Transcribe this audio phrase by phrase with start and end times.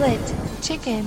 [0.00, 0.20] Split
[0.62, 1.04] Chicken.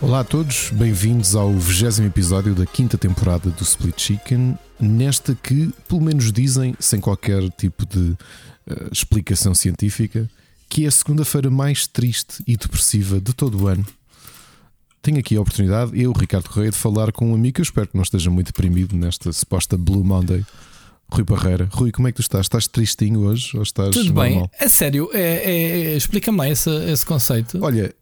[0.00, 4.58] Olá a todos, bem-vindos ao 20 episódio da quinta temporada do Split Chicken.
[4.80, 10.28] Nesta que, pelo menos dizem, sem qualquer tipo de uh, explicação científica,
[10.68, 13.86] que é a segunda-feira mais triste e depressiva de todo o ano.
[15.00, 17.86] Tenho aqui a oportunidade, eu, Ricardo Correia, de falar com um amigo que eu espero
[17.86, 20.44] que não esteja muito deprimido nesta suposta Blue Monday.
[21.08, 21.68] Rui Barreira.
[21.70, 22.46] Rui, como é que tu estás?
[22.46, 24.24] Estás tristinho hoje ou estás Tudo normal?
[24.24, 27.58] bem, é sério, é, é- explica-me lá esse, esse conceito.
[27.62, 27.94] Olha,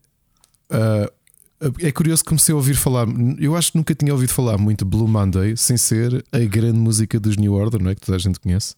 [0.71, 1.11] ah,
[1.81, 3.07] é curioso que comecei a ouvir falar.
[3.39, 7.21] Eu acho que nunca tinha ouvido falar muito Blue Monday sem ser a grande música
[7.21, 7.95] dos New Order, não é?
[7.95, 8.75] Que toda a gente conhece.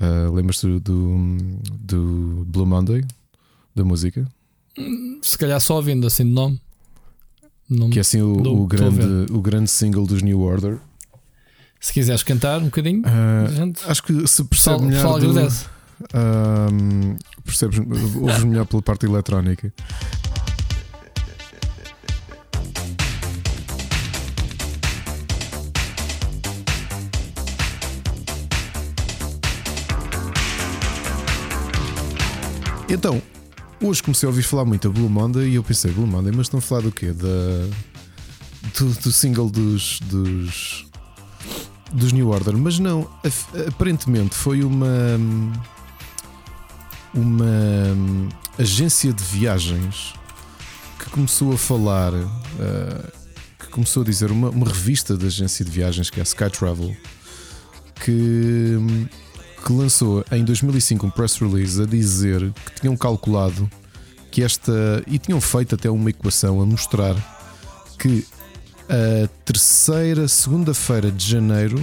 [0.00, 1.16] Ah, Lembras-te do,
[1.78, 3.04] do Blue Monday?
[3.74, 4.26] Da música?
[5.22, 6.60] Se calhar só ouvindo assim de nome.
[7.68, 10.78] Não- Que é assim o, Não, o grande, o grande single dos New Order.
[11.80, 13.02] Se quiseres cantar um bocadinho,
[13.54, 15.18] gente, acho que se percebe melhor.
[15.20, 15.34] do-
[17.44, 17.78] percebes,
[18.16, 19.72] ouves melhor pela parte eletrónica.
[32.88, 33.20] Então,
[33.82, 36.46] hoje comecei a ouvir falar muito a Blue Monday e eu pensei, Blue Monday, mas
[36.46, 37.12] estão a falar do quê?
[37.12, 37.68] Da,
[38.78, 40.86] do, do single dos, dos,
[41.92, 43.10] dos New Order, mas não,
[43.68, 45.18] aparentemente foi uma
[47.16, 47.46] uma
[48.58, 50.12] agência de viagens
[50.98, 53.12] que começou a falar, uh,
[53.58, 56.50] que começou a dizer, uma, uma revista de agência de viagens que é a Sky
[56.50, 56.94] Travel,
[58.04, 58.76] que,
[59.66, 63.68] que lançou em 2005 um press release a dizer que tinham calculado
[64.30, 65.02] que esta.
[65.08, 67.16] e tinham feito até uma equação a mostrar
[67.98, 68.24] que
[68.88, 71.80] a terceira segunda-feira de janeiro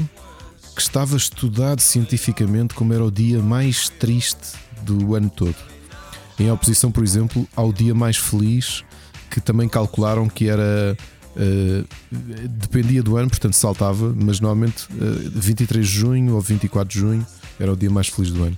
[0.73, 4.53] que estava estudado cientificamente como era o dia mais triste
[4.84, 5.57] do ano todo.
[6.40, 8.86] Em oposição, por exemplo, ao dia mais feliz,
[9.30, 10.96] que também calcularam que era.
[11.36, 11.84] eh,
[12.47, 17.28] dependia do ano, portanto saltava, mas normalmente eh, 23 de junho ou 24 de junho
[17.59, 18.58] era o dia mais feliz do ano.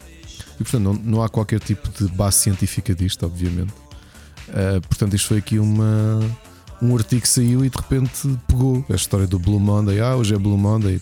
[0.60, 3.74] E portanto não, não há qualquer tipo de base científica disto, obviamente.
[4.50, 6.20] Eh, portanto, isto foi aqui uma,
[6.82, 10.00] um artigo que saiu e de repente pegou a história do Blue Monday.
[10.00, 11.02] Ah, hoje é Blue Monday.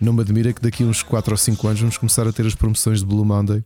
[0.00, 2.46] Não me admira que daqui a uns 4 ou 5 anos vamos começar a ter
[2.46, 3.64] as promoções de Blue Monday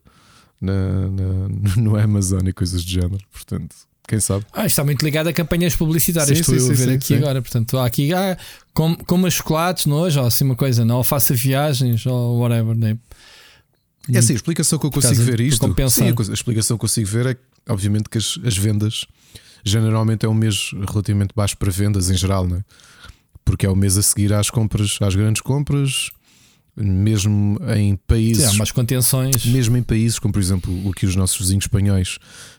[0.60, 3.18] na, na- no Amazon e coisas do género.
[3.32, 3.74] Portanto,
[4.08, 4.46] quem sabe?
[4.52, 6.38] Ah, está muito ligado a campanhas publicitárias.
[6.38, 7.42] Sim, Estou sim, eu a ver sim, aqui agora.
[7.42, 8.38] Portanto, há aqui, ah,
[8.72, 12.76] como, como chocolates nojo, ou assim uma coisa, não, ou faça viagens, ou whatever.
[12.76, 12.96] Né?
[14.12, 15.66] É assim, a explicação que eu consigo ver isto.
[15.88, 19.06] Sim, a explicação que consigo ver é que, obviamente, que as, as vendas
[19.64, 22.62] generalmente é um mês relativamente baixo para vendas em geral, né?
[23.46, 26.10] porque é o mês a seguir às compras, às grandes compras,
[26.76, 28.44] mesmo em Sim, países.
[28.44, 29.46] há umas contenções.
[29.46, 32.18] Mesmo em países como, por exemplo, o que os nossos vizinhos espanhóis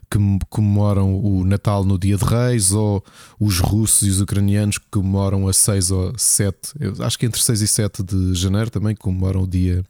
[0.10, 0.18] que
[0.50, 3.04] comemoram o Natal no dia de Reis, ou
[3.38, 7.42] os russos e os ucranianos que comemoram a 6 ou 7, eu acho que entre
[7.42, 9.84] 6 e 7 de janeiro também comemoram o dia,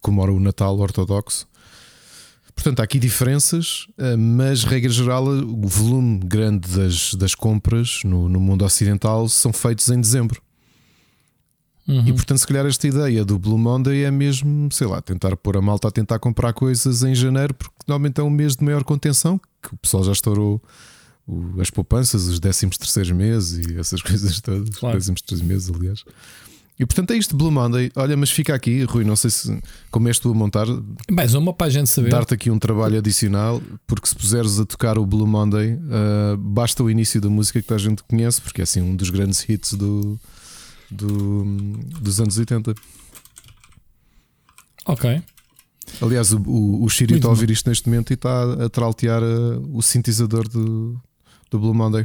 [0.00, 1.46] comemoram o Natal ortodoxo.
[2.54, 8.28] Portanto, há aqui diferenças, eh, mas regra geral, o volume grande das, das compras no,
[8.28, 10.42] no mundo ocidental são feitos em dezembro.
[11.86, 12.06] Uhum.
[12.06, 15.56] E portanto, se calhar esta ideia do Blue Monday é mesmo, sei lá, tentar pôr
[15.56, 18.84] a malta a tentar comprar coisas em janeiro, porque normalmente é um mês de maior
[18.84, 20.60] contenção, que o pessoal já estourou
[21.60, 24.98] as poupanças, os 13 terceiros meses e essas coisas todas, Claro.
[24.98, 26.04] os 13 três meses, aliás.
[26.78, 27.90] E portanto é isto, Blue Monday.
[27.96, 30.66] Olha, mas fica aqui, Rui, não sei se como és tu a montar,
[31.10, 32.08] Mais uma para a gente saber.
[32.10, 36.82] dar-te aqui um trabalho adicional, porque se puseres a tocar o Blue Monday, ah, basta
[36.84, 39.72] o início da música que a gente conhece, porque é assim um dos grandes hits
[39.74, 40.18] do,
[40.88, 41.44] do-
[42.00, 42.72] dos anos 80.
[44.86, 45.22] Ok.
[46.02, 49.22] Aliás, o, o, o Shiri está a ouvir isto neste momento e está a traltear
[49.22, 51.00] ah, o sintetizador do,
[51.50, 52.04] do Blue Monday.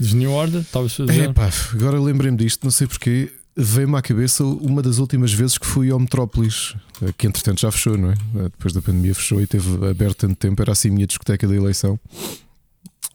[0.00, 1.24] Dos New Order, talvez seja.
[1.24, 3.30] Epá, agora lembrei-me disto, não sei porquê.
[3.56, 7.70] Veio-me à cabeça uma das últimas vezes que fui ao Metrópolis, eh, que entretanto já
[7.70, 8.14] fechou, não é?
[8.36, 11.46] Eh, Depois da pandemia fechou e teve aberto tanto tempo, era assim a minha discoteca
[11.46, 12.00] da eleição.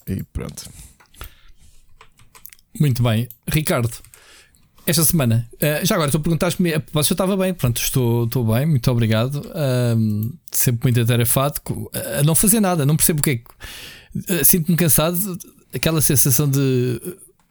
[0.08, 0.70] E pronto.
[2.80, 3.28] Muito bem.
[3.48, 3.90] Ricardo,
[4.86, 8.46] esta semana, eh, já agora tu perguntaste-me, a propósito, eu estava bem, pronto, estou, estou
[8.54, 9.42] bem, muito obrigado.
[10.52, 11.62] Sempre muito atarefado,
[12.20, 13.44] a não fazer nada, não percebo o que é que.
[14.34, 15.40] eh, Sinto-me cansado,
[15.75, 17.01] aquela sensação de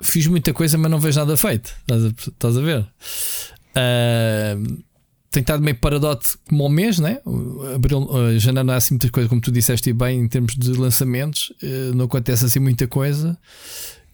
[0.02, 1.72] fiz muita coisa, mas não vejo nada feito.
[1.82, 2.86] Estás a, estás a ver?
[3.76, 4.82] Ahm,
[5.30, 7.20] tem estado meio paradote como ao mês, né?
[7.24, 10.54] O Abril, eh, janeiro não há assim muitas coisas, como tu disseste bem, em termos
[10.54, 13.36] de lançamentos, eh, não acontece assim muita coisa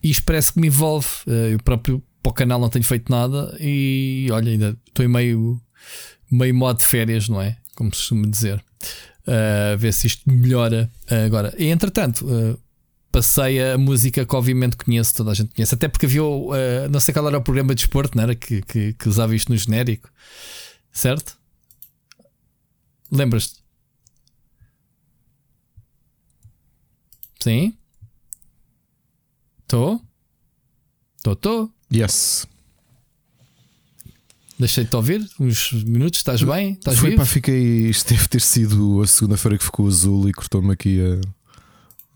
[0.02, 1.08] e isto parece que me envolve.
[1.26, 5.08] Eh, Eu próprio para o canal não tenho feito nada e olha, ainda estou em
[5.08, 5.60] meio,
[6.30, 7.56] meio modo de férias, não é?
[7.74, 8.62] Como se costuma dizer.
[9.26, 11.54] Uh, ver se isto melhora uh, agora.
[11.56, 12.58] E entretanto, uh,
[13.10, 16.54] passei a música que obviamente conheço, toda a gente conhece, até porque havia, uh,
[16.90, 18.34] não sei qual era o programa de esporte, não era?
[18.34, 20.10] Que, que, que usava isto no genérico,
[20.92, 21.38] certo?
[23.10, 23.60] Lembras-te?
[27.40, 27.74] Sim?
[29.62, 30.00] Estou?
[31.16, 31.74] Estou, estou.
[31.92, 32.46] Yes.
[34.58, 36.72] Deixei-te ouvir uns minutos, estás bem?
[36.72, 37.22] Estás Foi, vivo?
[37.22, 37.88] pá, fiquei.
[37.88, 41.18] Isto deve ter sido a segunda-feira que ficou azul e cortou-me aqui a,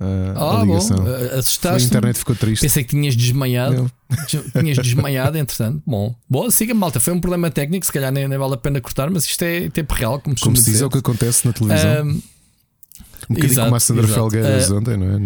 [0.01, 0.05] a,
[0.37, 0.97] ah, a ligação.
[0.99, 1.87] bom, a assustaste.
[1.89, 2.63] internet ficou triste.
[2.63, 3.91] Pensei que tinhas desmaiado.
[4.11, 4.21] Não.
[4.61, 5.83] tinhas desmaiado, entretanto.
[5.87, 6.99] Bom, bom, siga, malta.
[7.01, 9.69] Foi um problema técnico, se calhar nem, nem vale a pena cortar, mas isto é
[9.71, 11.91] tempo real, como, Como se diz, é o que acontece na televisão.
[11.91, 12.09] Ahm,
[13.31, 14.09] um bocadinho exato, como a Sandra.
[14.09, 15.19] Felgueiras Ah, ontem, não é?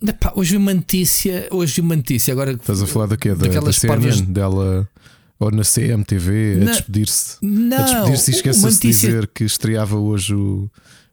[0.00, 3.30] Na- epá, hoje uma notícia, hoje uma notícia, agora Estás a falar da quê?
[3.30, 4.88] Da, da daquelas CNN, parvas- dela
[5.38, 7.36] ou na CMTV a Na- despedir-se.
[7.42, 9.08] A Não, despedir-se e esquece-se de notícia.
[9.08, 10.70] dizer que estreava hoje o.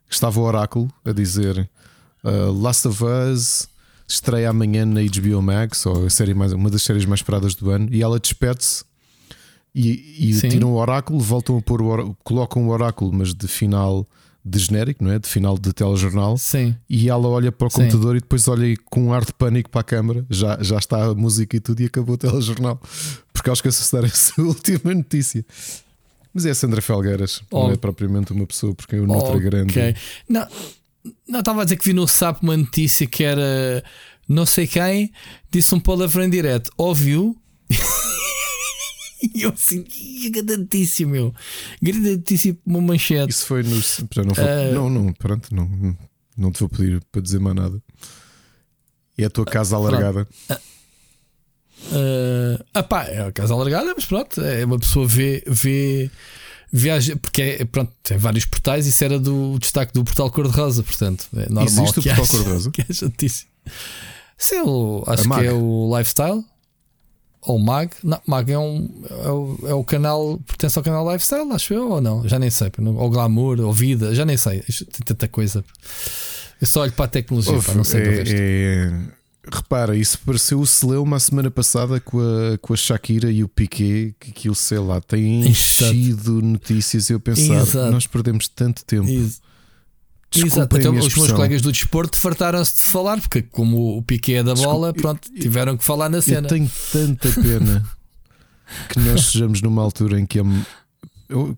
[0.09, 1.69] Estava o Oráculo a dizer
[2.23, 3.67] uh, Last of Us
[4.07, 7.69] estreia amanhã na HBO Max, ou a série mais, uma das séries mais esperadas do
[7.69, 8.83] ano, e ela despede-se
[9.73, 13.47] e, e tiram o Oráculo, voltam a pôr o Orá- colocam o Oráculo, mas de
[13.47, 14.05] final
[14.43, 15.19] de genérico, não é?
[15.19, 16.35] De final de telejornal.
[16.37, 17.81] Sim, E ela olha para o Sim.
[17.83, 20.25] computador e depois olha com um ar de pânico para a câmara.
[20.29, 22.81] Já, já está a música e tudo e acabou o telejornal.
[23.31, 25.45] Porque ela esqueceu de dar essa última notícia.
[26.33, 27.71] Mas é a Sandra Felgueiras, não Oh.
[27.71, 29.41] é propriamente uma pessoa, porque é o Nutra Ok.
[29.41, 29.95] grande.
[30.27, 30.47] Não,
[31.27, 33.83] não estava a dizer que vi no SAP uma notícia que era
[34.27, 35.11] não sei quem
[35.49, 37.35] disse um palavrão direto, ouviu?
[39.33, 41.33] e eu assim, "Ih, grande notícia, meu,
[41.81, 43.31] grande notícia, uma manchete.
[43.31, 43.69] Isso foi no.
[43.75, 44.71] Não, vou, Ah.
[44.73, 45.97] não, não, pronto, não,
[46.37, 47.81] não te vou pedir para dizer mais nada.
[49.17, 50.27] É a tua casa alargada.
[51.91, 56.09] Uh, ah pá, é a casa alargada, mas pronto, é uma pessoa vê, vê
[56.71, 58.87] viaja, porque é, pronto, tem vários portais.
[58.87, 62.71] Isso era do destaque do portal Cor-de-Rosa, portanto, é normal Existe o portal Cor-de-Rosa?
[62.73, 63.47] que haja notícia.
[64.37, 66.43] Isso é o, acho que é o Lifestyle
[67.41, 67.91] ou Mag.
[68.03, 71.89] Não, Mag é, um, é, o, é o canal, pertence ao canal Lifestyle, acho eu,
[71.89, 72.27] ou não?
[72.27, 74.61] Já nem sei, ou Glamour, ou Vida, já nem sei.
[74.61, 75.63] Tem tanta coisa.
[76.59, 79.20] Eu só olho para a tecnologia, pá, não sei é, é-
[79.53, 83.47] repara, isso pareceu o Celeuma a semana passada com a, com a Shakira e o
[83.47, 85.49] Piquet, que aquilo, sei lá, tem Exato.
[85.93, 87.91] enchido notícias e eu pensar, Exato.
[87.91, 89.07] nós perdemos tanto tempo.
[90.33, 94.43] Exato, então, os meus colegas do desporto fartaram-se de falar, porque como o Piquet é
[94.43, 96.47] da bola, Desculpe, pronto, tiveram que falar na Eu cena.
[96.47, 97.85] tenho tanta pena
[98.87, 100.43] que nós sejamos numa altura em que, é-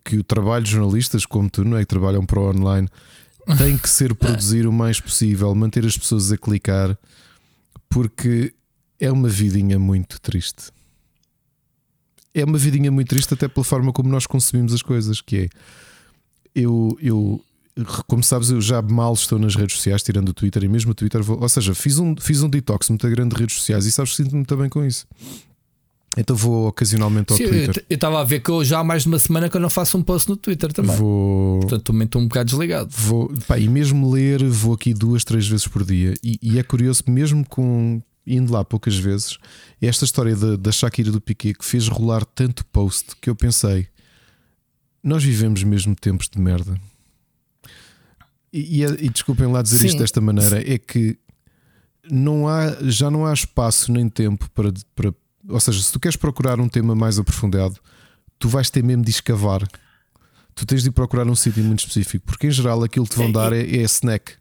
[0.04, 1.82] que o trabalho de jornalistas, como tu, não é?
[1.82, 2.88] Que trabalham para o online,
[3.60, 6.98] tem que ser produzir o mais possível, manter as pessoas a clicar,
[7.94, 8.54] porque
[9.00, 10.72] é uma vidinha muito triste.
[12.34, 15.22] É uma vidinha muito triste, até pela forma como nós consumimos as coisas.
[15.22, 15.50] Que é
[16.56, 17.44] eu, eu
[18.08, 20.96] como sabes, eu já mal estou nas redes sociais, tirando o Twitter e mesmo o
[20.96, 23.92] Twitter, vou, ou seja, fiz um, fiz um detox muito grande de redes sociais e
[23.92, 25.08] sabes que sinto-me bem com isso.
[26.16, 27.84] Então vou ocasionalmente ao Sim, Twitter.
[27.90, 29.70] eu estava a ver que eu já há mais de uma semana que eu não
[29.70, 30.96] faço um post no Twitter também.
[30.96, 32.90] Vou, Portanto, também estou um bocado desligado.
[32.92, 36.14] vou pá, e mesmo ler, vou aqui duas, três vezes por dia.
[36.24, 39.38] E, e é curioso, mesmo com indo lá poucas vezes,
[39.82, 43.88] esta história da, da Shakira do Piquet que fez rolar tanto post que eu pensei:
[45.04, 46.80] nós vivemos mesmo tempos de merda.
[48.52, 49.88] E, e, é- e desculpem lá dizer Sim.
[49.88, 51.18] isto desta maneira, é que
[52.10, 55.12] não há, já não há espaço nem tempo para, para.
[55.50, 57.76] Ou seja, se tu queres procurar um tema mais aprofundado,
[58.40, 59.68] tu vais ter mesmo de escavar.
[60.56, 63.18] Tu tens de ir procurar um sítio muito específico, porque em geral aquilo que te
[63.18, 64.34] vão É, dar é, é snack.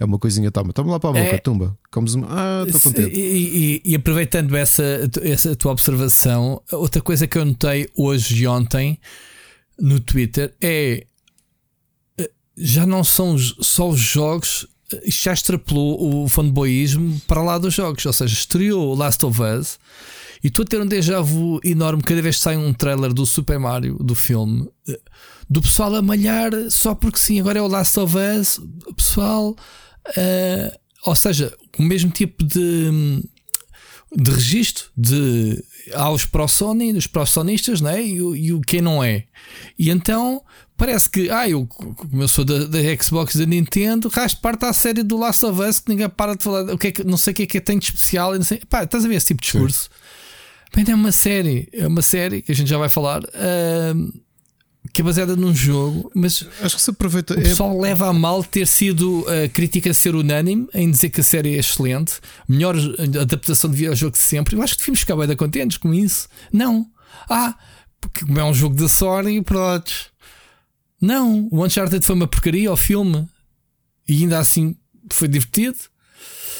[0.00, 1.38] É uma coisinha, toma, toma lá para a boca, É.
[1.38, 1.76] tumba.
[1.90, 2.28] Comes uma.
[2.30, 3.18] Ah, estou contente.
[3.18, 4.82] E, e- e aproveitando essa,
[5.22, 8.98] essa tua observação, outra coisa que eu notei hoje e ontem
[9.78, 11.04] no Twitter é
[12.16, 14.68] eh, já não são só os jogos,
[15.06, 19.78] já extrapolou o fanboyismo para lá dos jogos, ou seja, estreou o Last of Us
[20.42, 23.24] e estou a ter um déjà vu enorme cada vez que sai um trailer do
[23.26, 25.00] Super Mario, do filme, eh,
[25.50, 29.56] do pessoal a malhar só porque sim, agora é o Last of Us, o pessoal.
[30.16, 33.22] eh, ou seja, o mesmo tipo de,
[34.16, 35.62] de registro de
[35.94, 38.04] há os pró-Sony, os pró-sonistas, né?
[38.04, 39.24] e, o- e o quem não é.
[39.78, 40.42] E então
[40.76, 44.10] parece que, ah, eu, como eu sou da, da Xbox da Nintendo,
[44.42, 46.62] parte à série do Last of Us que ninguém para de falar.
[46.72, 48.34] O que é que, não sei o que é que tem de especial.
[48.34, 49.88] Não sei, pá, estás a ver esse tipo de discurso?
[50.74, 53.22] Bem, é uma série, é uma série que a gente já vai falar.
[53.34, 54.10] ahm,
[54.92, 57.34] que é baseada num jogo, mas Acho que se aproveita.
[57.34, 61.20] o é- pessoal leva a mal ter sido a crítica ser unânime em dizer que
[61.20, 62.14] a série é excelente,
[62.48, 62.74] melhor
[63.20, 64.56] adaptação de videojogo de sempre.
[64.56, 66.26] Eu acho que devíamos ficar bem contentes com isso.
[66.52, 66.86] Não.
[67.28, 67.54] Ah,
[68.00, 69.92] porque como é um jogo da Sony, pronto.
[71.00, 73.28] Não, o Uncharted foi uma porcaria ao filme
[74.08, 74.74] e ainda assim
[75.12, 75.78] foi divertido.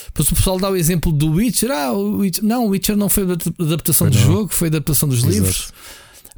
[0.09, 1.71] Depois o pessoal dá o exemplo do Witcher.
[1.71, 2.43] Ah, o Witcher.
[2.43, 5.33] Não, o Witcher não foi adaptação do jogo, foi adaptação dos Exato.
[5.33, 5.73] livros.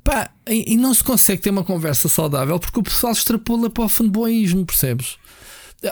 [0.03, 3.83] Pá, e, e, não se consegue ter uma conversa saudável porque o pessoal extrapola para
[3.83, 5.17] o fanboyismo, percebes?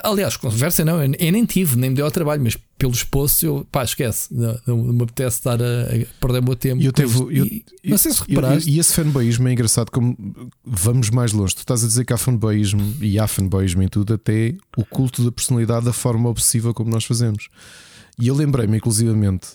[0.04, 3.66] Aliás, conversa não, eu nem tive, nem me deu ao trabalho, mas pelos poços eu
[3.72, 6.80] pá, esquece, não, não me apetece estar a, a perder o meu tempo.
[6.80, 8.70] Eu teve, eu, e, não sei se reparaste.
[8.70, 10.16] e esse fanboyismo é engraçado como
[10.64, 11.56] vamos mais longe.
[11.56, 15.24] Tu estás a dizer que há fanboyismo e há fanboyismo em tudo, até o culto
[15.24, 17.48] da personalidade da forma obsessiva como nós fazemos.
[18.16, 19.48] E eu lembrei-me, inclusivamente,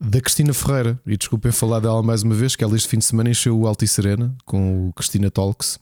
[0.00, 3.04] da Cristina Ferreira, e desculpem falar dela mais uma vez, que ela este fim de
[3.04, 5.78] semana encheu o Alto e Serena com o Cristina Talks.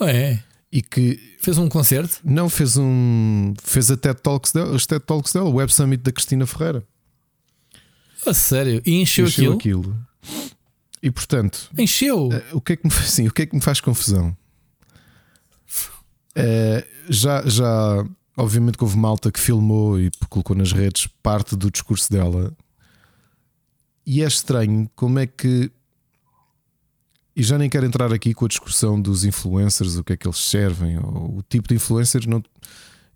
[0.00, 2.20] É e que fez um concerto?
[2.24, 6.02] Não, fez um fez a TED Talks dela, os TED Talks dela, o Web Summit
[6.02, 6.86] da Cristina Ferreira.
[8.26, 8.80] A sério?
[8.84, 9.90] E encheu, encheu aquilo?
[9.90, 10.06] aquilo?
[11.02, 12.28] E portanto, encheu.
[12.28, 14.36] Uh, o que é que me sim, o que é que me faz confusão?
[16.36, 21.70] Uh, já já obviamente que houve malta que filmou e colocou nas redes parte do
[21.70, 22.54] discurso dela.
[24.06, 25.70] E é estranho como é que
[27.40, 30.28] e já nem quero entrar aqui com a discussão dos influencers, o que é que
[30.28, 32.42] eles servem, ou o tipo de influencers, não,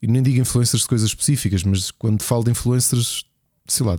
[0.01, 3.27] e nem digo influencers de coisas específicas, mas quando falo de influencers,
[3.69, 3.99] sei lá,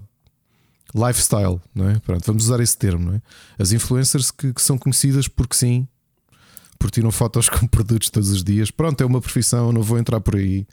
[0.96, 2.00] lifestyle, não é?
[2.00, 3.22] Pronto, vamos usar esse termo, não é?
[3.60, 5.88] As influencers que, que são conhecidas porque sim,
[6.80, 8.72] porque tiram fotos com produtos todos os dias.
[8.72, 10.66] Pronto, é uma profissão, não vou entrar por aí.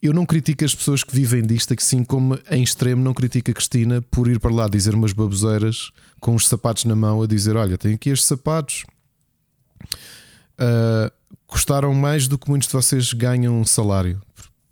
[0.00, 3.54] Eu não critico as pessoas que vivem disto, assim como em extremo não critico a
[3.54, 5.92] Cristina por ir para lá dizer umas baboseiras
[6.22, 8.84] com os sapatos na mão a dizer: Olha, tenho aqui estes sapatos.
[10.54, 11.12] Uh,
[11.46, 14.22] custaram mais do que muitos de vocês ganham um salário.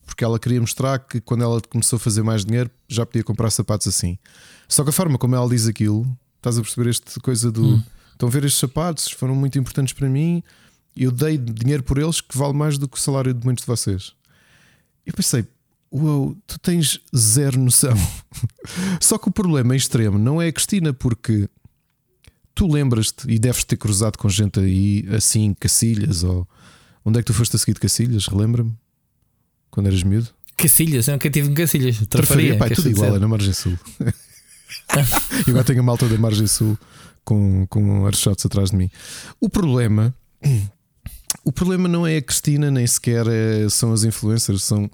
[0.06, 3.50] Porque ela queria mostrar que quando ela começou a fazer mais dinheiro já podia comprar
[3.50, 4.16] sapatos assim.
[4.68, 7.74] Só que a forma como ela diz aquilo, estás a perceber esta coisa do.
[7.74, 7.82] Hum.
[8.12, 10.42] Estão a ver estes sapatos, foram muito importantes para mim.
[10.96, 13.66] Eu dei dinheiro por eles que vale mais do que o salário de muitos de
[13.66, 14.12] vocês.
[15.06, 15.46] Eu pensei,
[15.92, 17.94] uau, tu tens zero noção.
[19.00, 21.48] Só que o problema extremo não é a Cristina, porque
[22.54, 26.46] tu lembras-te e deves ter cruzado com gente aí assim, Cacilhas, ou
[27.04, 28.26] onde é que tu foste a seguir de Cacilhas?
[28.26, 28.74] Relembra-me?
[29.70, 30.28] Quando eras miúdo?
[30.56, 31.98] Cacilhas, eu nunca tive em Cacilhas.
[32.08, 33.78] Trafaria, Pai, tudo igual, é na Margem Sul.
[35.46, 36.78] e agora tenho a malta da Margem Sul
[37.24, 38.90] com, com archotes atrás de mim.
[39.40, 40.14] O problema
[41.44, 44.90] o problema não é a Cristina, nem sequer é, são as influencers, são,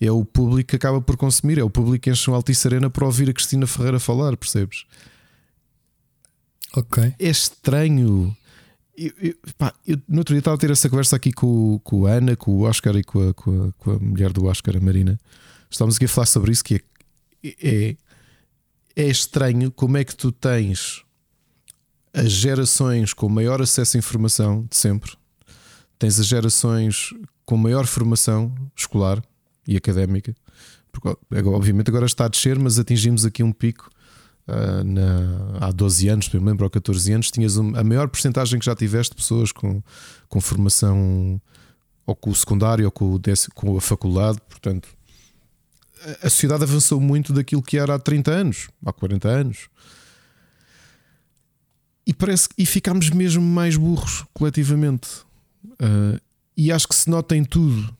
[0.00, 2.88] é o público que acaba por consumir, é o público que enche um Altice Arena
[2.88, 4.86] para ouvir a Cristina Ferreira falar, percebes?
[6.74, 7.14] Ok.
[7.18, 8.34] É estranho.
[8.96, 12.06] Eu, eu, pá, eu, no outro dia estava a ter essa conversa aqui com, com
[12.06, 14.76] a Ana, com o Oscar e com a, com a, com a mulher do Oscar,
[14.76, 15.18] a Marina.
[15.70, 16.64] Estávamos aqui a falar sobre isso.
[16.64, 16.82] Que
[17.44, 17.96] é, é,
[18.96, 21.04] é estranho como é que tu tens
[22.12, 25.12] as gerações com maior acesso à informação de sempre
[26.00, 27.12] tens as gerações
[27.44, 29.22] com maior formação escolar
[29.66, 30.34] e académica,
[30.90, 33.90] porque obviamente agora está a descer, mas atingimos aqui um pico.
[34.48, 38.58] Uh, na, há 12 anos, me lembro, ou 14 anos, tinhas um, a maior porcentagem
[38.58, 39.80] que já tiveste pessoas com,
[40.28, 41.40] com formação
[42.04, 43.20] ou com o secundário ou com, o
[43.54, 44.38] com a faculdade.
[44.48, 44.88] Portanto,
[46.02, 49.68] a, a sociedade avançou muito daquilo que era há 30 anos, há 40 anos.
[52.06, 55.08] E parece e ficámos mesmo mais burros coletivamente.
[55.64, 56.20] Uh,
[56.56, 57.94] e acho que se nota em tudo.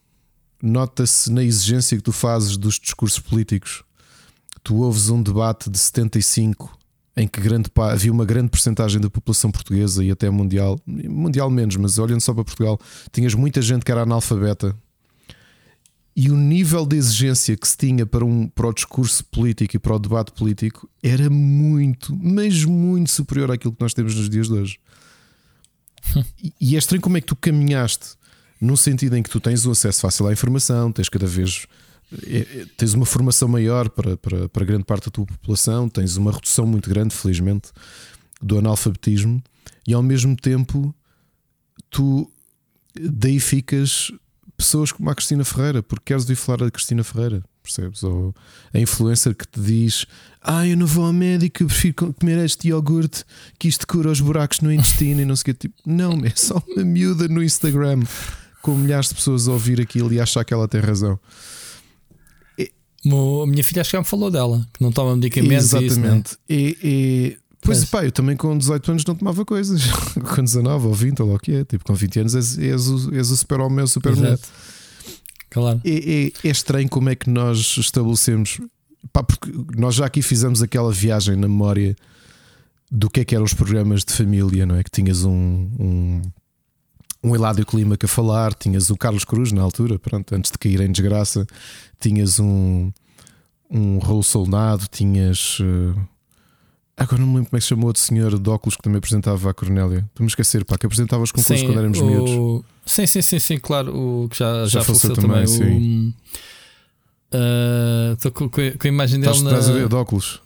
[0.61, 3.83] Nota-se na exigência que tu fazes dos discursos políticos.
[4.63, 6.77] Tu ouves um debate de 75
[7.15, 11.75] em que grande, havia uma grande porcentagem da população portuguesa e até mundial, mundial menos,
[11.75, 12.79] mas olhando só para Portugal,
[13.11, 14.75] tinhas muita gente que era analfabeta.
[16.15, 19.79] E o nível de exigência que se tinha para, um, para o discurso político e
[19.79, 24.47] para o debate político era muito, mas muito superior àquilo que nós temos nos dias
[24.47, 24.79] de hoje
[26.59, 28.15] e é estranho como é que tu caminhaste
[28.61, 31.65] num sentido em que tu tens o acesso fácil à informação, tens cada vez
[32.27, 36.17] é, é, tens uma formação maior para, para, para grande parte da tua população, tens
[36.17, 37.69] uma redução muito grande, felizmente,
[38.41, 39.41] do analfabetismo,
[39.87, 40.93] e ao mesmo tempo
[41.89, 42.29] tu
[42.93, 44.11] daí ficas
[44.57, 48.03] pessoas como a Cristina Ferreira, porque queres ouvir falar da Cristina Ferreira, percebes?
[48.03, 48.35] Ou
[48.73, 50.05] a influencer que te diz:
[50.41, 53.23] Ah, eu não vou ao médico, eu prefiro comer este iogurte
[53.57, 55.53] que isto cura os buracos no intestino e não sei o que.
[55.53, 58.03] Tipo, não, é só uma miúda no Instagram
[58.61, 61.19] com milhares de pessoas a ouvir aquilo e achar que ela tem razão.
[63.03, 65.73] A minha filha acho que já me falou dela, que não toma medicamentos.
[65.73, 66.37] Exatamente.
[66.47, 66.89] E, isso, né?
[66.89, 69.83] e, Pois, pá, eu também com 18 anos não tomava coisas.
[70.35, 71.63] com 19 ou 20, ou lá o que é.
[71.63, 74.13] Tipo, com 20 anos és, és, o, és o super-homem, o super.
[75.49, 75.81] Claro.
[75.83, 78.59] É, é, é, estranho como é que nós estabelecemos.
[79.13, 81.95] Pá, porque nós já aqui fizemos aquela viagem na memória
[82.89, 84.83] do que é que eram os programas de família, não é?
[84.83, 86.21] Que tinhas um, um,
[87.23, 90.81] um Eládio Clímaco a falar, tinhas o Carlos Cruz na altura, pronto, antes de cair
[90.81, 91.45] em desgraça,
[91.99, 92.91] tinhas um,
[93.69, 95.59] um Raul Soldado, tinhas.
[95.59, 95.95] Uh,
[96.97, 98.97] agora não me lembro como é que se chamou outro senhor de óculos que também
[98.97, 99.99] apresentava a Cornélia.
[100.09, 102.05] Estou-me a esquecer, pá, que apresentava os concursos quando éramos o...
[102.05, 102.65] miúdos.
[102.85, 105.43] Sim, sim, sim, sim, claro, o que já, Já já, faleceu também.
[108.13, 109.59] Estou com, com a- com a imagem dele Estás, na.
[109.59, 110.41] estás a ver de óculos?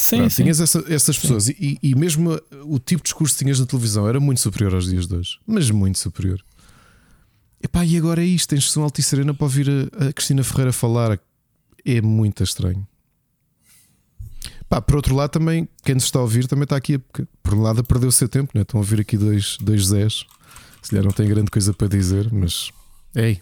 [0.00, 0.42] Sim, Pronto, sim.
[0.44, 2.30] Tinhas essa- essas pessoas e, e- e mesmo
[2.64, 5.38] o tipo de discurso que tinhas na televisão era muito superior aos dias de hoje,
[5.46, 6.42] mas muito superior.
[7.62, 10.42] Epá, e agora é isto: tens som alto e serena para ouvir a, a Cristina
[10.42, 11.20] Ferreira falar.
[11.84, 12.86] É muito estranho.
[14.68, 16.94] Pá, por outro lado, também quem nos está a ouvir também está aqui.
[16.94, 18.62] a- Por um lado, a perder o seu tempo, né?
[18.62, 20.24] estão a ouvir aqui dois, dois Zés.
[20.80, 22.70] Se calhar não tem grande coisa para dizer, mas
[23.14, 23.40] ei,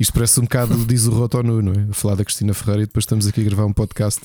[0.00, 1.86] isto parece um bocado, diz o Rotonu, não é?
[1.90, 4.20] A falar da Cristina Ferreira e depois estamos aqui a gravar um podcast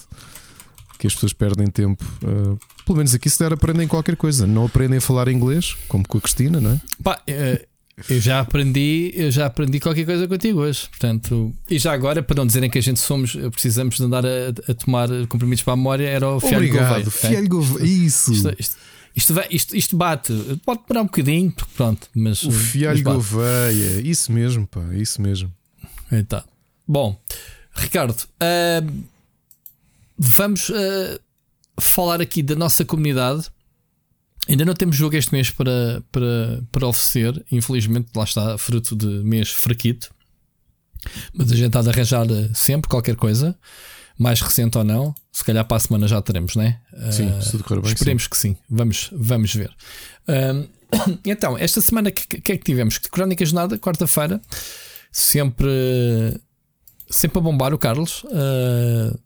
[1.01, 2.05] que as pessoas perdem tempo.
[2.23, 4.45] Uh, pelo menos aqui se der aprendem qualquer coisa.
[4.45, 6.81] Não aprendem a falar inglês, como com a Cristina, não é?
[7.03, 7.65] Pá, eh,
[8.07, 10.87] eu já aprendi, eu já aprendi qualquer coisa contigo hoje.
[10.89, 14.49] Portanto, e já agora, para não dizerem que a gente somos, precisamos de andar a,
[14.69, 17.09] a tomar comprimidos para a memória, era o Fialho Obrigado?
[17.09, 17.83] Fialho Gouveia.
[17.87, 18.31] Isso.
[18.33, 18.75] Isto, isto,
[19.15, 20.31] isto, vai- isto- isto bate,
[20.63, 22.43] pode demorar um bocadinho, porque pronto, mas.
[22.43, 23.01] O Fialho.
[23.03, 24.01] Gouveia.
[24.03, 25.51] Isso mesmo, pá, isso mesmo.
[26.11, 26.43] Então,
[26.87, 27.19] bom,
[27.73, 28.83] Ricardo, ah,
[30.21, 31.19] vamos ah,
[31.79, 33.49] falar aqui da nossa comunidade.
[34.47, 39.05] Ainda não temos jogo este mês para, para, para oferecer, infelizmente, lá está, fruto de
[39.05, 40.13] mês fraquito.
[41.33, 43.57] Mas a gente há de arranjar ah, sempre qualquer coisa,
[44.17, 45.15] mais recente ou não.
[45.31, 46.79] Se calhar para a semana já teremos, né?
[46.93, 47.91] Ah, Sim, se tudo correr bem.
[47.91, 48.55] Esperemos que sim.
[48.69, 49.75] Vamos, vamos ver.
[51.23, 52.97] Então, esta semana, o que, que é que tivemos?
[52.97, 54.41] Crónicas de Nada, quarta-feira.
[55.09, 55.69] Sempre,
[57.09, 58.25] sempre a bombar o Carlos.
[58.25, 59.17] O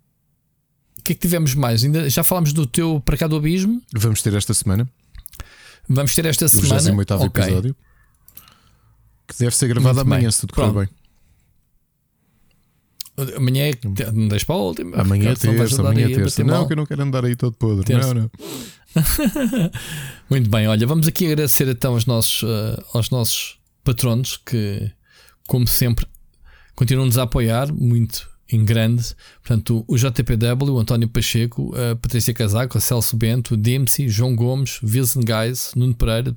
[1.05, 1.83] que é que tivemos mais?
[1.83, 3.81] Ainda, já falámos do teu para cá do abismo.
[3.93, 4.89] Vamos ter esta semana
[5.87, 6.81] Vamos ter esta o semana.
[6.81, 7.43] 28 Ok.
[7.43, 7.75] episódio.
[9.27, 10.31] Que deve ser gravado Muito amanhã, bem.
[10.31, 10.89] se tudo correr Pronto.
[13.17, 13.35] bem.
[13.37, 14.97] Amanhã é que- não deixes para a última.
[14.97, 16.43] Amanhã é terça, amanhã é terça.
[16.43, 16.67] Não, mal.
[16.67, 17.85] que eu não quero andar aí todo podre.
[17.85, 18.13] Terça.
[18.13, 18.31] Não, não.
[20.29, 24.91] Muito bem, olha, vamos aqui agradecer então aos nossos, eh, aos nossos patronos que,
[25.47, 26.05] como sempre,
[26.75, 29.15] continuam-nos a apoiar muito em grande.
[29.41, 34.79] Portanto, o JPW, o António Pacheco, a Patrícia Casaco, a Celso Bento, Dempsey, João Gomes,
[34.83, 36.33] Wilson Guys, Nuno Pereira,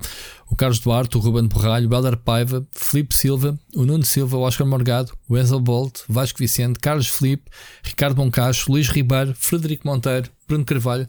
[0.48, 4.66] o Carlos Duarte, o Ruben Borralho, o Paiva, Filipe Silva, o Nuno Silva, o Oscar
[4.66, 7.50] Morgado, o Enzo Bolt, Vasco Vicente, Carlos Felipe,
[7.82, 11.06] Ricardo Boncacho, Luís Ribeiro, Frederico Monteiro, Bruno Carvalho.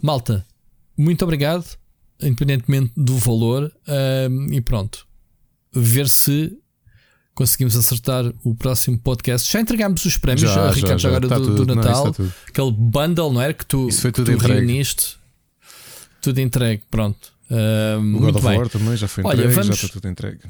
[0.00, 0.44] Malta,
[0.96, 1.64] muito obrigado,
[2.20, 3.72] independentemente do valor.
[3.86, 5.06] ahm, e pronto,
[5.72, 6.61] ver se
[7.34, 9.50] conseguimos acertar o próximo podcast.
[9.50, 11.08] Já entregámos os prémios, Já, a já, Ricardo, já.
[11.08, 11.64] agora Tá do, tudo.
[11.66, 12.08] do Não, Natal.
[12.08, 12.34] está tudo.
[12.48, 13.54] Aquele bundle, não era?
[13.54, 14.54] Que tu, Isso foi que tudo tu entregue.
[14.66, 15.16] reuniste.
[16.20, 17.32] Tudo entregue, pronto.
[17.50, 18.58] Ah, O God muito of bem.
[18.58, 20.40] War também já foi Olha, entregue, vamos- já está tudo entregue.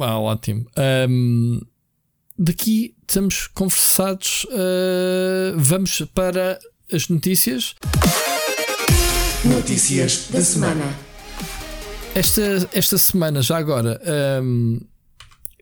[0.00, 0.66] Ah, ótimo.
[0.76, 1.60] Ahm,
[2.38, 4.46] daqui estamos conversados.
[4.52, 6.58] ah, vamos para
[6.92, 7.74] as notícias.
[9.44, 10.94] Notícias da semana.
[12.14, 14.78] Esta, esta semana, já agora, ahm,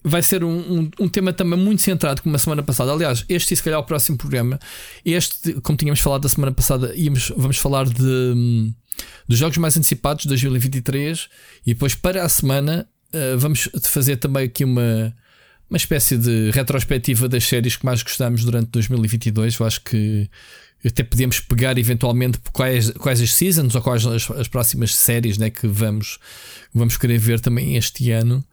[0.05, 2.93] vai ser um, um, um tema também muito centrado como a semana passada.
[2.93, 4.59] Aliás, este e se calhar o próximo programa.
[5.05, 8.75] Este, como tínhamos falado da semana passada, íamos, vamos falar de, hum,
[9.29, 11.29] dos jogos mais antecipados de 2023
[11.67, 15.15] e depois para a semana ah, vamos fazer também aqui uma,
[15.69, 19.57] uma espécie de retrospectiva das séries que mais gostamos durante 2022.
[19.59, 20.29] Eu acho que
[20.85, 25.49] até podemos pegar eventualmente quais, quais as seasons ou quais as, as próximas séries né,
[25.49, 26.19] que vamos,
[26.75, 28.45] vamos querer ver também este ano.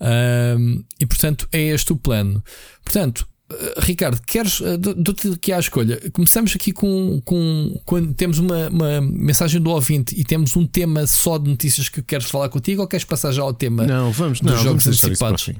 [0.00, 2.42] Ahm, e portanto é este o plano.
[2.84, 5.98] Portanto, eh, Ricardo, queres eh, dou- dou-te aqui à escolha.
[6.12, 11.06] Começamos aqui com, com quando temos uma, uma mensagem do ouvinte e temos um tema
[11.06, 13.86] só de notícias que queres falar contigo ou queres passar já ao tema?
[13.86, 15.50] Não, vamos, dos não, jogos vamos antecipados.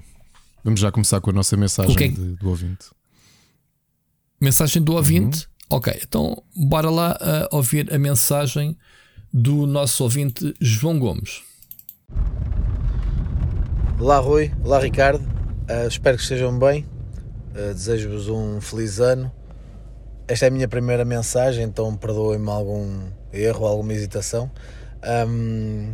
[0.65, 2.87] Vamos já começar com a nossa mensagem O que que- de- do ouvinte.
[4.41, 5.47] Mensagem do ouvinte?
[5.71, 8.77] Ok, então bora lá a ouvir a mensagem
[9.33, 11.43] do nosso ouvinte João Gomes.
[13.99, 16.85] Olá Rui, olá Ricardo, Uh, espero que estejam bem,
[17.55, 19.31] Uh, desejo-vos um feliz ano.
[20.29, 24.51] Esta é a minha primeira mensagem, então perdoem-me algum erro, alguma hesitação.
[25.27, 25.93] Um,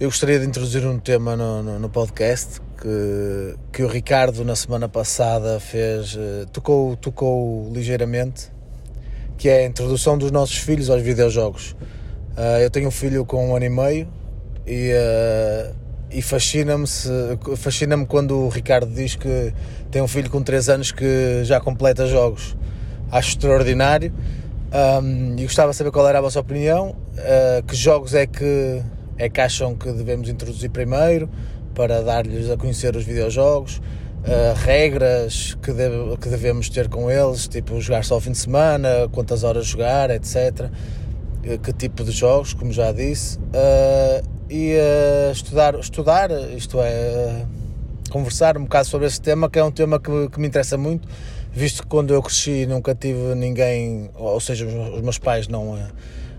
[0.00, 4.56] eu gostaria de introduzir um tema no, no- no podcast que, que o Ricardo na
[4.56, 8.50] semana passada fez, uh, tocou, tocou ligeiramente,
[9.38, 11.74] que é a introdução dos nossos filhos aos videojogos.
[12.62, 14.08] Eu tenho um filho com um ano e meio
[14.66, 14.90] e,
[16.12, 16.86] e fascina-me
[17.56, 19.52] fascina-me quando o Ricardo diz que
[19.90, 22.56] tem um filho com 3 anos que já completa jogos.
[23.10, 24.12] Acho extraordinário
[24.72, 28.82] um, e gostava de saber qual era a vossa opinião, uh, que jogos é que
[29.18, 31.28] é que acham que devemos introduzir primeiro
[31.74, 37.46] para dar-lhes a conhecer os videojogos, uh, regras que, deve, que devemos ter com eles,
[37.46, 40.70] tipo jogar só ao fim de semana, quantas horas jogar, etc.
[41.44, 44.76] Uh, que tipo de jogos, como já disse, uh, e
[45.32, 47.46] estudar, estudar, isto é,
[48.10, 51.08] conversar um bocado sobre esse tema, que é um tema que, que me interessa muito,
[51.50, 55.78] visto que quando eu cresci nunca tive ninguém, ou seja, os meus pais não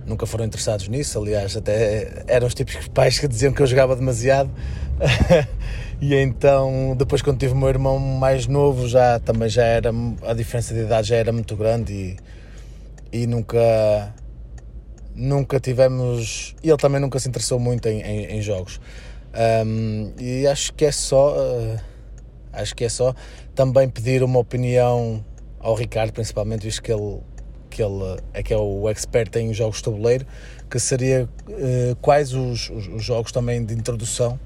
[0.06, 1.18] nunca foram interessados nisso.
[1.20, 4.50] Aliás, até eram os típicos pais que diziam que eu jogava demasiado.
[6.02, 9.92] e então, depois, quando tive o meu irmão mais novo, já também já era
[10.26, 12.18] a diferença de idade já era muito grande
[13.12, 14.14] e, e nunca
[15.16, 16.56] nunca tivemos.
[16.64, 18.80] Ele também nunca se interessou muito em, em, em jogos.
[19.66, 21.36] Um, e acho que é só.
[21.36, 21.80] Uh,
[22.52, 23.16] acho que é só
[23.56, 25.24] também pedir uma opinião
[25.60, 27.20] ao Ricardo, principalmente, visto que ele
[27.70, 30.28] que ele é que é o expert em jogos de tabuleiro,
[30.70, 34.40] que seria uh, quais os, os, os, jogos também de introdução,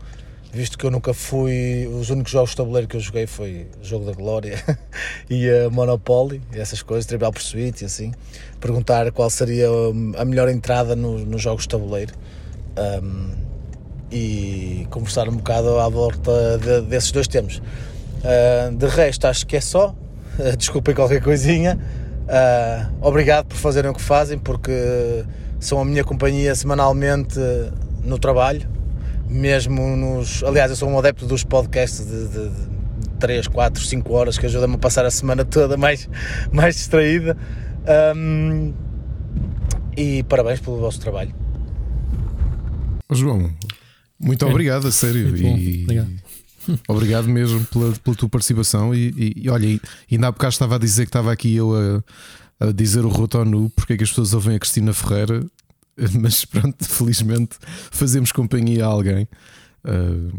[0.52, 4.06] visto que eu nunca fui, os únicos jogos de tabuleiro que eu joguei foi Jogo
[4.06, 4.64] da Glória
[5.30, 8.12] e a Monopoly, e essas coisas, Trivial Pursuit e assim,
[8.60, 9.68] perguntar qual seria
[10.18, 12.14] a melhor entrada no, nos jogos de tabuleiro.
[13.04, 13.48] Um,
[14.12, 17.58] e conversar um bocado à volta de, desses dois temas.
[17.58, 19.96] Uh, de resto, acho que é só.
[20.40, 21.78] Uh, desculpem qualquer coisinha.
[22.28, 25.26] Uh, obrigado por fazerem o que fazem, porque
[25.60, 27.40] são a minha companhia semanalmente
[28.04, 28.68] no trabalho,
[29.30, 30.44] mesmo nos.
[30.44, 34.46] Aliás, eu sou um adepto dos podcasts de, de, de 3, 4, 5 horas que
[34.46, 36.10] ajudam-me a passar a semana toda mais,
[36.52, 37.38] mais distraída.
[38.16, 38.74] Um,
[39.96, 41.34] e parabéns pelo vosso trabalho.
[43.12, 43.52] João,
[44.20, 44.50] muito é.
[44.50, 45.36] obrigado, a sério.
[45.36, 46.28] E, obrigado.
[46.86, 48.94] Obrigado mesmo pela, pela tua participação.
[48.94, 51.74] E, e, e olha, e, ainda há bocado estava a dizer que estava aqui eu
[52.60, 55.46] a, a dizer o Rotonu, porque é que as pessoas ouvem a Cristina Ferreira,
[56.20, 57.58] mas pronto, felizmente
[57.92, 59.28] fazemos companhia a alguém.
[59.86, 60.38] Uh,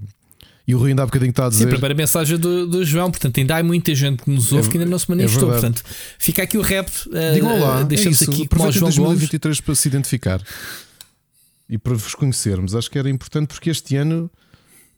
[0.66, 1.64] e o Rui ainda há bocadinho está a dizer.
[1.64, 4.68] Sim, a primeira mensagem do, do João, portanto, ainda há muita gente que nos ouve
[4.68, 5.48] é, que ainda não se manifestou.
[5.48, 5.82] É portanto,
[6.18, 6.88] fica aqui o rap.
[7.06, 9.60] Uh, Digam olá, deixamos é aqui como o João 2023 Gomes.
[9.60, 10.42] para se identificar
[11.68, 12.74] e para vos conhecermos.
[12.74, 14.30] Acho que era importante porque este ano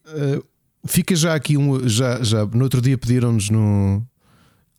[0.07, 0.44] uh,
[0.85, 1.87] Fica já aqui um.
[1.88, 4.03] Já, já, no outro dia pediram-nos no.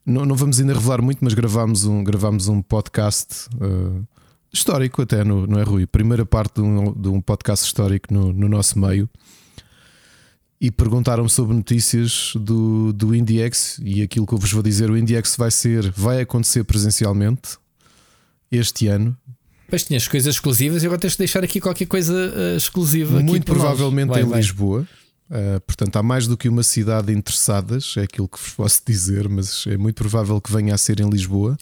[0.04, 4.04] Não, não vamos ainda revelar muito, mas gravámos um, gravámos um podcast uh,
[4.52, 5.86] histórico, até, no, não é, Rui?
[5.86, 9.08] Primeira parte de um, de um podcast histórico no, no nosso meio.
[10.60, 14.96] E perguntaram-me sobre notícias do, do IndieX e aquilo que eu vos vou dizer: o
[14.96, 17.58] IndieX vai ser, vai acontecer presencialmente
[18.50, 19.16] este ano.
[19.70, 23.20] Mas tinhas coisas exclusivas e agora tens de deixar aqui qualquer coisa uh, exclusiva.
[23.20, 24.38] Muito provavelmente vai, em vai.
[24.38, 24.86] Lisboa.
[25.30, 29.28] Uh, portanto, há mais do que uma cidade interessadas, é aquilo que vos posso dizer,
[29.30, 31.56] mas é muito provável que venha a ser em Lisboa.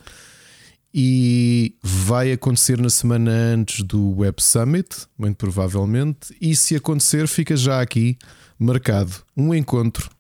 [0.93, 6.35] E vai acontecer na semana antes do Web Summit, muito provavelmente.
[6.41, 8.19] E se acontecer, fica já aqui
[8.59, 10.11] marcado um encontro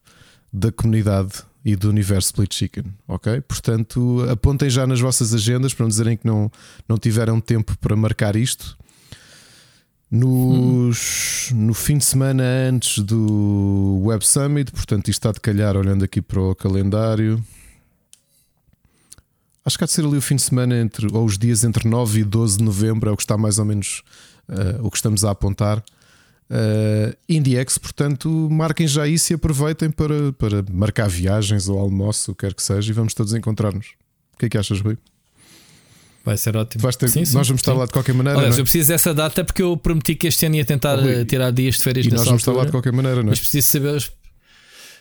[0.52, 3.40] da comunidade e do universo Split Chicken, ok?
[3.42, 6.50] Portanto, apontem já nas vossas agendas para não dizerem que não,
[6.88, 8.78] não tiveram tempo para marcar isto.
[10.10, 11.66] Nos, hum.
[11.66, 16.20] No fim de semana antes do Web Summit, portanto, isto está de calhar olhando aqui
[16.20, 17.42] para o calendário.
[19.64, 21.88] Acho que há de ser ali o fim de semana entre, ou os dias entre
[21.88, 24.02] 9 e 12 de novembro, é o que está mais ou menos
[24.48, 25.78] uh, o que estamos a apontar.
[26.50, 32.34] Uh, IndieX, portanto, marquem já isso e aproveitem para, para marcar viagens ou almoço, o
[32.34, 33.88] que quer que seja, e vamos todos encontrar-nos.
[34.34, 34.98] O que é que achas, Rui?
[36.24, 36.82] Vai ser ótimo.
[36.92, 37.78] Ter, sim, sim, nós vamos estar sim.
[37.78, 38.38] lá de qualquer maneira.
[38.38, 38.60] Aliás, é?
[38.60, 41.76] eu preciso dessa data porque eu prometi que este ano ia tentar oh, tirar dias
[41.76, 43.30] de férias E nós vamos altura, estar lá de qualquer maneira, não é?
[43.30, 44.12] Mas preciso saber.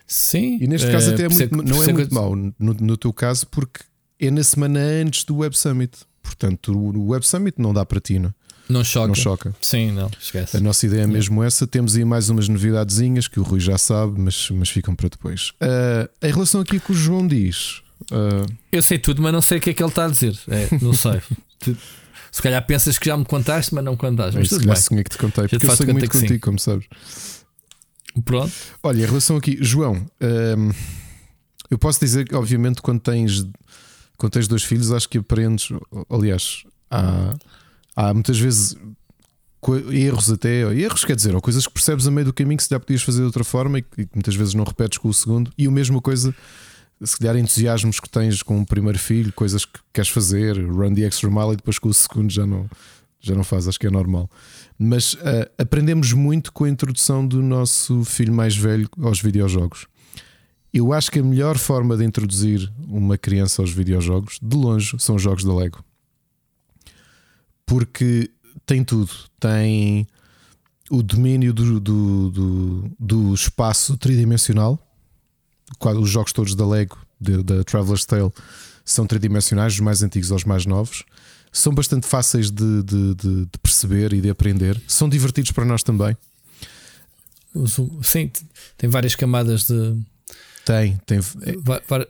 [0.08, 0.58] Sim.
[0.62, 3.82] E neste caso, até é muito, não é muito mau no, no teu caso, porque
[4.20, 5.98] é na semana antes do Web Summit.
[6.22, 8.34] Portanto, o Web Summit não dá para ti, não?
[8.70, 9.08] Não choca.
[9.08, 9.56] Não choca.
[9.60, 10.56] Sim, não, esquece.
[10.56, 11.66] A nossa ideia é mesmo essa.
[11.66, 15.50] Temos aí mais umas novidadezinhas que o Rui já sabe, mas, mas ficam para depois.
[15.62, 17.82] Uh, em relação aqui que o João diz.
[18.12, 18.46] Uh...
[18.72, 20.38] Eu sei tudo, mas não sei o que é que ele está a dizer.
[20.48, 21.20] É, não sei.
[22.32, 24.38] Se calhar pensas que já me contaste, mas não contaste.
[24.38, 24.76] Mas tudo bem.
[24.76, 26.40] sonhei que te contei, porque eu sei muito contigo, sim.
[26.40, 26.86] como sabes.
[28.24, 28.54] Pronto.
[28.84, 30.72] Olha, em relação aqui, João, hum,
[31.72, 33.46] eu posso dizer que, obviamente, quando tens,
[34.20, 35.70] quando tens dois filhos, acho que aprendes.
[36.10, 37.34] Aliás, há,
[37.96, 38.76] há muitas vezes
[39.92, 42.70] erros até, erros quer dizer, ou coisas que percebes a meio do caminho que se
[42.70, 45.52] já podias fazer de outra forma e que muitas vezes não repetes com o segundo,
[45.58, 46.36] e a mesma coisa
[47.02, 51.02] se calhar entusiasmos que tens com o primeiro filho, coisas que queres fazer, run the
[51.02, 52.70] extra mile e depois com o segundo já não,
[53.22, 54.30] já não faz, acho que é normal.
[54.78, 59.88] Mas uh, aprendemos muito com a introdução do nosso filho mais velho aos videojogos.
[60.74, 65.16] Eu acho que a melhor forma de introduzir uma criança aos videojogos, de longe, são
[65.16, 65.84] os jogos da Lego.
[67.66, 68.30] Porque
[68.66, 69.12] tem tudo.
[69.40, 70.08] Tem
[70.90, 74.80] o domínio do, do, do, do espaço tridimensional.
[76.00, 78.32] Os jogos todos da Lego, da Traveler's Tale,
[78.84, 81.04] são tridimensionais, os mais antigos aos mais novos.
[81.52, 84.82] São bastante fáceis de, de, de, de perceber e de aprender.
[84.88, 86.16] São divertidos para nós também.
[88.04, 88.32] Sim,
[88.78, 89.96] tem várias camadas de.
[90.70, 91.20] Tem, tem.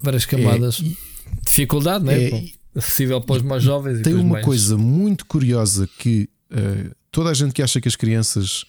[0.02, 0.84] várias camadas.
[0.84, 1.10] É,
[1.45, 2.24] Dificuldade, né?
[2.26, 2.45] É,
[2.76, 4.02] acessível para os mais jovens.
[4.02, 4.45] Tem uma mais...
[4.45, 8.65] coisa muito curiosa que uh, toda a gente que acha que as crianças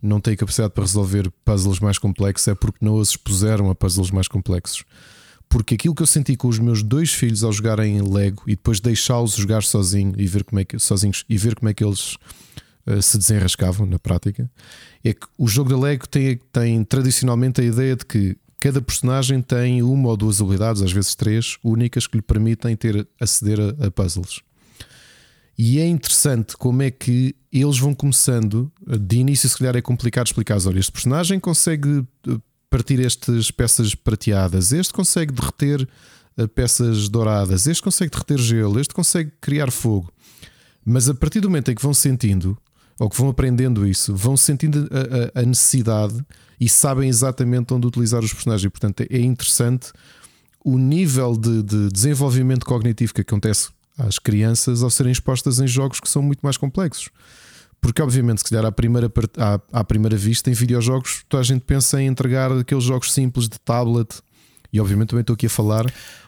[0.00, 4.10] não têm capacidade para resolver puzzles mais complexos é porque não as expuseram a puzzles
[4.10, 4.82] mais complexos.
[5.46, 8.80] Porque aquilo que eu senti com os meus dois filhos ao jogarem Lego e depois
[8.80, 12.16] deixá-los jogar sozinho e ver como é que, sozinhos e ver como é que eles
[12.86, 14.50] uh, se desenrascavam na prática
[15.04, 19.42] é que o jogo da Lego tem, tem tradicionalmente a ideia de que cada personagem
[19.42, 23.88] tem uma ou duas habilidades, às vezes três, únicas que lhe permitem ter aceder a,
[23.88, 24.40] a puzzles.
[25.58, 28.72] E é interessante como é que eles vão começando.
[28.80, 30.56] De início, se calhar é complicado explicar.
[30.66, 32.38] Olha, este personagem consegue eh,
[32.70, 35.86] partir estas peças prateadas, este consegue derreter
[36.38, 40.10] eh, peças douradas, este consegue derreter gelo, este consegue criar fogo.
[40.82, 42.56] Mas a partir do momento em que vão sentindo,
[42.98, 46.24] ou que vão aprendendo isso, vão sentindo a, a, a necessidade
[46.60, 48.66] e sabem exatamente onde utilizar os personagens.
[48.66, 49.92] E, portanto, é interessante
[50.64, 56.00] o nível de, de desenvolvimento cognitivo que acontece às crianças ao serem expostas em jogos
[56.00, 57.10] que são muito mais complexos.
[57.80, 61.62] Porque, obviamente, se calhar à primeira, à, à primeira vista, em videojogos, toda a gente
[61.62, 64.22] pensa em entregar aqueles jogos simples de tablet.
[64.72, 65.84] E, obviamente, também estou aqui a falar.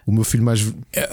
[0.07, 0.61] O meu filho mais.
[0.93, 1.09] É,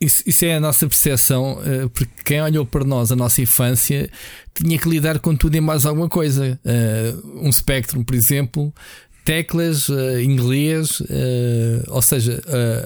[0.00, 4.10] isso, isso, é a nossa percepção, eh, porque quem olhou para nós, a nossa infância,
[4.52, 6.58] tinha que lidar com tudo e mais alguma coisa.
[6.64, 8.74] Eh, um Spectrum, por exemplo,
[9.24, 11.02] teclas, uh, inglês,
[11.88, 12.42] ou seja,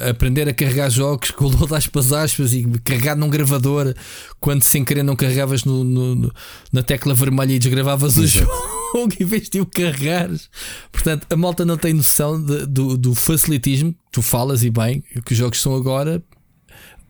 [0.09, 3.93] aprender a carregar jogos com o load aspas aspas e carregar num gravador
[4.39, 6.33] quando sem querer não carregavas no, no,
[6.73, 8.53] na tecla vermelha e desgravavas o jogo
[9.19, 10.49] em vez de o carregares.
[10.93, 15.33] Portanto, a malta não tem noção de, do, do facilitismo, tu falas e bem, que
[15.33, 16.23] os jogos são agora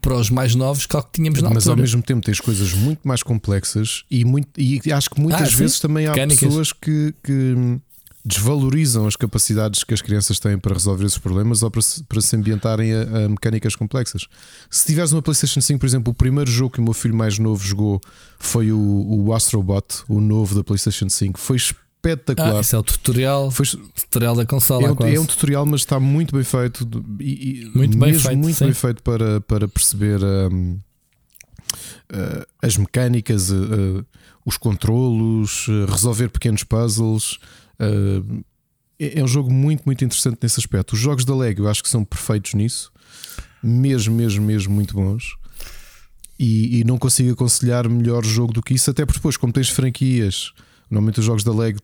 [0.01, 1.73] para os mais novos que, que tínhamos na Mas altura.
[1.73, 5.57] ao mesmo tempo tens coisas muito mais complexas e, muito, e acho que muitas ah,
[5.57, 6.41] vezes também há Mecânicas.
[6.41, 7.81] pessoas que, que
[8.25, 12.21] desvalorizam as capacidades que as crianças têm para resolver esses problemas ou para se, para
[12.21, 14.27] se ambientarem a, a, mecânicas complexas.
[14.71, 17.39] Se tiveres uma PlayStation 5, por exemplo, o primeiro jogo que o meu filho mais
[17.39, 18.01] novo jogou
[18.39, 21.39] foi o, o Astrobot, o novo da PlayStation 5.
[21.39, 21.57] Foi
[21.99, 22.57] espetacular.
[22.57, 24.89] Ah, esse é o tutorial, foi, tutorial da consola.
[24.89, 26.89] É um, é um, tutorial, mas está muito bem feito
[27.21, 28.65] e, e muito bem feito, muito sim.
[28.67, 30.81] bem feito para, para perceber um, uh,
[32.11, 34.05] eh, as mecânicas, uh,
[34.45, 37.39] os controlos, uh, resolver pequenos puzzles.
[37.81, 38.45] Uh,
[38.99, 40.95] é, um jogo muito, muito interessante nesse aspecto.
[40.95, 42.93] Os jogos da Lego eu acho que são perfeitos nisso,
[43.63, 45.37] mesmo, mesmo, mesmo muito bons.
[46.39, 49.69] E, e não consigo aconselhar melhor jogo do que isso, até porque depois, como tens
[49.69, 50.53] franquias,
[50.91, 51.79] normalmente os jogos da Lego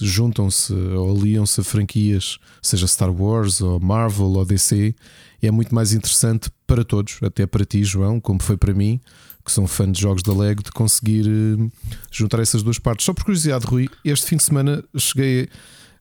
[0.00, 4.94] juntam-se ou aliam-se a franquias, seja Star Wars ou Marvel ou DC,
[5.42, 9.00] é muito mais interessante para todos, até para ti, João, como foi para mim,
[9.44, 11.72] que são fã de jogos da Lego, de conseguir uh,
[12.10, 13.04] juntar essas duas partes.
[13.06, 15.48] Só por curiosidade, Rui, este fim de semana cheguei.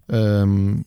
[0.10, 0.82] Um,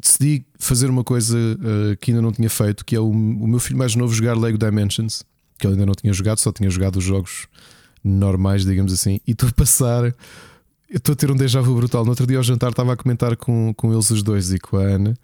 [0.00, 3.58] decidi fazer uma coisa uh, que ainda não tinha feito, que é o, o, meu
[3.58, 5.22] filho mais novo jogar Lego Dimensions,
[5.58, 7.46] que ele ainda não tinha jogado, só tinha jogado os jogos
[8.02, 10.14] normais, digamos assim, e estou a passar.
[10.96, 12.04] Estou a ter um déjà vu brutal.
[12.04, 14.76] No outro dia ao jantar estava a comentar com, com eles os dois e com
[14.78, 15.14] a Ana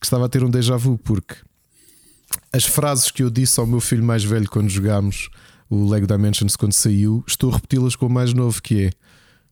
[0.00, 1.36] que estava a ter um déjà vu porque
[2.52, 5.30] as frases que eu disse ao meu filho mais velho quando jogámos
[5.70, 8.90] o Lego Dimensions quando saiu, estou a repeti-las com o mais novo que é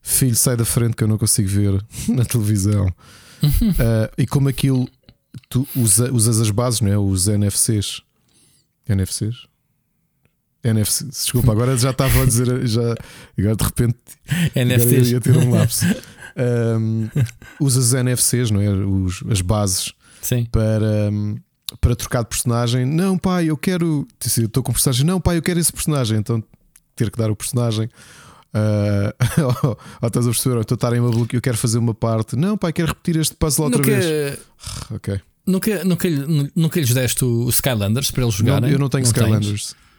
[0.02, 2.87] Filho, sai da frente que eu não consigo ver na televisão.
[2.87, 4.88] uh, e como aquilo
[5.48, 6.98] tu usa, usas as bases, não é?
[6.98, 8.02] Os NFCs.
[8.88, 9.46] NFCs?
[10.62, 12.94] NFC, desculpa, agora já estava a dizer, já,
[13.38, 13.96] agora de repente
[14.55, 15.11] NFCs.
[15.11, 15.87] ia ter um lapso.
[16.37, 17.09] Um,
[17.59, 18.70] usas NFCs, não é?
[18.70, 19.92] Os, as bases
[20.23, 20.46] Sim.
[20.51, 21.11] para.
[21.11, 21.37] Um,
[21.81, 22.85] para trocar de personagem.
[22.85, 24.07] Não, pai, eu quero.
[24.25, 25.07] Estou com o personagem.
[25.07, 26.18] Não, pai, eu quero esse personagem.
[26.18, 26.42] Então
[26.96, 27.88] ter que dar o personagem.
[28.53, 29.70] Uh,
[30.03, 30.61] ou estás a perceber?
[30.61, 31.27] Estou a estar em uma.
[31.33, 32.37] Eu quero fazer uma parte.
[32.37, 34.38] Não, pai, quero repetir este puzzle outra nunca, vez.
[34.90, 35.20] ok.
[35.46, 36.09] Nunca, nunca,
[36.55, 38.62] nunca lhes deste o Skylanders para eles jogarem?
[38.62, 39.75] Não, eu não tenho não Skylanders.
[39.75, 39.89] Tens?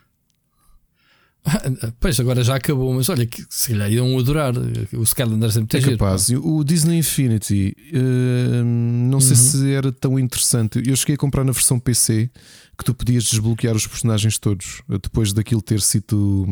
[1.99, 4.53] Pois agora já acabou, mas olha que se calhar iam adorar.
[4.93, 6.27] O Skylanders sempre é capaz.
[6.27, 9.21] Giro, o Disney Infinity uh, não uhum.
[9.21, 10.81] sei se era tão interessante.
[10.85, 12.29] Eu cheguei a comprar na versão PC
[12.77, 16.47] que tu podias desbloquear os personagens todos depois daquilo ter sido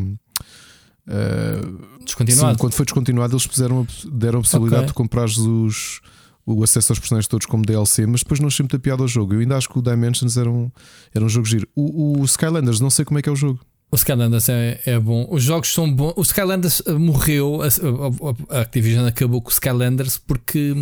[1.07, 2.53] uh, descontinuado.
[2.53, 4.87] Sim, quando foi descontinuado, eles puseram, deram a possibilidade okay.
[4.87, 6.01] de comprares os,
[6.45, 9.33] o acesso aos personagens todos como DLC, mas depois não achei muita piada ao jogo.
[9.33, 10.71] Eu ainda acho que o Dimensions era um,
[11.13, 11.67] era um jogo giro.
[11.75, 13.59] O, o Skylanders, não sei como é que é o jogo.
[13.91, 15.27] O Skylanders é, é bom.
[15.31, 16.13] Os jogos são bons.
[16.15, 17.59] O Skylanders eh, morreu.
[17.61, 20.75] A, a, Activision acabou com o Skylanders porque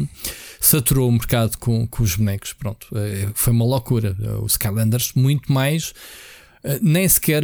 [0.60, 2.52] saturou o mercado com, com os bonecos.
[2.52, 2.88] Pronto.
[2.96, 4.16] Eh, foi uma loucura.
[4.42, 5.94] O Skylanders, muito mais.
[6.64, 7.44] Eh, nem sequer.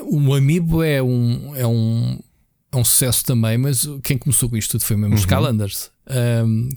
[0.00, 2.18] O Amiibo é um, é um,
[2.72, 5.26] é um sucesso também, mas quem começou com isto tudo foi mesmo os uhum.
[5.26, 5.90] Skylanders.
[6.46, 6.68] Um,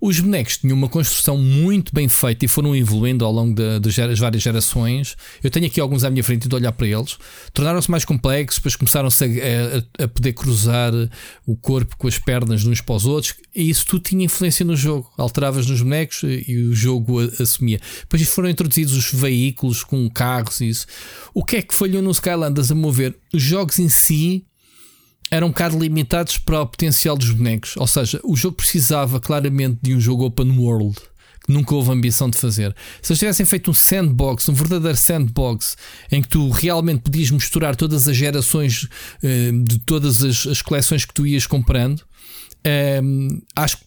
[0.00, 4.42] os bonecos tinham uma construção muito bem feita e foram evoluindo ao longo das várias
[4.42, 5.16] gerações.
[5.42, 7.16] Eu tenho aqui alguns à minha frente de olhar para eles.
[7.52, 10.92] Tornaram-se mais complexos, depois começaram-se a, a, a, poder cruzar
[11.46, 14.64] o corpo com as pernas de uns para os outros, e isso tudo tinha influência
[14.64, 15.10] no jogo.
[15.16, 17.80] Alteravas nos bonecos e o jogo assumia.
[18.00, 20.86] Depois foram introduzidos os veículos com carros e isso.
[21.32, 23.14] O que é que falhou no Skylanders a mover?
[23.32, 24.44] Os jogos em si
[25.30, 27.76] eram um bocado limitados para o potencial dos bonecos.
[27.76, 30.96] Ou seja, o jogo precisava claramente de um jogo open world
[31.46, 32.74] que nunca houve ambição de fazer.
[33.00, 35.76] Se eles tivessem feito um sandbox, um verdadeiro sandbox,
[36.10, 38.88] em que tu realmente podias misturar todas as gerações
[39.22, 42.02] eh, de todas as, as, coleções que tu ias comprando,
[42.64, 43.00] eh,
[43.54, 43.78] acho,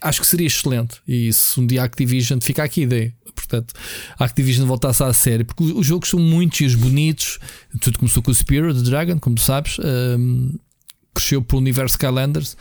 [0.00, 0.96] acho que seria excelente.
[1.06, 3.14] E se um dia a Activision fica aqui ideia.
[3.34, 3.74] Portanto,
[4.18, 7.38] a Activision voltasse à série, porque os jogos são muitos e bonitos.
[7.78, 9.76] Tudo começou com o Spirit the Dragon, como tu sabes.
[9.80, 10.16] Eh,
[11.16, 12.56] cresceu pelo universo Skylanders.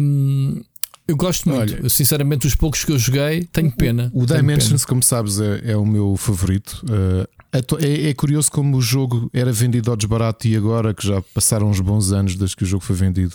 [0.00, 0.62] Um,
[1.06, 4.10] eu gosto muito, Olha, sinceramente, os poucos que eu joguei, tenho pena.
[4.14, 4.88] O, o Dimensions, pena.
[4.88, 6.84] como sabes, é, é, o meu favorito.
[6.84, 11.20] Uh, é, é, curioso como o jogo era vendido ao desbarato e agora que já
[11.34, 13.34] passaram uns bons anos desde que o jogo foi vendido,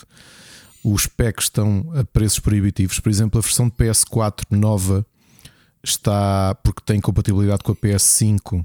[0.82, 2.98] os packs estão a preços proibitivos.
[2.98, 5.04] Por exemplo, a versão de PS4 nova
[5.84, 8.64] está porque tem compatibilidade com a PS5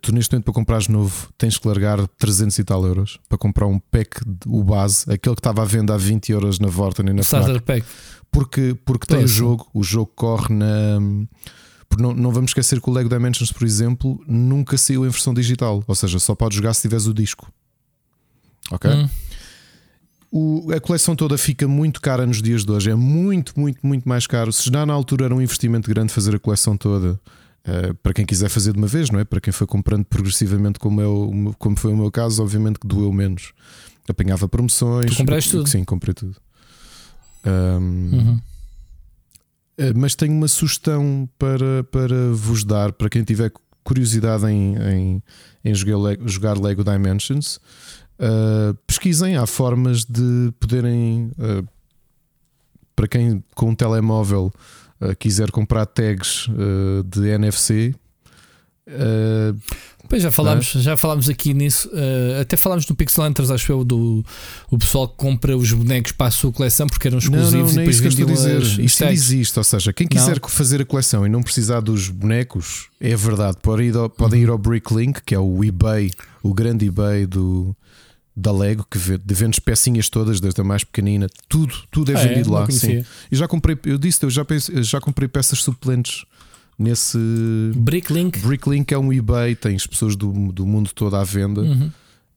[0.00, 3.66] tu neste momento para comprares novo tens que largar 300 e tal euros para comprar
[3.66, 7.12] um pack, o base, aquele que estava à venda a 20 euros na Vorten e
[7.12, 7.86] na Starter Pack.
[8.30, 11.00] Porque, porque tem o jogo, o jogo corre na.
[11.98, 15.82] Não, não vamos esquecer que o Lego Dimensions, por exemplo, nunca saiu em versão digital,
[15.86, 17.50] ou seja, só podes jogar se tiveres o disco.
[18.70, 18.90] Ok?
[18.90, 19.08] Hum.
[20.30, 24.06] O, a coleção toda fica muito cara nos dias de hoje, é muito, muito, muito
[24.06, 24.52] mais caro.
[24.52, 27.18] Se já na altura era um investimento grande fazer a coleção toda,
[27.68, 29.24] Uh, para quem quiser fazer de uma vez, não é?
[29.24, 32.86] Para quem foi comprando progressivamente, como, é o, como foi o meu caso, obviamente que
[32.86, 33.52] doeu menos.
[34.08, 35.10] Apanhava promoções.
[35.10, 35.68] Tu compraste tudo?
[35.68, 36.34] Sim, comprei tudo.
[37.44, 38.40] Um, uhum.
[39.80, 43.52] uh, mas tenho uma sugestão para, para vos dar, para quem tiver
[43.84, 45.22] curiosidade em, em,
[45.62, 47.60] em jogar, Lego, jogar Lego Dimensions.
[48.18, 51.30] Uh, pesquisem, há formas de poderem,
[52.96, 54.87] para quem com um telemóvel uh,
[55.18, 57.94] quiser comprar tags uh, de NFC.
[58.86, 59.58] Uh,
[60.08, 60.80] Pois já falámos, é?
[60.80, 61.88] já falámos aqui nisso.
[61.88, 64.24] Uh, até falámos do Pixel Hunters, acho eu, do
[64.70, 67.82] o pessoal que compra os bonecos para a sua coleção porque eram exclusivos não, não,
[67.82, 68.62] e depois é vendiam dizer.
[68.80, 70.48] Isto existe, ou seja, quem quiser não.
[70.48, 74.48] fazer a coleção e não precisar dos bonecos, é verdade, podem ir ao, podem ir
[74.48, 76.10] ao Bricklink, que é o eBay,
[76.42, 77.76] o grande eBay do,
[78.38, 82.28] da Lego, que vende pecinhas todas, desde a mais pequenina, tudo, tudo é ah, é?
[82.28, 82.52] vendido é?
[82.52, 82.70] lá.
[82.70, 83.04] Sim.
[83.30, 84.46] E já comprei, eu disse, eu já,
[84.80, 86.24] já comprei peças suplentes
[86.78, 87.18] nesse
[87.74, 88.38] Bricklink.
[88.38, 91.90] Bricklink é um eBay, tens pessoas do, do mundo todo à venda uhum.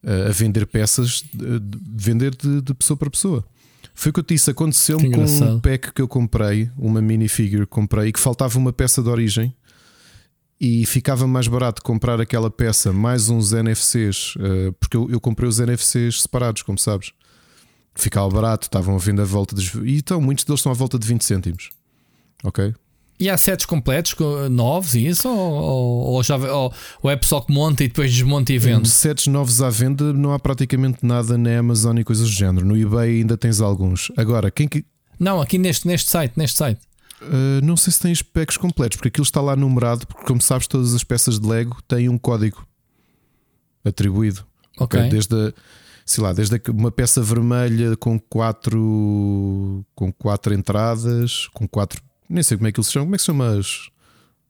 [0.03, 1.61] a, a vender peças, de,
[1.95, 3.45] vender de, de, pessoa para pessoa.
[3.93, 7.65] Foi o que eu te disse, aconteceu-me com um pack que eu comprei, uma minifigure
[7.65, 9.53] que comprei, e que faltava uma peça de origem
[10.61, 15.49] e ficava mais barato comprar aquela peça mais uns NFCs, uh, porque eu, eu, comprei
[15.49, 17.13] os NFCs separados, como sabes.
[17.95, 19.73] Ficava barato, estavam a vender a volta dos.
[19.83, 21.71] E então, muitos deles estão à volta de 20 cêntimos.
[22.43, 22.75] Ok?
[23.19, 24.15] E há sets completos,
[24.51, 25.27] novos e isso?
[25.27, 26.71] Ou, ou, ou, já, ou,
[27.01, 28.87] ou é pessoal que monta e depois desmonta e vende?
[28.87, 32.67] Sets novos à venda não há praticamente nada na Amazon e coisas do género.
[32.67, 34.11] No eBay ainda tens alguns.
[34.15, 34.85] Agora, quem que.
[35.19, 36.81] Não, aqui neste, neste site, neste site.
[37.21, 40.67] Uh, não sei se tem specs completos, porque aquilo está lá numerado, porque como sabes,
[40.67, 42.65] todas as peças de Lego têm um código
[43.85, 44.45] atribuído.
[44.79, 45.09] Ok.
[45.09, 45.53] Desde a,
[46.05, 52.01] sei lá, desde uma peça vermelha com quatro com quatro entradas, com quatro.
[52.29, 53.05] Nem sei como é que eles se chamam.
[53.05, 53.89] Como é que se chama as,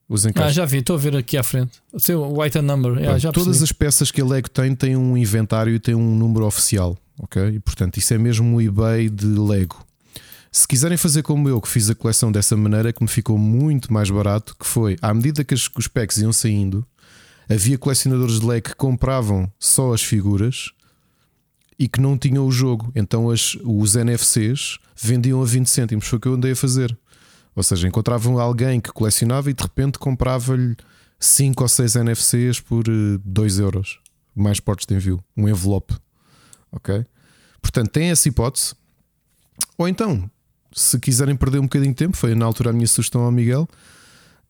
[0.08, 0.52] os encaixes?
[0.52, 1.82] Ah, já vi, estou a ver aqui à frente.
[1.92, 3.20] O seu white number.
[3.20, 6.46] Já todas as peças que a Lego tem têm um inventário e têm um número
[6.46, 6.98] oficial.
[7.20, 7.42] Ok?
[7.50, 9.86] E portanto, isso é mesmo um eBay de Lego.
[10.54, 13.92] Se quiserem fazer como eu, que fiz a coleção dessa maneira, que me ficou muito
[13.92, 16.86] mais barato, que foi à medida que os packs iam saindo,
[17.50, 20.72] havia colecionadores de Lego que compravam só as figuras
[21.80, 22.92] e que não tinham o jogo.
[22.94, 26.06] Então as, os NFCs vendiam a 20 cêntimos.
[26.06, 26.98] Foi o que eu andei a fazer.
[27.56, 30.76] Ou seja, encontravam alguém que colecionava e de repente comprava-lhe
[31.20, 32.84] 5 ou 6 NFCs por
[33.24, 34.00] 2 eh, euros.
[34.36, 35.24] Mais portos de envio.
[35.36, 35.96] Um envelope.
[36.72, 37.06] Ok?
[37.62, 38.76] Portanto, tem essa hipótese.
[39.78, 40.30] Ou então,
[40.74, 43.68] se quiserem perder um bocadinho de tempo, foi na altura a minha sugestão ao Miguel.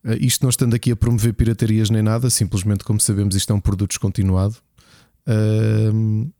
[0.04, 3.56] Uh, isto não estando aqui a promover piratarias nem nada, simplesmente como sabemos, isto é
[3.56, 4.56] um produto descontinuado.
[5.26, 6.30] Uh,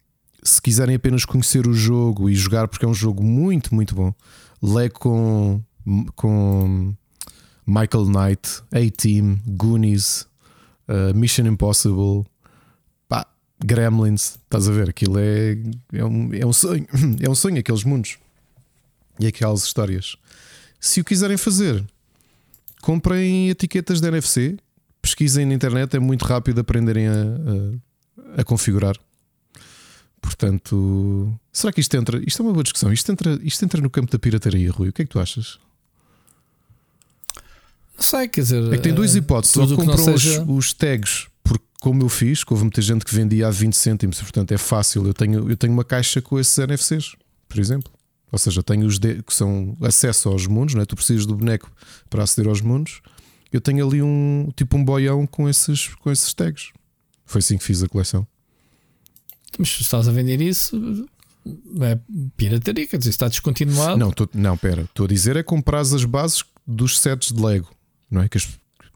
[0.42, 4.12] se quiserem apenas conhecer o jogo e jogar, porque é um jogo muito, muito bom,
[4.60, 5.62] Lego com,
[6.16, 6.94] com
[7.66, 10.26] Michael Knight, A-Team, Goonies,
[10.88, 12.24] uh, Mission Impossible,
[13.08, 13.26] pá,
[13.64, 14.38] Gremlins.
[14.44, 14.90] Estás a ver?
[14.90, 15.56] Aquilo é,
[15.92, 16.86] é, um, é um sonho,
[17.20, 18.18] é um sonho aqueles mundos
[19.18, 20.16] e aquelas histórias.
[20.80, 21.84] Se o quiserem fazer,
[22.80, 24.56] comprem etiquetas de NFC,
[25.00, 27.12] pesquisem na internet, é muito rápido aprenderem a,
[28.36, 28.96] a, a configurar.
[30.20, 32.22] Portanto, será que isto entra?
[32.24, 32.92] Isto é uma boa discussão.
[32.92, 34.88] Isto entra, isto entra no campo da pirataria, Rui.
[34.88, 35.58] O que é que tu achas?
[37.96, 38.72] Não sei, quer dizer.
[38.72, 39.56] É que tem duas eh, hipóteses.
[39.56, 40.42] Ou compram seja...
[40.42, 43.76] os, os, tags, porque como eu fiz, que houve muita gente que vendia a 20
[43.76, 45.04] cêntimos, portanto é fácil.
[45.06, 47.16] Eu tenho, eu tenho uma caixa com esses NFCs,
[47.48, 47.92] por exemplo.
[48.32, 50.86] Ou seja, tenho os de, que são acesso aos mundos, não é?
[50.86, 51.70] tu precisas do boneco
[52.08, 53.02] para aceder aos mundos.
[53.52, 56.70] Eu tenho ali um tipo um boião com esses, com esses tags.
[57.26, 58.26] Foi assim que fiz a coleção.
[59.58, 61.06] Mas se estás a vender isso,
[61.82, 61.98] é
[62.36, 63.98] pirataria, quer dizer, está descontinuado.
[63.98, 67.68] Não, tô, não, pera, estou a dizer é comprar as bases dos sets de Lego,
[68.10, 68.28] não é?
[68.30, 68.48] Que as,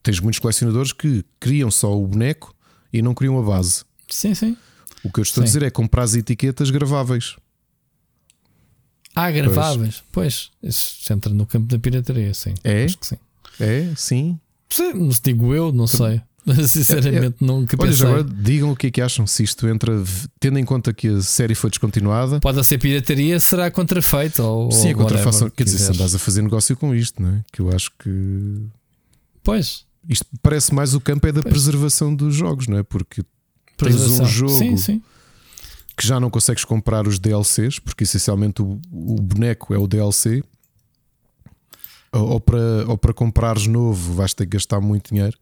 [0.02, 2.54] tens muitos colecionadores que criam só o boneco
[2.90, 3.84] e não criam a base.
[4.08, 4.56] Sim, sim.
[5.04, 5.44] O que eu estou sim.
[5.44, 7.36] a dizer é comprar as etiquetas graváveis.
[9.16, 10.02] Ah, graváveis.
[10.12, 12.52] Pois, isso entra no campo da pirataria, sim.
[12.62, 12.84] É?
[12.84, 13.16] Acho que sim.
[13.58, 14.38] É, sim.
[14.68, 16.20] Sim, digo eu, não sei.
[16.68, 19.26] Sinceramente, é, é, nunca Olha, agora digam o que é que acham.
[19.26, 19.92] Se isto entra,
[20.38, 24.88] tendo em conta que a série foi descontinuada, pode ser pirataria, será contrafeito ou sim,
[24.88, 25.50] ou a contrafação.
[25.50, 27.44] Quer dizer, se andas a fazer negócio com isto, não é?
[27.50, 28.60] Que eu acho que
[29.42, 31.52] pois isto parece mais o campo é da pois.
[31.52, 32.82] preservação dos jogos, não é?
[32.82, 33.24] Porque
[33.76, 35.02] tens um jogo sim, sim.
[35.96, 40.42] Que já não consegues comprar os DLCs, porque essencialmente o, o boneco é o DLC.
[42.12, 45.36] Ou para, ou para comprares novo vais ter que gastar muito dinheiro.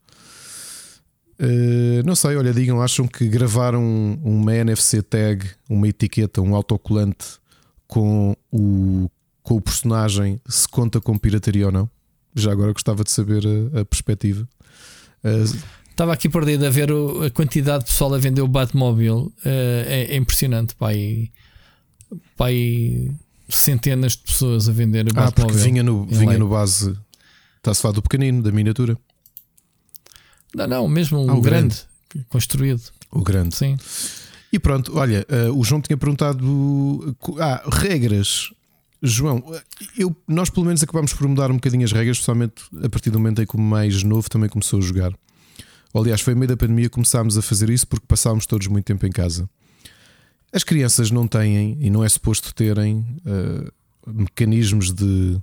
[1.41, 6.55] Uh, não sei, olha, digam, acham que gravar um, uma NFC tag, uma etiqueta, um
[6.55, 7.39] autocolante
[7.89, 9.11] com o,
[9.43, 11.91] com o personagem se conta com pirataria ou não?
[12.35, 14.49] Já agora gostava de saber a, a perspectiva.
[15.25, 15.59] Uh,
[15.95, 16.91] Estava aqui perdido a ver
[17.25, 19.33] a quantidade de pessoal a vender o Batmóvel.
[19.45, 21.31] Uh, é, é, impressionante, pai.
[22.37, 23.13] Pai,
[23.49, 25.55] centenas de pessoas a vender o ah, Batmóvel.
[25.55, 26.99] Porque vinha no, vinha no base.
[27.59, 28.99] Está-se a falar do pequenino, da miniatura.
[30.53, 31.77] Não, não, mesmo ah, o grande,
[32.13, 32.83] grande, construído.
[33.13, 33.55] O grande.
[33.55, 33.77] Sim.
[34.53, 37.17] E pronto, olha, uh, o João tinha perguntado.
[37.39, 38.51] Ah, regras.
[39.01, 39.45] João,
[39.97, 43.21] eu, nós pelo menos acabamos por mudar um bocadinho as regras, especialmente a partir do
[43.21, 45.15] momento em que o mais novo também começou a jogar.
[45.95, 49.07] Aliás, foi meio da pandemia que começámos a fazer isso porque passámos todos muito tempo
[49.07, 49.49] em casa.
[50.53, 53.73] As crianças não têm, e não é suposto terem, uh,
[54.07, 55.41] mecanismos de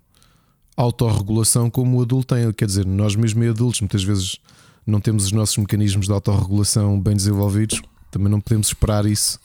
[0.76, 2.52] autorregulação como o adulto tem.
[2.54, 4.38] Quer dizer, nós mesmo adultos, muitas vezes
[4.86, 9.40] não temos os nossos mecanismos de autorregulação bem desenvolvidos, também não podemos esperar isso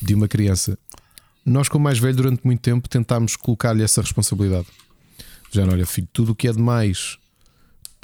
[0.00, 0.78] de uma criança.
[1.44, 4.66] Nós, como mais velho, durante muito tempo tentámos colocar-lhe essa responsabilidade.
[5.50, 7.18] Já não, olha, filho, tudo o que é demais,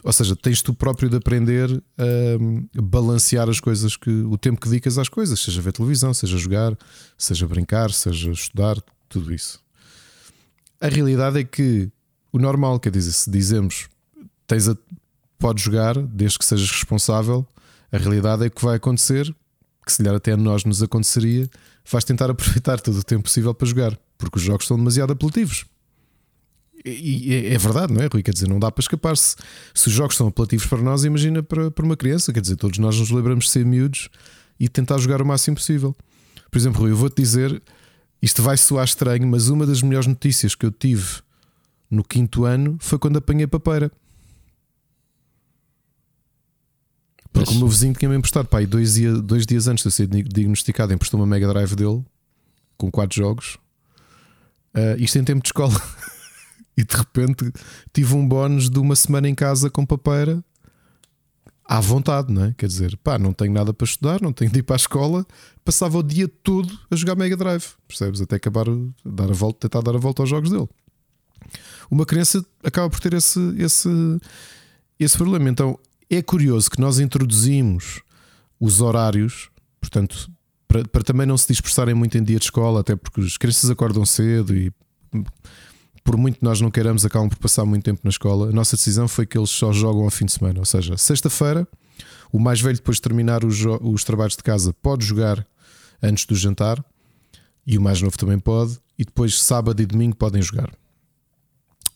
[0.03, 4.69] ou seja, tens tu próprio de aprender a balancear as coisas que o tempo que
[4.69, 6.77] dedicas às coisas, seja ver televisão, seja jogar,
[7.19, 8.77] seja brincar, seja estudar,
[9.09, 9.61] tudo isso.
[10.81, 11.91] A realidade é que
[12.33, 13.89] o normal, quer dizer, se dizemos
[14.47, 14.77] tens a,
[15.39, 17.47] podes jogar desde que sejas responsável.
[17.93, 19.35] A realidade é que vai acontecer,
[19.85, 21.49] que se calhar até a nós nos aconteceria,
[21.91, 25.67] vais tentar aproveitar todo o tempo possível para jogar, porque os jogos são demasiado apelativos.
[26.85, 28.23] E, é verdade, não é, Rui?
[28.23, 29.37] Quer dizer, não dá para escapar-se.
[29.75, 32.33] Se os jogos são apelativos para nós, imagina para, para uma criança.
[32.33, 34.09] Quer dizer, todos nós nos lembramos de ser miúdos
[34.59, 35.95] e tentar jogar o máximo possível.
[36.51, 37.63] Por exemplo, Rui, eu vou-te dizer,
[38.23, 41.21] isto vai soar estranho, mas uma das melhores notícias que eu tive
[41.91, 43.91] no quinto ano foi quando apanhei papeira.
[47.33, 49.93] Porque o meu vizinho tinha-me emprestado, pá, e dois, dia, dois dias antes de eu
[49.93, 52.05] ser diagnosticado, emprestou uma Mega Drive dele
[52.77, 53.57] com quatro jogos.
[54.75, 55.75] Uh, isto em tempo de escola.
[56.77, 57.53] e de repente
[57.93, 60.43] tive um bónus de uma semana em casa com papeira
[61.71, 62.55] à vontade, não é?
[62.59, 65.25] Quer dizer, pá, não tenho nada para estudar, não tenho de ir para a escola,
[65.65, 68.21] passava o dia todo a jogar Mega Drive, percebes?
[68.21, 68.67] Até acabar
[69.05, 70.69] dar a volta, tentar dar a volta aos jogos dele.
[71.89, 73.89] Uma criança acaba por ter esse, esse,
[74.99, 75.49] esse problema.
[75.49, 75.79] Então
[76.11, 78.03] é curioso que nós introduzimos
[78.59, 79.49] os horários,
[79.81, 80.29] portanto,
[80.67, 83.71] para, para, também não se dispersarem muito em dia de escola, até porque as crianças
[83.71, 84.73] acordam cedo e
[86.03, 88.49] por muito nós não queiramos, acabam por passar muito tempo na escola.
[88.49, 91.67] A nossa decisão foi que eles só jogam ao fim de semana, ou seja, sexta-feira,
[92.33, 95.47] o mais velho, depois de terminar os, os trabalhos de casa, pode jogar
[96.03, 96.83] antes do jantar
[97.67, 100.71] e o mais novo também pode, e depois sábado e domingo podem jogar.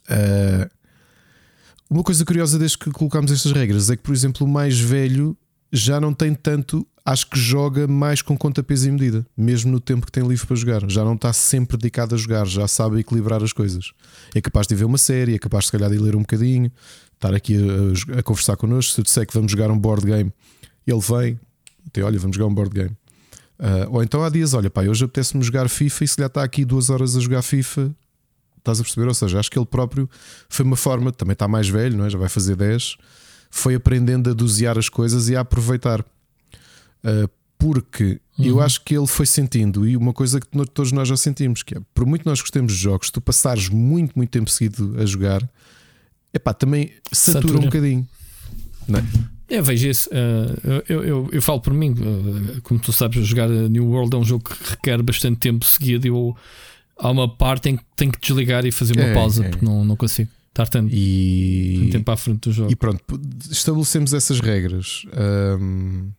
[0.08, 0.70] Uh,
[1.88, 5.36] uma coisa curiosa desde que colocámos estas regras é que, por exemplo, o mais velho
[5.76, 9.78] já não tem tanto acho que joga mais com conta, peso e medida, mesmo no
[9.78, 10.90] tempo que tem livre para jogar.
[10.90, 13.92] Já não está sempre dedicado a jogar, já sabe equilibrar as coisas.
[14.34, 16.72] É capaz de ver uma série, é capaz, se calhar, de ler um bocadinho,
[17.14, 18.94] estar aqui a, a conversar connosco.
[18.94, 20.32] Se eu disser que vamos jogar um board game,
[20.86, 21.38] ele vem,
[21.86, 22.96] até olha, vamos jogar um board game.
[23.58, 26.42] Uh, ou então há dias, olha, pá, hoje apetece-me jogar FIFA e se lhe está
[26.42, 27.94] aqui duas horas a jogar FIFA,
[28.58, 29.08] estás a perceber?
[29.08, 30.08] Ou seja, acho que ele próprio
[30.48, 32.10] foi uma forma, também está mais velho, não é?
[32.10, 32.96] já vai fazer 10,
[33.54, 36.00] foi aprendendo a dosear as coisas e a aproveitar.
[36.00, 38.44] Uh, porque uhum.
[38.44, 41.76] eu acho que ele foi sentindo, e uma coisa que todos nós já sentimos, que
[41.76, 45.48] é por muito nós gostemos de jogos, tu passares muito, muito tempo seguido a jogar,
[46.34, 47.58] epá, também satura, satura.
[47.60, 48.08] um bocadinho.
[48.88, 49.04] Não é?
[49.48, 50.10] Eu vejo isso.
[50.10, 54.18] Uh, eu, eu, eu, falo por mim, uh, como tu sabes, jogar New World é
[54.18, 56.08] um jogo que requer bastante tempo seguido.
[56.08, 56.36] Eu,
[56.98, 59.48] há uma parte em que tenho que desligar e fazer uma é, pausa, é.
[59.48, 61.78] porque não, não consigo estar tanto, e...
[61.80, 62.72] tanto, tempo à frente do jogo.
[62.72, 63.02] E pronto,
[63.50, 65.04] estabelecemos essas regras.
[65.60, 66.10] Um,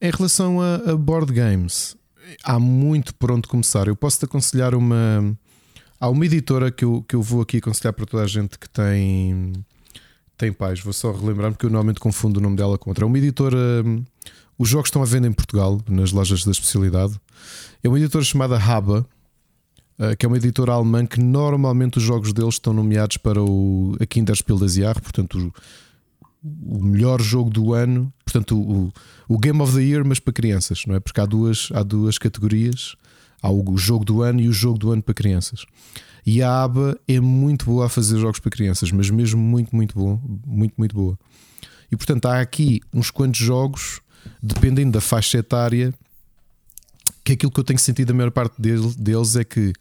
[0.00, 1.96] em relação a, a, board games,
[2.42, 3.86] há muito por onde começar.
[3.86, 5.36] Eu posso te aconselhar uma.
[6.00, 8.68] Há uma editora que eu, que eu vou aqui aconselhar para toda a gente que
[8.68, 9.52] tem
[10.36, 13.04] tem pais, vou só relembrar porque eu normalmente confundo o nome dela com outra.
[13.04, 13.56] É uma editora.
[14.58, 17.18] Os jogos estão à venda em Portugal, nas lojas da especialidade.
[17.82, 19.23] É uma editora chamada Haba, eh,
[20.18, 24.06] que é uma editora alemã que normalmente os jogos deles estão nomeados para o a
[24.06, 25.52] Kinderspiel des Jahres, portanto,
[26.42, 28.92] o, o, melhor jogo do ano, portanto, o,
[29.28, 31.00] o Game of the Year, mas para crianças, não é?
[31.00, 32.96] Porque há duas, há duas categorias:
[33.40, 35.64] há o jogo do ano e o jogo do ano para crianças.
[36.26, 39.94] E a aba é muito boa a fazer jogos para crianças, mas mesmo muito, muito
[39.94, 41.18] bom, muito, muito boa.
[41.92, 44.00] E portanto há aqui uns quantos jogos,
[44.42, 45.92] dependendo da faixa etária,
[47.24, 49.72] que aquilo que eu tenho sentido a maior parte deles é que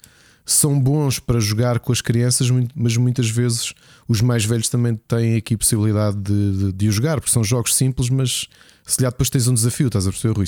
[0.45, 3.73] são bons para jogar com as crianças, mas muitas vezes
[4.07, 8.09] os mais velhos também têm aqui possibilidade de, de, de jogar, porque são jogos simples,
[8.09, 8.47] mas
[8.85, 10.45] se calhar depois tens um desafio, estás a perceber, Rui?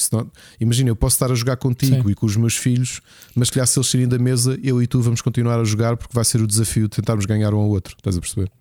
[0.59, 2.11] Imagina, eu posso estar a jogar contigo Sim.
[2.11, 3.01] e com os meus filhos,
[3.33, 5.95] mas se calhar se eles saírem da mesa, eu e tu vamos continuar a jogar
[5.95, 8.51] porque vai ser o desafio de tentarmos ganhar um ao outro, estás a perceber?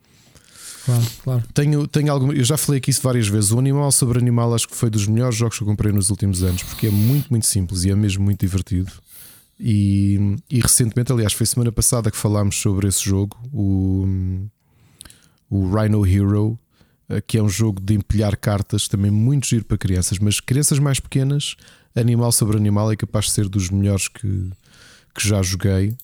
[0.85, 1.43] Claro, claro.
[1.55, 3.53] Tenho, tenho alguma, eu já falei aqui isso várias vezes.
[3.53, 6.43] O Animal sobre Animal acho que foi dos melhores jogos que eu comprei nos últimos
[6.43, 8.93] anos porque é muito, muito simples e é mesmo muito divertido.
[9.59, 14.07] E, e recentemente, aliás, foi semana passada que falámos sobre esse jogo, o,
[15.49, 16.59] o Rhino Hero,
[17.09, 20.79] eh, que é um jogo de empilhar cartas, também muito giro para crianças, mas crianças
[20.79, 21.57] mais pequenas,
[21.95, 24.51] animal sobre animal, é capaz de ser dos melhores que,
[25.15, 25.97] que já joguei.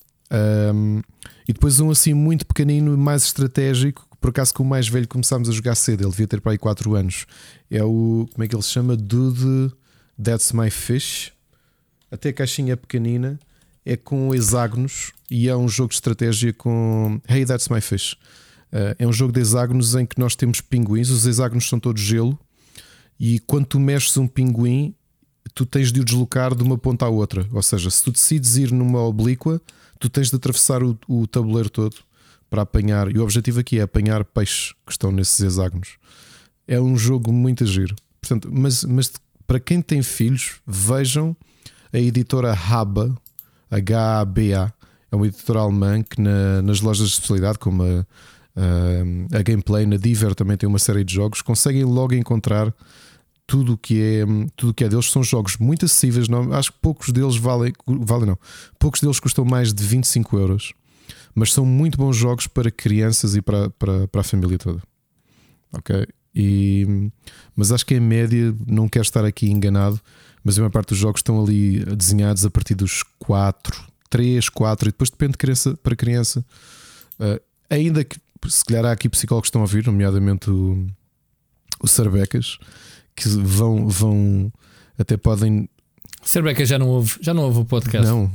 [0.73, 1.01] Um,
[1.45, 5.49] e depois um assim muito pequenino, mais estratégico, por acaso com o mais velho começámos
[5.49, 7.25] a jogar cedo, ele devia ter para aí 4 anos.
[7.71, 8.29] É o.
[8.31, 8.95] Como é que ele se chama?
[8.95, 9.73] Dude
[10.23, 11.33] That's My Fish.
[12.11, 13.39] Até a caixinha é pequenina,
[13.83, 18.13] é com hexágonos e é um jogo de estratégia com Hey That's My Fish.
[18.13, 22.01] Uh, é um jogo de hexágonos em que nós temos pinguins, os hexágonos são todos
[22.01, 22.37] gelo,
[23.19, 24.93] e quando tu mexes um pinguim,
[25.53, 27.47] tu tens de o deslocar de uma ponta à outra.
[27.51, 29.61] Ou seja, se tu decides ir numa oblíqua,
[29.99, 31.95] tu tens de atravessar o, o tabuleiro todo
[32.51, 33.09] para apanhar.
[33.09, 35.97] E o objetivo aqui é apanhar peixes que estão nesses hexágonos.
[36.67, 37.95] É um jogo muito giro.
[38.21, 39.13] Portanto, mas, mas
[39.47, 41.35] para quem tem filhos, vejam
[41.91, 43.17] a editora Haba,
[43.71, 44.71] H-A-B-A.
[45.11, 48.05] É uma editora alemã que na, nas lojas de especialidade, como a
[48.53, 52.73] Uh, a gameplay na Diver também tem uma série de jogos, conseguem logo encontrar
[53.47, 54.25] tudo que é
[54.57, 55.09] tudo que é deles.
[55.09, 58.37] São jogos muito acessíveis, não, acho que poucos deles valem, valem não,
[58.77, 60.73] poucos deles custam mais de 25 euros,
[61.33, 64.81] mas são muito bons jogos para crianças e para, para, para a família toda.
[65.73, 66.07] Ok?
[66.33, 67.11] E,
[67.55, 69.99] mas acho que em média, não quero estar aqui enganado,
[70.43, 74.87] mas a maior parte dos jogos estão ali desenhados a partir dos 4, 3, 4,
[74.87, 76.45] e depois depende de criança para criança.
[77.19, 80.87] Uh, ainda que se calhar há aqui psicólogos que estão a ouvir, nomeadamente o,
[81.79, 82.57] o Sarbecas,
[83.15, 84.51] que vão, vão
[84.97, 85.69] até podem.
[86.23, 88.07] Sarbecas já não ouve, já não ouve o podcast.
[88.07, 88.31] Não.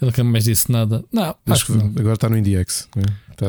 [0.00, 1.04] Ele nunca mais disse nada.
[1.12, 1.86] Não, acho que não.
[1.86, 2.88] agora está no IndieX.
[2.96, 3.02] Né?
[3.30, 3.46] Está...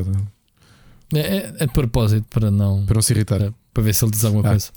[1.14, 2.86] É, é, é, de propósito para não.
[2.86, 3.40] Para não se irritar.
[3.40, 4.50] Para, para ver se ele diz alguma ah.
[4.52, 4.70] coisa.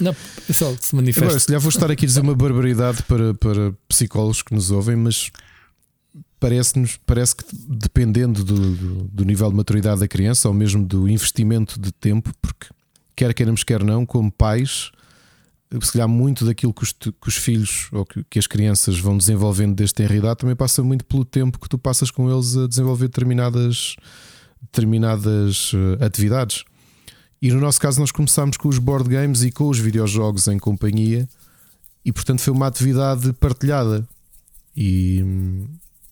[0.00, 0.14] Não,
[0.50, 1.26] só se manifesta.
[1.26, 4.70] Agora, se calhar vou estar aqui a dizer uma barbaridade para, para psicólogos que nos
[4.70, 5.30] ouvem, mas
[6.40, 11.08] parece-nos, parece que dependendo do, do, do, nível de maturidade da criança ou mesmo do
[11.08, 12.68] investimento de tempo, porque
[13.14, 14.90] quer queiramos, quer não, como pais,
[15.80, 19.16] se calhar muito daquilo que os, que os filhos ou que, que, as crianças vão
[19.16, 22.66] desenvolvendo desde ter idade também passa muito pelo tempo que tu passas com eles a
[22.66, 23.96] desenvolver determinadas,
[24.60, 26.64] determinadas uh, atividades.
[27.40, 30.58] E no nosso caso, nós começámos com os board games e com os videojogos em
[30.58, 31.28] companhia,
[32.04, 34.06] e portanto foi uma atividade partilhada.
[34.76, 35.24] E,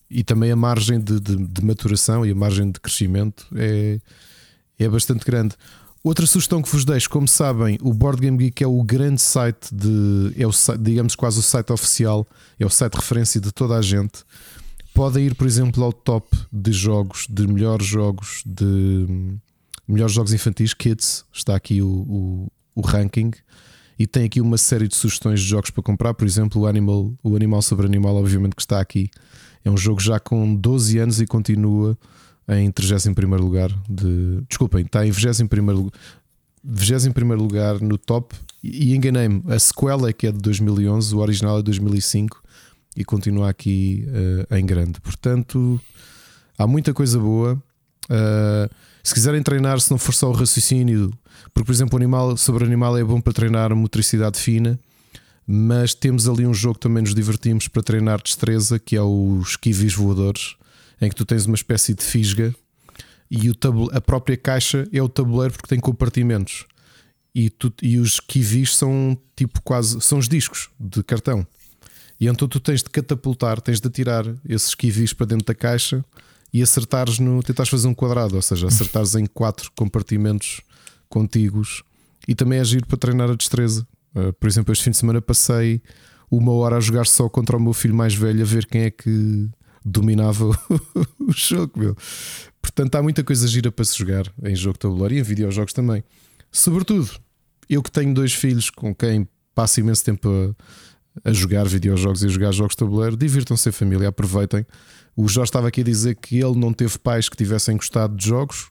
[0.09, 3.99] e também a margem de, de, de, maturação e a margem de crescimento é,
[4.77, 5.55] é bastante grande.
[6.03, 9.73] Outra sugestão que vos deixo, como sabem, o Board Game Geek é o grande site
[9.73, 10.33] de.
[10.35, 12.27] É o, digamos quase o site oficial,
[12.59, 14.23] é o site de referência de toda a gente.
[14.95, 19.37] Podem ir, por exemplo, ao top de jogos, de melhores jogos, de
[19.87, 23.31] melhores jogos infantis, Kids, está aqui o, o, o ranking.
[23.97, 27.13] E tem aqui uma série de sugestões de jogos para comprar, por exemplo, o Animal,
[27.23, 29.11] o Animal sobre Animal, obviamente que está aqui.
[29.63, 31.95] É um jogo já com 12 anos e continua
[32.47, 34.41] em 31 lugar de.
[34.47, 35.89] Desculpem, está em 21
[36.63, 38.35] 21 lugar no top.
[38.63, 42.41] E enganei-me, a sequela é que é de 2011, o original é de 2005
[42.95, 45.01] e continua aqui uh, em grande.
[45.01, 45.81] Portanto,
[46.57, 47.61] há muita coisa boa.
[48.05, 48.69] Uh,
[49.03, 51.11] se quiserem treinar, se não for só o raciocínio,
[51.53, 54.79] porque, por exemplo, o animal, sobre animal é bom para treinar motricidade fina,
[55.47, 59.55] mas temos ali um jogo que também nos divertimos para treinar destreza, que é os
[59.55, 60.55] kiwis voadores,
[61.01, 62.53] em que tu tens uma espécie de fisga
[63.29, 63.55] e o
[63.93, 66.65] a própria caixa é o tabuleiro porque tem compartimentos.
[67.33, 71.47] E, tu, e os kiwis são tipo quase são os discos de cartão.
[72.19, 76.03] E então tu tens de catapultar, tens de atirar esses kiwis para dentro da caixa
[76.53, 77.41] e acertares no.
[77.41, 80.61] tentares fazer um quadrado, ou seja, acertares em quatro compartimentos
[81.07, 81.83] contíguos
[82.27, 83.87] e também agir é para treinar a destreza.
[84.13, 85.81] Uh, por exemplo, este fim de semana passei
[86.29, 88.91] uma hora a jogar só contra o meu filho mais velho a ver quem é
[88.91, 89.49] que
[89.83, 90.45] dominava
[91.19, 91.97] o jogo, meu.
[92.61, 95.73] Portanto, há muita coisa gira para se jogar em jogo de tabuleiro e em videojogos
[95.73, 96.03] também.
[96.51, 97.09] Sobretudo,
[97.69, 100.91] eu que tenho dois filhos com quem passo imenso tempo a
[101.23, 104.65] a jogar videojogos e a jogar jogos de tabuleiro, divirtam-se família, aproveitem.
[105.15, 108.25] O Jorge estava aqui a dizer que ele não teve pais que tivessem gostado de
[108.25, 108.69] jogos.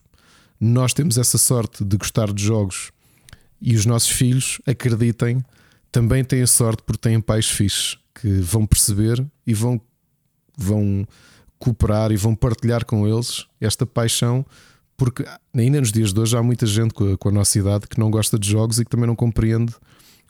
[0.59, 2.91] Nós temos essa sorte de gostar de jogos
[3.61, 5.43] e os nossos filhos, acreditem,
[5.91, 9.79] também têm a sorte porque têm pais fixes que vão perceber e vão,
[10.63, 11.07] vão
[11.59, 14.45] cooperar e vão partilhar com eles esta paixão.
[14.97, 17.87] Porque ainda nos dias de hoje há muita gente com a, com a nossa idade
[17.87, 19.73] que não gosta de jogos e que também não compreende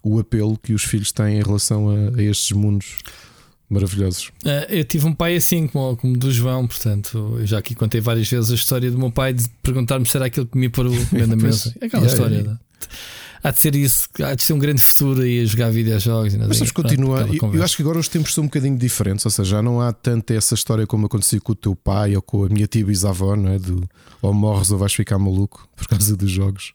[0.03, 2.99] o apelo que os filhos têm em relação a, a estes mundos
[3.69, 4.27] maravilhosos.
[4.43, 8.01] Uh, eu tive um pai assim, como, como do João, portanto, eu já aqui contei
[8.01, 10.89] várias vezes a história do meu pai de perguntar-me se era aquilo que me para
[10.89, 11.73] o na mesa.
[11.79, 12.37] É aquela yeah, história.
[12.37, 12.59] Yeah.
[13.43, 16.35] Há de ser isso, há de ser um grande futuro aí a jogar videojogos.
[16.35, 17.21] Mas sabes, continua.
[17.21, 19.81] Eu, eu, acho que agora os tempos são um bocadinho diferentes, ou seja, já não
[19.81, 22.85] há tanta essa história como acontecia com o teu pai ou com a minha tia
[22.85, 23.57] bisavó, não é?
[23.57, 23.87] Do
[24.21, 26.73] ou morres ou vais ficar maluco por causa dos jogos.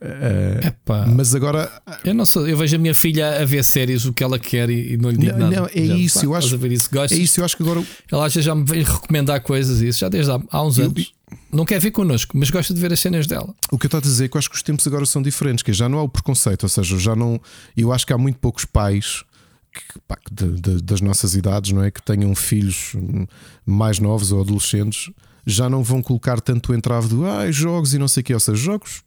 [0.00, 1.68] Uh, mas agora
[2.04, 4.70] eu não sou, eu vejo a minha filha a ver séries o que ela quer
[4.70, 5.56] e, e não lhe digo não, nada.
[5.56, 6.54] Não, é já, isso, eu acho.
[6.66, 10.08] Isso, é isso, eu acho que agora ela já me vem recomendar coisas isso já
[10.08, 11.12] desde há, há uns eu, anos.
[11.52, 13.54] Não quer ver connosco, mas gosta de ver as cenas dela.
[13.70, 15.22] O que eu estou a dizer é que eu acho que os tempos agora são
[15.22, 17.40] diferentes, que já não há o preconceito, ou seja, já não.
[17.76, 19.24] Eu acho que há muito poucos pais
[19.72, 21.90] que, pá, de, de, das nossas idades, não é?
[21.90, 22.94] Que tenham filhos
[23.64, 25.10] mais novos ou adolescentes,
[25.46, 28.34] já não vão colocar tanto o entrave do ah, jogos e não sei o que,
[28.34, 29.02] ou seja, jogos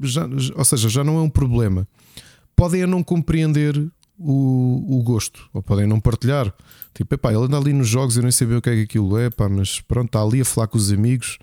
[0.00, 1.86] já, ou seja, já não é um problema.
[2.54, 3.76] Podem não compreender
[4.18, 6.52] o, o gosto, ou podem não partilhar.
[6.94, 8.82] Tipo, epá, ele anda ali nos jogos e eu nem sei o que é que
[8.82, 11.38] aquilo é, pá, mas pronto, está ali a falar com os amigos.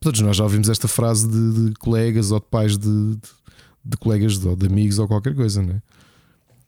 [0.00, 3.28] Todos nós já ouvimos esta frase de, de colegas ou de pais de, de,
[3.84, 5.80] de colegas ou de amigos ou qualquer coisa, né?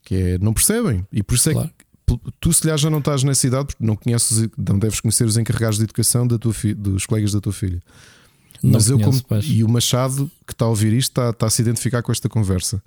[0.06, 1.04] que é não percebem.
[1.12, 1.70] E por isso é claro.
[2.06, 5.26] que tu, se calhar, já não estás nessa idade, porque não conheces, não deves conhecer
[5.26, 7.82] os encarregados de educação da tua dos colegas da tua filha.
[8.62, 11.60] Mas eu, como, e o Machado que está a ouvir isto está, está a se
[11.60, 12.80] identificar com esta conversa.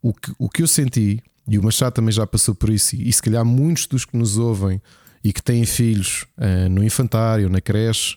[0.00, 3.12] O que, o que eu senti, e o Machado também já passou por isso, e
[3.12, 4.80] se calhar muitos dos que nos ouvem
[5.22, 8.16] e que têm filhos uh, no infantário, na creche,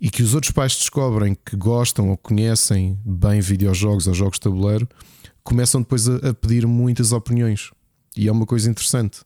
[0.00, 4.42] e que os outros pais descobrem que gostam ou conhecem bem videojogos ou jogos de
[4.42, 4.88] tabuleiro,
[5.42, 7.70] começam depois a, a pedir muitas opiniões.
[8.16, 9.20] E é uma coisa interessante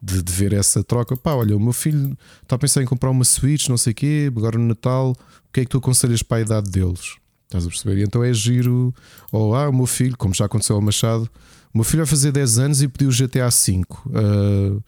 [0.00, 1.16] de, de, ver essa troca.
[1.16, 3.94] Pá, olha, o meu filho está a pensar em comprar uma Switch, não sei o
[3.94, 7.16] quê, agora no Natal, o que é que tu aconselhas para a idade deles?
[7.44, 7.98] Estás a perceber?
[7.98, 8.94] E então é giro.
[9.32, 11.28] Ou ah, o meu filho, como já aconteceu ao Machado,
[11.72, 13.84] o meu filho vai fazer 10 anos e pediu o GTA V.
[14.06, 14.82] Uh,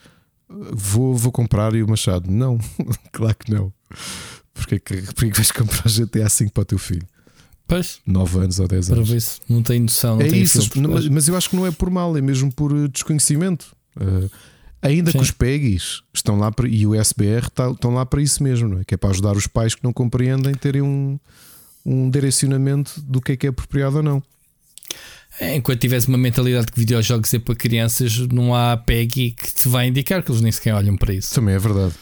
[0.49, 2.59] vou, vou comprar e o Machado, não,
[3.12, 3.72] claro que não.
[4.53, 7.07] Porquê que, porquê que vais comprar o GTA V para o teu filho?
[7.66, 8.01] Pois.
[8.05, 9.09] 9 anos ou 10 anos.
[9.09, 10.16] Para ver se não tem noção.
[10.16, 12.53] Não é tem isso, mas, mas, eu acho que não é por mal, é mesmo
[12.53, 13.76] por desconhecimento.
[13.97, 14.28] Uh,
[14.83, 15.18] Ainda Sim.
[15.18, 18.68] que os PEGs estão lá para, e o SBR tá, estão lá para isso mesmo,
[18.68, 18.85] não é?
[18.85, 21.18] Que é para ajudar os pais que não compreendem terem um,
[21.85, 24.22] um direcionamento do que é que é apropriado ou não.
[25.41, 29.88] Enquanto tivesse uma mentalidade que videojogos é para crianças, não há PEG que te vai
[29.88, 31.34] indicar que eles nem sequer olham para isso.
[31.34, 31.95] Também é verdade.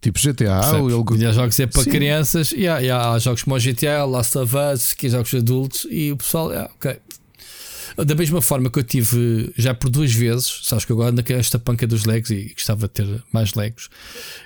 [0.00, 1.04] Tipo GTA, ou ele...
[1.12, 1.90] videojogos é para Sim.
[1.90, 5.34] crianças e há, e há, jogos como o GTA, Last of Us, que é jogos
[5.34, 6.96] adultos, e o pessoal, é, ok,
[7.96, 11.58] da mesma forma que eu tive já por duas vezes, sabes que agora ando esta
[11.58, 13.88] panca dos Legos e gostava de ter mais Legos.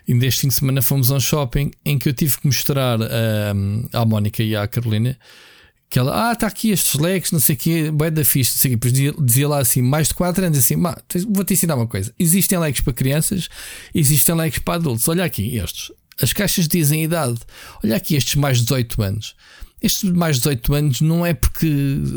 [0.09, 2.99] E neste fim de semana fomos a um shopping em que eu tive que mostrar
[3.01, 5.17] um, à Mónica e à Carolina
[5.95, 8.59] Que ela, ah, está aqui estes leques, não sei o quê, bem da fixe, não
[8.59, 8.77] sei o quê.
[8.79, 10.75] Depois dizia, dizia lá assim, mais de 4 anos, assim,
[11.29, 12.13] vou-te ensinar uma coisa.
[12.19, 13.49] Existem leques para crianças,
[13.95, 15.07] existem leques para adultos.
[15.07, 15.93] Olha aqui, estes.
[16.21, 17.39] As caixas dizem idade.
[17.85, 19.37] Olha aqui estes mais de 18 anos.
[19.81, 21.69] Estes mais de 18 anos não é porque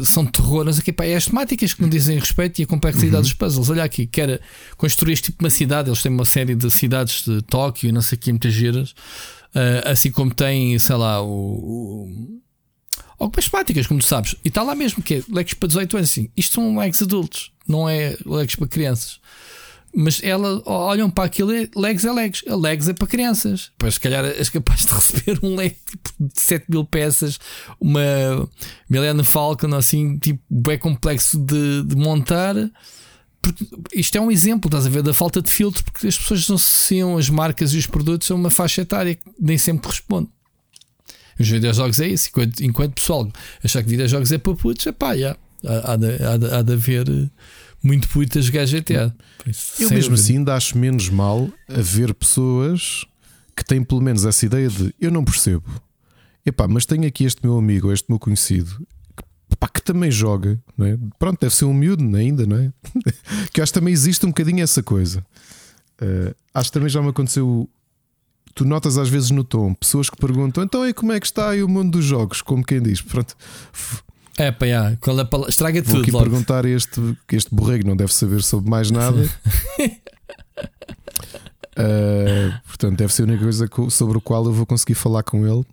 [0.06, 3.16] são terror, mas aqui, pá, é as temáticas que não dizem respeito e a complexidade
[3.18, 3.22] uhum.
[3.22, 3.70] dos puzzles.
[3.70, 4.42] Olha aqui, quer
[4.76, 5.88] construir este tipo de uma cidade.
[5.88, 8.96] Eles têm uma série de cidades de Tóquio e não sei o que, muitas giras.
[9.54, 12.42] Uh, assim como tem, sei lá, o, o
[13.20, 16.10] algumas temáticas, como tu sabes, e está lá mesmo que é leques para 18 anos.
[16.10, 19.20] Assim, isto são leques adultos, não é leques para crianças.
[19.96, 23.72] Mas elas olham para aquilo e legs é legs, a legs é para crianças.
[23.80, 27.40] Pois se calhar és capaz de receber um leg tipo, de 7 mil peças,
[27.80, 28.02] uma
[28.88, 32.54] Milena Falcon, assim, tipo, bem complexo de, de montar.
[33.42, 36.48] Porque isto é um exemplo, estás a ver, da falta de filtro, porque as pessoas
[36.48, 40.30] não associam as marcas e os produtos a uma faixa etária que nem sempre corresponde.
[41.40, 42.30] Os videojogos é isso.
[42.30, 43.32] Enquanto, enquanto pessoal
[43.64, 45.38] achar que videojogos é para putos, é pá, yeah.
[45.66, 47.30] há, há, de, há, de, há de haver eh,
[47.82, 49.16] muito puto a jogar GTA.
[49.80, 53.06] Eu mesmo assim ainda acho menos mal a ver pessoas
[53.56, 55.66] que têm pelo menos essa ideia de eu não percebo.
[56.46, 58.72] Epá, mas tenho aqui este meu amigo, este meu conhecido,
[59.50, 60.98] que, pá, que também joga, não é?
[61.20, 62.72] Pronto, deve ser um miúdo ainda, não é?
[63.52, 65.26] que acho que também existe um bocadinho essa coisa.
[66.02, 67.70] Uh, acho que também já me aconteceu
[68.58, 71.52] tu notas às vezes no tom pessoas que perguntam então e como é que está
[71.52, 72.42] aí o mundo dos jogos?
[72.42, 73.36] Como quem diz, pronto.
[74.36, 74.98] É pá, yeah.
[75.00, 76.02] Qual é a estraga Vou tudo.
[76.02, 76.26] aqui logo.
[76.26, 77.00] perguntar a este,
[77.32, 79.30] este borrego não deve saber sobre mais nada.
[81.78, 85.48] uh, portanto, deve ser a única coisa sobre o qual eu vou conseguir falar com
[85.48, 85.64] ele.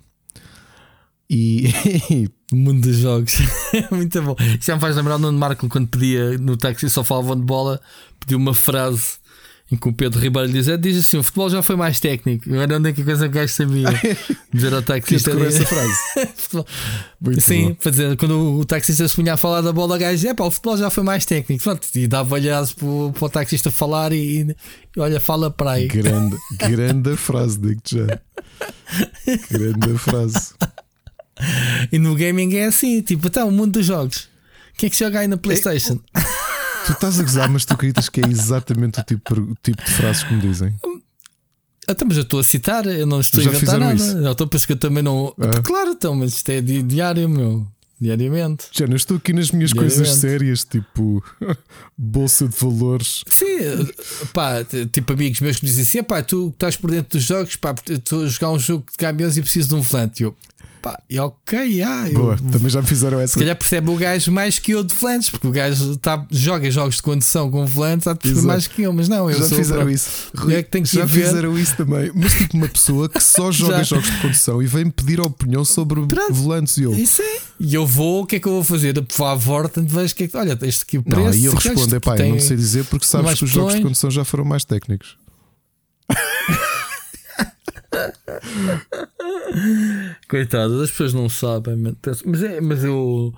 [1.28, 3.38] E o mundo dos jogos,
[3.90, 4.36] muito bom.
[4.38, 7.44] Isso já me faz lembrar o Nuno Marco quando pedia no táxi só falavam de
[7.44, 7.80] bola,
[8.20, 9.23] pediu uma frase
[9.72, 12.52] em que o Pedro Ribeiro diz, é, diz assim: o futebol já foi mais técnico.
[12.52, 13.88] Agora onde é que a coisa que o gajo sabia?
[14.52, 15.34] Dizer ao taxista.
[15.34, 15.94] Que essa frase.
[17.40, 20.44] Sim, dizer, quando o taxista se punha a falar da bola, o gajo é pá,
[20.44, 21.64] o futebol já foi mais técnico.
[21.64, 24.54] Pronto, e dava olhadas para, para o taxista falar e,
[24.94, 25.88] e, olha, fala para aí.
[25.88, 28.20] Grande, grande frase, digo-te já.
[29.50, 30.54] Grande frase.
[31.90, 34.28] E no gaming é assim, tipo, até então, o mundo dos jogos.
[34.76, 35.98] Quem é que joga aí na PlayStation?
[36.86, 39.90] Tu estás a gozar, mas tu acreditas que é exatamente o tipo, o tipo de
[39.90, 40.74] frases que me dizem.
[41.88, 43.94] Então, mas eu estou a citar, eu não estou Já a inventar nada.
[43.94, 44.16] Isso?
[44.16, 45.34] Eu estou a pensar que eu também não.
[45.38, 45.62] É.
[45.62, 47.66] Claro, então, mas isto é diário, meu.
[48.00, 48.66] Diariamente.
[48.72, 51.24] Já não estou aqui nas minhas coisas sérias, tipo
[51.96, 53.22] bolsa de valores.
[53.28, 53.46] Sim,
[54.32, 57.56] pá, tipo amigos meus que me dizem assim: pá, tu estás por dentro dos jogos,
[57.56, 60.22] pá, estou a jogar um jogo de caminhões e preciso de um volante.
[60.22, 60.36] Eu,
[60.84, 63.32] Pá, e ok, ah, Boa, também já me fizeram essa.
[63.32, 66.70] Se calhar percebe o gajo mais que eu de volantes, porque o gajo tá, joga
[66.70, 69.48] jogos de condução com volantes, há de perceber mais que eu, mas não, eu já
[69.48, 70.30] sou fizeram isso.
[70.50, 71.24] é que tenho que já ver.
[71.24, 72.12] fizeram isso também.
[72.14, 76.06] Mas tipo uma pessoa que só joga jogos de condução e vem pedir opinião sobre
[76.06, 76.92] Pronto, volantes e eu.
[76.94, 77.38] Isso é.
[77.58, 78.94] E eu vou, o que é que eu vou fazer?
[79.16, 80.36] Vou à volta, vejo que é que.
[80.36, 81.18] Olha, este aqui o preço.
[81.22, 83.80] Não, e eu respondo, é pá, não sei dizer porque sabes que os jogos de
[83.80, 85.16] condução já foram mais técnicos.
[90.28, 91.76] Coitado, as pessoas não sabem,
[92.24, 93.34] mas é, mas eu.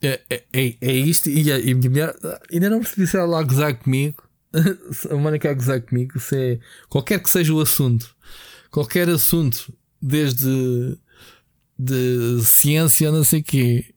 [0.00, 2.14] É, é, é, é isto, e, a, e minha,
[2.52, 4.22] ainda não percebi se ela a gozar comigo.
[5.10, 8.16] A Mónica a gozar comigo, se é qualquer que seja o assunto,
[8.70, 10.96] qualquer assunto, desde
[11.78, 13.94] de ciência, não sei o quê,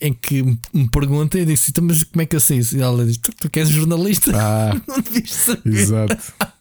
[0.00, 2.76] em que me pergunta, eu disse: então, Mas como é que eu sei isso?
[2.76, 4.32] E ela diz: Tu, tu queres jornalista?
[4.34, 5.74] Ah, não devias saber.
[5.74, 6.32] Exato.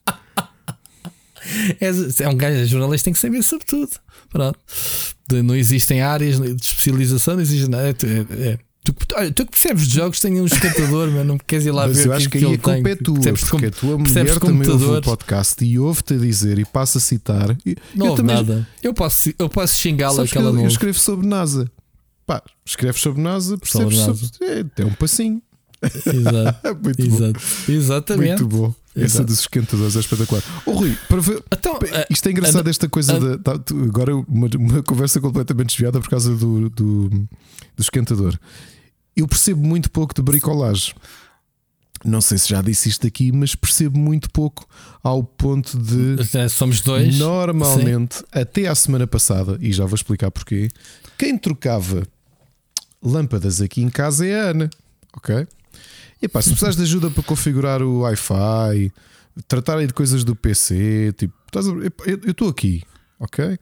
[1.80, 3.92] É, é um gajo, jornalista tem que saber sobre tudo.
[4.30, 4.60] Pronto.
[5.44, 7.90] Não existem áreas de especialização, não existe nada.
[7.90, 8.60] É, é.
[8.84, 11.88] Tu, olha, tu que percebes de jogos, tem um escutador, mas não queres ir lá
[11.88, 13.98] mas ver eu acho que, que aí a culpa é tua, percebes porque a tua
[13.98, 17.58] mulher também ouve o podcast e ouve-te a dizer e passa a citar.
[17.96, 18.68] Não eu também, nada.
[18.84, 20.62] Eu posso, eu posso xingá-la que ela não.
[20.62, 21.70] Eu escrevo sobre NASA.
[22.26, 24.28] Pá, escreves sobre NASA, percebes sobre.
[24.28, 25.42] sobre é, tem um passinho.
[25.82, 26.78] Exato.
[26.84, 27.40] Muito Exato.
[27.40, 27.74] Bom.
[27.74, 28.44] Exatamente.
[28.44, 28.76] Muito bom.
[28.96, 30.42] Essa dos esquentadores é espetacular.
[30.66, 31.78] Oh, Rui, para ver, então,
[32.10, 33.38] isto é engraçado, esta coisa.
[33.38, 37.28] da, tá, agora, uma, uma, conversa completamente desviada por causa do, do, do
[37.80, 38.40] esquentador.
[39.16, 40.94] Eu percebo muito pouco de bricolagem.
[42.06, 44.68] Não sei se já disse isto aqui, mas percebo muito pouco
[45.04, 46.18] ao ponto de.
[46.50, 47.18] Somos dois.
[47.18, 48.24] Normalmente, Sim.
[48.32, 50.70] até à semana passada, e já vou explicar porquê,
[51.18, 52.04] quem trocava
[53.02, 54.70] lâmpadas aqui em casa é a Ana.
[55.16, 55.48] Ok?
[56.22, 58.92] E pá, se precisares de ajuda para configurar o Wi-Fi,
[59.48, 61.72] tratar aí de coisas do PC, tipo, estás a...
[61.72, 62.84] eu estou aqui,
[63.20, 63.58] ok?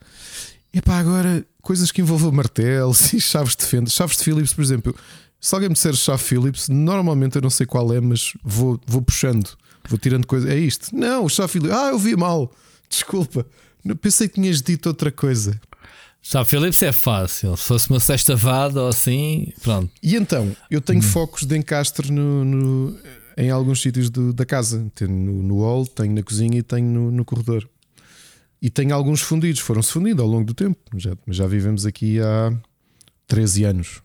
[0.73, 4.61] E pá, agora coisas que envolvam martelos e chaves de fenda, chaves de Philips, por
[4.61, 4.95] exemplo.
[5.39, 9.01] Se alguém me disser chave Philips, normalmente eu não sei qual é, mas vou, vou
[9.01, 9.49] puxando,
[9.89, 10.51] vou tirando coisa.
[10.51, 10.95] É isto?
[10.95, 11.75] Não, chave Philips.
[11.75, 12.51] Ah, eu vi mal.
[12.89, 13.45] Desculpa.
[14.01, 15.59] Pensei que tinhas dito outra coisa.
[16.25, 17.55] Já Philips é fácil.
[17.57, 19.91] Se fosse uma sexta vada ou assim, pronto.
[20.01, 21.03] E então, eu tenho hum.
[21.03, 22.97] focos de encastre no, no
[23.35, 24.89] em alguns sítios do, da casa.
[24.95, 27.69] Tenho no, no hall, tenho na cozinha e tenho no, no corredor.
[28.61, 30.79] E tenho alguns fundidos, foram-se fundindo ao longo do tempo.
[30.95, 32.57] Já, já vivemos aqui há
[33.27, 34.01] 13 anos.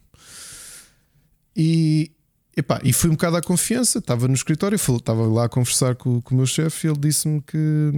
[1.56, 2.10] E,
[2.56, 4.00] epá, e fui um bocado à confiança.
[4.00, 7.40] Estava no escritório, estava lá a conversar com, com o meu chefe e ele disse-me
[7.40, 7.92] que.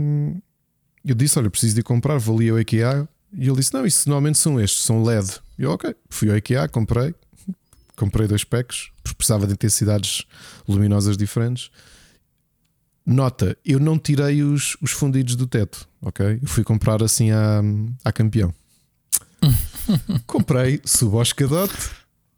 [1.03, 4.09] Eu disse: Olha, preciso de comprar, vou ali ao IKEA e ele disse: Não, isso
[4.09, 5.41] normalmente são estes, são LED.
[5.59, 7.15] E eu, ok, fui ao IKEA, comprei,
[7.97, 10.25] comprei dois packs, porque precisava de intensidades
[10.67, 11.71] luminosas diferentes.
[13.05, 16.39] Nota, eu não tirei os, os fundidos do teto, ok?
[16.43, 17.61] Eu fui comprar assim à,
[18.05, 18.55] à campeão.
[20.27, 21.91] comprei, subo ao escadote,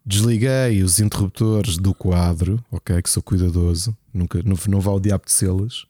[0.05, 3.01] desliguei os interruptores do quadro, ok?
[3.01, 5.85] Que sou cuidadoso, nunca, não, não vá ao diabo de selas,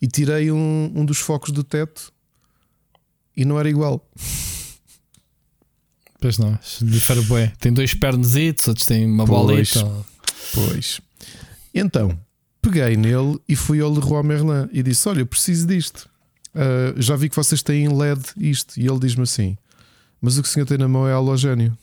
[0.00, 2.12] e tirei um, um dos focos do teto
[3.38, 4.04] e não era igual.
[6.20, 7.52] Pois não, difere bem.
[7.60, 10.06] Tem dois pernezitos, outros têm uma pois, bolita.
[10.52, 11.00] Pois.
[11.72, 12.18] Então,
[12.60, 16.10] peguei nele e fui ao Leroy Merlin e disse: Olha, eu preciso disto.
[16.52, 18.80] Uh, já vi que vocês têm LED isto.
[18.80, 19.56] E ele diz-me assim:
[20.20, 21.78] Mas o que o senhor tem na mão é halogénio.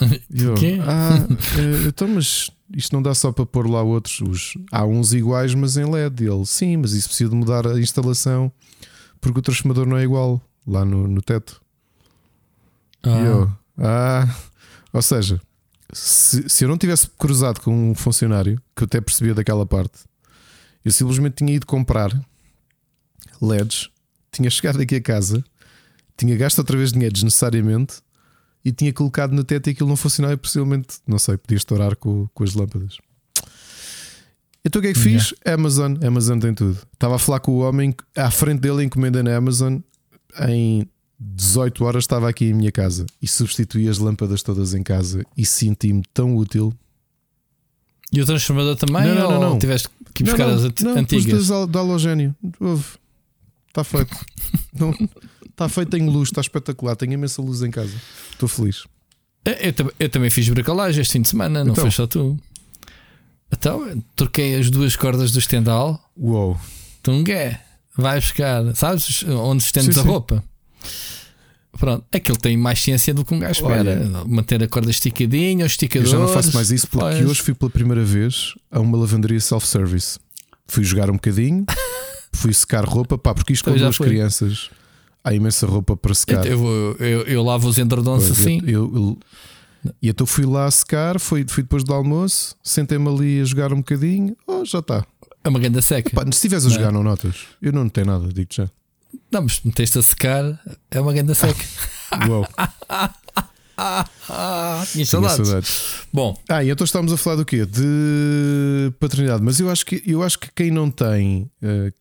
[0.00, 0.54] eu,
[0.86, 4.22] ah, uh, então, mas isto não dá só para pôr lá outros.
[4.22, 6.24] Os, há uns iguais, mas em LED.
[6.24, 8.50] E ele, sim, mas isso precisa de mudar a instalação
[9.26, 11.60] porque o transformador não é igual lá no, no teto.
[13.02, 13.08] Ah.
[13.08, 14.36] E eu, ah,
[14.92, 15.40] ou seja,
[15.92, 19.98] se, se eu não tivesse cruzado com um funcionário que eu até percebia daquela parte,
[20.84, 22.12] eu simplesmente tinha ido comprar
[23.42, 23.90] LEDs,
[24.30, 25.44] tinha chegado aqui a casa,
[26.16, 27.96] tinha gasto outra vez dinheiro desnecessariamente
[28.64, 31.96] e tinha colocado no teto e aquilo não funcionava e possivelmente, não sei, podia estourar
[31.96, 32.98] com, com as lâmpadas.
[34.66, 35.32] Então o que é que fiz?
[35.46, 35.54] Yeah.
[35.54, 35.94] Amazon.
[36.04, 36.76] Amazon tem tudo.
[36.92, 39.78] Estava a falar com o homem à frente dele, encomenda na Amazon.
[40.48, 40.88] Em
[41.20, 45.46] 18 horas estava aqui em minha casa e substituí as lâmpadas todas em casa e
[45.46, 46.74] senti-me tão útil.
[48.12, 49.06] E o transformador também?
[49.06, 49.50] Não, não, não.
[49.50, 49.58] não.
[49.58, 51.48] Tiveste que buscar não, não, as não, antigas?
[51.48, 52.34] Não, da halogénio.
[53.68, 54.16] Está feito.
[54.76, 54.90] não,
[55.48, 56.96] está feito, tenho luz, está espetacular.
[56.96, 57.94] Tenho imensa luz em casa.
[58.32, 58.84] Estou feliz.
[59.44, 62.36] Eu, eu, eu, também fiz bricolagem este fim de semana, não então, foi só tu.
[63.52, 66.00] Então, troquei as duas cordas do estendal.
[66.16, 66.58] Uou.
[67.02, 67.60] Tungué.
[67.96, 70.08] Vai buscar, sabes onde estendes a sim.
[70.08, 70.44] roupa?
[71.78, 74.24] Pronto, aquilo tem mais ciência do que um gajo espera.
[74.26, 76.06] Manter a corda esticadinha, o esticador.
[76.06, 77.30] Eu já não faço mais isso porque pois.
[77.30, 80.18] hoje fui pela primeira vez a uma lavanderia self-service.
[80.66, 81.64] Fui jogar um bocadinho,
[82.32, 84.08] fui secar roupa, pá, porque isto com duas foi.
[84.08, 84.70] crianças
[85.22, 86.46] há imensa roupa para secar.
[86.46, 88.62] Eu, eu, eu, eu lavo os endredons assim.
[88.66, 89.18] eu,
[90.02, 93.72] e então fui lá a secar, fui, fui depois do almoço, sentei-me ali a jogar
[93.72, 95.04] um bocadinho, oh, já está.
[95.44, 96.08] É uma grande seca.
[96.08, 97.02] Epá, se estiveres a jogar, não.
[97.02, 97.36] não notas.
[97.62, 98.68] Eu não tenho nada, digo já.
[99.30, 100.60] Não, mas meteste a secar,
[100.90, 101.64] é uma grande seca.
[102.28, 102.48] Uau.
[104.90, 105.46] Tinha saudades.
[105.46, 105.82] saudades.
[106.12, 107.66] Bom, ah, e então estamos a falar do quê?
[107.66, 109.42] De paternidade.
[109.42, 111.92] Mas eu acho que, eu acho que quem não tem, uh,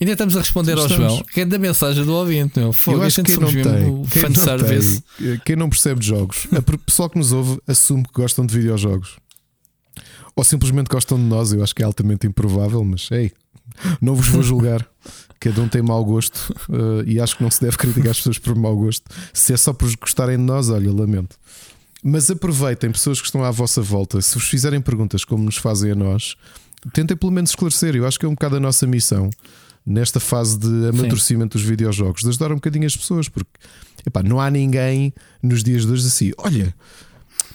[0.00, 0.92] Ainda estamos a responder estamos.
[0.92, 2.58] ao João, que é da mensagem do ouvinte.
[2.58, 2.72] Meu.
[2.72, 6.46] Fogo, Eu acho que quem não, tem, quem, não tem, quem não percebe de jogos,
[6.52, 9.16] o pessoal que nos ouve assume que gostam de videojogos.
[10.36, 11.52] Ou simplesmente gostam de nós.
[11.52, 13.32] Eu acho que é altamente improvável, mas ei,
[14.00, 14.86] não vos vou julgar.
[15.40, 18.38] Cada um tem mau gosto uh, e acho que não se deve criticar as pessoas
[18.38, 19.04] por mau gosto.
[19.32, 21.36] Se é só por gostarem de nós, olha, lamento.
[22.02, 25.92] Mas aproveitem, pessoas que estão à vossa volta, se vos fizerem perguntas como nos fazem
[25.92, 26.36] a nós,
[26.92, 27.94] tentem pelo menos esclarecer.
[27.96, 29.30] Eu acho que é um bocado a nossa missão
[29.88, 31.62] nesta fase de amadurecimento Sim.
[31.62, 33.50] dos videojogos, de ajudar um bocadinho as pessoas, porque
[34.06, 35.12] epá, não há ninguém
[35.42, 36.74] nos dias de hoje assim, olha.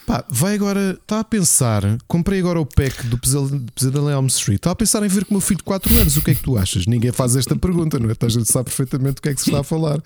[0.05, 4.57] Pá, vai agora, está a pensar, comprei agora o pack do Pesadelo em Elm Street,
[4.57, 6.35] está a pensar em ver com o meu filho de 4 anos, o que é
[6.35, 6.85] que tu achas?
[6.85, 8.13] Ninguém faz esta pergunta, não é?
[8.19, 10.01] A gente sabe perfeitamente o que é que se está a falar.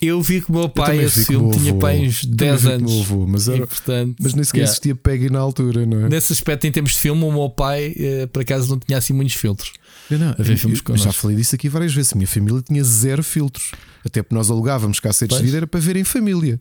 [0.00, 3.00] Eu vi que o meu pai esse filme tinha pai uns 10 anos.
[3.02, 4.72] Avô, mas, era, e, portanto, mas nem sequer yeah.
[4.72, 6.08] existia PEG na altura, não é?
[6.08, 9.12] Nesse aspecto, em termos de filme, o meu pai, eh, por acaso, não tinha assim
[9.12, 9.72] muitos filtros.
[10.10, 12.12] Não, não, a ver filmes eu, já falei disso aqui várias vezes.
[12.12, 13.72] A minha família tinha zero filtros.
[14.04, 16.60] Até porque nós alugávamos cassetes de vida era para ver em família.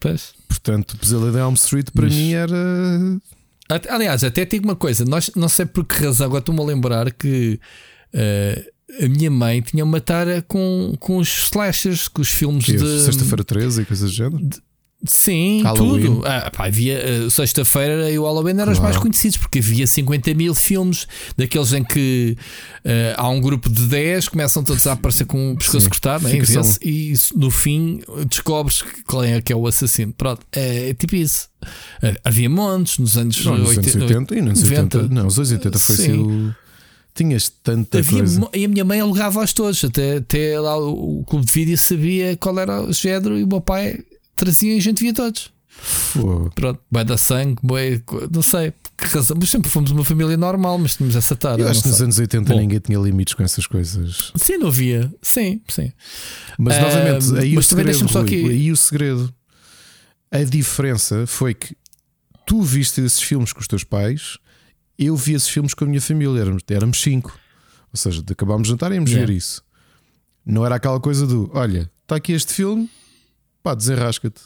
[0.00, 0.32] Pois.
[0.46, 2.14] Portanto, o Pesadelo de Elm Street para Mas...
[2.14, 2.56] mim era.
[3.90, 7.12] Aliás, até digo uma coisa, nós, não sei por que razão, agora estou-me a lembrar
[7.12, 7.60] que
[8.14, 12.76] uh, a minha mãe tinha uma tara com, com os slashers, com os filmes que
[12.76, 13.00] de.
[13.02, 14.38] Sexta-feira 13 e coisas do género?
[14.38, 14.58] De,
[15.06, 16.06] Sim, Halloween.
[16.06, 16.26] tudo.
[16.26, 18.72] Ah, pá, havia uh, sexta-feira e o Halloween eram claro.
[18.72, 22.36] os mais conhecidos porque havia 50 mil filmes daqueles em que
[22.84, 26.36] uh, há um grupo de 10, começam todos a aparecer com o pescoço cortado né,
[26.82, 30.12] e no fim descobres qual é que é o assassino.
[30.12, 31.48] Pronto, é, é tipo isso.
[32.02, 34.98] Uh, havia montes nos anos, não, nos 80, anos 80 e nos 90.
[34.98, 35.14] 80.
[35.14, 36.54] Não, os anos 80 foi assim o
[37.14, 38.48] Tinhas tanta Havia, coisa.
[38.52, 42.36] e a minha mãe alugava-os todos, até, até lá o, o clube de vídeo sabia
[42.36, 44.00] qual era o género e o meu pai
[44.38, 45.50] trazia e a gente via todos.
[46.12, 47.58] Pô, Pronto, vai dar sangue,
[48.32, 51.60] não sei que razão, mas sempre fomos uma família normal, mas tínhamos essa tara.
[51.62, 52.58] eu acho que nos anos 80 Bom.
[52.58, 54.32] ninguém tinha limites com essas coisas.
[54.34, 55.92] Sim, não havia, sim, sim.
[56.58, 59.32] Mas Ah, novamente, aí mas o também segredo, só Rui, aqui- aí o segredo.
[60.32, 61.76] A diferença foi que
[62.44, 64.36] tu viste esses filmes com os teus pais,
[64.98, 67.38] eu vi esses filmes com a minha família, éramos, éramos cinco.
[67.92, 69.26] Ou seja, acabámos de jantar e íamos Yeah.
[69.28, 69.62] ver isso.
[70.44, 72.90] Não era aquela coisa do olha, está aqui este filme,
[73.62, 74.42] pá, desenrasca-te.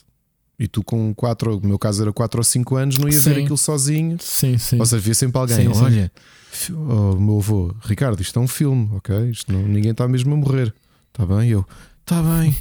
[0.58, 3.34] E tu com quatro, no meu caso era 4 ou 5 anos, não ia ver
[3.34, 3.40] Sim.
[3.42, 4.16] aquilo sozinho.
[4.20, 4.78] Sim, sim.
[4.78, 5.56] Ou seja, via sempre alguém.
[5.56, 5.80] Sim, sim.
[5.82, 6.12] Olha,
[6.52, 9.30] fi- oh, meu avô, Ricardo, isto é um filme, ok?
[9.30, 10.72] Isto não, ninguém está mesmo a morrer.
[11.08, 11.48] Está bem?
[11.50, 11.66] Eu,
[12.02, 12.56] está bem.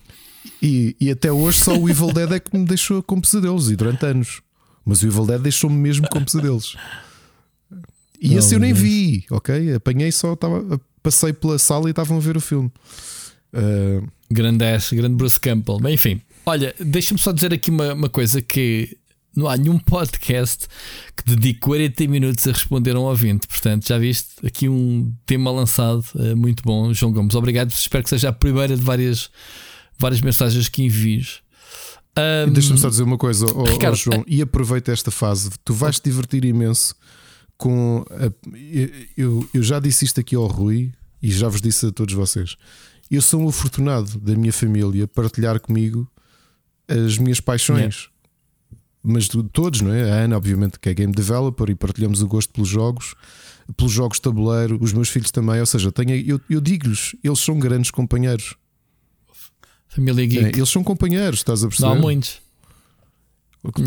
[0.62, 3.76] e, e até hoje só o Evil Dead é que me deixou com pesadelos e
[3.76, 4.40] durante anos.
[4.84, 6.76] Mas o Evil Dead deixou-me mesmo com pesadelos.
[8.20, 9.74] E Não, esse eu nem vi, ok?
[9.74, 12.70] Apanhei só, tava, passei pela sala e estavam a ver o filme.
[13.52, 15.78] Ah, Grande Ash, grande Bruce Campbell.
[15.80, 18.96] Bem, enfim, olha, deixa-me só dizer aqui uma, uma coisa que
[19.34, 20.66] não há nenhum podcast
[21.16, 23.46] que dedique 40 minutos a responder a um ouvinte.
[23.46, 27.34] Portanto, já viste aqui um tema lançado eh, muito bom, João Gomes.
[27.34, 27.70] Obrigado.
[27.70, 29.30] Espero que seja a primeira de várias,
[29.98, 31.40] várias mensagens que envies.
[32.14, 35.48] Ahm, Deixa-me só dizer uma coisa, ó Ricardo, João, e aproveita esta fase.
[35.64, 36.94] Tu vais te divertir imenso
[37.56, 38.04] com.
[38.10, 38.30] a-
[39.16, 42.56] eu, eu já disse isto aqui ao Rui e já vos disse a todos vocês.
[43.12, 46.10] Eu sou um afortunado da minha família partilhar comigo
[46.88, 48.08] as minhas paixões.
[49.02, 50.10] Mas de todos, não é?
[50.10, 53.14] A Ana, obviamente, que é game developer e partilhamos o gosto pelos jogos,
[53.76, 55.60] pelos jogos de tabuleiro, os meus filhos também.
[55.60, 58.56] Ou seja, tenho, eu, eu digo-lhes, eles são grandes companheiros.
[59.88, 60.58] família É, Geek.
[60.58, 61.88] eles são companheiros, estás a perceber?
[61.90, 62.40] não há muitos.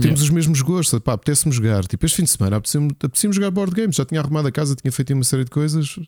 [0.01, 1.85] Temos os mesmos gostos, pá, apetece-me jogar.
[1.85, 3.97] Tipo, este fim de semana apetece-me apetece jogar board games.
[3.97, 5.99] Já tinha arrumado a casa, tinha feito uma série de coisas.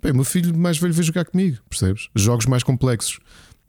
[0.00, 2.08] Bem, o meu filho mais velho veio jogar comigo, percebes?
[2.14, 3.18] Jogos mais complexos.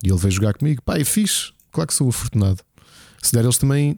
[0.03, 0.81] E ele veio jogar comigo.
[0.83, 1.51] Pá, é fixe.
[1.71, 2.59] Claro que sou afortunado.
[3.21, 3.97] Se der eles também,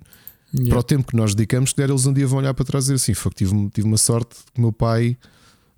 [0.51, 0.69] Yeah.
[0.71, 2.85] para o tempo que nós dedicamos, se der eles um dia vão olhar para trás
[2.85, 5.15] e dizer assim: foi que tive, tive uma sorte que o meu pai,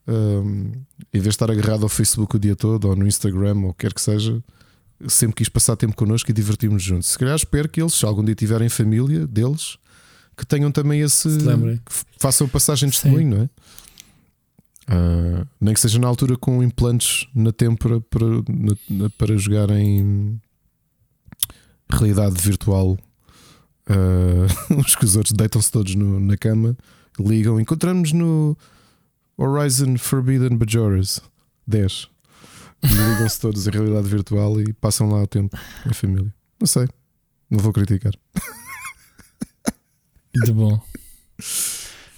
[0.08, 0.72] hum,
[1.14, 3.74] em vez de estar agarrado ao Facebook o dia todo ou no Instagram ou o
[3.74, 4.42] que quer que seja,
[5.08, 7.10] sempre quis passar tempo connosco e divertirmos juntos.
[7.10, 9.78] Se calhar espero que eles, se algum dia tiverem família deles,
[10.38, 11.28] que tenham também esse.
[12.20, 13.50] Façam passagem de testemunho, não é?
[14.88, 19.70] Ah, nem que seja na altura com implantes na têmpora para, na- na- para jogar
[19.72, 20.40] em
[21.90, 22.98] realidade virtual.
[24.70, 26.78] Uns que os outros deitam-se todos no- na cama,
[27.20, 27.60] ligam.
[27.60, 28.58] Encontramos no
[29.38, 31.20] Horizon Forbidden Majoras
[31.68, 32.08] 10.
[32.84, 36.34] Ligam-se todos em realidade virtual e passam lá o tempo em família.
[36.60, 36.88] Não sei,
[37.50, 38.14] não vou criticar.
[40.36, 40.82] Muito bom.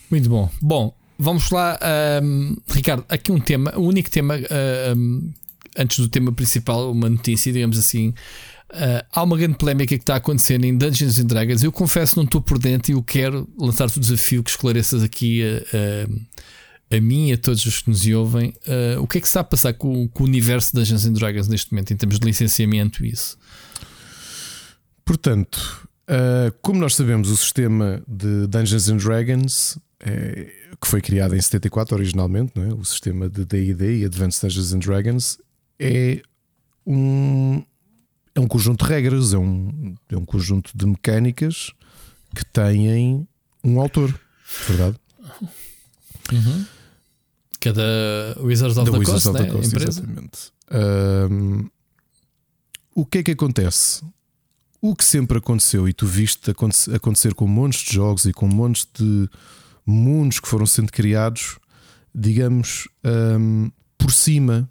[0.09, 0.49] Muito bom.
[0.61, 3.03] Bom, vamos lá, ahm, Ricardo.
[3.09, 5.31] Aqui um tema, o único tema, ahm,
[5.77, 8.13] antes do tema principal, uma notícia, digamos assim.
[8.73, 11.63] Ah, há uma grande polémica que está acontecendo em Dungeons and Dragons.
[11.63, 15.43] Eu confesso não estou por dentro e eu quero lançar-te o desafio que esclareças aqui
[15.43, 16.07] a,
[16.91, 18.53] a, mim e a todos os que nos ouvem.
[18.67, 21.03] Ah, o que é que se está a passar com, com o universo de Dungeons
[21.19, 23.37] Dragons neste momento, em termos de licenciamento e isso?
[25.05, 31.35] Portanto, ah, como nós sabemos, o sistema de Dungeons and Dragons, eh, que foi criado
[31.35, 32.73] em 74 originalmente, é?
[32.73, 35.37] o sistema de DD e Advanced Dungeons and Dragons,
[35.79, 36.21] é
[36.85, 37.63] um,
[38.35, 41.71] é um conjunto de regras, é um, é um conjunto de mecânicas
[42.35, 43.27] que têm
[43.63, 44.19] um autor,
[44.67, 44.97] verdade?
[47.63, 49.51] Cada Wizards of Da the Wizards Coast, of the né?
[49.51, 50.51] Coast, exatamente.
[50.71, 51.69] Ahm,
[52.95, 54.03] o que é que acontece?
[54.81, 58.47] O que sempre aconteceu, e tu viste aconte- acontecer com montes de jogos e com
[58.47, 59.29] montes de
[59.85, 61.57] mundos que foram sendo criados,
[62.13, 64.69] digamos, ahm, por cima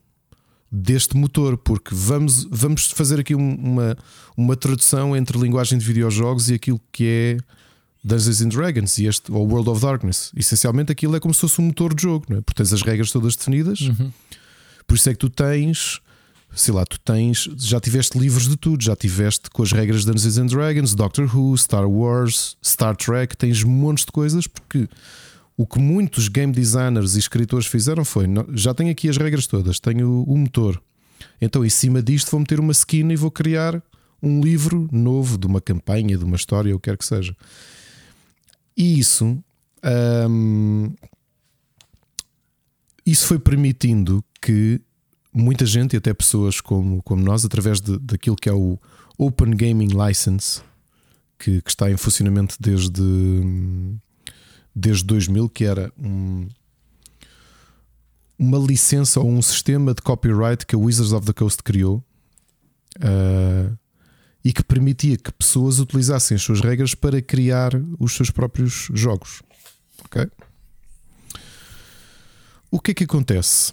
[0.71, 3.97] deste motor, porque vamos, vamos fazer aqui um- uma,
[4.37, 7.39] uma tradução entre linguagem de videojogos e aquilo que é
[8.05, 10.33] Dungeons and Dragons e este, ou World of Darkness.
[10.37, 12.41] Essencialmente aquilo é como se fosse um motor de jogo, não é?
[12.41, 14.11] porque tens as regras todas definidas, Uhum.
[14.87, 16.01] por isso é que tu tens,
[16.55, 20.11] sei lá, tu tens, já tiveste livros de tudo, já tiveste com as regras de
[20.13, 24.89] Dungeons and Dragons, Doctor Who, Star Wars, Star Trek, tens montes de coisas, porque
[25.57, 29.79] o que muitos game designers e escritores fizeram foi: já tenho aqui as regras todas,
[29.79, 30.83] tenho o motor,
[31.41, 33.81] então em cima disto vou meter uma skin e vou criar
[34.21, 37.37] um livro novo de uma campanha, de uma história, o que quer que seja.
[38.77, 39.43] E isso.
[40.29, 40.95] hum,
[43.05, 44.81] isso foi permitindo que
[45.33, 48.79] muita gente, e até pessoas como, como nós, através de, daquilo que é o
[49.19, 50.63] Open Gaming License,
[51.39, 53.03] que, que está em funcionamento desde,
[54.75, 56.49] desde 2000, que era um,
[58.39, 62.05] uma licença ou um sistema de copyright que a Wizards of the Coast criou
[62.99, 63.79] uh,
[64.45, 69.43] e que permitia que pessoas utilizassem as suas regras para criar os seus próprios jogos.
[70.05, 70.29] Ok?
[72.71, 73.73] O que é que acontece?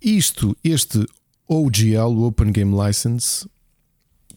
[0.00, 1.04] Isto, este
[1.48, 3.48] OGL, o Open Game License,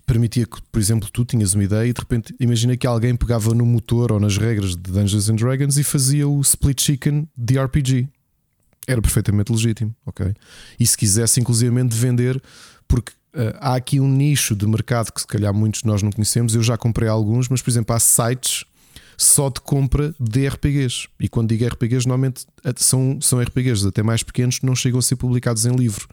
[0.06, 3.54] permitia que, por exemplo, tu tinhas uma ideia e de repente imagina que alguém pegava
[3.54, 7.60] no motor ou nas regras de Dungeons and Dragons e fazia o split chicken de
[7.60, 8.10] RPG.
[8.88, 10.34] Era perfeitamente legítimo, ok?
[10.80, 12.42] E se quisesse, inclusivamente, vender,
[12.88, 16.12] porque uh, há aqui um nicho de mercado que se calhar muitos de nós não
[16.12, 16.56] conhecemos.
[16.56, 18.66] Eu já comprei alguns, mas por exemplo, há sites
[19.18, 21.08] só de compra de RPGs.
[21.20, 25.00] E quando digo RPGs, normalmente eh, são, são RPGs até mais pequenos que não chegam
[25.00, 26.08] a ser publicados em livro.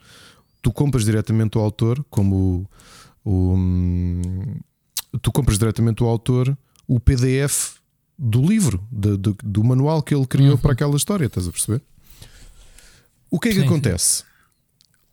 [0.60, 2.68] Tu compras diretamente o autor, como
[3.24, 4.56] o, hum,
[5.22, 6.56] tu compras diretamente o autor
[6.88, 7.76] o PDF
[8.18, 10.58] do livro, de, de, do manual que ele criou uhum.
[10.58, 11.82] para aquela história, estás a perceber?
[13.30, 14.24] O que é que sim, acontece?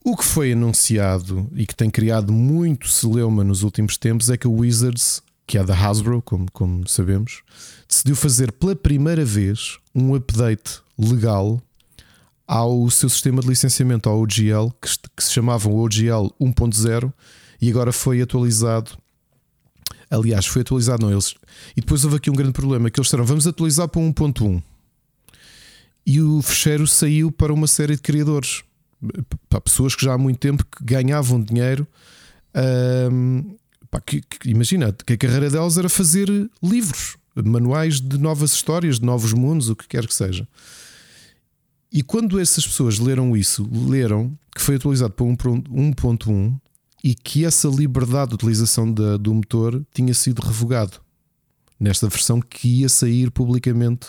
[0.05, 4.45] O que foi anunciado e que tem criado muito celeuma nos últimos tempos é que
[4.45, 7.41] o Wizards, que é da Hasbro, como, como sabemos,
[7.87, 11.61] decidiu fazer pela primeira vez um update legal
[12.45, 17.13] ao seu sistema de licenciamento, ao OGL, que, que se chamava OGL 1.0
[17.61, 18.91] e agora foi atualizado.
[20.11, 21.33] Aliás, foi atualizado, não eles.
[21.77, 24.61] E depois houve aqui um grande problema: que eles disseram vamos atualizar para 1.1
[26.05, 28.63] e o fecheiro saiu para uma série de criadores,
[29.49, 31.87] para pessoas que já há muito tempo que ganhavam dinheiro.
[33.89, 36.27] pá, que, que, imagina que a carreira delas era fazer
[36.61, 40.47] livros, manuais de novas histórias, de novos mundos, o que quer que seja.
[41.91, 46.59] E quando essas pessoas leram isso, leram que foi atualizado para 1.1
[47.03, 50.99] e que essa liberdade de utilização da, do motor tinha sido revogado
[51.79, 54.07] nesta versão que ia sair publicamente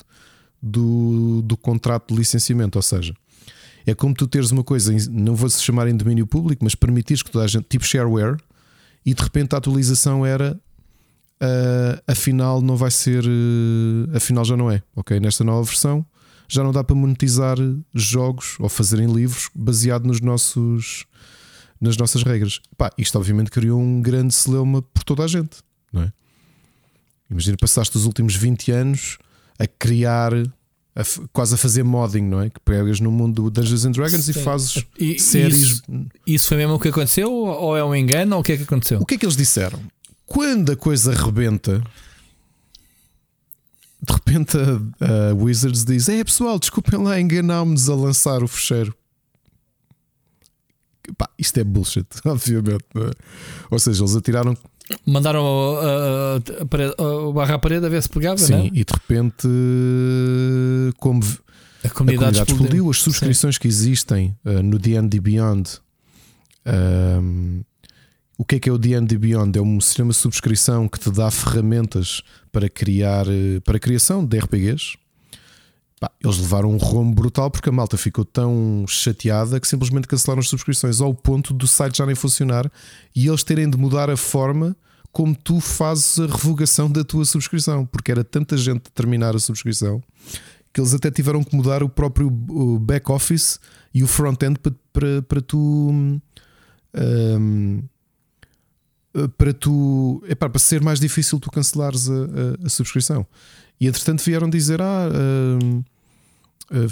[0.63, 2.79] do, do contrato de licenciamento.
[2.79, 3.15] Ou seja,
[3.87, 7.23] é como tu teres uma coisa, não vou se chamar em domínio público, mas permitires
[7.23, 8.37] que toda a gente, tipo shareware,
[9.05, 10.59] e de repente a atualização era
[11.43, 15.21] uh, afinal não vai ser, uh, afinal já não é, ok?
[15.21, 16.05] Nesta nova versão
[16.49, 17.57] já não dá para monetizar
[17.95, 21.07] jogos ou fazerem livros baseado nos nossos
[21.81, 22.61] nas nossas regras.
[22.79, 25.59] Pá, isto obviamente criou um grande celeuma por toda a gente,
[25.93, 26.13] não é?
[27.31, 29.19] Imagina, passaste os últimos 20 anos
[29.59, 30.33] a criar,
[30.97, 32.51] a, quase a fazer modding, não é?
[32.51, 34.31] Que pegas no mundo do Dungeons and Dragons Sim.
[34.31, 35.63] e fazes e, séries.
[35.63, 35.83] Isso,
[36.27, 37.33] isso, foi mesmo o que aconteceu?
[37.33, 38.37] Ou é um engano?
[38.37, 39.01] Ou o que é que aconteceu?
[39.01, 39.81] O que é que eles disseram?
[40.25, 41.83] Quando a coisa rebenta,
[44.01, 48.95] de repente a, a Wizards diz: É pessoal, desculpem lá, enganámos a lançar o fecheiro.
[51.19, 52.85] Pá, isto é bullshit, obviamente.
[52.97, 53.11] É?
[53.71, 54.57] Ou seja, eles atiraram.
[55.07, 55.45] Mandaram
[56.61, 58.67] a, parede, a barra à parede a ver se pegava, Sim, não?
[58.67, 59.49] e de repente,
[60.99, 61.21] como
[61.83, 62.55] a comunidade, a comunidade explodiu.
[62.55, 63.61] explodiu, as subscrições Sim.
[63.61, 65.81] que existem uh, no DD Beyond.
[66.67, 67.63] Um,
[68.37, 69.59] o que é que é o DD Beyond?
[69.59, 74.25] É um sistema de subscrição que te dá ferramentas para criar eh, para a criação
[74.25, 74.97] de RPGs
[76.05, 80.41] Pá, eles levaram um rombo brutal porque a malta ficou tão chateada que simplesmente cancelaram
[80.41, 82.71] as subscrições ao ponto do site já nem funcionar
[83.17, 84.77] e eles terem de mudar a forma
[85.11, 89.39] como tu fazes a revogação da tua subscrição, porque era tanta gente a terminar a
[89.39, 90.03] subscrição
[90.75, 92.29] que eles até tiveram que mudar o próprio
[92.81, 93.59] back-office
[93.95, 96.21] e o front-end para, para, para tu.
[96.95, 97.83] Um,
[99.39, 103.25] para tu para ser mais difícil tu cancelares a, a, a subscrição.
[103.81, 105.85] E entretanto vieram dizer: Ah, uh,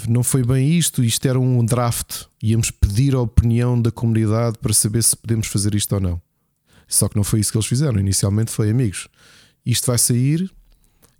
[0.08, 2.24] não foi bem isto, isto era um draft.
[2.42, 6.22] Íamos pedir a opinião da comunidade para saber se podemos fazer isto ou não.
[6.86, 7.98] Só que não foi isso que eles fizeram.
[7.98, 9.08] Inicialmente foi amigos.
[9.64, 10.50] Isto vai sair.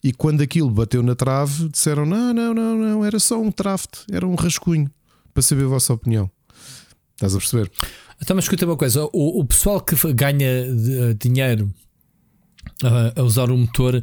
[0.05, 4.01] E quando aquilo bateu na trave, disseram: Não, não, não, não, era só um draft,
[4.11, 4.91] era um rascunho
[5.33, 6.31] para saber a vossa opinião.
[7.15, 7.70] Estás a perceber?
[8.20, 10.66] Então, mas escuta uma coisa: o, o pessoal que ganha
[11.19, 11.73] dinheiro
[12.83, 14.03] a, a usar o motor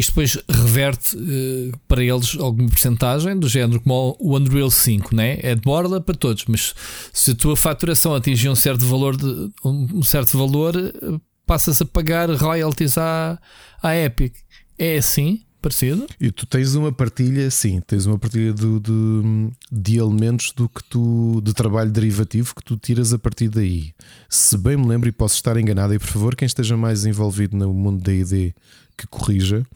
[0.00, 5.38] isto depois reverte uh, para eles alguma porcentagem do género como o Unreal 5, né?
[5.42, 6.74] é de borda para todos, mas
[7.12, 11.84] se a tua faturação atingir um certo valor, de, um certo valor uh, passas a
[11.84, 13.38] pagar royalties à,
[13.82, 14.34] à Epic.
[14.78, 15.42] É assim?
[15.60, 16.06] Parecido?
[16.18, 20.82] E tu tens uma partilha, sim, tens uma partilha de, de, de, elementos do que
[20.84, 23.92] tu de trabalho derivativo que tu tiras a partir daí.
[24.26, 27.58] Se bem me lembro e posso estar enganado, e por favor, quem esteja mais envolvido
[27.58, 28.54] no mundo da ID
[28.96, 29.66] que corrija,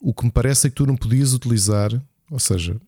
[0.00, 1.90] o que me parece é que tu não podias utilizar,
[2.30, 2.80] ou seja,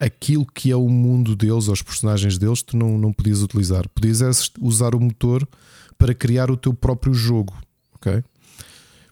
[0.00, 3.88] aquilo que é o mundo deles, os personagens deles, tu não, não podias utilizar.
[3.88, 5.46] Podias usar o motor
[5.96, 7.56] para criar o teu próprio jogo,
[7.94, 8.24] ok?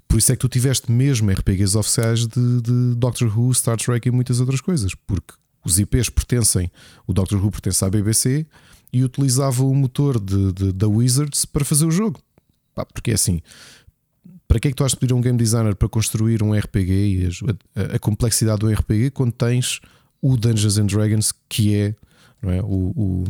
[0.08, 4.08] Por isso é que tu tiveste mesmo RPGs oficiais de, de Doctor Who, Star Trek
[4.08, 5.34] e muitas outras coisas, porque
[5.64, 6.70] os IPs pertencem,
[7.06, 8.44] o Doctor Who pertence à BBC
[8.92, 12.20] e utilizava o motor de, de, da Wizards para fazer o jogo.
[12.74, 13.40] Pá, porque é assim,
[14.50, 16.52] para que é que tu has de pedir a um game designer para construir um
[16.52, 19.80] RPG e a, a, a, complexidade do RPG quando tens
[20.20, 21.94] o Dungeons and Dragons que é,
[22.42, 23.24] não é o, o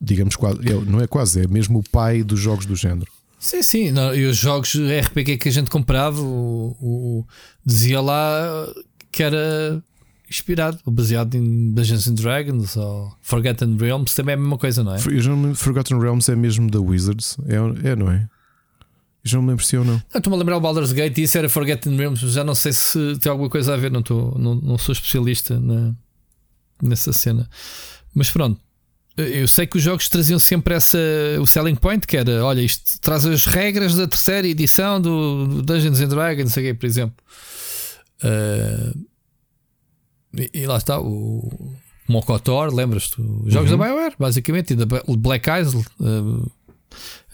[0.00, 3.08] digamos quase, é, não é quase, é mesmo o pai dos jogos do género.
[3.38, 7.26] Sim, sim, não, e os jogos RPG que a gente comprava, o, o,
[7.64, 8.66] dizia lá
[9.12, 9.80] que era
[10.28, 14.96] inspirado baseado em Dungeons and Dragons ou Forgotten Realms, também é a mesma coisa, não
[14.96, 14.98] é?
[15.54, 18.28] Forgotten Realms é mesmo da Wizards, é, é não é?
[19.24, 20.00] Já não me lembro se ou não.
[20.14, 23.18] Estou-me a lembrar o Baldur's Gate e isso era Forgotten Realms, já não sei se
[23.18, 25.94] tem alguma coisa a ver, não, estou, não, não sou especialista na,
[26.82, 27.48] nessa cena.
[28.14, 28.60] Mas pronto,
[29.18, 30.98] eu sei que os jogos traziam sempre essa,
[31.40, 36.00] o selling point, que era: olha, isto traz as regras da terceira edição do, Dungeons
[36.00, 37.16] and Dragons, sei quê, por exemplo.
[38.22, 39.06] Uh,
[40.34, 41.50] e, e, lá está o
[42.08, 43.20] Mokotor, lembras-te?
[43.20, 43.78] Os jogos uhum.
[43.78, 45.84] da BioWare, basicamente, e da Black Isle.
[45.98, 46.50] Uh,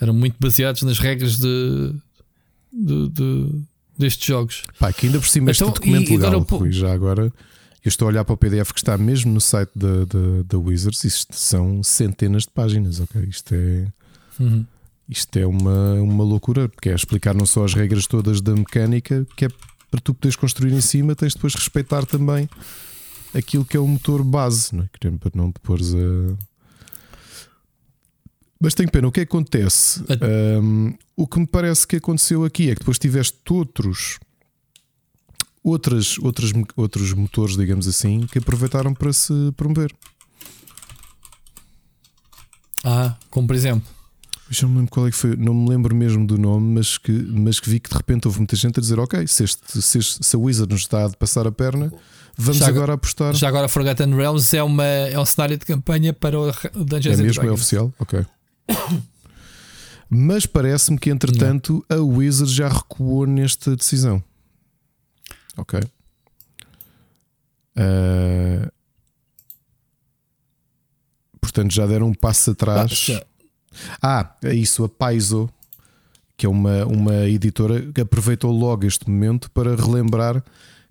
[0.01, 1.95] eram muito baseados nas regras de,
[2.73, 3.63] de, de
[3.99, 4.63] destes jogos.
[4.79, 7.33] Pá, que ainda por cima este então, documento e, legal, agora, Rui, já agora
[7.85, 10.59] eu estou a olhar para o PDF que está mesmo no site da, da, da
[10.59, 13.23] Wizards, isto são centenas de páginas, ok?
[13.29, 13.87] Isto é.
[14.41, 14.65] Uhum.
[15.07, 19.27] Isto é uma, uma loucura, porque é explicar não só as regras todas da mecânica,
[19.37, 19.49] que é
[19.91, 22.49] para tu poderes construir em cima, tens depois respeitar também
[23.35, 24.89] aquilo que é o motor base, não é?
[25.19, 26.37] Para não te pôres a
[28.61, 30.03] mas tenho pena, o que acontece?
[30.61, 34.19] Um, o que me parece que aconteceu aqui é que depois tiveste outros
[35.65, 39.91] outras, outras, outros motores, digamos assim, que aproveitaram para se promover.
[42.85, 43.89] Ah, como por exemplo.
[44.51, 46.99] Já não me lembro qual é que foi, não me lembro mesmo do nome, mas
[46.99, 49.81] que, mas que vi que de repente houve muita gente a dizer: Ok, se, este,
[49.81, 51.91] se, este, se a Wizard nos está a passar a perna,
[52.37, 53.33] vamos já agora apostar.
[53.35, 57.23] Já agora, Forgotten Realms é, uma, é um cenário de campanha para o Dungeons É
[57.23, 57.93] mesmo, é oficial?
[57.99, 58.25] Ok.
[60.09, 61.99] Mas parece-me que, entretanto, não.
[61.99, 64.23] a Wizard já recuou nesta decisão.
[65.57, 65.81] Ok.
[67.77, 68.71] Uh...
[71.41, 73.11] Portanto, já deram um passo atrás.
[74.01, 75.51] Ah, é isso, a Paizo,
[76.37, 80.43] que é uma, uma editora que aproveitou logo este momento para relembrar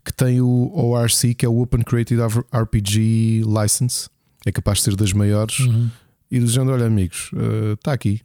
[0.03, 2.21] que tem o ORC, que é o Open Creative
[2.53, 4.09] RPG License,
[4.45, 5.59] é capaz de ser das maiores.
[5.59, 5.89] Uhum
[6.33, 7.29] e dizendo: Olha, amigos,
[7.75, 8.21] está uh, aqui.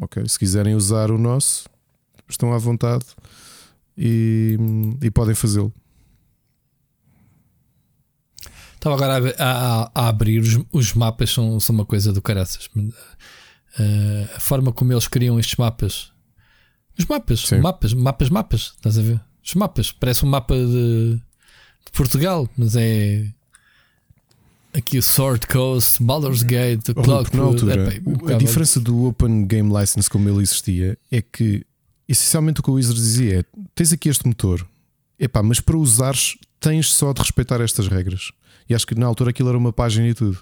[0.00, 1.68] Ok, se quiserem usar o nosso,
[2.26, 3.04] estão à vontade
[3.98, 4.56] e,
[5.02, 5.70] e podem fazê-lo.
[8.74, 12.64] Estava agora a, a, a abrir os, os, mapas, são, são uma coisa do caraças.
[12.74, 12.90] Uh,
[14.34, 16.12] a forma como eles criam estes mapas,
[16.98, 17.60] os mapas, Sim.
[17.60, 19.20] mapas, mapas, mapas, estás a ver?
[19.44, 23.30] Os mapas, parece um mapa de, de Portugal, mas é
[24.72, 27.36] aqui o Sword Coast, Baldur's Gate, o Clock.
[27.36, 27.92] Na altura,
[28.28, 31.64] é, a diferença do Open Game License como ele existia é que
[32.08, 33.44] essencialmente o que o Wizards dizia é:
[33.74, 34.66] tens aqui este motor,
[35.18, 38.32] epá, mas para usares tens só de respeitar estas regras.
[38.68, 40.38] E acho que na altura aquilo era uma página e tudo.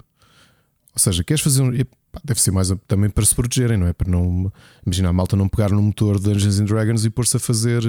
[0.93, 1.73] Ou seja, queres fazer um.
[1.73, 3.93] Epá, deve ser mais também para se protegerem, não é?
[3.93, 4.51] Para não.
[4.85, 7.81] Imagina a malta não pegar no motor de Dungeons and Dragons e pôr-se a fazer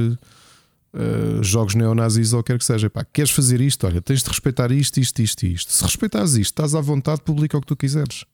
[0.95, 2.89] uh, jogos neonazis ou quer que seja.
[2.91, 3.87] Pá, queres fazer isto?
[3.87, 5.73] Olha, tens de respeitar isto, isto, isto, isto.
[5.73, 8.25] Se respeitares isto, estás à vontade, publica o que tu quiseres.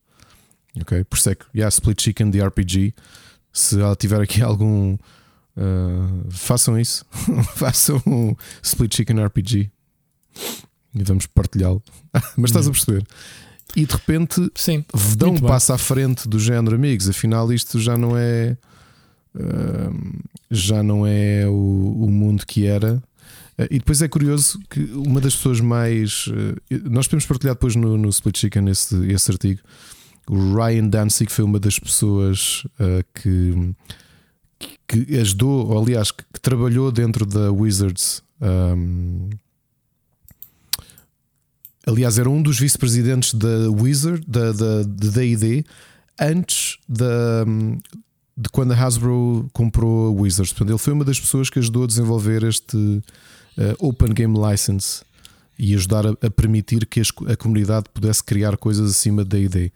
[0.79, 1.03] Ok?
[1.05, 2.93] Por isso é que, yeah, Split Chicken de RPG.
[3.51, 4.97] Se tiver aqui algum.
[5.55, 7.05] Uh, façam isso.
[7.55, 9.71] façam um Split Chicken RPG
[10.99, 11.81] e vamos partilhá-lo.
[12.35, 13.05] Mas estás a perceber?
[13.75, 14.83] E de repente Sim,
[15.17, 17.09] dão um passo à frente do género, amigos.
[17.09, 18.57] Afinal, isto já não é
[20.49, 23.01] já não é o, o mundo que era.
[23.57, 26.27] Uh, e depois é curioso que uma das pessoas mais.
[26.27, 29.61] Uh, nós podemos partilhar depois no, no Split Chicken esse, esse artigo.
[30.29, 33.73] O Ryan Danzig foi uma das pessoas uh, que,
[34.87, 38.21] que ajudou, ou aliás, que, que trabalhou dentro da Wizards.
[38.41, 39.29] Um,
[41.87, 44.51] aliás, era um dos vice-presidentes da Wizard, da
[44.83, 45.63] DD,
[46.19, 47.45] antes da,
[48.37, 50.53] de quando a Hasbro comprou a Wizards.
[50.53, 53.03] Portanto, ele foi uma das pessoas que ajudou a desenvolver este uh,
[53.79, 55.01] Open Game License
[55.57, 59.71] e ajudar a, a permitir que a, a, comunidade pudesse criar coisas acima da ideia.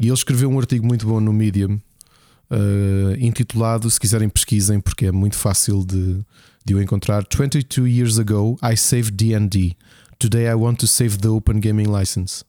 [0.00, 5.06] E ele escreveu um artigo muito bom no Medium uh, intitulado, se quiserem pesquisem, porque
[5.06, 6.24] é muito fácil de,
[6.64, 7.26] de o encontrar.
[7.30, 9.76] 22 years ago, I saved D&D.
[10.18, 12.47] Today I want to save the Open Gaming License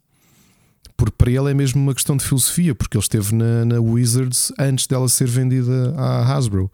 [0.99, 4.51] porque para ele é mesmo uma questão de filosofia, porque ele esteve na, na Wizards
[4.59, 6.69] antes dela ser vendida à Hasbro.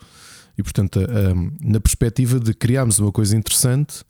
[0.58, 4.04] E portanto, um, na perspectiva de criarmos uma coisa interessante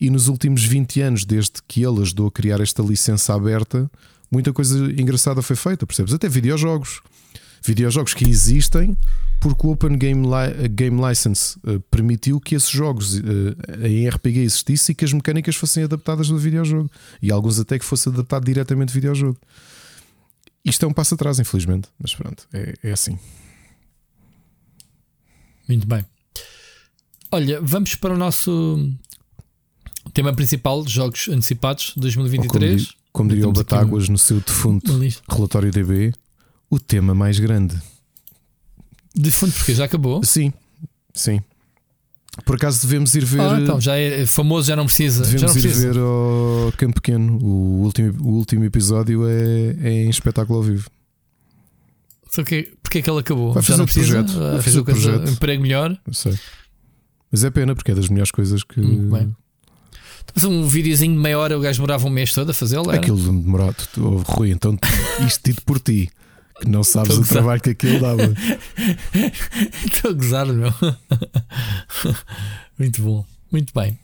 [0.00, 3.88] E nos últimos 20 anos, desde que ele ajudou a criar esta licença aberta,
[4.32, 6.12] muita coisa engraçada foi feita, percebes?
[6.12, 7.00] Até videojogos.
[7.64, 8.96] Videojogos que existem
[9.42, 13.22] porque o Open Game, Li Game License uh, permitiu que esses jogos uh,
[13.84, 16.88] em RPG existissem e que as mecânicas fossem adaptadas do videojogo.
[17.20, 19.36] E alguns até que fosse adaptado diretamente do videojogo.
[20.64, 23.18] Isto é um passo atrás, infelizmente, mas pronto, é, é assim.
[25.68, 26.04] Muito bem.
[27.32, 28.92] Olha, vamos para o nosso
[30.14, 32.84] tema principal: jogos antecipados 2023.
[32.84, 34.92] Como, como diria o Batáguas no seu defunto
[35.28, 36.12] relatório DB,
[36.70, 37.76] o tema mais grande.
[39.14, 40.22] Defunto porque já acabou?
[40.24, 40.52] Sim,
[41.14, 41.40] sim.
[42.46, 43.40] Por acaso devemos ir ver.
[43.42, 45.22] Ah, então já é famoso, já não precisa.
[45.22, 45.92] Devemos não ir precisa.
[45.92, 47.36] ver ao Campo Pequeno.
[47.42, 50.88] O último, o último episódio é, é em espetáculo ao vivo.
[52.30, 53.52] Só que, porque é que ele acabou?
[53.52, 54.22] Vai já não precisa?
[54.24, 54.38] projeto.
[54.38, 55.28] Vai Uh, fazer o projeto.
[55.28, 55.98] um emprego melhor.
[56.06, 56.38] Eu sei.
[57.30, 58.80] Mas é pena porque é das melhores coisas que.
[58.80, 59.36] Muito bem.
[60.34, 62.88] Mas um videozinho de meia hora o gajo demorava um mês todo a fazê-lo.
[62.90, 63.76] Aquilo de demorado.
[63.98, 64.78] Oh, Rui, então
[65.26, 66.08] isto dito por ti.
[66.62, 68.22] Que não sabes o trabalho que aquilo dava.
[69.84, 70.72] Estou a gozar, meu.
[72.78, 73.24] Muito bom.
[73.50, 73.98] Muito bem.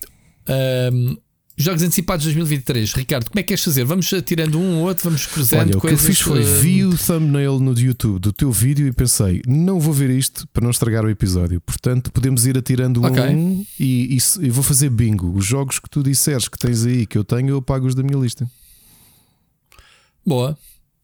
[0.49, 1.17] Ahm,
[1.57, 2.93] jogos antecipados 2023.
[2.95, 3.85] Ricardo, como é que queres fazer?
[3.85, 6.05] Vamos tirando um ou outro, vamos cruzando Olha, o que eu coisas.
[6.07, 9.93] fiz foi ah, vi o thumbnail no YouTube do teu vídeo e pensei, não vou
[9.95, 11.61] ver isto para não estragar o episódio.
[11.61, 13.23] Portanto, podemos ir atirando um Ok.
[13.23, 15.33] a um e, e e vou fazer bingo.
[15.33, 18.03] Os jogos que tu disseres que tens aí, que eu tenho, eu pago os da
[18.03, 18.51] minha lista.
[20.27, 20.59] Boa.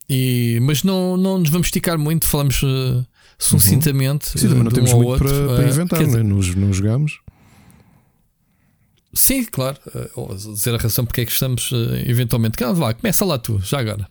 [0.09, 3.05] E, mas não, não nos vamos esticar muito, falamos uh,
[3.39, 4.39] sucintamente.
[4.39, 5.29] Sim, também uh, não de temos um muito outro.
[5.29, 6.05] para, para Uh, inventar, é?
[6.05, 7.21] dizer, não, não jogamos.
[9.15, 9.79] Sim, claro.
[10.17, 12.59] Uh, dizer a razão porque é que estamos uh, eventualmente.
[12.59, 14.09] Calma, vá, começa lá tu, já agora.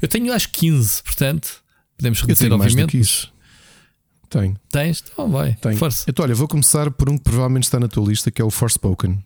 [0.00, 1.62] Eu tenho acho 15, portanto,
[1.96, 2.98] podemos reduzir, obviamente.
[2.98, 3.32] isso.
[4.30, 5.04] Tenho, Tens?
[5.12, 5.76] Então vai, tenho.
[5.76, 6.04] força.
[6.08, 8.50] Então, olha, vou começar por um que provavelmente está na tua lista, que é o
[8.50, 9.24] Forspoken.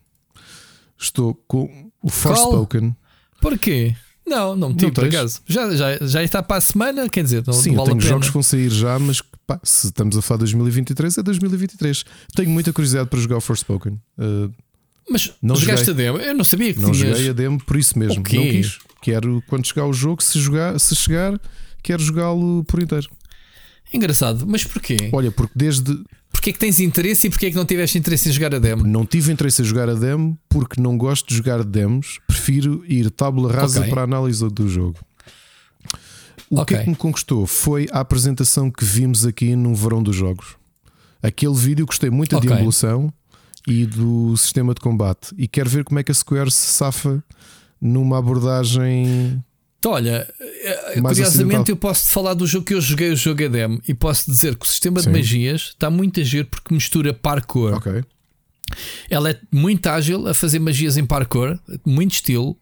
[0.99, 2.95] Estou com o Forspoken.
[3.41, 3.97] Porquê?
[4.29, 5.41] Não, não meti Não por acaso.
[5.47, 8.01] Já, já, já está para a semana, quer dizer, não, Sim, não eu vale tenho
[8.11, 12.05] jogos que vão sair já, mas pá, se estamos a falar de 2023, é 2023.
[12.35, 13.99] Tenho muita curiosidade para jogar o Forspoken.
[14.19, 14.53] Uh,
[15.11, 16.19] Mas Não jogaste a demo?
[16.19, 17.17] Eu não sabia que não tinhas.
[17.17, 18.21] joguei a demo por isso mesmo.
[18.21, 18.37] O quê?
[18.37, 18.79] Não quis.
[19.01, 21.41] Quero, quando chegar o jogo, se, jogar, se chegar,
[21.83, 23.09] quero jogá-lo por inteiro.
[23.93, 25.09] Engraçado, mas porquê?
[25.13, 25.99] Olha, porque desde.
[26.39, 28.61] Porquê é que tens interesse e porquê é que não tiveste interesse em jogar a
[28.61, 28.87] demo?
[28.87, 32.21] Não tive interesse em jogar a demo porque não gosto de jogar demos.
[32.29, 33.91] Prefiro ir tábula rasa Ok.
[33.91, 34.99] para a análise do jogo.
[36.49, 36.77] O que Ok.
[36.77, 40.55] é que me conquistou foi a apresentação que vimos aqui no Verão dos Jogos.
[41.21, 42.49] Aquele vídeo gostei muito Ok.
[42.49, 43.13] da evolução
[43.67, 45.35] e do sistema de combate.
[45.37, 47.21] E quero ver como é que a Square se safa
[47.81, 49.43] numa abordagem.
[49.79, 53.17] Então, olha, eh, Mais curiosamente eu posso te falar do jogo que eu joguei, o
[53.17, 55.13] jogo a demo, e posso dizer que o sistema Sim.
[55.13, 57.81] de magias está muito a giro porque mistura parkour.
[59.09, 62.59] Ela é muito ágil a fazer magias em parkour, muito estilo.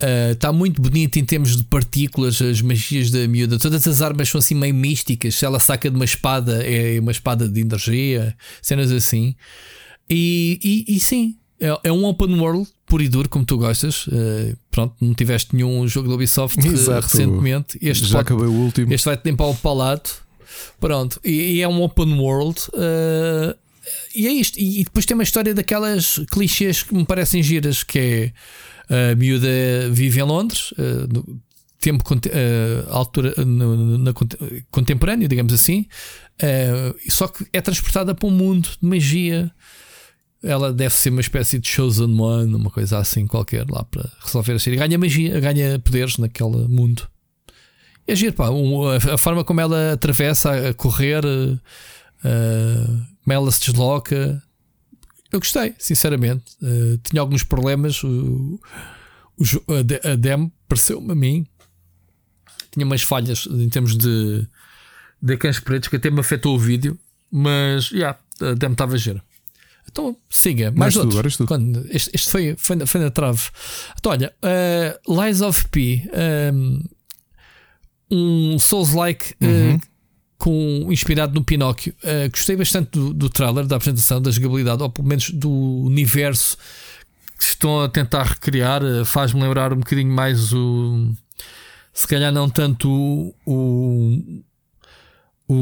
[0.00, 3.58] Uh, está muito bonito em termos de partículas, as magias da miúda.
[3.58, 5.34] Todas as armas são assim meio místicas.
[5.34, 9.34] Se ela saca de uma espada, é uma espada de energia, cenas assim.
[10.08, 14.06] E, e, e sim, é, é um open world puro e duro, como tu gostas.
[14.06, 17.06] Uh, pronto, não tiveste nenhum jogo da Ubisoft uh, Exato.
[17.08, 17.78] recentemente.
[17.82, 18.92] Este Já pode- acabei o último.
[18.92, 20.26] este vai-te limpar o palato.
[20.80, 21.20] Pronto.
[21.24, 22.58] E, e é um open world.
[22.74, 23.54] uh,
[24.14, 24.58] e é isto.
[24.58, 28.32] E, e depois tem uma história daquelas clichês que me parecem giras, que
[28.88, 29.48] é a miúda
[29.90, 31.38] vive em Londres, uh,
[31.80, 34.36] tempo uh, altura no- na conte-
[34.70, 35.86] contemporâneo, digamos assim.
[37.08, 39.50] só que é transportada para um mundo de magia.
[40.42, 44.52] Ela deve ser uma espécie de chosen one, uma coisa assim qualquer, lá para resolver
[44.52, 44.76] a série.
[44.76, 47.08] Ganha magia, ganha poderes naquele mundo.
[48.06, 48.46] É giro, pá.
[49.12, 51.58] a, forma como ela atravessa a, correr, eh,
[52.24, 52.86] eh,
[53.22, 54.42] como ela se desloca.
[55.30, 56.44] Eu gostei, sinceramente.
[56.62, 58.02] Eh, tinha alguns problemas.
[58.02, 58.58] O,
[59.36, 61.46] o a, de- a demo pareceu-me a mim.
[62.72, 64.46] Tinha umas falhas em termos de,
[65.20, 66.98] de ecrãs pretos que até me afetou o vídeo.
[67.30, 69.22] Mas, já, a demo estava gira.
[69.98, 70.70] Então, siga.
[70.70, 71.44] Mais tu, és tu.
[71.46, 73.40] Quando- este, este foi, foi, na, foi na trave.
[73.98, 76.08] Então, olha, eh, Lies of P.
[76.12, 76.80] ehm,
[78.10, 79.80] um Souls-like eh, Uhum.
[80.38, 81.92] com, inspirado no Pinóquio.
[82.02, 86.56] Eh, gostei bastante do, do trailer, da apresentação, da jogabilidade, ou pelo menos do universo
[87.36, 88.82] que estão a tentar recriar.
[88.84, 91.12] Eh, Faz-me lembrar um bocadinho mais o.
[91.92, 94.42] Se calhar não tanto o, o,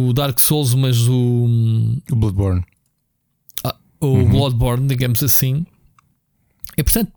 [0.08, 1.46] o Dark Souls, mas o,
[2.12, 2.62] O Bloodborne.
[4.12, 4.28] O Uhum.
[4.31, 5.65] Bloodborne, digamos assim.
[6.77, 7.12] E portanto,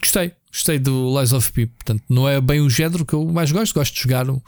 [0.00, 0.32] gostei.
[0.52, 1.66] Gostei do Lies of P.
[1.66, 3.72] Portanto, não é bem o género que eu mais gosto.
[3.72, 4.40] Gosto de jogar um,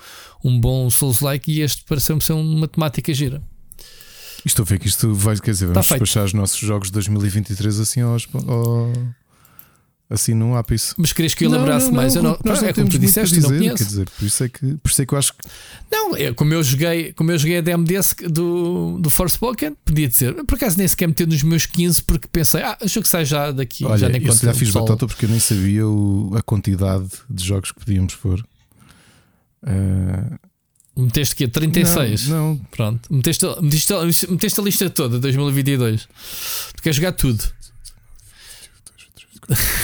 [0.45, 3.41] um bom Souls-like e este pareceu-me ser uma temática gira.
[4.45, 6.95] Estou a ver que isto vai, quer dizer, vamos Tá despachar os nossos jogos de
[6.95, 8.93] 2023 assim aos, ao-
[10.13, 10.95] assim num ápice.
[10.99, 12.15] Mas querias que eu lembrasse Não, não, mais?
[12.15, 13.77] não, eu não, nós não é como tu disseste, não dizer, conheço.
[13.77, 15.39] Quer dizer, por isso é que, por isso é que eu acho que
[15.91, 20.09] Não, é como eu joguei, como eu joguei a demo desse do, do Forspoken, podia
[20.09, 20.35] dizer.
[20.45, 23.51] Por acaso nem sequer meti nos meus 15 porque pensei, ah, o jogo sai já
[23.51, 24.85] daqui, Olha, já nem eu já fiz pessoal.
[24.85, 28.45] batota porque eu nem sabia o- a quantidade de jogos que podíamos pôr.
[29.65, 30.39] Ah,
[30.95, 32.29] Meteste aqui 36.
[32.29, 36.03] Não, não, Pronto, meteste, meteste, meteste a lista toda 2022.
[36.77, 37.43] Tu queres jogar tudo.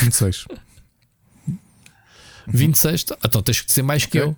[0.02, 0.47] 26.
[2.47, 4.30] 26, tá, então tens que dizer mais que Ok.
[4.30, 4.36] eu.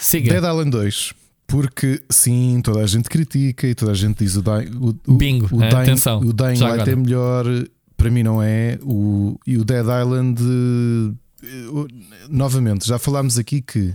[0.00, 0.32] Siga.
[0.34, 1.12] Dead Island 2.
[1.46, 5.14] Porque sim, toda a gente critica e toda a gente diz o, Dying- o, o,
[5.16, 6.90] Bingo, o é, Dying, atenção, o Dying Light agora.
[6.92, 7.44] é melhor.
[7.96, 8.78] Para mim não é.
[8.82, 10.40] O, e o Dead Island,
[11.42, 11.46] eh,
[12.28, 13.94] novamente, já falámos aqui que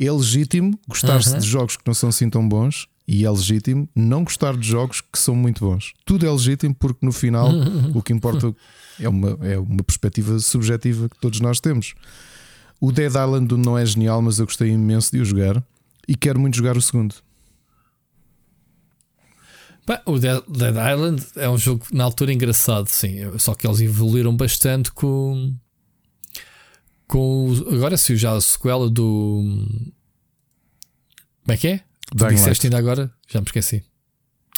[0.00, 1.38] é legítimo gostar-se Uhum.
[1.38, 5.00] de jogos que não são assim tão bons e é legítimo não gostar de jogos
[5.00, 5.94] que são muito bons.
[6.04, 7.48] Tudo é legítimo porque no final
[7.94, 8.54] o que importa
[9.00, 11.94] é uma, é uma perspectiva subjetiva que todos nós temos.
[12.78, 15.64] O Dead Island não é genial, mas eu gostei imenso de o jogar
[16.06, 17.14] e quero muito jogar o segundo.
[19.86, 23.16] Bem, o Dead, Dead Island é um jogo na altura engraçado, sim.
[23.38, 25.54] Só que eles evoluíram bastante com.
[27.06, 29.42] com agora sim, já a sequela do.
[31.42, 31.87] Como é que é?
[32.14, 32.64] Dying disseste Light.
[32.66, 33.10] ainda agora?
[33.28, 33.82] Já me esqueci.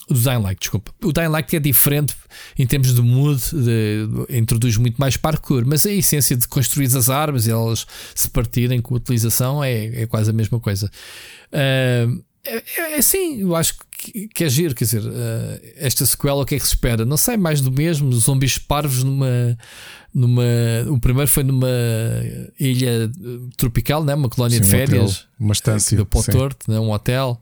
[0.09, 0.93] O Dying Light, desculpa.
[1.05, 2.17] O Dying Light é diferente
[2.59, 7.09] em termos de mood, de- introduz muito mais parkour, mas a essência de construir as
[7.09, 10.91] armas e elas se partirem com a utilização é, é quase a mesma coisa.
[11.53, 12.09] Ah,
[12.45, 14.75] é, é, é sim, eu acho que, que é giro.
[14.75, 17.05] Quer dizer, ah, esta sequela, o que é que se espera?
[17.05, 18.13] Não sei, mais do mesmo.
[18.13, 19.57] Zombies parvos numa.
[20.13, 20.43] Numa
[20.89, 21.69] o primeiro foi numa
[22.59, 23.11] ilha eh,
[23.57, 24.15] tropical, né?
[24.15, 25.11] uma colónia Sim, de um férias.
[25.13, 26.05] hotel, uma estância.
[26.33, 26.79] Torto, né?
[26.81, 27.41] um hotel.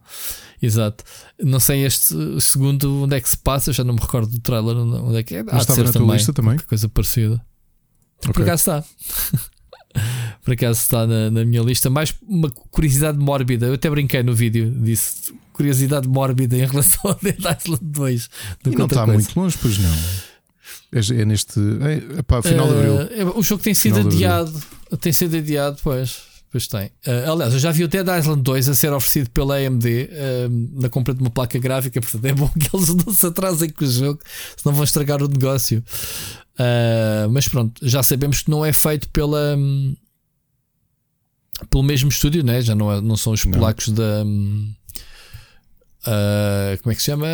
[0.60, 1.04] Exato.
[1.42, 4.76] Não sei este segundo onde é que se passa, já não me recordo do trailer
[4.76, 5.40] onde é que é.
[5.40, 6.58] Há de estava na tua também, lista também?
[6.58, 7.40] coisa parecida.
[8.20, 8.42] Por Ok.
[8.44, 8.84] acaso está.
[10.44, 11.88] Por acaso está na, na minha lista.
[11.90, 13.66] Mais uma curiosidade mórbida.
[13.66, 14.70] Eu até brinquei no vídeo.
[14.82, 18.30] Disse curiosidade mórbida em relação ao Dead Island 2.
[18.62, 19.12] do E que não está coisa.
[19.22, 19.90] muito longe, pois não.
[20.92, 21.60] É, é neste.
[21.60, 23.00] É, epá, final de abril.
[23.00, 24.52] Eh, é, o jogo tem sido adiado.
[25.00, 26.26] Tem sido adiado, pois.
[26.50, 26.90] Pois tem.
[27.04, 30.48] Eh, aliás, eu já vi o Dead Island 2 a ser oferecido pela AMD eh,
[30.72, 32.00] na compra de uma placa gráfica.
[32.00, 34.20] Portanto, é bom que eles não se atrasem com o jogo,
[34.56, 35.84] senão vão estragar o negócio.
[36.58, 39.54] Eh, mas pronto, já sabemos que não é feito pela.
[39.58, 39.94] hum,
[41.70, 42.62] pelo mesmo estúdio, né?
[42.62, 43.52] já não, é- não são os Não.
[43.52, 44.22] polacos da.
[44.24, 44.72] hum,
[46.10, 47.26] ah, como é que se chama?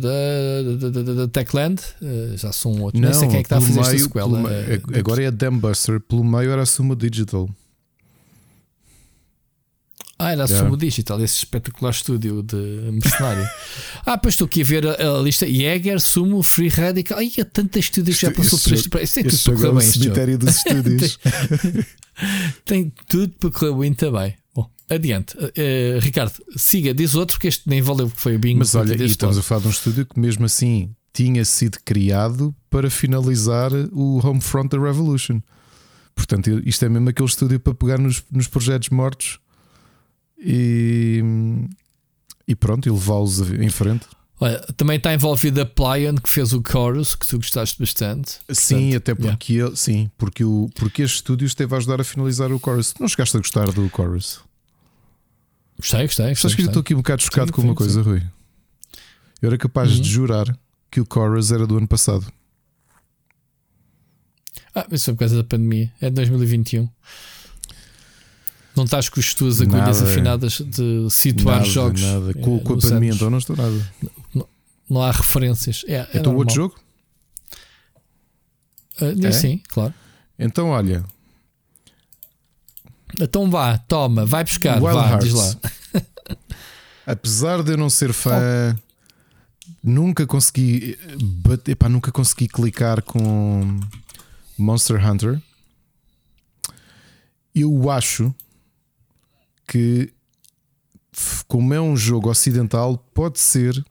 [0.00, 3.00] Da, Techland, Eh, já são outros.
[3.02, 4.28] Nem sei quem é que está a fazer esta meio- sequela.
[4.28, 7.48] pelo meio- Eh, agora é a Dambuster, pelo meio era a Sumo Digital.
[10.22, 10.64] Ah, era a Yeah.
[10.66, 12.56] Sumo Digital, esse espetacular estúdio de
[12.92, 13.48] mercenário.
[14.04, 17.18] ah, pois estou aqui a ver a, a lista: Jäger, Sumo, Free Radical.
[17.18, 18.88] Ai, há tantas estúdios que já passou por este.
[19.02, 19.86] Isto tem tudo para é correr o bem.
[19.90, 21.18] Cemitério dos estúdios.
[22.66, 24.30] Tem tudo para correr bem também.
[24.30, 24.39] Bom,
[24.90, 25.36] adiante.
[25.56, 28.58] Eh, Ricardo, siga, diz outro, porque este nem valeu, porque foi o bingo.
[28.58, 32.54] Mas olha, e estamos a falar de um estúdio que mesmo assim tinha sido criado
[32.68, 35.40] para finalizar o Homefront da Revolution.
[36.14, 39.38] Portanto, isto é mesmo aquele estúdio para pegar nos, nos projetos mortos
[40.38, 41.22] e,
[42.46, 44.06] e pronto, e levá-los em frente.
[44.40, 48.38] Olha, também está envolvido a Plion, que fez o Chorus, que tu gostaste bastante.
[48.50, 52.04] Sim, Portanto, até porque ele, sim, porque, o, porque este estúdio esteve a ajudar a
[52.04, 52.94] finalizar o chorus.
[52.98, 54.40] Não chegaste a gostar do chorus?
[55.80, 56.34] Gostei, gostei.
[56.34, 58.22] Sabes que eu estou aqui um bocado chocado Sim, com uma sim, coisa, Rui.
[59.42, 60.00] Eu era capaz Uhum.
[60.00, 60.58] de jurar
[60.90, 62.30] que o chorus era do ano passado.
[64.74, 65.92] Ah, isso foi por causa da pandemia.
[66.00, 66.88] É de 2021.
[68.76, 70.10] Não estás com as tuas agulhas Nada.
[70.10, 72.00] afinadas de situar nada, jogos.
[72.02, 72.34] nada.
[72.34, 73.16] Com, eh, com a pandemia, anos.
[73.16, 73.92] então não estou nada.
[74.88, 75.84] Não há referências.
[75.88, 76.78] É, é então, outro jogo?
[79.00, 79.32] Ah, É?
[79.32, 79.92] Sim, claro.
[80.38, 81.04] Então, olha,
[83.18, 84.82] Então vá, toma, vai buscar.
[84.82, 85.56] Wild vá, diz lá.
[87.06, 88.76] apesar de eu não ser fã,
[89.82, 90.98] nunca consegui
[91.46, 93.80] bater, pá, nunca consegui clicar com
[94.56, 95.40] Monster Hunter.
[97.54, 98.32] Eu acho
[99.66, 100.12] que,
[101.48, 103.84] como é um jogo ocidental, pode ser,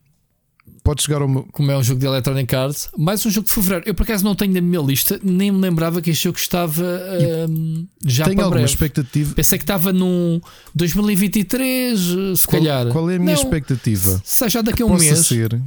[0.90, 1.48] pode chegar ao meu.
[1.52, 3.84] Como é um jogo de Electronic Arts, mais um jogo de fevereiro.
[3.88, 6.84] Eu por acaso não tenho na minha lista, nem me lembrava que este jogo estava
[6.84, 8.74] ahm, já Tenho para alguma breve.
[8.74, 9.36] expectativa.
[9.36, 10.41] Pensei que estava num
[10.74, 12.88] 2023, eh, se Qual, calhar.
[12.88, 14.20] qual é a minha Não, expectativa?
[14.26, 15.20] Seja daqui a um mês.
[15.28, 15.61] ser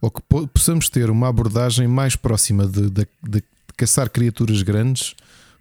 [0.00, 3.42] ou que po- possamos ter uma abordagem mais próxima de, de- de
[3.76, 5.14] caçar criaturas grandes,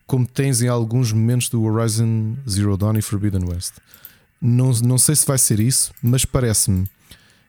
[0.08, 3.74] como tens em alguns momentos do Horizon Zero Dawn e Forbidden West.
[4.42, 6.86] Não, não sei se vai ser isso, mas parece-me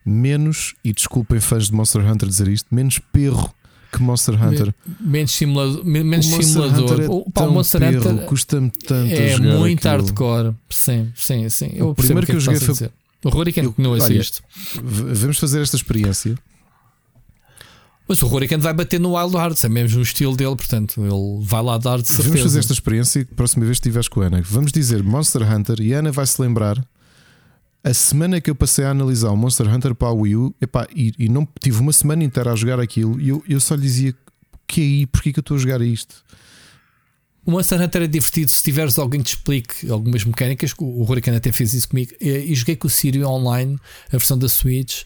[0.04, 3.52] menos, e desculpem fãs de Monster Hunter dizer isto, menos perro
[3.92, 4.74] que Monster Hunter.
[5.00, 5.84] Menos simulador.
[5.84, 6.90] Menos o Monster simulador.
[6.92, 9.12] Hunter é o, pá, o Monster perro, Hunter custa-me tanto.
[9.12, 10.02] é muito aquilo.
[10.04, 10.54] hardcore.
[10.70, 11.70] Sim, sim, sim.
[11.74, 13.02] Eu O primeiro que, que eu é joguei estás a foi-.
[13.24, 14.42] O Eu- não olha, isto.
[14.82, 16.36] Vamos fazer esta experiência.
[18.08, 21.44] Mas o Rory vai bater no Wild Hearts, é mesmo o estilo dele, portanto, ele
[21.46, 22.28] vai lá dar de certeza.
[22.30, 24.42] Vamos fazer esta experiência e próxima vez que estiveres com a Ana.
[24.44, 26.84] Vamos dizer Monster Hunter e a Ana vai se lembrar.
[27.84, 30.86] A semana que eu passei a analisar o Monster Hunter para a Wii U epá,
[30.94, 33.82] e, e não tive uma semana inteira a jogar aquilo e eu, eu só lhe
[33.82, 34.14] dizia
[34.66, 36.24] que é aí, porque é que eu estou a jogar isto?
[37.44, 40.72] O Monster Hunter é divertido se tiveres alguém que te explique algumas mecânicas.
[40.78, 42.12] O Hurricane até fez isso comigo.
[42.20, 43.76] E joguei com o Sirio online,
[44.08, 45.02] a versão da Switch.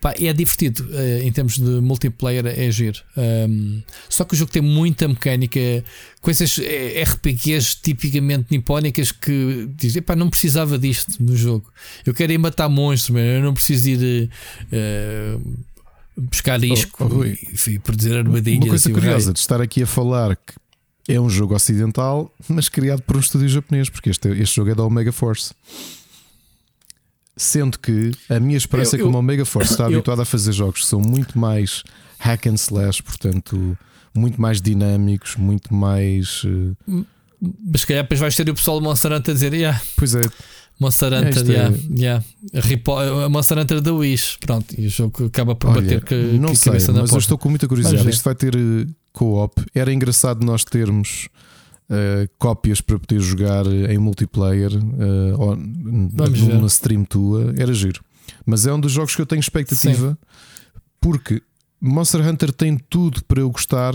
[0.00, 3.00] Pá, é divertido eh, em termos de multiplayer, é giro.
[3.16, 5.60] Um, só que o jogo tem muita mecânica,
[6.22, 11.70] coisas eh, RPGs tipicamente nipónicas que dizem, pá, não precisava disto no jogo.
[12.06, 14.30] Eu quero ir matar monstros, mas eu não preciso ir
[14.72, 15.36] eh,
[16.16, 18.62] buscar isco oh, Rui, e, e produzir armadilhas.
[18.62, 20.54] Uma coisa curiosa de estar aqui a falar que
[21.08, 24.74] é um jogo ocidental, mas criado por um estúdio japonês, porque este, este jogo é
[24.74, 25.52] da Omega Force.
[27.42, 30.20] Sendo que a minha esperança Eu- é como eu- a Omega Force está eu- habituada
[30.22, 31.82] a fazer jogos que são muito mais
[32.18, 33.78] hack and slash, portanto,
[34.14, 36.42] muito mais dinâmicos, muito mais.
[36.44, 37.02] eh,
[37.72, 40.14] Mas se calhar depois vais ter o pessoal do Monster Hunter a dizer, yeah, Pois
[40.14, 40.20] é,
[40.78, 42.24] Monster É, Hunter, é- yeah, yeah.
[42.52, 44.36] A, ripo- a Monster Hunter da Wish.
[44.38, 47.08] Pronto, e o jogo acaba por olha, bater que, não que sei, cabeça na mas
[47.08, 47.24] eu porta.
[47.24, 48.10] estou com muita curiosidade.
[48.10, 49.62] Isto vai ter eh, co-op.
[49.74, 51.28] Era engraçado nós termos
[51.90, 56.54] eh, cópias para poder jogar em multiplayer eh, ou n- Vamos ver.
[56.54, 57.52] numa stream tua.
[57.58, 58.00] Era giro.
[58.46, 60.16] Mas é um dos jogos que eu tenho expectativa
[61.00, 61.42] porque
[61.80, 63.94] Monster Hunter tem tudo para eu gostar,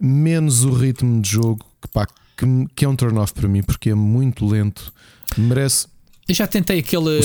[0.00, 2.06] menos o ritmo de jogo que, pá,
[2.36, 4.92] que, que é um turn-off para mim, porque é muito lento.
[5.36, 5.86] Merece.
[6.28, 7.20] Eu já tentei aquele.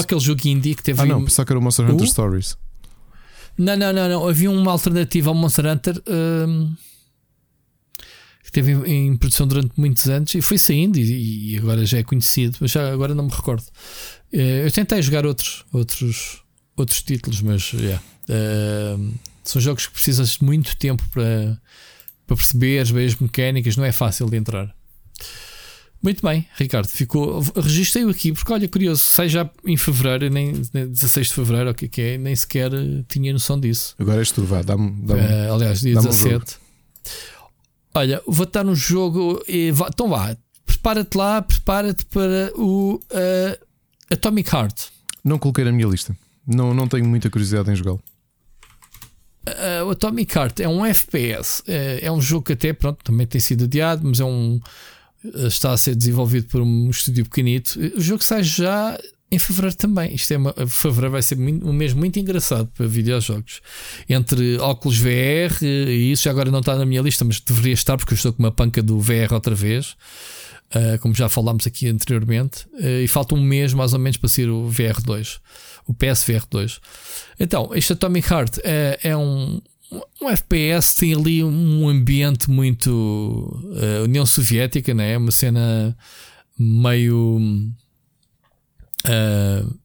[0.00, 1.00] Aquele jogo indie que teve.
[1.00, 2.10] Ah, não, um- pensava que era o Monster Hunter Uh?
[2.10, 2.56] Stories.
[3.56, 4.28] não, não, não, não.
[4.28, 6.74] Havia uma alternativa ao Monster Hunter hum,
[8.52, 11.98] que teve em, em produção durante muitos anos e foi saindo e, e agora já
[11.98, 13.64] é conhecido, mas já agora não me recordo.
[14.32, 16.42] Eh, Eu tentei jogar outros, outros,
[16.76, 18.02] outros títulos, mas yeah.
[18.28, 21.58] Hum, são jogos que precisas de muito tempo para,
[22.26, 24.72] para perceber as mecânicas, não é fácil de entrar.
[26.02, 27.40] Muito bem, Ricardo, ficou.
[27.56, 31.74] Registrei-o aqui porque, olha, curioso, sai já em fevereiro, nem, nem 16 de fevereiro, o
[31.74, 32.70] que é que é, nem sequer
[33.08, 33.94] tinha noção disso.
[33.98, 34.90] Agora és tu, vá, dá-me.
[35.06, 36.56] dá-me- Eh, aliás, dia um 17.
[37.94, 39.42] Olha, vou estar no jogo.
[39.46, 43.58] E vá, então vá, prepara-te lá, prepara-te para o eh,
[44.10, 44.88] Atomic Heart.
[45.24, 46.16] Não coloquei na minha lista.
[46.46, 48.02] Não, não tenho muita curiosidade em jogá-lo.
[49.48, 51.64] Uh, o Atomic Heart é um FPS, uh,
[52.00, 54.60] é um jogo que até pronto, também tem sido adiado, mas é um
[55.24, 57.76] uh, está a ser desenvolvido por um estúdio pequenito.
[57.96, 58.96] O jogo sai já
[59.32, 60.14] em fevereiro também.
[60.14, 63.62] Isto é uma, fevereiro vai ser um mês muito engraçado para videojogos.
[64.06, 67.96] Entre óculos VR e isso já agora não está na minha lista, mas deveria estar
[67.96, 69.96] porque eu estou com uma panca do VR outra vez.
[70.74, 74.28] Uh, como já falámos aqui anteriormente, uh, e falta um mês mais ou menos para
[74.30, 75.38] ser o VR2,
[75.86, 76.80] o PSVR 2.
[77.38, 79.60] Então, este Atomic Heart é, é um,
[80.22, 85.18] um FPS, tem ali um ambiente muito uh, União Soviética, né?
[85.18, 85.94] uma cena
[86.58, 87.38] meio.
[89.06, 89.82] Uh,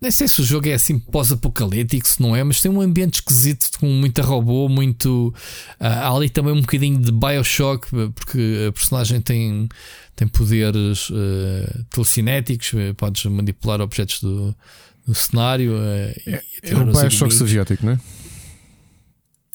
[0.00, 3.16] nem sei se o jogo é assim pós-apocalíptico, se não é, mas tem um ambiente
[3.16, 5.34] esquisito com muita robô, muito.
[5.78, 9.68] ah, há ali também um bocadinho de Bioshock, porque a personagem tem,
[10.16, 14.56] tem poderes ah, telecinéticos, eh, podes manipular objetos do,
[15.06, 15.76] do cenário.
[15.76, 18.00] ah, e É atirar o Bioshock soviético, não é?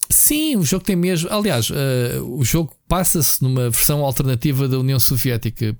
[0.08, 1.28] Sim, o jogo tem mesmo.
[1.32, 5.76] Aliás, eh, o jogo passa-se numa versão alternativa da União Soviética.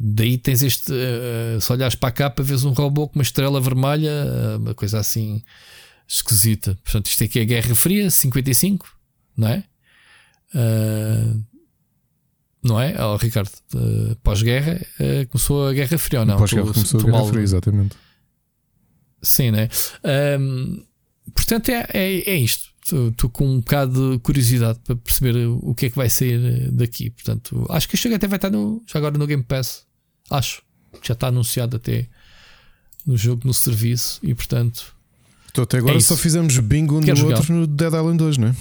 [0.00, 0.92] Daí tens este.
[0.92, 4.74] eh, se olhares para cá para veres um robô com uma estrela vermelha, eh, uma
[4.74, 5.42] coisa assim
[6.06, 6.78] esquisita.
[6.84, 8.86] Portanto, isto aqui é Guerra Fria, 55,
[9.36, 9.64] não é?
[10.54, 11.34] Eh,
[12.62, 12.94] não é?
[13.04, 16.36] Oh, Ricardo, eh, pós-guerra eh, começou a Guerra Fria ou não?
[16.38, 17.96] Pós-guerra Tu- começou a tu Guerra mal- Fria, exatamente.
[19.22, 19.68] Sim, né?
[20.02, 20.82] Ahm,
[21.34, 22.70] portanto, é, é, é isto.
[22.84, 26.68] Estou com um bocado de curiosidade para perceber o que é que vai sair eh,
[26.70, 27.08] daqui.
[27.10, 29.86] Portanto, acho que jogo até vai estar no, já agora no Game Pass.
[30.30, 30.62] Acho.
[31.02, 32.06] Já está anunciado até
[33.06, 34.20] no jogo, no serviço.
[34.22, 34.94] E portanto,
[35.50, 37.36] Então, até agora É só fizemos bingo Quero no jogar.
[37.38, 38.56] outro no Dead Island 2, não é?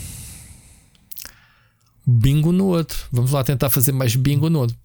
[2.05, 2.97] bingo no outro.
[3.11, 4.75] Vamos lá tentar fazer mais bingo no outro.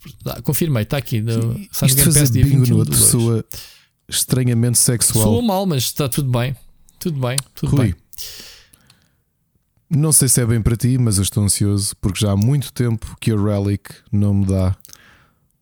[0.43, 1.21] Confirmei, está aqui.
[1.21, 3.05] No, no Isto de Game fazer Pass bingo 21 no outro 2.
[3.11, 3.45] soa
[4.09, 5.25] estranhamente sexual.
[5.25, 6.55] Soa mal, mas está tudo bem.
[6.99, 7.95] Tudo bem, tudo Rui, bem.
[9.91, 12.73] Não sei se é bem para ti, mas eu estou ansioso porque já há muito
[12.73, 14.77] tempo que a Relic não me dá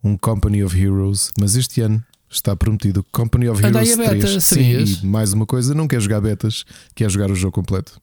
[0.03, 3.05] um Company of Heroes, mas este ano está prometido.
[3.13, 4.45] Company of Heroes a beta, 3.
[4.45, 8.01] Sim, e mais uma coisa, não quer jogar betas, quer jogar o jogo completo.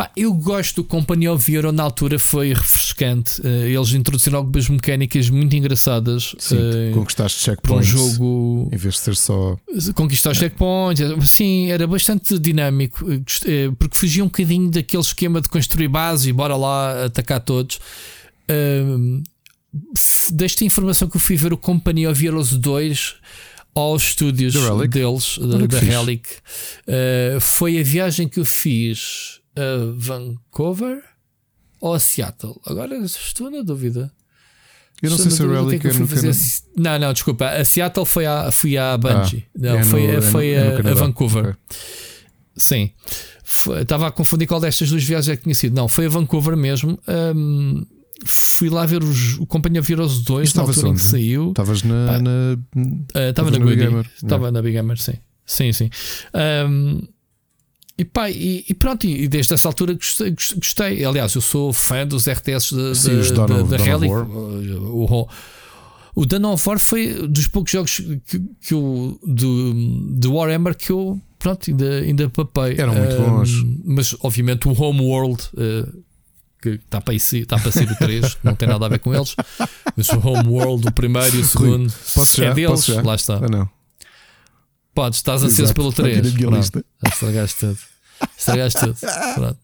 [0.00, 3.38] Pá, eu gosto do Company of Hero na altura, foi refrescante.
[3.44, 8.68] Eh, eles introduziram algumas mecânicas muito engraçadas Sim, eh, conquistaste para um checkpoints jogo.
[8.72, 9.58] em vez de ser só.
[9.94, 15.38] Conquistar os checkpoints, sim, era bastante dinâmico, eh, eh, porque fugia um bocadinho daquele esquema
[15.40, 17.78] de construir bases e bora lá atacar todos.
[19.94, 23.16] F- Desta informação que eu fui ver o Company of Heroes 2
[23.74, 24.54] aos estúdios
[24.88, 25.78] deles, da, da.
[25.78, 26.26] Relic,
[26.86, 31.02] eh, foi a viagem que eu fiz a Vancouver
[31.80, 32.60] ou a Seattle.
[32.66, 34.12] Agora estou na dúvida.
[35.02, 36.36] Eu não Estou sei se a na Relic que é que fazer.
[36.76, 37.46] Não, não, desculpa.
[37.48, 39.46] A Seattle foi à, fui à Bungie.
[39.56, 40.94] não, é foi, no- é foi é no a- a.
[40.94, 41.44] Vancouver.
[41.46, 41.54] Ok.
[42.56, 42.90] Sim.
[43.44, 45.74] Foi- Estava a confundir qual destas duas viagens é que tinha sido.
[45.74, 46.98] Não, foi a Vancouver mesmo.
[47.34, 47.84] Hum,
[48.26, 51.10] fui lá ver os, o Companhia Heroes 2 Isto na estava altura em que onde?
[51.10, 51.48] saiu.
[51.48, 52.06] Estavas na.
[52.06, 52.18] Pá.
[52.18, 52.58] na-
[53.14, 53.76] Ah, Estava na no Goody.
[53.76, 55.14] Big Gamer, Estava na Big Gamer, sim.
[55.46, 55.88] Sim, sim.
[56.68, 57.00] Hum,
[58.00, 61.04] e pá, e, e pronto, e, desde essa altura gostei, gost- gostei.
[61.04, 64.10] Aliás, eu sou fã dos RTS da, Sim, da, os Dawn da, Dawn Relic.
[64.14, 65.28] O,
[66.14, 67.96] o, Dawn of War foi dos poucos jogos
[68.26, 69.74] que, que eu, do,
[70.16, 72.76] do Warhammer que eu pronto, ainda, ainda papei.
[72.78, 73.50] Eram muito bons.
[73.84, 75.42] Mas obviamente o Homeworld.
[75.52, 76.02] Uh,
[76.62, 79.34] que está para, está para sair o 3, não tem nada a ver com eles.
[79.96, 81.90] Mas o Homeworld, o primeiro e o segundo,
[82.38, 82.86] é deles.
[82.88, 83.36] Lá está.
[83.36, 83.68] Ah, não.
[84.94, 85.72] Podes, estás Exato.
[85.74, 86.26] pelo Está aqui 3.
[86.26, 86.84] na minha Pronto, lista.
[87.02, 87.78] já estragaste tudo.
[88.36, 88.96] Estragaste tudo.
[89.34, 89.58] Pronto.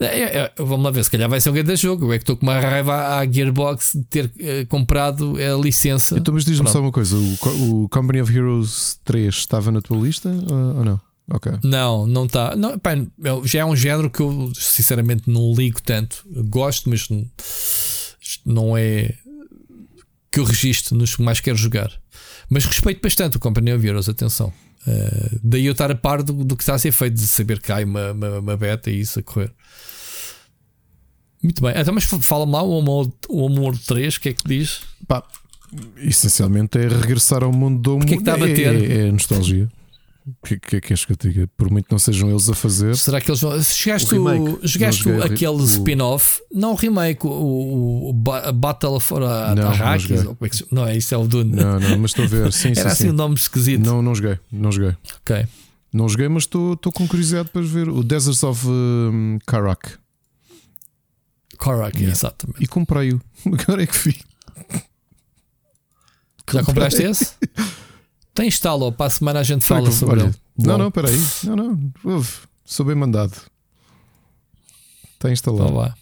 [0.00, 2.06] É, é, é, vamos lá ver, se calhar vai ser um grande jogo.
[2.06, 6.18] Eu é que estou com uma raiva à Gearbox de ter eh, comprado a licença.
[6.18, 9.98] Então, mas diz-me só uma coisa: o, o Company of Heroes 3 estava na tua
[9.98, 11.00] lista ou ou não?
[11.30, 11.52] Ok.
[11.62, 12.56] Não, não está.
[12.56, 12.90] Não, pá,
[13.44, 16.24] já é um género que eu sinceramente não ligo tanto.
[16.48, 17.24] Gosto, mas não,
[18.44, 19.14] não é
[20.30, 22.01] que eu registro nos que mais quero jogar.
[22.52, 24.52] Mas respeito bastante o Company of Heroes, atenção.
[24.86, 27.58] Eh, daí eu estar a par do, do que está a ser feito, de saber
[27.58, 29.50] que há uma, uma, uma beta e isso a correr.
[31.42, 31.72] Muito bem.
[31.74, 34.82] Então, mas fala-me lá o Homeworld, o Homeworld 3, o que é que diz?
[35.08, 35.22] Pá,
[35.96, 38.90] essencialmente é regressar ao mundo do Porquê é que está a bater?
[38.90, 39.70] É, é nostalgia.
[40.24, 41.48] O que, que é que és que eu diga?
[41.56, 42.96] Por muito que não sejam eles a fazer.
[42.96, 43.60] Será que eles vão.
[43.60, 44.68] Se chegaste, O o, remake.
[44.68, 49.64] chegaste o re- aquele o- spin-off, não o remake, o, o, Battle for a Não,
[49.64, 51.56] não Arrakis, é que não é isso, é o Dune.
[51.56, 52.52] Não, não, mas estou a ver.
[52.54, 53.10] Sim, Era sim, assim sim.
[53.10, 53.84] um nome esquisito.
[53.84, 54.38] Não, não joguei.
[54.52, 54.96] Não joguei.
[55.22, 55.44] Ok.
[55.92, 59.98] Não joguei, mas estou com curiosidade para ver o Deserts of um, Karak.
[61.58, 62.12] Korak, Yeah.
[62.16, 62.62] exatamente.
[62.62, 63.20] E comprei-o.
[63.46, 64.20] Agora é que vi.
[66.52, 67.32] Já compraste esse?
[68.34, 70.34] Tem instalo, para a semana a gente fala sobre olha, ele.
[70.58, 71.18] Não, Bom, não, peraí.
[71.44, 71.92] Não, não.
[72.04, 72.30] Ouve,
[72.64, 73.32] sou bem mandado.
[73.32, 75.72] Está então instalado.
[75.72, 75.94] vá.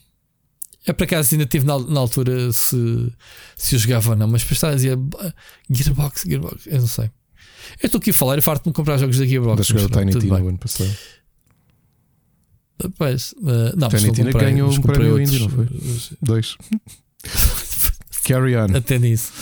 [0.86, 3.12] Eu por acaso ainda tive na, na altura se,
[3.56, 5.32] se eu jogava ou não, mas depois a dizer "Ah,
[5.70, 7.10] Gearbox, Gearbox, eu não sei.
[7.82, 9.58] Eu estou aqui a falar e farto-me comprar jogos da Gearbox.
[9.58, 10.90] Mas pronto, Tiny Tina no ano passado.
[12.96, 15.34] Pois, eh, não, Tiny Tina ganhou um prémio outros.
[15.34, 15.68] indie, não
[16.22, 16.56] Dois.
[18.24, 18.74] Carry on.
[18.74, 19.32] Até nisso.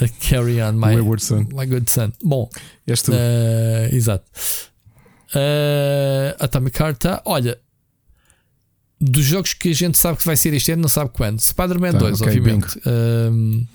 [0.00, 1.46] A carry on, my, Wayward Son.
[1.52, 2.12] my good son.
[2.22, 2.48] Bom,
[2.86, 3.12] És tu.
[3.12, 4.24] eh, exato.
[5.34, 7.22] Eh, Atomic Heart tá.
[7.24, 7.58] Olha,
[9.00, 11.40] dos jogos que a gente sabe que vai ser este ano, não sabe quando.
[11.40, 12.80] Spider-Man Tá, 2, ok, obviamente.
[12.86, 13.66] Ehm,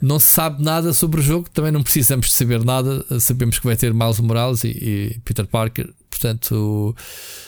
[0.00, 3.04] não se sabe nada sobre o jogo, também não precisamos de saber nada.
[3.20, 5.92] Sabemos que vai ter Miles Morales e, e Peter Parker.
[6.08, 6.94] Portanto,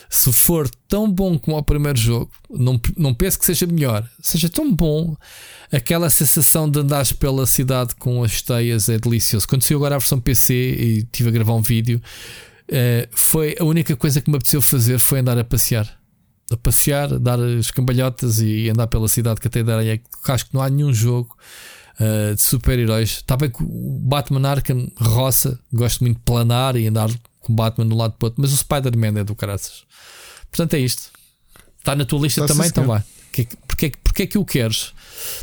[0.09, 4.47] se for tão bom como o primeiro jogo, não, não penso que seja melhor, seja
[4.49, 5.15] tão bom,
[5.71, 9.47] aquela sensação de andares pela cidade com as teias é delicioso.
[9.47, 12.01] Quando saiu agora a versão PC e estive a gravar um vídeo,
[12.67, 15.97] eh, foi a única coisa que me apeteceu fazer foi andar a passear.
[16.51, 20.01] A passear, dar as cambalhotas e andar pela cidade que até da areia.
[20.27, 21.35] Acho que não há nenhum jogo
[21.99, 23.09] eh, de super-heróis.
[23.09, 27.09] Está bem que o Batman Arkham roça, gosto muito de planar e andar
[27.39, 29.83] com o Batman um lado para o outro, mas o Spider-Man é do caraças.
[30.51, 31.11] Portanto, é isto.
[31.77, 32.95] Está na tua lista Está, também, então senhor.
[32.97, 33.03] vai.
[33.29, 34.93] Porquê, que- porquê, que- porquê que o queres?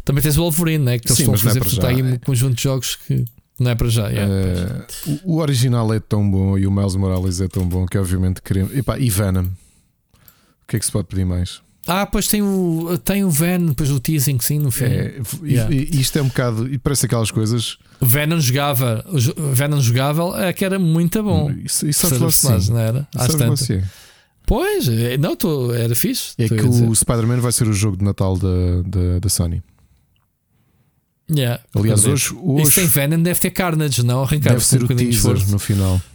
[0.04, 0.98] Também tens o Wolverine, né?
[0.98, 1.60] que eles Sim, estão a é fazer.
[1.60, 3.24] Portanto, há aí um conjunto de jogos que
[3.58, 4.08] não é para já.
[4.08, 4.32] yeah.
[4.34, 4.86] Eh,
[5.24, 8.42] o, o original é tão bom e o Miles Morales é tão bom que obviamente
[8.42, 8.74] queremos.
[8.76, 9.44] Epá, e Venom.
[9.46, 11.62] O que é que se pode pedir mais?
[11.86, 14.84] Ah, pois tem o, tem o Venom, depois o teasing, sim, no fim.
[14.86, 15.74] É, e- Yeah.
[15.74, 16.72] e, isto é um bocado.
[16.72, 17.78] E parece aquelas coisas.
[18.00, 19.04] O Venom jogava,
[19.52, 21.50] Venom jogável é que era muito bom.
[21.50, 22.72] Isso, isso Ser sabes lá assim.
[22.72, 23.08] não era?
[23.14, 23.68] Às tantas.
[24.44, 26.32] Pois, é, não, tô, era fixe.
[26.38, 29.62] É que o Spider-Man vai ser o jogo de Natal da, da, da Sony.
[31.28, 34.54] Yeah, Aliás, hoje, hoje Isso sem Venom deve ter Carnage, não, Ricardo?
[34.54, 36.00] deve ser um o teaser no final.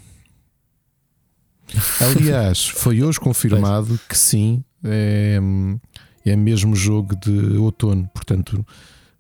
[2.00, 5.40] Aliás, foi hoje confirmado que sim, é,
[6.26, 8.10] é mesmo jogo de outono.
[8.14, 8.66] Portanto,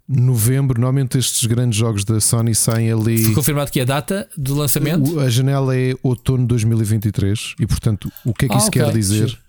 [0.07, 0.79] novembro.
[0.79, 3.23] Normalmente estes grandes jogos da Sony saem ali.
[3.25, 5.19] Foi confirmado que a data do lançamento?
[5.19, 8.83] A janela é outono de 2023 e, portanto, o que é que Ah, isso ok.
[8.83, 9.39] quer dizer?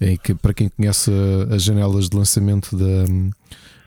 [0.00, 1.10] É que, para quem conhece
[1.50, 3.04] as janelas de lançamento da,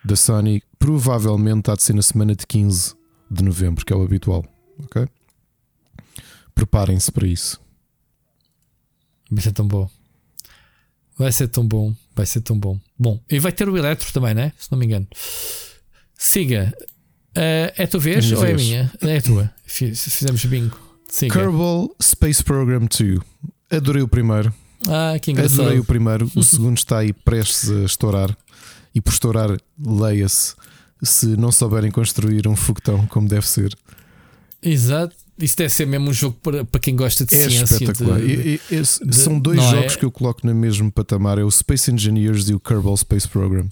[0.03, 2.95] da Sony, provavelmente há de ser na semana de 15
[3.29, 4.43] de novembro, que é o habitual.
[4.83, 5.05] Ok?
[6.55, 7.59] Preparem-se para isso.
[9.29, 9.89] Vai ser tão bom.
[11.17, 11.95] Vai ser tão bom.
[12.15, 12.79] Vai ser tão bom.
[12.97, 14.51] Bom, e vai ter o Eletro também, né?
[14.57, 15.07] Se não me engano.
[16.17, 16.73] Siga.
[17.35, 18.61] Eh, é a tua vez ou é a vez.
[18.67, 18.91] minha?
[19.01, 19.51] É a tua.
[19.65, 20.77] Fiz- Fizemos bingo.
[21.09, 21.33] Siga.
[21.33, 23.19] Kerbal Space Program 2.
[23.71, 24.53] Adorei o primeiro.
[24.87, 25.61] Ah, que engraçado.
[25.61, 26.31] Adorei o primeiro.
[26.35, 28.35] O segundo está aí prestes a estourar.
[28.93, 29.49] E por estourar,
[29.79, 30.55] leia-se.
[31.03, 33.75] Se não souberem construir um foguetão como deve ser,
[34.61, 35.15] Exato.
[35.39, 37.63] Isso deve ser mesmo um jogo para, para quem gosta de é ciência.
[37.75, 38.19] espetacular.
[38.19, 39.69] de- E- e- de- são dois é?
[39.71, 43.27] jogos que eu coloco no mesmo patamar: é o Space Engineers e o Kerbal Space
[43.27, 43.67] Program.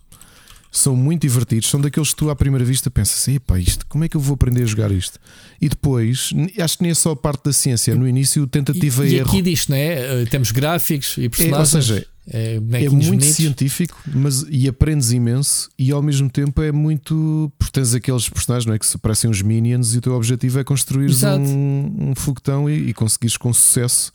[0.78, 4.10] São muito divertidos, são daqueles que tu à primeira vista pensas: epá, isto, como é
[4.10, 5.20] que eu vou aprender a jogar isto?
[5.62, 9.12] E depois, acho que nem é só a parte da ciência, no início, tentativa e,
[9.12, 9.30] e erro.
[9.30, 10.24] aqui disto, não é?
[10.24, 11.70] Eh, Temos gráficos e É, ou personagens.
[11.86, 13.36] seja, é, é bonequinhos muito bonitos.
[13.36, 17.52] científico, mas e aprendes imenso, e ao mesmo tempo é muito.
[17.58, 20.60] Porque tens aqueles personagens não é, que se parecem uns minions, e o teu objetivo
[20.60, 24.12] é construir um, um foguetão e, e conseguires com sucesso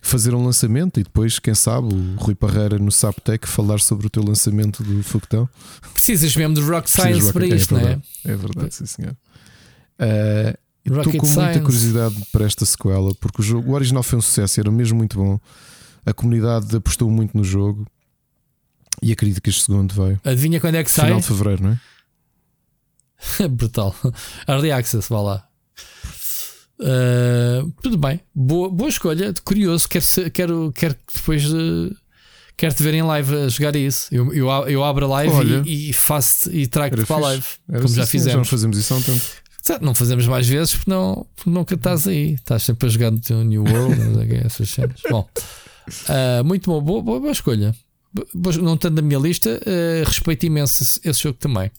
[0.00, 0.98] fazer um lançamento.
[1.00, 5.02] E depois, quem sabe, o Rui Parreira no Saptec falar sobre o teu lançamento do
[5.02, 5.48] foguetão.
[5.92, 8.00] Precisas mesmo de rock science para isto, não é?
[8.24, 9.16] É verdade, sim, senhor.
[9.98, 11.60] Eh, Estou com muita Science.
[11.60, 15.18] curiosidade para esta sequela, porque o, jogo, o original foi um sucesso, era mesmo muito
[15.18, 15.38] bom.
[16.06, 17.86] A comunidade apostou muito no jogo
[19.02, 20.18] e acredito que este segundo veio.
[20.24, 21.04] Adivinha quando é que sai?
[21.06, 23.48] Final de fevereiro, não é?
[23.48, 23.94] Brutal.
[24.48, 25.48] Early Access, vá lá.
[26.80, 29.34] Uh, tudo bem, boa, boa escolha.
[29.44, 31.94] Curioso, quero, ser- quero, quero que depois de.
[32.56, 34.08] Quero te ver em live a jogar isso.
[34.12, 35.62] Eu, eu, eu abro a live Olha.
[35.64, 38.48] e, e faço e trago-te para a live, Era como já sim, Já não fizemos.
[38.48, 39.24] fazemos isso há um tempo.
[39.62, 42.34] Certo, Não fazemos mais vezes porque, não, porque nunca estás aí.
[42.34, 45.00] Estás sempre a jogar no teu New World, essas cenas.
[45.10, 45.26] Bom,
[46.08, 47.74] ah, muito bom, boa, boa, boa escolha.
[48.34, 51.70] Boa- não estando na minha lista, ah, respeito imenso esse, esse jogo também.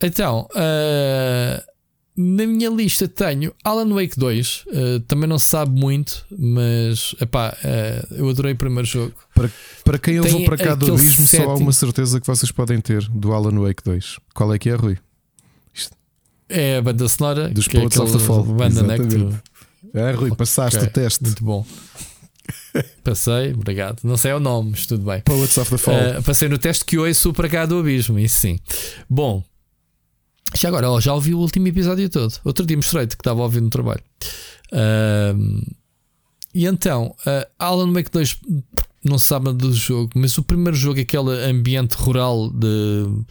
[0.00, 1.64] Então, ah,
[2.16, 4.64] na minha lista tenho Alan Wake 2.
[4.68, 9.14] ah, também não se sabe muito, mas epá, ah, eu adorei o primeiro jogo.
[9.34, 9.50] Para,
[9.84, 11.62] para quem eu Tem vou para cá do abismo, só há setting.
[11.62, 14.18] uma certeza que vocês podem ter do Alan Wake 2.
[14.34, 14.98] Qual é que é, Rui?
[16.48, 18.44] É a banda sonora Dos que é of the Fall.
[18.44, 19.40] banda né, tu-.
[19.94, 20.88] É, Rui, passaste Ok.
[20.88, 21.22] o teste.
[21.24, 21.66] Muito bom.
[23.04, 24.00] Passei, obrigado.
[24.04, 25.20] Não sei o nome, mas tudo bem.
[25.22, 25.94] Poets of the Fall.
[26.18, 28.58] Uh, passei no teste que ouço para cá do abismo, isso sim.
[29.08, 29.42] Bom,
[30.54, 32.34] já agora, ó, já ouvi o último episódio todo.
[32.44, 34.02] Outro dia mostrei-te que estava a ouvir no trabalho.
[36.54, 38.38] E então, uh, Alan Wake 2
[39.04, 43.24] não se sabe do jogo, mas o primeiro jogo, aquele ambiente rural de.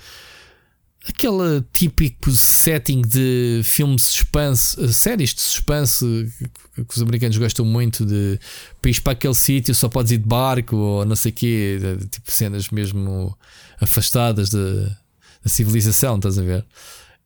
[1.07, 6.31] Aquele típico setting de filme de suspense, séries de suspense
[6.75, 8.39] que, os americanos gostam muito de
[8.85, 11.79] ir para aquele sítio só podes ir de barco ou não sei o quê,
[12.11, 13.35] tipo cenas mesmo
[13.79, 14.95] afastadas da,
[15.43, 16.63] da civilização, estás a ver?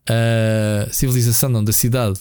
[0.08, 2.20] Ah, civilização não, da cidade,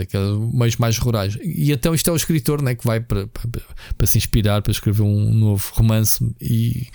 [0.00, 1.36] aqueles meios mais rurais.
[1.42, 3.62] E então isto é o escritor né, que vai para, para,
[3.98, 6.86] para se inspirar para escrever um novo romance e,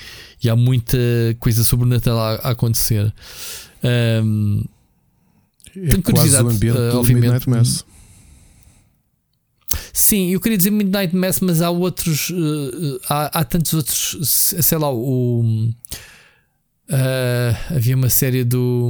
[0.42, 0.98] e há muita
[1.40, 3.14] coisa sobrenatural a, a acontecer.
[3.84, 4.64] Ahm,
[5.76, 7.24] é tenho quase curiosidade, o ambiente uh, obviamente.
[7.24, 7.86] Midnight Mass.
[9.94, 12.32] Sim, eu queria dizer Midnight Mass, mas há outros.
[12.32, 14.18] eh, há, há tantos outros.
[14.62, 15.70] Sei lá, o.
[16.90, 18.90] eh, havia uma série do.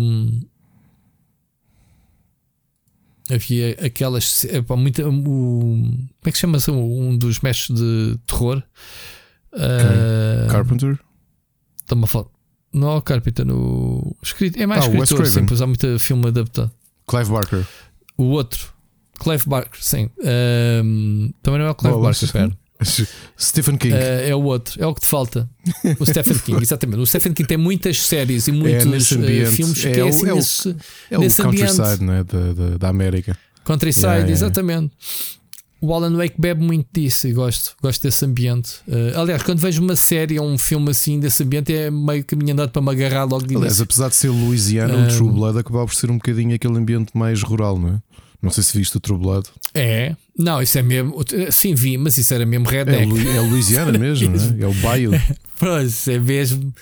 [3.34, 4.44] Havia aquelas.
[4.46, 8.62] epá, muita, o, como é que chama-se um dos mestres de terror?
[9.54, 11.00] Eh, Carpenter.
[11.82, 12.28] Está-me a falar.
[12.74, 14.58] Não é o Carpenter, o escrito.
[14.60, 16.72] É mais Ah, escritor, sim, pois há muito filme adaptado.
[17.08, 17.66] Clive Barker.
[18.18, 18.72] O outro,
[19.20, 20.10] Clive Barker, sim.
[21.44, 22.24] Também não é o Clive Bolas.
[22.24, 22.58] Barker.
[23.40, 23.94] Stephen King.
[23.94, 25.50] Eh, é o outro, é o que te falta.
[26.00, 27.00] O Stephen King, exatamente.
[27.00, 29.52] O Stephen King tem muitas séries e muitos nesse eh, ambiente.
[29.52, 30.76] filmes É que é, o- assim é o- nesse
[31.12, 33.38] é o nesse countryside né, da, da, da América.
[33.64, 34.34] countryside, Yeah, yeah.
[34.34, 34.94] exatamente.
[35.84, 38.74] O Alan Wake bebe muito disso e gosto, gosto desse ambiente.
[38.88, 42.36] Eh, aliás, quando vejo uma série ou um filme assim desse ambiente, é meio que
[42.36, 45.08] a minha andado para me agarrar logo de Aliás, apesar de ser Louisiana, Um, o
[45.08, 48.00] True Blood acabava por ser um bocadinho aquele ambiente mais rural, não é?
[48.40, 49.48] Não sei se viste o True Blood.
[49.74, 51.16] É, não, isso é mesmo.
[51.52, 53.06] Sim, vi, mas isso era mesmo É, redneck.
[53.06, 54.64] Lu- é Louisiana mesmo, não é?
[54.64, 55.14] É o Bayou.
[55.60, 56.74] Pois, isso é mesmo.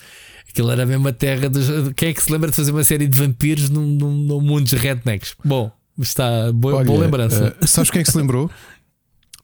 [0.50, 1.68] Aquilo era mesmo a terra dos.
[1.98, 4.66] Quem é que se lembra de fazer uma série de vampiros num, num, num mundo
[4.66, 5.36] de rednecks?
[5.44, 5.70] Bom,
[6.00, 7.56] está boa, Olha, boa lembrança.
[7.62, 8.50] eh, sabes quem é que se lembrou?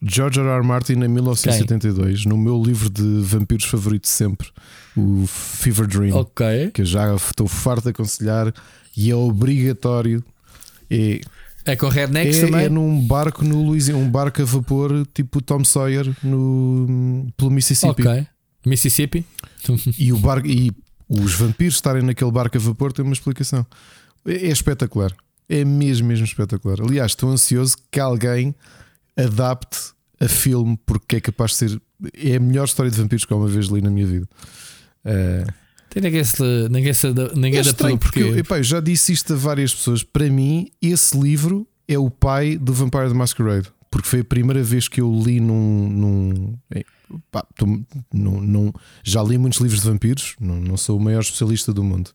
[0.02, 0.48] George R.
[0.48, 0.64] R.
[0.66, 4.48] Martin em 1972, no meu livro de vampiros favorito sempre,
[4.96, 6.72] o Fever Dream, Ok.
[6.74, 8.54] que eu já estou farto de aconselhar
[8.96, 10.24] e é obrigatório.
[10.90, 11.20] É,
[11.66, 12.66] É com Rednecks é, também?
[12.66, 18.08] é num barco no Louisiana, um barco a vapor tipo Tom Sawyer no, pelo Mississippi.
[18.08, 18.28] Ok.
[18.66, 19.26] Mississippi?
[19.98, 20.72] E o barco e
[21.10, 23.66] os vampiros estarem naquele barco a vapor tem uma explicação.
[24.26, 25.12] É, é espetacular.
[25.50, 26.82] É mesmo, mesmo espetacular.
[26.82, 28.54] Aliás, estou ansioso que alguém
[29.18, 29.78] adapte
[30.20, 31.82] a filme porque é capaz de ser.
[32.14, 34.28] É a melhor história de vampiros que alguma vez li na minha vida.
[35.04, 35.46] Eh,
[35.96, 39.32] Tem ninguém se, ninguém se, ninguém é adaptou porque eu, epá, eu já disse isto
[39.32, 40.04] a várias pessoas.
[40.04, 43.70] Para mim, esse livro é o pai do Vampire the Masquerade.
[43.90, 45.88] Porque foi a primeira vez que eu li num.
[45.90, 46.84] num é,
[47.56, 47.66] tô-
[48.14, 48.74] num- num-
[49.06, 52.12] já li muitos livros de vampiros, não, não sou o maior especialista do mundo.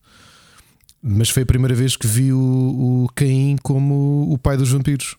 [1.01, 2.37] Mas foi a primeira vez que vi o,
[3.05, 5.15] o Caim como o pai dos vampiros.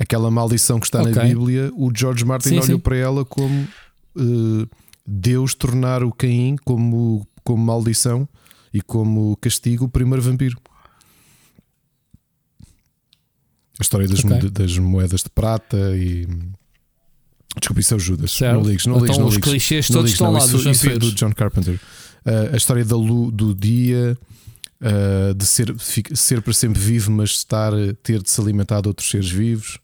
[0.00, 1.22] Aquela maldição que está na Ok.
[1.22, 2.78] Bíblia, o George Martin Sim, olhou sim.
[2.80, 3.68] para ela como
[4.18, 4.66] eh,
[5.06, 8.28] Deus tornar o Caim como, como maldição
[8.72, 10.58] e como castigo o primeiro vampiro.
[13.78, 14.30] A história das, Ok.
[14.42, 16.26] mo- das moedas de prata e.
[17.58, 18.32] Desculpa, isso é o Judas.
[18.32, 18.54] Certo.
[18.60, 19.50] Não ligues, não Então ligues, não os ligues.
[19.50, 21.12] clichês Não todos ligues, estão não, lá isso, isso é do.
[21.12, 21.74] John Carpenter.
[22.24, 24.16] Uh, a história da lu- do dia,
[24.80, 25.74] uh, de ser,
[26.14, 29.78] ser para sempre vivo, mas estar, ter de se alimentar de outros seres vivos.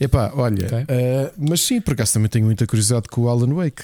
[0.00, 0.78] Epá, olha, Ok.
[0.78, 0.86] uh,
[1.48, 3.82] mas sim, por acaso também tenho muita curiosidade com o Alan Wake.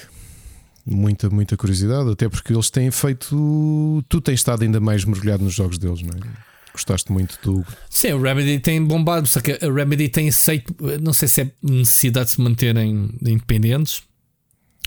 [0.85, 4.03] Muita, muita curiosidade, até porque eles têm feito.
[4.09, 6.53] Tu tens estado ainda mais mergulhado nos jogos deles, não é?
[6.73, 7.65] Gostaste muito do.
[7.89, 11.51] Sim, o Remedy tem bombado, só que a Remedy tem aceito, não sei se é
[11.61, 14.01] necessidade de se manterem independentes,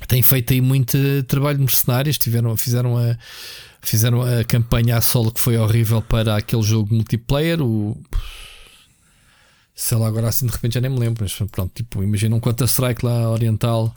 [0.08, 0.98] tem feito aí muito
[1.28, 3.16] trabalho de mercenários, tiveram, fizeram, a,
[3.80, 7.96] fizeram a campanha a solo que foi horrível para aquele jogo multiplayer, o
[9.74, 12.40] sei lá, agora assim de repente já nem me lembro, mas pronto, tipo, imagina um
[12.40, 13.94] Counter-Strike lá oriental.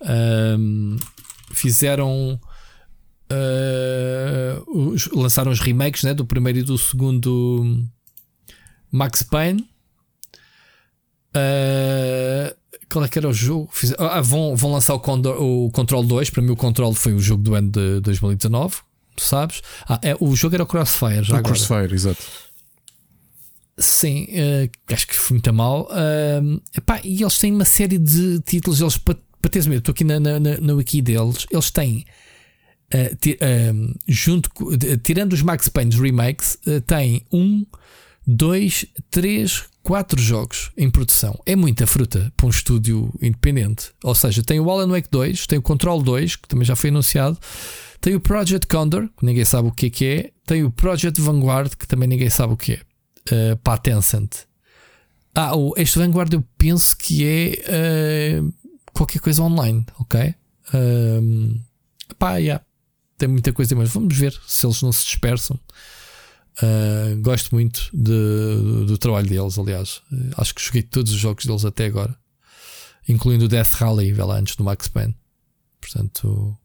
[0.00, 0.96] Ahm,
[1.52, 2.38] fizeram
[3.30, 7.84] ah, os- lançaram os remakes né, do primeiro e do segundo
[8.90, 9.68] Max Payne.
[11.34, 12.54] Ah,
[12.90, 13.70] qual é que era o jogo?
[13.72, 16.30] Fiz- ah, vão, vão lançar o, Condor, o Control 2.
[16.30, 18.76] Para mim, o Control foi o jogo do ano de 2019.
[19.16, 19.62] Tu sabes?
[19.88, 21.22] Ah, é, o jogo era o Crossfire.
[21.22, 21.42] Já o agora.
[21.54, 22.22] Crossfire, exato.
[23.78, 25.88] Sim, eh, acho que foi muito mal.
[25.90, 28.80] Ahm, epá, e eles têm uma série de títulos.
[28.80, 31.46] Eles, para, para teres medo, estou aqui na, na, na, na wiki deles.
[31.50, 32.06] Eles têm,
[32.94, 37.66] ahm, junto, de- tirando os Max Payne remakes, eh, têm um,
[38.24, 41.38] dois, três, quatro jogos em produção.
[41.44, 43.90] É muita fruta para um estúdio independente.
[44.04, 46.90] Ou seja, tem o Alan Wake 2, tem o Control 2, que também já foi
[46.90, 47.36] anunciado.
[48.00, 50.30] Tem o Project Condor, que ninguém sabe o que é é.
[50.46, 52.80] Tem o Project Vanguard, que também ninguém sabe o que é.
[53.30, 54.30] Uh, para a Tencent.
[55.34, 58.52] Ah, este Vanguard eu penso que é uh,
[58.92, 60.34] qualquer coisa online, ok?
[60.74, 61.60] Um,
[62.18, 62.64] pá, yeah.
[63.18, 65.58] tem muita coisa, mas vamos ver se eles não se dispersam.
[66.62, 70.02] Uh, gosto muito de- do, trabalho deles, aliás.
[70.36, 72.14] Acho que joguei todos os jogos deles até agora,
[73.08, 75.16] incluindo o Death Rally, lá, antes do Max Payne.
[75.80, 76.56] Portanto,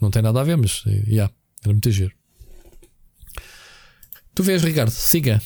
[0.00, 1.32] não tem nada a ver, mas yeah,
[1.62, 2.12] era muito giro.
[4.34, 5.40] Tu vês, Ricardo, siga.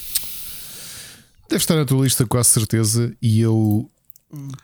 [1.49, 3.89] Deve estar na tua lista, quase certeza, e eu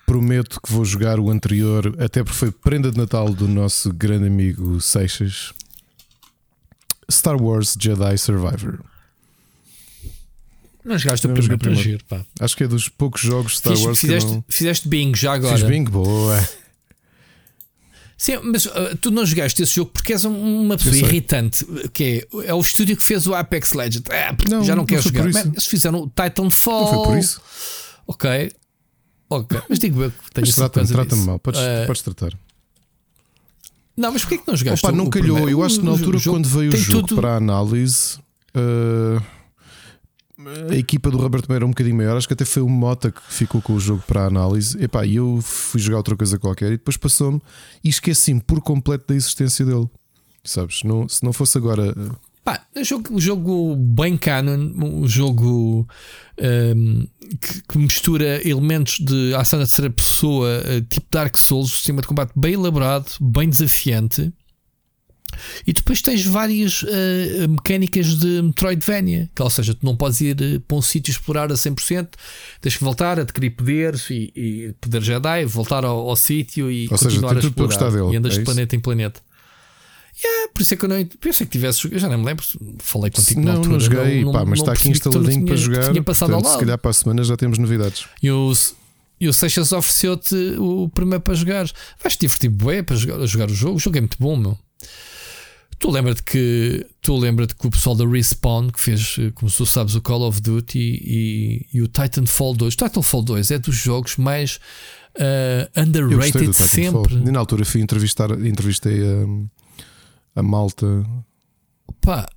[0.06, 4.27] prometo que vou jogar o anterior, até porque foi prenda de Natal do nosso grande
[4.27, 5.53] amigo Seixas.
[7.11, 8.80] Star Wars Jedi Survivor.
[10.84, 12.26] Não jogaste o primeiro para giro, pá.
[12.39, 14.45] Acho que é dos poucos jogos de Star Fiz- Wars fizeste, que não.
[14.48, 15.57] fizeste bingo já agora.
[15.57, 16.49] Fiz bingo, boa.
[18.18, 21.64] Sim, mas uh, tu não jogaste esse jogo porque és um- uma pessoa irritante.
[21.94, 24.10] Que é, é o estúdio que fez o Apex Legends.
[24.10, 25.30] Ah, Não, já não, não quero jogar.
[25.31, 26.81] Man, eles fizeram o Titanfall.
[26.85, 27.41] Não foi por isso.
[28.07, 28.52] Ok.
[29.29, 29.61] Ok.
[29.69, 31.39] Mas digo eu que tenho por trata-me trata mal.
[31.39, 32.33] Podes, Eh, podes tratar.
[33.95, 34.85] Não, mas porquê que não jogaste?
[34.85, 35.35] Opa, não calhou.
[35.35, 35.49] primeiro?
[35.59, 38.19] Eu acho que na altura, jogo quando veio o jogo tudo- para a análise,
[38.55, 39.21] uh,
[40.71, 42.15] a equipa do Robert também era um bocadinho maior.
[42.15, 44.81] Acho que até foi o Mota que ficou com o jogo para a análise.
[44.81, 47.41] Epá, e eu fui jogar outra coisa qualquer e depois passou-me
[47.83, 49.89] e esqueci-me por completo da existência dele.
[50.43, 50.83] Sabes?
[50.83, 51.91] Não, se não fosse agora.
[51.91, 55.85] uh, Pá, é um jogo, um jogo bem canon, um jogo
[56.37, 62.01] ehm, que, que mistura elementos de ação da terceira pessoa, eh, tipo Dark Souls, sistema
[62.01, 64.31] de combate bem elaborado, bem desafiante.
[65.67, 70.41] E depois tens várias eh, mecânicas de Metroidvania, que, ou seja, tu não podes ir
[70.41, 72.09] eh, para um sítio explorar a 100%,
[72.61, 76.87] tens que voltar a adquirir poderes e, e poder Jedi, voltar ao, ao sítio e
[76.89, 78.13] Ou seja, continuar tem a explorar.
[78.13, 78.45] e andas é de isso?
[78.45, 79.21] planeta em planeta.
[80.23, 81.91] Yeah, por isso é que eu não pensei que tivesse.
[81.91, 82.44] Eu já nem me lembro.
[82.80, 83.73] Falei contigo na não, altura.
[83.73, 85.91] não joguei, pá, mas está aqui não instaladinho para jogar.
[85.91, 86.60] Tinha passado portanto, ao se lado.
[86.60, 88.06] calhar para a semana já temos novidades.
[88.22, 88.52] E o,
[89.22, 91.69] e o Seixas ofereceu-te o primeiro para jogar.
[92.02, 93.76] Vais-te divertir bué para jogar, jogar o jogo.
[93.76, 94.57] O jogo é muito bom, meu.
[95.80, 99.94] Tu lembra-te que tu lembra-te que o pessoal da Respawn que fez, como tu sabes,
[99.94, 102.73] o Call of Duty e, e o Titanfall 2.
[102.73, 104.60] O Titanfall 2 é dos jogos mais
[105.15, 107.15] uh, underrated sempre.
[107.15, 109.27] E na altura fui entrevistar, entrevistei a,
[110.38, 111.03] a malta.
[111.99, 112.27] Pá,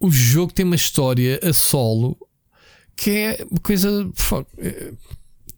[0.00, 2.16] o, jogo tem uma história a solo
[2.96, 4.10] que é uma coisa.
[4.56, 4.92] Eh,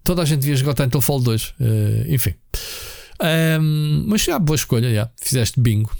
[0.03, 1.43] toda a gente devia jogar Titanfall 2.
[1.43, 2.35] Uh, eh, enfim.
[3.61, 5.11] Um, mas já, boa escolha, já.
[5.23, 5.97] Fizeste bingo.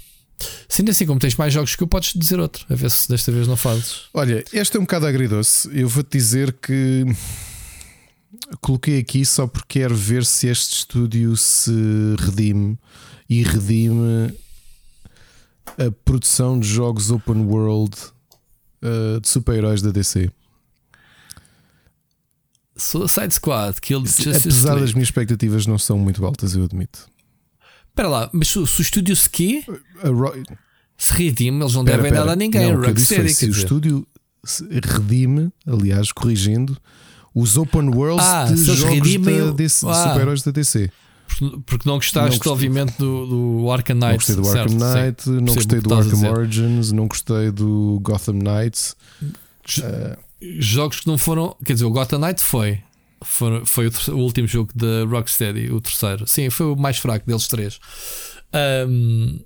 [0.67, 3.31] Sendo assim, como tens mais jogos que eu, podes dizer outro, a ver se desta
[3.31, 4.03] vez não fazes.
[4.13, 5.69] Olha, este é um bocado agridoce.
[5.71, 7.05] Eu vou-te dizer que
[8.59, 11.71] coloquei aqui só porque quero ver se este estúdio se
[12.19, 12.77] redime
[13.29, 14.33] e redime
[15.77, 17.95] a produção de jogos open world
[18.83, 20.29] uh, de super-heróis da DC.
[22.75, 27.07] Suicide Squad, Kill Justice Apesar das minhas expectativas não são muito altas, eu admito.
[27.89, 29.63] Espera lá, mas se, se o estúdio se quê?
[30.97, 32.21] Se redime, eles não pera, devem pera.
[32.21, 32.73] nada a ninguém.
[32.73, 34.07] Não, Rocksteady, se o estúdio
[34.83, 36.77] redime, aliás, corrigindo,
[37.33, 39.93] os open worlds ah, de jogos redimem, DC, ah.
[39.93, 40.91] super-heróis da DC.
[41.65, 43.25] Porque não gostaste, não obviamente, do,
[43.61, 44.05] do Arkham Knight.
[44.09, 48.35] Não gostei do Arkham Knight, sim, não gostei do Arkham Origins, não gostei do Gotham
[48.35, 48.95] Knights.
[50.59, 51.55] Jogos que não foram.
[51.63, 52.79] Quer dizer, o Gotham Knight foi.
[53.23, 56.27] Foi, foi o, o, último jogo da Rocksteady, o terceiro.
[56.27, 57.79] Sim, foi o mais fraco deles três.
[58.87, 59.39] Um,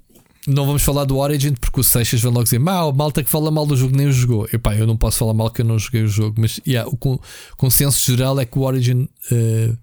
[0.48, 3.52] não vamos falar do Origin porque o Seixas vai logo dizer: mal, malta que fala
[3.52, 4.48] mal do jogo nem o jogou.
[4.54, 7.20] Epá, eu não posso falar mal que eu não joguei o jogo, mas yeah, o
[7.58, 9.78] consenso geral é que o Origin uh,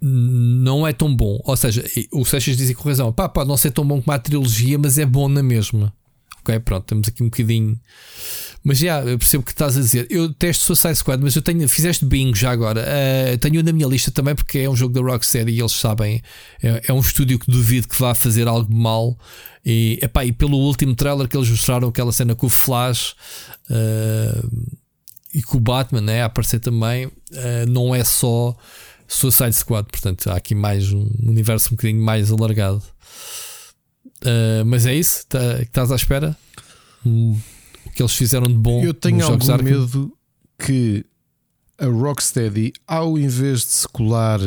[0.00, 1.40] não é tão bom.
[1.44, 4.18] Ou seja, o Seixas dizia com razão: pá, pode não ser tão bom como a
[4.18, 5.92] trilogia, mas é bom na mesma.
[6.40, 7.78] Ok, pronto, temos aqui um bocadinho.
[8.64, 10.06] Mas já, eu percebo o que estás a dizer.
[10.10, 11.66] Eu testo Suicide Squad, mas eu tenho.
[11.68, 12.82] Fizeste bingo já agora.
[12.82, 16.22] Uh, tenho na minha lista também porque é um jogo da Rocksteady e eles sabem.
[16.62, 19.18] É, é, um estúdio que duvido que vá fazer algo mal.
[19.64, 23.14] E, epá, e pelo último trailer que eles mostraram, aquela cena com o Flash
[23.70, 24.70] uh,
[25.34, 27.12] e com o Batman né, a aparecer também, uh,
[27.68, 28.56] não é só
[29.12, 29.88] Suicide Squad.
[29.90, 32.82] Portanto, há aqui mais um universo um bocadinho mais alargado.
[34.66, 35.26] mas é isso?
[35.26, 36.36] Tá, que estás à espera?
[37.04, 37.36] Hum
[37.86, 38.82] o que eles fizeram de bom.
[38.82, 39.64] Eu tenho algum Arkham.
[39.64, 40.12] medo
[40.58, 41.04] que
[41.78, 44.40] a Rocksteady, ao invés de se colar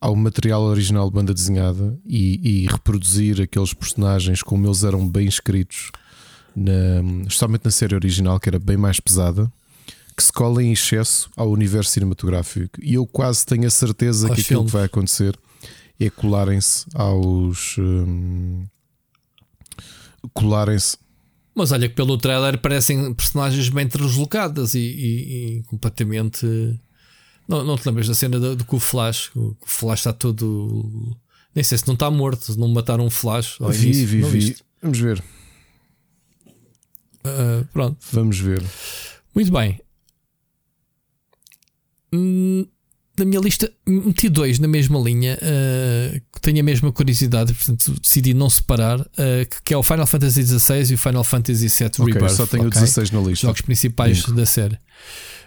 [0.00, 5.26] ao material original de banda desenhada e, e reproduzir aqueles personagens como eles eram bem
[5.26, 5.90] escritos,
[6.54, 9.50] na, especialmente na série original, que era bem mais pesada,
[10.16, 12.82] que se cola em excesso ao universo cinematográfico.
[12.82, 15.38] E eu quase tenho a certeza que aquilo que vai acontecer
[16.00, 17.76] é colarem-se aos.
[17.78, 18.66] Hum,
[20.32, 20.96] colarem-se
[21.56, 26.46] mas olha que pelo trailer parecem personagens bem translocadas e, e, e completamente.
[27.48, 29.30] Não, não te lembras da cena do, do que o Flash?
[29.34, 31.16] O Flash está todo.
[31.54, 33.56] Nem sei se não está morto, não mataram um Flash.
[33.70, 34.56] Vi, início, vi, vi.
[34.82, 35.24] Vamos ver.
[37.24, 37.96] Uh, pronto.
[38.12, 38.62] Vamos ver.
[39.34, 39.80] Muito bem.
[42.16, 42.66] Hum,
[43.18, 47.94] na minha lista meti dois na mesma linha uh, que tenho a mesma curiosidade, portanto
[48.00, 49.06] decidi não separar, uh,
[49.64, 52.36] que é o Final Fantasy XVI e o Final Fantasy VII okay, Rebirth.
[52.36, 52.80] Só tenho okay?
[52.80, 53.46] 16 na lista.
[53.46, 54.78] Jogos principais da série.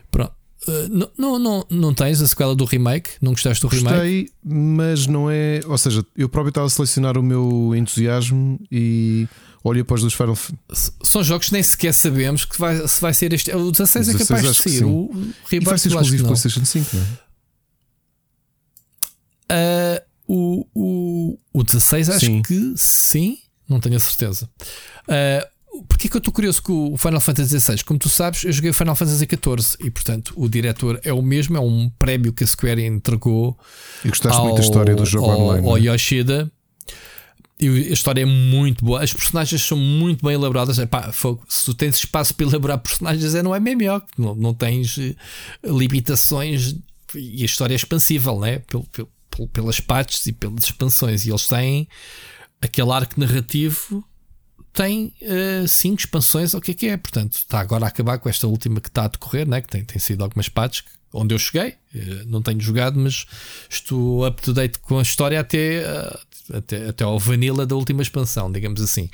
[0.10, 0.34] Pronto.
[0.68, 3.12] Uh, não, não, não, não tens a sequela do remake?
[3.22, 3.96] Não gostaste do remake?
[3.96, 5.62] Gostei, mas não é.
[5.66, 9.28] Ou seja, eu próprio estava a selecionar o meu entusiasmo e
[9.64, 10.38] olho após os Final
[11.04, 13.52] São jogos que nem sequer sabemos que vai, se vai ser este.
[13.54, 14.84] O 16, é capaz de sair.
[14.84, 15.10] O,
[15.46, 17.30] Rebirth vai ser exclusivo PlayStation 5, não é?
[19.52, 22.42] Uh, o, o, o 16 acho sim.
[22.44, 24.48] que sim, não tenho a certeza.
[25.08, 27.84] Uh, Porquê que eu estou curioso com o Final Fantasy XVI?
[27.84, 31.22] Como tu sabes, eu joguei o Final Fantasy XIV e, portanto, o diretor é o
[31.22, 33.58] mesmo, é um prémio que a Square entregou.
[34.04, 35.68] E gostaste ao, muito da história do jogo ao, online.
[35.68, 35.82] Ao é?
[35.82, 36.52] Yoshida.
[37.60, 40.80] E a história é muito boa, as personagens são muito bem elaboradas.
[40.80, 41.12] Epá,
[41.48, 45.16] se tu tens espaço para elaborar personagens, é no MMO, não, não tens eh,
[45.66, 46.76] limitações
[47.16, 48.60] e a história é expansível, né?
[48.60, 51.26] Pelo, pelo, pelas patches e pelas expansões.
[51.26, 51.88] E eles têm
[52.62, 54.04] aquele arco narrativo,
[54.74, 56.98] tem uh, cinco expansões, o que é que é?
[56.98, 59.62] Portanto, está agora a acabar com esta última que está a decorrer, né?
[59.62, 61.76] que tem, tem sido algumas patches onde eu cheguei.
[61.94, 63.26] Uh, não tenho jogado, mas
[63.70, 66.20] estou up to date com a história até, uh,
[66.54, 69.10] até, até ao vanilla da última expansão, digamos assim.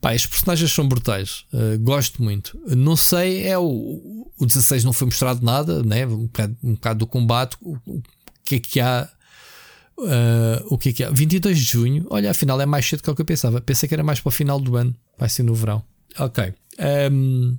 [0.00, 2.58] Pá, estes personagens são brutais, uh, gosto muito.
[2.68, 6.06] Não sei, é o, o 16 não foi mostrado nada, né?
[6.06, 8.02] um, bocado, um bocado do combate, o, o
[8.44, 9.08] que é que há
[9.98, 11.10] Uh, o que é que é?
[11.10, 12.06] 22 de junho.
[12.08, 13.60] Olha, afinal é mais cedo que o que eu pensava.
[13.60, 14.94] Pensei que era mais para o final do ano.
[15.18, 15.82] Vai ser no verão.
[16.16, 16.54] Ok.
[17.10, 17.56] Um,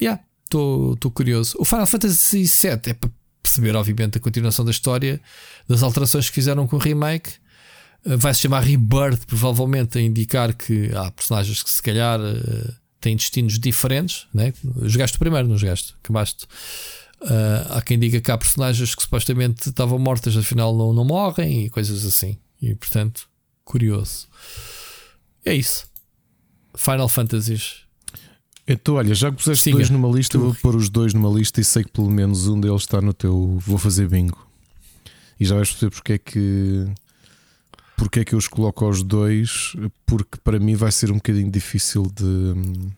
[0.00, 1.56] yeah, estou curioso.
[1.58, 3.10] O Final Fantasy VII é para
[3.42, 5.20] perceber, obviamente, a continuação da história,
[5.66, 7.32] das alterações que fizeram com o remake.
[8.04, 12.74] Uh, vai se chamar Rebirth, provavelmente, a indicar que há personagens que se calhar uh,
[13.00, 14.26] têm destinos diferentes.
[14.32, 14.52] Né?
[14.82, 15.94] Jogaste primeiro, não jogaste?
[16.02, 16.46] Acabaste.
[17.20, 21.66] Uh, há quem diga que há personagens que supostamente estavam mortas, afinal não, não morrem
[21.66, 22.36] e coisas assim.
[22.60, 23.28] E portanto,
[23.64, 24.26] curioso.
[25.44, 25.86] É isso.
[26.74, 27.82] Final Fantasies.
[28.66, 29.76] Então, olha, já que puseste Siga.
[29.76, 30.40] dois numa lista, tu.
[30.40, 33.12] vou pôr os dois numa lista e sei que pelo menos um deles está no
[33.12, 33.58] teu.
[33.58, 34.46] Vou fazer bingo.
[35.38, 36.86] E já vais perceber porque é que.
[38.02, 39.76] Porque é que eu os coloco aos dois?
[40.04, 42.90] Porque para mim vai ser um bocadinho difícil de.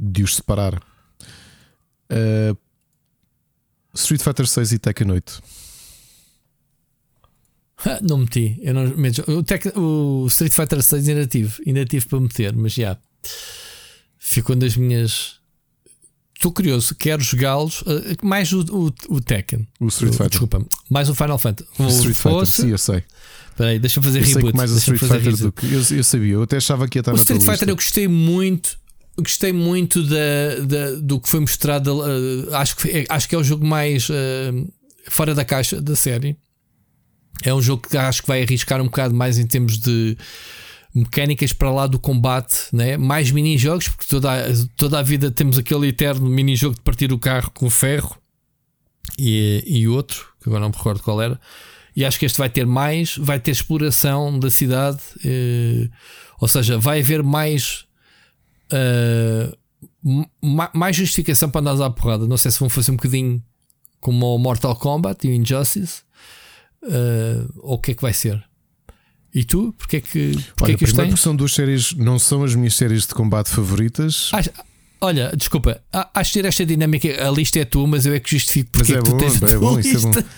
[0.00, 0.82] de os separar.
[2.10, 2.56] Uh,
[3.92, 5.42] Street Fighter 6 e Tekken 8.
[8.00, 8.58] não meti.
[8.62, 8.84] Eu não,
[9.36, 12.96] o, Tec, o Street Fighter 6 ainda tive, ainda tive para meter, mas já
[14.16, 15.40] ficou das minhas.
[16.44, 17.80] Estou curioso, quero jogá-los.
[17.80, 19.66] Uh, mais o, o, o, Tekken.
[19.80, 20.28] O Street Fighter.
[20.28, 21.70] Desculpa, mais o Final Fantasy.
[21.78, 22.14] O Street.
[22.14, 23.02] Fighter, sim, eu sei.
[23.48, 24.54] Espera aí, deixa-me fazer eu reboot.
[24.54, 25.64] mais o Street Fighter do que.
[25.72, 28.06] Eu, eu, sabia, eu até achava que ia estar o na Street Fighter eu gostei
[28.06, 28.78] muito.
[29.16, 32.02] Gostei muito da, da, do que foi mostrado.
[32.02, 34.72] Uh, acho, que, é, acho que é o jogo mais uh,
[35.08, 36.36] fora da caixa da série.
[37.42, 40.14] É um jogo que acho que vai arriscar um bocado mais em termos de
[40.94, 42.96] mecânicas para lá do combate, né?
[42.96, 44.44] mais mini-jogos, porque toda a,
[44.76, 48.16] toda a vida temos aquele eterno mini-jogo de partir o carro com ferro
[49.18, 51.40] e, e outro, que agora não me recordo qual era.
[51.96, 55.88] E acho que este vai ter mais, vai ter exploração da cidade, eh,
[56.40, 57.86] ou seja, vai haver mais.
[58.72, 59.56] Uh,
[60.72, 62.26] mais justificação para andar à porrada.
[62.26, 63.42] Não sei se vão fazer um bocadinho
[64.00, 66.02] como o Mortal Kombat e o Injustice,
[66.82, 68.42] uh, ou o que é que vai ser.
[69.34, 69.74] E tu?
[69.76, 70.86] Porquê é que, porquê olha, que?
[70.86, 74.30] Porque são duas séries, não são as minhas séries de combate favoritas.
[74.32, 74.50] Acho,
[75.00, 75.82] olha, desculpa,
[76.14, 77.08] acho ter esta dinâmica.
[77.26, 79.42] A lista é tua, mas eu é que justifico porque mas é, é bom, tens
[79.42, 80.28] é bom, isso é bom.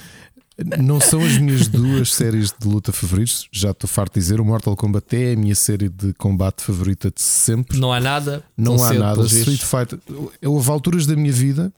[0.82, 3.46] Não são as minhas duas séries de luta favoritas.
[3.52, 7.10] Já estou farto de dizer: o Mortal Kombat é a minha série de combate favorita
[7.10, 7.78] de sempre.
[7.78, 8.42] Não há nada.
[8.56, 9.20] Não há nada.
[9.26, 9.98] Street Fighter.
[10.42, 11.70] Houve alturas da minha vida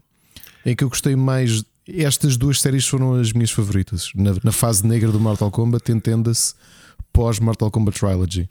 [0.64, 4.10] em que eu gostei mais estas duas séries foram as minhas favoritas.
[4.14, 6.54] Na, na fase negra do Mortal Kombat, entenda-se
[7.18, 8.48] pós-Mortal Kombat Trilogy.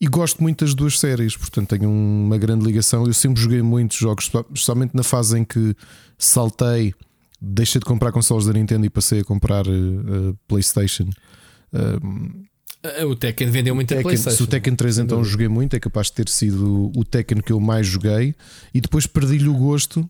[0.00, 3.06] E gosto muito das duas séries, portanto tenho uma grande ligação.
[3.06, 5.76] Eu sempre joguei muitos jogos, especialmente na fase em que
[6.16, 6.94] saltei,
[7.38, 11.10] deixei de comprar consoles da Nintendo e passei a comprar uh, PlayStation.
[11.70, 14.38] Uh, o Tekken vendeu muito Tekken, a PlayStation.
[14.38, 17.52] Se o Tekken 3 então joguei muito, é capaz de ter sido o Tekken que
[17.52, 18.34] eu mais joguei
[18.72, 20.08] e depois perdi-lhe o gosto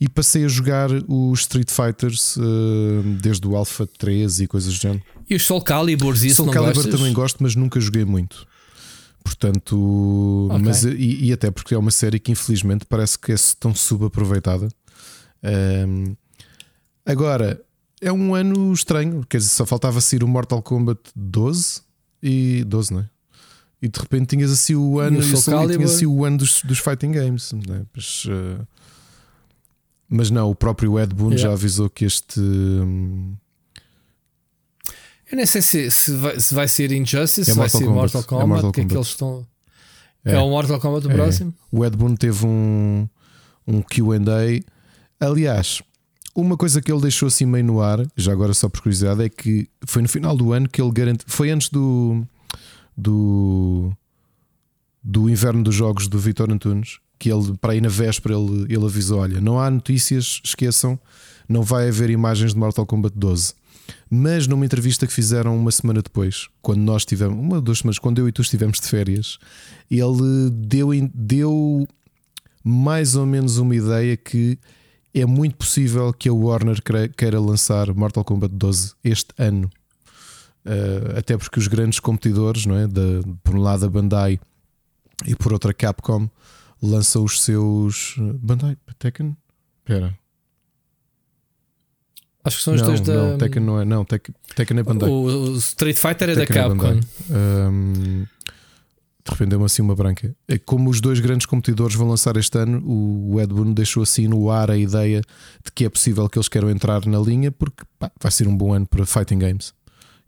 [0.00, 4.80] e passei a jogar os Street Fighters uh, desde o Alpha 3 e coisas do
[4.80, 5.02] género.
[5.28, 6.98] E os Soul Caliburs, isso Soul Calibur gostas?
[6.98, 8.46] também gosto, mas nunca joguei muito.
[9.22, 10.64] Portanto, okay.
[10.64, 14.68] mas, e, e, até porque é uma série que infelizmente parece que é tão subaproveitada.
[15.86, 16.16] Um,
[17.04, 17.60] agora,
[18.00, 21.82] é um ano estranho, quer dizer, só faltava sair o Mortal Kombat 12
[22.22, 23.10] e 12, não é?
[23.82, 26.78] E de repente tinhas assim o ano, e, o e assim o ano dos, dos
[26.78, 27.82] fighting games, não é?
[27.94, 28.66] Mas, uh,
[30.10, 31.48] mas não, o próprio Ed Boon yeah.
[31.48, 32.40] já avisou que este.
[32.40, 33.36] Hum,
[35.30, 38.24] eu nem sei se, se, vai, se vai ser Injustice, é se vai ser Mortal
[38.24, 38.80] Kombat, é Mortal que Kombat.
[38.80, 39.46] é que eles estão.
[40.24, 40.32] É.
[40.32, 41.14] é, o Mortal Kombat do é.
[41.14, 41.54] próximo?
[41.70, 43.08] O Ed Boon teve um,
[43.64, 44.18] um QA.
[45.20, 45.80] Aliás,
[46.34, 49.28] uma coisa que ele deixou assim meio no ar, já agora só por curiosidade, é
[49.28, 51.24] que foi no final do ano que ele garantiu.
[51.28, 52.26] Foi antes do.
[52.96, 53.92] do.
[55.00, 58.84] do inverno dos jogos do Vitor Antunes que ele, para aí na véspera, ele, ele
[58.84, 60.98] avisou: olha, não há notícias, esqueçam,
[61.46, 63.54] não vai haver imagens de Mortal Kombat 12.
[64.08, 67.98] Mas numa entrevista que fizeram uma semana depois, quando nós tivemos, uma ou duas semanas,
[67.98, 69.38] quando eu e tu estivemos de férias,
[69.90, 71.86] ele deu, deu
[72.64, 74.58] mais ou menos uma ideia que
[75.12, 76.80] é muito possível que a Warner
[77.16, 79.68] queira lançar Mortal Kombat 12 este ano.
[80.64, 82.86] Uh, até porque os grandes competidores, não é?
[82.86, 83.02] Da,
[83.42, 84.38] por um lado a Bandai
[85.26, 86.30] e por outra Capcom,
[86.82, 88.16] lança os seus.
[88.18, 88.76] Eh, Bandai?
[88.98, 89.36] Tekken?
[89.80, 90.18] Espera.
[92.42, 93.14] Acho que são os não, dois da.
[93.14, 93.84] Não, Tekken não é.
[93.84, 95.08] Não, Tekken, Tekken é Bandai.
[95.08, 97.00] O, o Street Fighter é Tekken da é Capcom.
[97.30, 98.26] É um,
[99.24, 100.34] de repente deu-me assim uma branca.
[100.48, 104.26] É como os dois grandes competidores vão lançar este ano, o Ed Boon deixou assim
[104.26, 105.20] no ar a ideia
[105.64, 108.56] de que é possível que eles queiram entrar na linha, porque pá, vai ser um
[108.56, 109.74] bom ano para fighting games.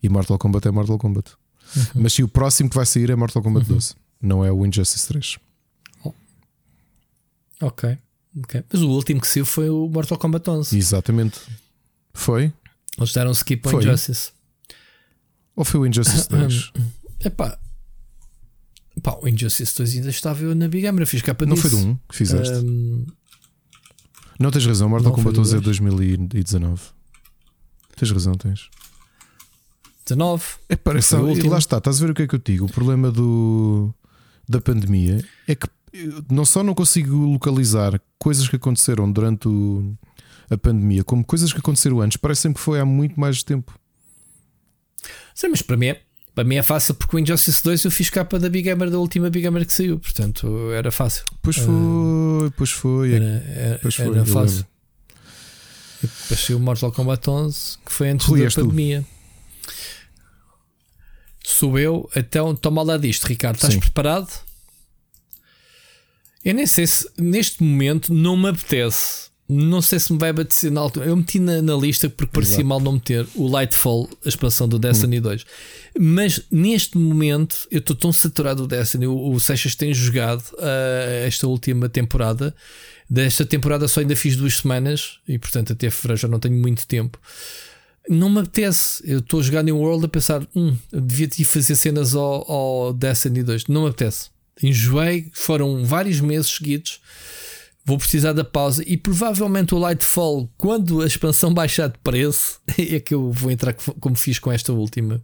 [0.03, 1.33] E Mortal Kombat é Mortal Kombat.
[1.74, 1.85] Uhum.
[2.03, 3.77] Mas se o próximo que vai sair é Mortal Kombat uhum.
[3.77, 5.39] 12, não é o Injustice 3.
[7.62, 7.98] Ok.
[8.40, 8.64] ok.
[8.72, 10.76] Mas o último que saiu foi o Mortal Kombat 11.
[10.76, 11.40] Exatamente.
[12.12, 12.52] Foi?
[12.98, 14.32] Eles deram skip ao Injustice.
[15.56, 16.72] Ou foi o Injustice 2?
[17.24, 17.59] Epá.
[19.02, 21.70] Pá, o Injustice 2 ainda estava eu na Big Hammer, fiz capa Não disso.
[21.70, 22.55] foi do 1 que fizeste?
[22.55, 23.06] Um...
[24.39, 26.82] Não tens razão, Mortal foi Kombat 11 é do 2019.
[27.97, 28.68] Tens razão, tens.
[30.05, 30.44] 19.
[30.68, 31.51] É, parece, Foi o último.
[31.51, 32.66] lá está, estás a ver o que é que eu digo?
[32.66, 33.94] O problema do,
[34.48, 35.68] da pandemia é que
[36.31, 39.94] não só não consigo localizar coisas que aconteceram durante o-
[40.51, 43.78] a pandemia, como coisas que aconteceram antes, parece-me que foi há muito mais tempo.
[45.35, 46.02] Sim, mas para mim, é,
[46.35, 48.98] para mim é fácil porque o Injustice 2 eu fiz capa da Big Gamer da
[48.98, 51.24] última Big Gamer que saiu, portanto era fácil.
[51.43, 53.12] Pois foi, pois foi.
[53.12, 54.66] é Era, que- era, pois foi, era fácil.
[56.02, 58.60] E depois saiu o Mortal Kombat 11 que foi antes Rui, da és tu.
[58.62, 59.05] pandemia.
[61.44, 63.56] Sou eu, então toma lá disto, Ricardo.
[63.56, 63.81] Estás Sim.
[63.81, 64.28] preparado?
[66.44, 69.31] Eu nem sei se neste momento não me apetece.
[69.48, 71.06] Não sei se me vai apetecer na altura.
[71.06, 72.66] Eu meti na, na lista porque parecia Exato.
[72.69, 75.23] mal não meter o Lightfall, a expansão do Destiny Hum.
[75.23, 75.44] 2.
[76.01, 79.06] Mas neste momento eu estou tão saturado do Destiny.
[79.06, 82.55] O, o Seixas tem jogado ah, esta última temporada.
[83.10, 86.86] Desta temporada só ainda fiz duas semanas e, portanto, até fevereiro já não tenho muito
[86.86, 87.19] tempo.
[88.09, 89.02] Não me apetece.
[89.05, 92.51] Eu estou a jogar New World a pensar, hum, devia te ir fazer cenas ao,
[92.51, 93.66] ao Destiny 2.
[93.66, 94.31] Não me apetece.
[94.61, 97.01] Enjoei, foram vários meses seguidos.
[97.85, 103.01] Vou precisar da pausa e provavelmente o Lightfall, quando a expansão baixar de preço, é
[103.01, 105.20] que eu vou entrar co- como fiz com esta última.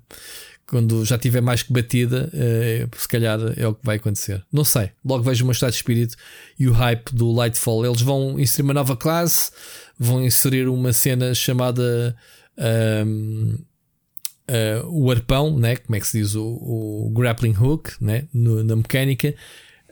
[0.67, 4.45] Quando já tiver mais que batida, eh, se calhar é o que vai acontecer.
[4.53, 4.91] Não sei.
[5.03, 6.15] Logo vejo o meu estado de espírito
[6.59, 7.87] e o hype do Lightfall.
[7.87, 9.51] Eles vão inserir uma nova classe,
[9.99, 12.15] vão inserir uma cena chamada
[14.49, 15.77] ah, o arpão, né?
[15.77, 16.35] como é que se diz?
[16.35, 16.45] O,
[17.07, 18.25] o grappling hook né?
[18.33, 19.35] No- na mecânica.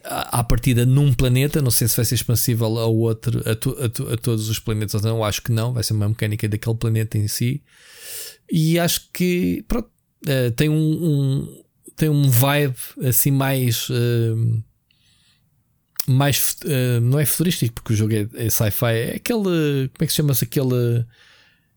[0.08, 3.88] À partida num planeta, não sei se vai ser expansível a outro, a, to- a
[3.88, 6.76] to- a todos os planetas ou não, acho que não, vai ser uma mecânica daquele
[6.76, 7.60] planeta em si.
[8.48, 9.90] E acho que pronto,
[10.24, 11.62] eh, tem um, um-
[11.96, 14.34] tem um vibe assim mais eh,
[16.08, 20.06] mais eh, não é futurístico porque o jogo é, é sci-fi, é aquele como é
[20.06, 21.04] que se chama-se aquele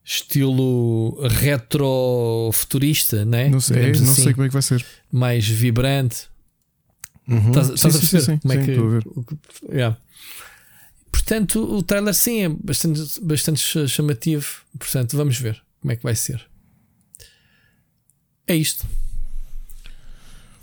[0.04, 3.50] estilo retro futurista, né?
[3.50, 4.86] Não sei, Digamos não assim, sei como é que vai ser.
[5.12, 6.28] mais vibrante.
[7.28, 7.50] Uhum.
[7.50, 8.80] Estás, Sim, estás a sim, perceber sim, como é sim, que.
[8.80, 9.98] o yeah.
[11.12, 14.48] Portanto, o trailer sim é bastante, bastante ch- chamativo.
[14.78, 16.44] Portanto, vamos ver como é que vai ser.
[18.48, 18.88] É isto.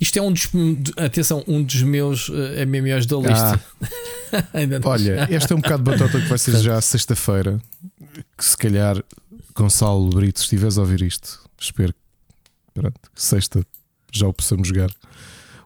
[0.01, 0.49] Isto é um dos.
[0.97, 3.65] Atenção, um dos meus eh, MMOs da lista.
[4.53, 4.89] Ainda não.
[4.89, 4.93] Ah.
[4.93, 7.61] Olha, esta é um bocado de batota que vai ser já sexta-feira.
[8.37, 9.03] Que se calhar
[9.57, 12.01] Gonçalo Brito, se estiveres a ouvir isto, espero que
[12.75, 13.65] pronto, sexta
[14.13, 14.91] já o possamos jogar.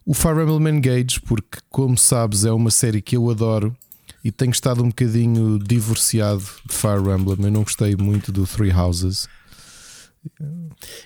[0.06, 3.76] O Fire Emblem Engage, porque, como sabes, é uma série que eu adoro
[4.24, 7.36] e tenho estado um bocadinho divorciado de Fire Emblem.
[7.44, 9.28] Eu não gostei muito do Three Houses.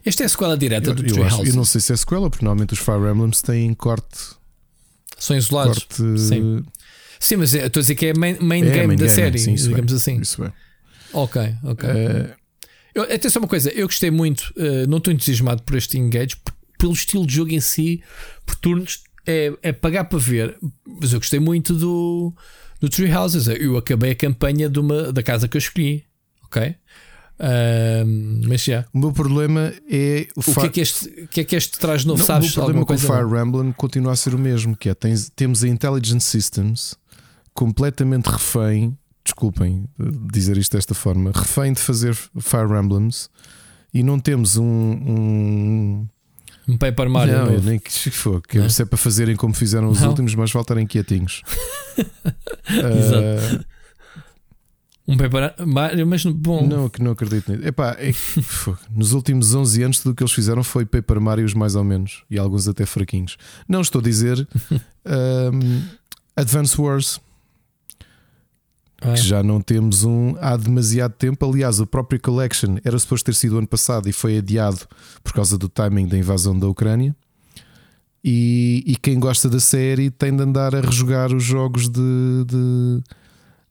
[0.04, 1.48] Esta é a sequela direta Eu, do eu Tree acho- House.
[1.48, 4.18] eu não sei se é sequela, porque normalmente os Fire Emblems têm corte.
[5.18, 5.78] São isolados.
[5.78, 6.64] corte Sim.
[7.20, 9.14] Sim, mas é- estou a dizer que é main, main É, game main da game,
[9.16, 9.96] série, sim, digamos é.
[9.96, 10.20] assim.
[10.20, 10.52] Isso é.
[11.12, 11.88] Ok, ok.
[11.88, 12.34] Eh,
[12.94, 16.36] Eu, atenção uma coisa, eu gostei muito, eh, não estou entusiasmado por este engage,
[16.78, 18.02] pelo estilo de jogo em si,
[18.46, 20.56] por turnos, é, é pagar para ver.
[21.00, 22.32] Mas eu gostei muito do,
[22.80, 23.48] do Tree Houses.
[23.48, 26.04] Eu acabei a campanha de uma, da casa que eu escolhi,
[26.44, 26.76] ok?
[27.36, 28.84] Ahm, mas já.
[28.94, 31.56] o meu problema é o, O que fa- é que este, o que é que
[31.56, 32.20] este traz novo?
[32.20, 32.98] Não, Sabes o meu problema com o?
[32.98, 36.94] Fire Emblem continua a ser o mesmo, que é tens- temos a Intelligent Systems
[37.52, 43.28] completamente refém, desculpem eh, dizer isto desta forma, refém de fazer Fire Emblems
[43.92, 46.08] e não temos um, um
[46.68, 47.38] Um Paper Mario.
[47.38, 47.68] não, novo.
[47.68, 48.68] nem que se for, que Não?
[48.68, 50.08] se é para fazerem como fizeram os Não?
[50.10, 51.42] últimos, mas voltarem quietinhos.
[52.68, 53.60] Exato.
[53.60, 53.64] Ah,
[55.06, 56.66] Um Paper Mario, mas bom.
[56.66, 57.66] Não, que não acredito nisso.
[57.68, 58.18] Epá, é que,
[58.90, 62.24] nos últimos 11 anos, tudo o que eles fizeram foi Paper Marios, mais ou menos,
[62.30, 63.36] e alguns até fraquinhos.
[63.68, 64.48] Não estou a dizer
[65.06, 65.82] um,
[66.34, 67.20] Advance Wars,
[69.12, 71.44] que já não temos um há demasiado tempo.
[71.44, 74.80] Aliás, o próprio Collection era suposto ter sido ano passado e foi adiado
[75.22, 77.14] por causa do timing da invasão da Ucrânia.
[78.22, 83.02] E, e quem gosta da série tem de andar a rejogar os jogos de, de,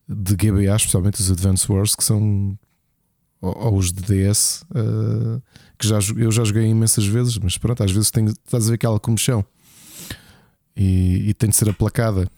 [0.08, 2.56] de GBA, especialmente os Advance Wars, que são
[3.42, 5.42] ou, ou os de DS, eh,
[5.78, 8.76] que já, eu já joguei imensas vezes, mas pronto, às vezes tem, estás a ver
[8.76, 9.44] aquela comichão
[10.76, 12.30] e, e tem de ser aplacada.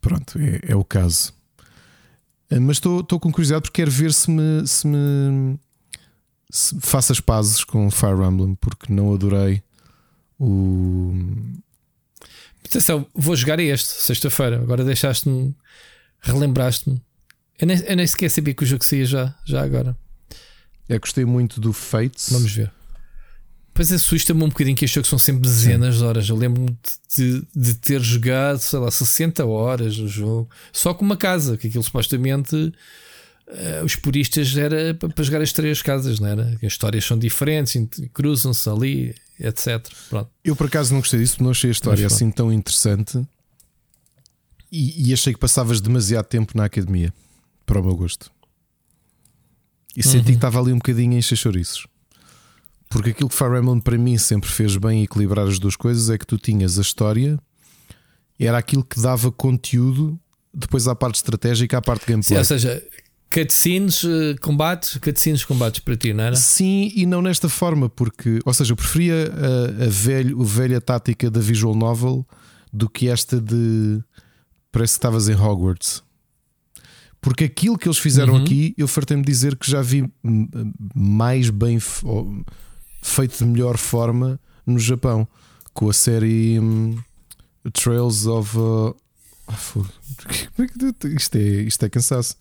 [0.00, 1.34] Pronto, é, é o caso.
[2.50, 5.58] Eh, Mas estou estou com curiosidade porque quero ver se me, se me
[6.50, 9.62] se faço as pazes com Fire Emblem, porque não adorei
[10.38, 11.14] o.
[12.64, 14.60] Atenção, vou jogar este, sexta-feira.
[14.60, 15.54] Agora deixaste-me,
[16.20, 17.00] relembraste-me.
[17.58, 19.96] Eu nem, eu nem sequer sabia que o jogo saía já, já agora.
[20.88, 22.30] É, gostei muito do Fates.
[22.32, 22.72] Vamos ver.
[23.80, 26.00] Pois assusta-me um bocadinho que este jogo são sempre dezenas Sim.
[26.00, 26.28] de horas.
[26.28, 26.76] Eu lembro-me
[27.16, 31.66] de, de, ter jogado, sei lá, 60 horas no jogo, só com uma casa, que
[31.66, 32.74] aquilo supostamente uh,
[33.82, 36.58] os puristas era para jogar as três casas, não era?
[36.62, 37.74] As histórias são diferentes,
[38.12, 39.82] cruzam-se ali, etc.
[40.10, 40.30] Pronto.
[40.44, 43.26] Eu por acaso não gostei disso, não achei a história Mas, assim tão interessante
[44.70, 47.14] e, e, achei que passavas demasiado tempo na academia,
[47.64, 48.30] para o meu gosto.
[49.96, 50.24] E senti uhum.
[50.24, 51.86] que estava ali um bocadinho em chouriços.
[52.90, 56.18] Porque aquilo que Fire Emblem para mim sempre fez bem equilibrar as duas coisas é
[56.18, 57.38] que tu tinhas a história,
[58.38, 60.18] era aquilo que dava conteúdo
[60.52, 62.34] depois à parte estratégica, à parte gameplay.
[62.34, 62.82] Sim, ou seja,
[63.32, 66.36] cutscenes, eh, combates, cutscenes, combates para ti, não era?
[66.36, 70.80] Sim, e não nesta forma, porque, ou seja, eu preferia a, a, velho, a velha
[70.80, 72.26] tática da visual novel
[72.72, 74.02] do que esta de
[74.72, 76.02] parece que estavas em Hogwarts.
[77.20, 78.42] Porque aquilo que eles fizeram uhum.
[78.42, 80.10] aqui, eu fartei-me dizer que já vi
[80.94, 81.78] mais bem
[83.00, 85.26] feito de melhor forma no Japão,
[85.72, 86.98] com a série um,
[87.72, 88.56] Trails of.
[88.56, 88.96] Uh,
[91.16, 92.36] isto, é, isto é cansaço.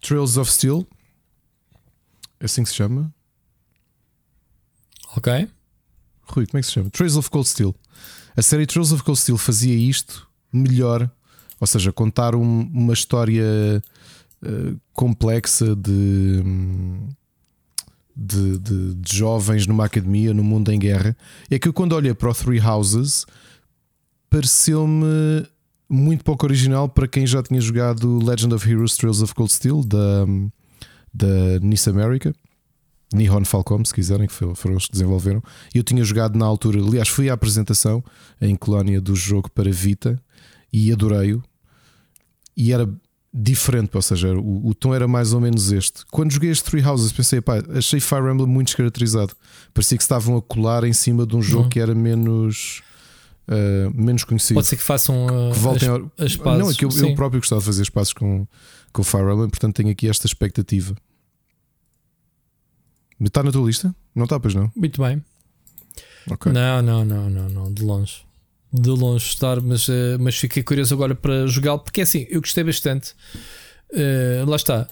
[0.00, 0.86] Trails of Steel.
[2.40, 3.12] É assim que se chama?
[5.16, 5.48] Ok.
[6.22, 6.90] Rui, como é que se chama?
[6.90, 7.74] Trails of Cold Steel.
[8.36, 11.10] A série Trails of Cold Steel fazia isto melhor,
[11.60, 13.82] ou seja, contar um, uma história
[14.42, 16.42] uh, complexa de.
[16.44, 17.08] Um,
[18.16, 21.16] de, de, de, jovens numa academia, no mundo em guerra,
[21.50, 23.26] é que eu, quando olhei para o Three Houses,
[24.28, 25.46] pareceu-me
[25.88, 29.82] muito pouco original para quem já tinha jogado Legend of Heroes Trails of Cold Steel
[29.84, 30.24] da,
[31.12, 32.34] da Nice America.
[33.12, 35.42] Nihon Falcom, se quiserem, que foram os que desenvolveram.
[35.74, 38.02] Eu tinha jogado na altura, aliás, fui à apresentação
[38.40, 40.20] em Colónia do jogo para Vita
[40.72, 41.42] e adorei-o.
[42.56, 42.88] E era
[43.32, 46.04] diferente, ou seja, o, o, tom era mais ou menos este.
[46.10, 49.34] Quando joguei este Three Houses, pensei, pá, achei Fire Emblem muito descaracterizado.
[49.72, 51.68] Parecia que estavam a colar em cima de um jogo uhum.
[51.70, 52.82] que era menos.
[53.48, 54.54] Uh, menos conhecido.
[54.54, 57.40] Pode ser que façam uh, que voltem as, as Não, é que eu, eu, próprio
[57.40, 58.46] gostava de fazer espaços com,
[58.92, 60.94] com Fire Emblem, portanto tenho aqui esta expectativa.
[63.20, 63.94] Está na tua lista?
[64.14, 64.70] Não está, pois não?
[64.76, 65.22] Muito bem.
[66.30, 66.52] Okay.
[66.52, 68.22] Não, não, não, não, não, de longe
[68.72, 72.40] de longe estar, mas, uh, mas fiquei curioso agora para jogá-lo, porque é assim, eu
[72.40, 73.12] gostei bastante.
[73.92, 74.88] Uh, lá está,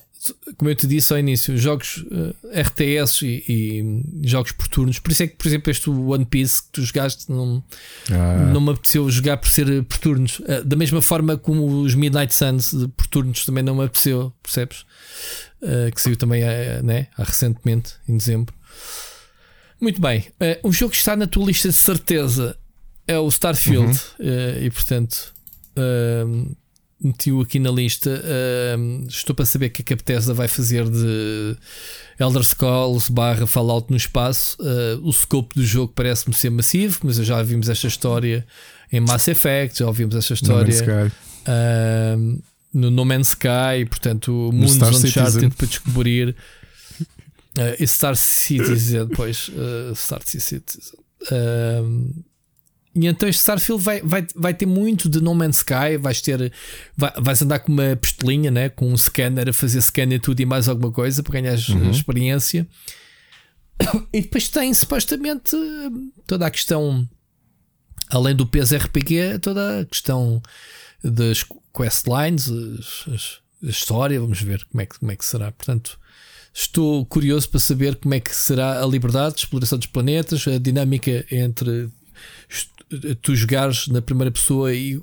[0.57, 4.99] como eu te disse ao início, jogos uh, eh, RTS e, e, jogos por turnos.
[4.99, 7.65] Por isso é que, por exemplo, este One Piece que tu jogaste não,
[8.11, 8.51] ah.
[8.53, 10.39] não me apeteceu jogar por ser por turnos.
[10.41, 14.85] Uh, da mesma forma como os Midnight Suns por turnos também não me apeteceu, percebes?
[15.63, 16.43] Uh, que saiu também
[16.83, 18.55] né, há recentemente, em dezembro.
[19.81, 20.27] Muito bem,
[20.63, 22.55] um jogo que está na tua lista de certeza
[23.11, 23.99] é o Starfield.
[24.19, 24.27] Uhum.
[24.27, 25.35] Uh, e portanto,
[25.77, 26.57] uh,
[27.03, 28.11] meti-o aqui na lista.
[28.11, 31.57] Uh, estou para saber o que a Bethesda vai fazer de
[32.19, 34.57] Elder Scrolls barra Fallout no espaço.
[34.61, 38.47] Uh, o scope do jogo parece-me ser massivo, mas já vimos esta história
[38.93, 41.13] em Mass Effect, já ouvimos esta história
[41.47, 42.43] uh,
[42.73, 46.37] no No Man's Sky, portanto, o mundo Uncharted para descobrir.
[47.59, 50.63] Uh, Star Citizen, depois uh, Star Citizen.
[51.23, 52.30] Uh,
[52.95, 55.97] e então este Starfield vai, vai, vai ter muito de No Man's Sky.
[55.99, 56.53] Vais ter,
[56.97, 58.69] vai, vais andar com uma pistolinha, né?
[58.69, 61.91] com um scanner a fazer scanner tudo e mais alguma coisa para ganhar uhum.
[61.91, 62.67] experiência.
[64.13, 65.57] E depois tem supostamente
[66.27, 67.09] toda a questão,
[68.11, 70.43] além do peso RPG, toda a questão
[71.03, 72.51] das questlines,
[73.63, 74.21] a história.
[74.21, 75.51] Vamos ver como é que, como é que será.
[75.51, 75.99] Portanto,
[76.53, 80.59] estou curioso para saber como é que será a liberdade de exploração dos planetas, a
[80.59, 81.89] dinâmica entre
[83.23, 85.01] tu jogares na primeira pessoa e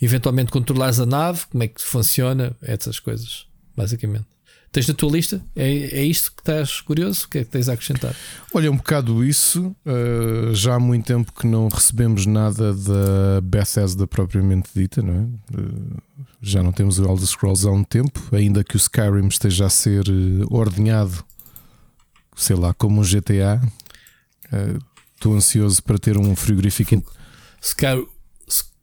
[0.00, 3.46] eventualmente controlares a nave, como é que funciona, essas coisas,
[3.76, 4.26] basicamente.
[4.72, 5.42] Tens na tua lista?
[5.56, 7.26] É, é isto que estás curioso?
[7.26, 8.14] O que é que tens a acrescentar?
[8.54, 9.74] Olha, um bocado isso.
[9.84, 15.58] Uh, já há muito tempo que não recebemos nada da Bethesda propriamente dita, não é?
[15.58, 15.96] Uh,
[16.40, 19.70] já não temos o Elder Scrolls há um tempo, ainda que o Skyrim esteja a
[19.70, 21.24] ser uh, ordenhado,
[22.36, 23.60] sei lá, como um GTA.
[25.20, 27.04] Estou ansioso para ter um frigorífico.
[27.60, 28.08] Sky,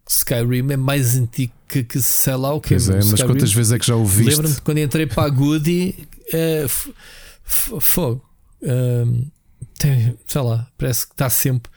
[0.07, 3.51] Skyrim é mais antigo que, que sei lá o que Pois é, mas Skyrim, quantas
[3.51, 4.35] vezes é que já ouviste?
[4.35, 8.23] Lembro-me quando entrei para a Goody, uh, fogo.
[8.61, 9.25] Uh,
[9.79, 11.71] tem, sei lá, parece que está sempre.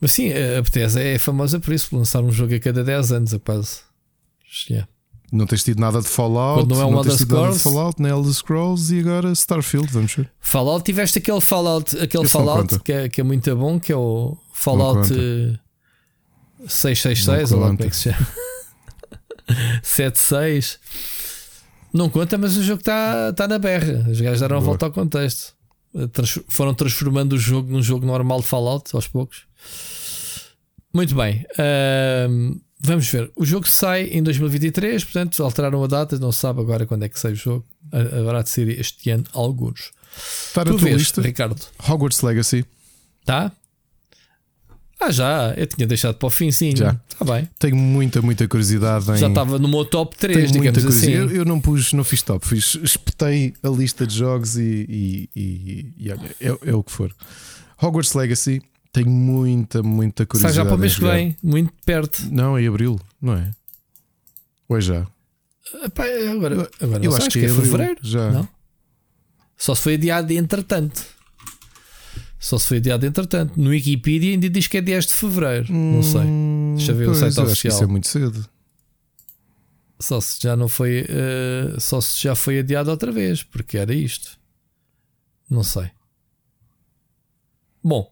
[0.00, 3.12] Mas sim, a Bethesda é famosa por isso, por lançar um jogo a cada 10
[3.12, 3.80] anos, a quase.
[4.70, 4.88] Yeah.
[5.32, 7.58] Não tens tido nada de Fallout, Quando não, é um não tens tido nada de
[7.58, 10.30] Fallout, nem Elder Scrolls e agora Starfield, vamos ver.
[10.40, 14.36] Fallout, tiveste aquele Fallout, aquele Fallout que é, que é muito bom, que é o
[14.52, 15.08] Fallout
[16.66, 18.26] 666, ou lá como é que se chama.
[19.82, 20.78] 76.
[21.92, 24.06] Não conta, mas o jogo está tá na berra.
[24.10, 25.54] Os gajos deram a volta ao contexto.
[26.12, 29.44] Trans foram transformando o jogo num jogo normal de Fallout aos poucos.
[30.92, 31.46] Muito bem.
[31.52, 33.30] Uh, vamos ver.
[33.36, 37.08] O jogo sai em 2023, portanto, alteraram a data, não se sabe agora quando é
[37.08, 37.64] que sai o jogo.
[37.92, 39.90] Há de ser este ano, alguns.
[40.48, 41.60] Está na tua lista, Ricardo.
[41.88, 42.64] Hogwarts Legacy.
[43.24, 43.52] Tá?
[45.00, 45.52] Ah, já.
[45.56, 46.74] Eu tinha deixado para o fim, sim.
[46.74, 46.98] Já.
[47.08, 47.48] Está bem.
[47.58, 49.16] Tenho muita, muita curiosidade em.
[49.16, 51.10] Já estava no meu top 3, Tenho muita assim.
[51.10, 55.30] Eu, eu, não pus, não fiz top, fiz, espetei a lista de jogos e, e,
[55.36, 57.14] e, e olha, é, é, o que for.
[57.80, 58.62] Hogwarts Legacy,
[58.96, 60.54] tenho muita, muita curiosidade.
[60.54, 62.22] Sai já para o mês que vem, muito perto.
[62.32, 63.50] Não, é em abril, não é?
[64.68, 65.06] Ou é já?
[65.84, 67.98] Epá, agora, agora eu acho, que, é, é fevereiro.
[68.00, 68.30] Já.
[68.30, 68.48] Não?
[69.56, 71.04] Só se foi adiado entretanto.
[72.38, 73.60] Só se foi adiado entretanto.
[73.60, 75.72] No Wikipedia ainda diz que é 10 de fevereiro.
[75.72, 76.22] Hum, não sei.
[76.76, 77.74] Deixa eu ver pois, o site oficial.
[77.74, 78.48] isso é muito cedo.
[80.00, 81.02] Só se já não foi.
[81.02, 84.38] Uh, só se já foi adiado outra vez, porque era isto.
[85.50, 85.90] Não sei.
[87.82, 88.10] Bom,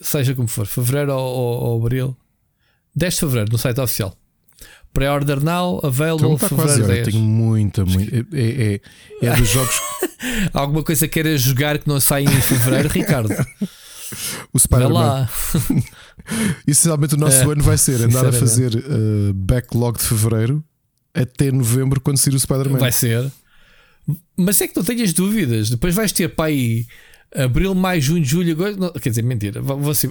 [0.00, 2.16] seja como for, fevereiro ou, ou, ou abril.
[2.94, 4.16] 10 de fevereiro no site oficial.
[4.92, 7.06] Pre-order now, available então, fevereiro 10.
[7.08, 8.16] Tenho muita, muita.
[8.16, 8.80] É, é,
[9.22, 9.74] é, é dos jogos.
[10.54, 13.34] Alguma coisa queiras jogar que não sai em fevereiro, Ricardo?
[14.52, 15.28] O Spider-Man.
[16.66, 20.64] Isso realmente o nosso é, ano vai ser andar a fazer uh, backlog de fevereiro
[21.12, 22.78] até novembro, quando sair o Spider-Man.
[22.78, 23.30] Vai ser.
[24.36, 25.70] Mas é que não tenhas dúvidas.
[25.70, 26.86] Depois vais ter para aí
[27.34, 28.80] Abril, maio, junho, julho, agosto.
[28.80, 29.60] Não, quer dizer, mentira.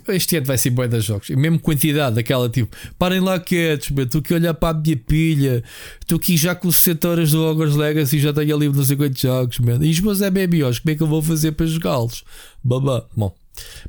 [0.10, 1.30] Este ano vai ser boa das jogos.
[1.30, 4.98] E mesmo quantidade, daquela tipo, parem lá quietos, estou aqui a olhar para a minha
[4.98, 5.64] pilha.
[6.02, 9.22] Estou aqui já com 60 horas do Hogwarts Legacy já tenho ali não sei quantos
[9.22, 9.80] jogos, man.
[9.82, 12.24] E os meus MMOs, como é que eu vou fazer para jogá-los?
[12.62, 13.06] Babá.
[13.16, 13.34] Bom.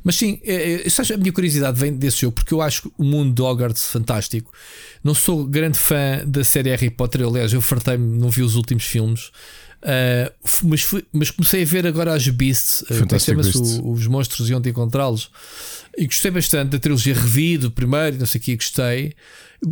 [0.03, 3.33] Mas sim, é, é, a minha curiosidade vem desse jogo porque eu acho o mundo
[3.33, 4.51] de Hogwarts fantástico.
[5.03, 8.83] Não sou grande fã da série Harry Potter, aliás, eu fartei-me, não vi os últimos
[8.83, 9.31] filmes.
[9.85, 10.33] Uh,
[10.63, 15.29] mas, fui, mas, comecei a ver agora as Beasts, uh, os monstros e onde encontrá-los.
[15.95, 19.13] E gostei bastante da trilogia revido, primeiro, não sei o que, gostei.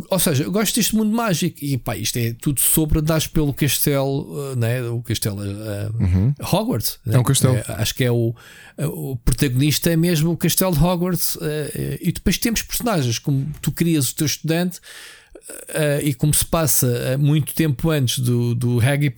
[0.08, 1.58] Ou seja, eu gosto deste mundo mágico.
[1.60, 4.82] E pá, isto é tudo sobre andares pelo castelo, uh, né?
[4.84, 6.34] o castelo uh, uhum.
[6.40, 7.00] Hogwarts.
[7.04, 7.16] Né?
[7.16, 7.56] É um castelo.
[7.56, 8.32] É, acho que é o,
[8.78, 11.36] o protagonista, é mesmo o castelo de Hogwarts.
[12.00, 14.80] E depois temos personagens como tu crias o teu estudante
[15.50, 19.10] uh, e como se passa uh, muito tempo antes do, do Harry,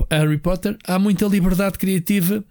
[0.43, 2.44] Potter, há muita liberdade criativa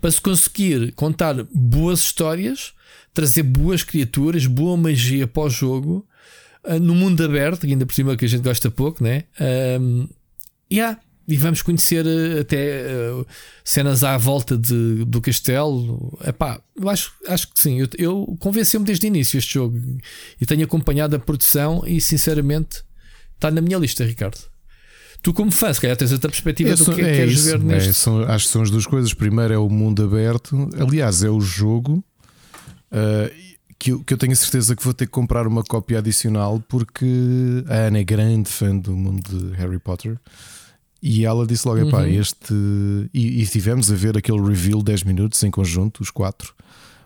[0.00, 2.72] para se conseguir contar boas histórias,
[3.12, 6.06] trazer boas criaturas, boa magia para o jogo,
[6.64, 9.24] uh, no mundo aberto, ainda por cima que a gente gosta pouco, né?
[9.80, 10.08] Um,
[10.72, 10.98] yeah,
[11.28, 13.26] e vamos conhecer eh, até uh,
[13.64, 16.16] cenas à volta de, do castelo.
[16.24, 17.80] Epá, eu acho, acho que sim.
[17.80, 19.80] Eu, eu convenceu-me desde o início este jogo
[20.40, 22.84] e tenho acompanhado a produção e sinceramente
[23.34, 24.38] está na minha lista, Ricardo.
[25.20, 27.50] Tu, como fã, se calhar tens outra perspectiva é, do que é, é queres isso,
[27.50, 27.90] ver neste.
[27.90, 29.12] É, são, acho que são as duas coisas.
[29.12, 32.04] Primeiro é o mundo aberto, aliás, é o jogo.
[32.92, 33.46] Uh,
[33.78, 36.62] que eu, que eu tenho a certeza que vou ter que comprar uma cópia adicional
[36.66, 37.04] porque
[37.68, 40.18] a Ana é grande fã do mundo de Harry Potter.
[41.08, 42.06] E ela disse logo: uhum.
[42.06, 42.52] este.
[43.14, 46.52] E, e tivemos a ver aquele reveal 10 minutos em conjunto, os quatro.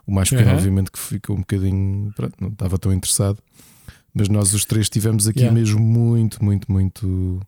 [0.07, 0.57] O mais pequeno, uhum.
[0.57, 2.11] obviamente, que ficou um bocadinho.
[2.17, 3.39] Pronto, não estava tão interessado.
[4.15, 5.55] Mas nós os três tivemos aqui yeah.
[5.55, 7.41] mesmo muito, muito, muito.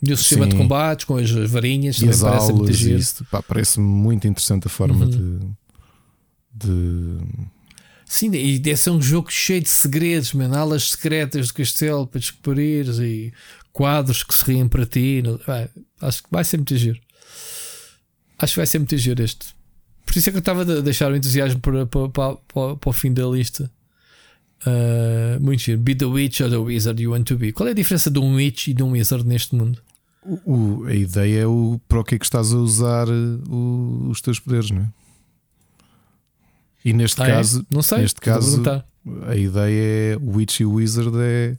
[0.00, 0.50] E o sistema Sim.
[0.50, 5.06] de combates com as varinhas e as parece aulas, muito parece-me muito interessante a forma
[5.06, 5.10] uhum.
[6.54, 7.18] de, de.
[8.04, 12.20] Sim, e deve ser um jogo cheio de segredos, man, alas secretas do castelo para
[12.20, 13.32] descobrir e
[13.76, 15.22] quadros que se riem para ti.
[15.46, 15.68] Vai,
[16.00, 16.98] acho que vai ser muito giro.
[18.38, 19.54] Acho que vai ser muito giro este.
[20.06, 22.36] Por isso é que eu estava a deixar o entusiasmo para, para, para,
[22.76, 23.70] para, o fim da lista.
[24.66, 25.78] Uh, muito giro.
[25.78, 27.52] Be the witch or the wizard you want to be.
[27.52, 29.78] Qual é a diferença de um witch e de um wizard neste mundo?
[30.22, 34.08] O, o, a ideia é o para o que é que estás a usar o,
[34.08, 34.88] os teus poderes, não é?
[36.82, 37.32] E neste ah, é?
[37.32, 37.74] caso, é?
[37.74, 38.62] não sei, neste caso,
[39.26, 41.56] a ideia é o witch e o wizard é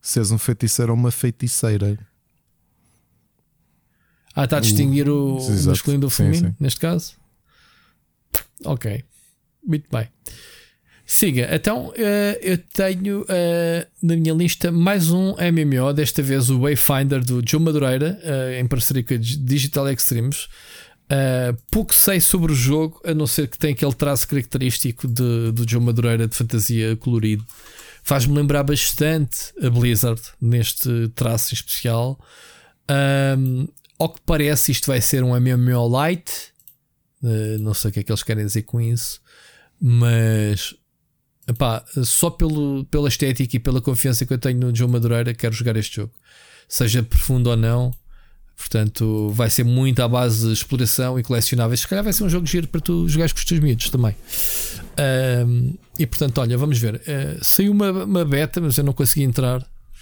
[0.00, 1.98] se és um feiticeiro ou uma feiticeira.
[4.34, 7.14] Ah, está a distinguir o, o masculino do feminino, neste caso?
[8.64, 9.04] Ok,
[9.66, 10.08] muito bem.
[11.10, 16.60] Siga, então uh, eu tenho uh, na minha lista mais um MMO, desta vez o
[16.60, 20.48] Wayfinder do Joe Madureira, uh, em parceria com a Digital Extremes.
[21.70, 25.66] pouco sei sobre o jogo, a não ser que tem aquele traço característico de, do
[25.66, 27.42] Joe Madureira de fantasia colorido
[28.02, 32.18] faz-me lembrar bastante a Blizzard neste traço especial.
[33.38, 33.68] Um,
[33.98, 36.30] ao que parece, isto vai ser um MMO Light.
[37.22, 39.20] Uh, não sei o que é que eles querem dizer com isso,
[39.80, 40.74] mas
[41.48, 45.54] epá, só pelo, pela estética e pela confiança que eu tenho no João Madureira, quero
[45.54, 46.12] jogar este jogo,
[46.68, 47.92] seja profundo ou não.
[48.56, 51.80] Portanto, vai ser muito à base de exploração e colecionáveis.
[51.80, 54.16] Se calhar vai ser um jogo giro para tu jogares com os teus miúdos também.
[55.46, 56.96] Um, e portanto, olha, vamos ver.
[56.96, 59.60] Uh, saiu uma, uma beta, mas eu não consegui entrar.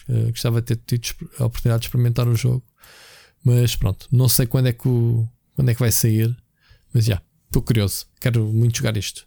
[0.09, 2.63] Uh, gostava de ter tido a oportunidade de experimentar o jogo.
[3.45, 6.37] Mas pronto, não sei quando é que, o, quando é que vai sair.
[6.93, 8.07] Mas já, estou curioso.
[8.21, 9.27] Quero muito jogar isto.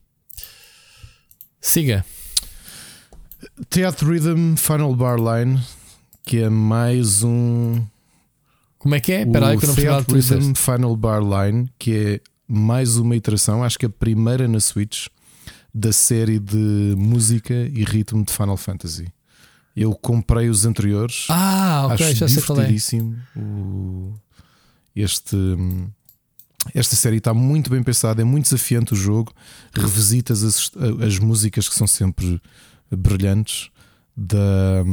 [1.62, 2.06] Siga.
[3.70, 5.62] Theater Rhythm Final Bar Line,
[6.26, 7.86] que é mais um
[8.80, 9.24] como é que é?
[9.24, 13.62] Espera aí que eu não Theat Rhythm Final Bar Line, que é mais uma iteração,
[13.62, 15.08] acho que a primeira na Switch
[15.74, 19.08] da série de música e ritmo de Final Fantasy.
[19.76, 21.28] Eu comprei os anteriores.
[21.30, 22.70] Ah, ok, acho já sei qual é.
[23.36, 24.14] O,
[24.96, 25.38] este,
[26.74, 29.34] esta série está muito bem pensada, é muito desafiante o jogo.
[29.74, 30.72] Revisitas as,
[31.06, 32.42] as músicas que são sempre
[32.92, 33.70] brilhantes
[34.16, 34.84] da,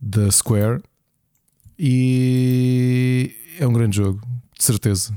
[0.00, 0.82] da Square
[1.78, 4.20] e é um grande jogo,
[4.56, 5.14] de certeza.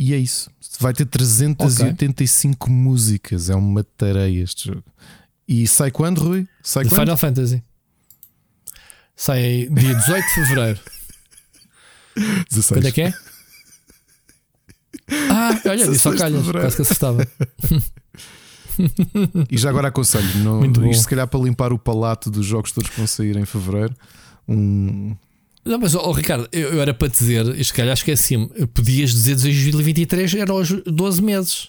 [0.00, 0.50] E é isso.
[0.78, 2.74] Vai ter 385 okay.
[2.74, 3.50] músicas.
[3.50, 4.84] É uma tareia este jogo.
[5.46, 6.48] E sai quando, Rui?
[6.62, 7.00] Sai quando?
[7.00, 7.62] Final Fantasy.
[9.14, 10.80] Sai dia 18 de fevereiro.
[12.48, 12.66] 16.
[12.68, 13.12] Quando é que é?
[15.28, 17.26] Ah, olha, disse ao calhas, quase que acertava.
[19.50, 22.90] e já agora aconselho, não, isto se calhar para limpar o palato dos jogos todos
[22.90, 23.92] que vão sair em fevereiro
[24.46, 25.16] um.
[25.64, 30.34] Não, mas oh, Ricardo, eu, eu, era para dizer, isto calhar esqueci-me, podias dizer 2023
[30.34, 31.68] era os 12 meses.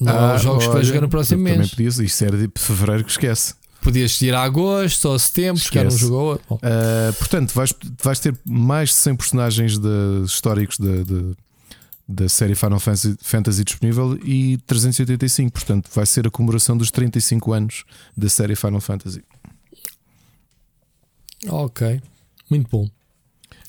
[0.00, 1.56] Não ah, os jogos olha, que vais jogar no próximo mês.
[1.56, 3.54] Também podias, isso era de fevereiro que esquece.
[3.82, 6.54] Podias ir a agosto ou setembro, que um jogo ou outro.
[6.56, 11.36] Uh, portanto, vais, vais ter mais de 100 personagens de, históricos da, de,
[12.06, 15.52] da série Final Fantasy, Fantasy disponível e 385.
[15.52, 17.84] Portanto, vai ser a comemoração dos 35 anos
[18.16, 19.22] da série Final Fantasy.
[21.48, 22.02] Ok,
[22.50, 22.88] muito bom.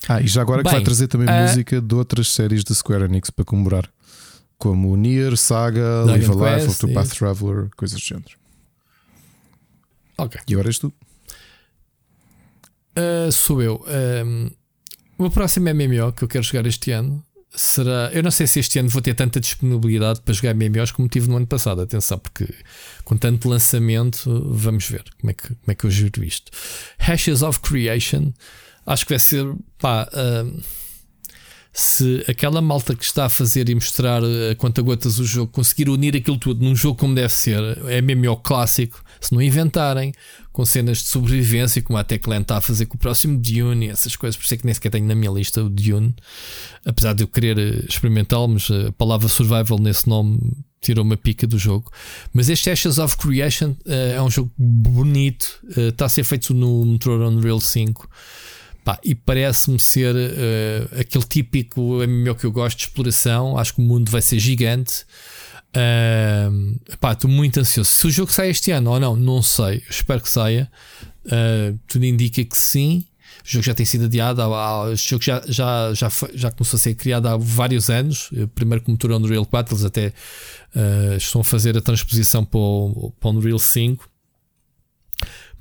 [0.08, 1.42] Ah, e já agora Bem, que vai trazer também uh...
[1.42, 3.88] música de outras séries da Square Enix para comemorar,
[4.58, 8.36] como Nier, Saga, Live Alive, Octopath Traveler, coisas do género.
[10.18, 10.40] Ok.
[10.46, 10.92] E agora és tu?
[12.96, 13.84] Uh, sou eu.
[14.26, 14.50] Um,
[15.18, 18.10] o próximo MMO que eu quero jogar este ano será.
[18.12, 21.28] Eu não sei se este ano vou ter tanta disponibilidade para jogar MMOs como tive
[21.28, 21.80] no ano passado.
[21.80, 22.48] Atenção, porque
[23.04, 26.50] com tanto lançamento, vamos ver como é que, como é que eu juro isto.
[26.98, 28.32] Hashes of Creation,
[28.86, 29.46] acho que vai ser
[29.78, 30.08] pá.
[30.12, 30.62] Uh,
[31.74, 35.88] se aquela malta que está a fazer e mostrar a conta gotas o jogo conseguir
[35.88, 40.12] unir aquilo tudo num jogo como deve ser, é MMO clássico, se não inventarem
[40.52, 44.14] com cenas de sobrevivência, como a Techland está a fazer com o próximo Dune, essas
[44.14, 46.14] coisas, por isso é que nem sequer tenho na minha lista o Dune,
[46.84, 50.38] apesar de eu querer eh, experimentá-lo, mas a palavra survival nesse nome
[50.78, 51.90] tirou uma pica do jogo.
[52.34, 57.26] Mas este Ashes of Creation é um jogo bonito, está a ser feito no Metro
[57.26, 58.10] Unreal 5.
[58.84, 63.56] Pá, e parece-me ser uh, aquele típico MMO que eu gosto de exploração.
[63.56, 65.04] Acho que o mundo vai ser gigante.
[65.74, 66.80] Uh,
[67.12, 67.90] estou muito ansioso.
[67.90, 69.82] Se o jogo sai este ano ou não, não sei.
[69.88, 70.70] Espero que saia.
[71.24, 73.04] Uh, tudo indica que sim.
[73.44, 74.42] O jogo já tem sido adiado.
[74.42, 78.30] O jogo já, já, já, já começou a ser criado há vários anos.
[78.54, 80.08] Primeiro com o motor Unreal 4, eles até
[80.74, 84.11] uh, estão a fazer a transposição para o, para o Unreal 5.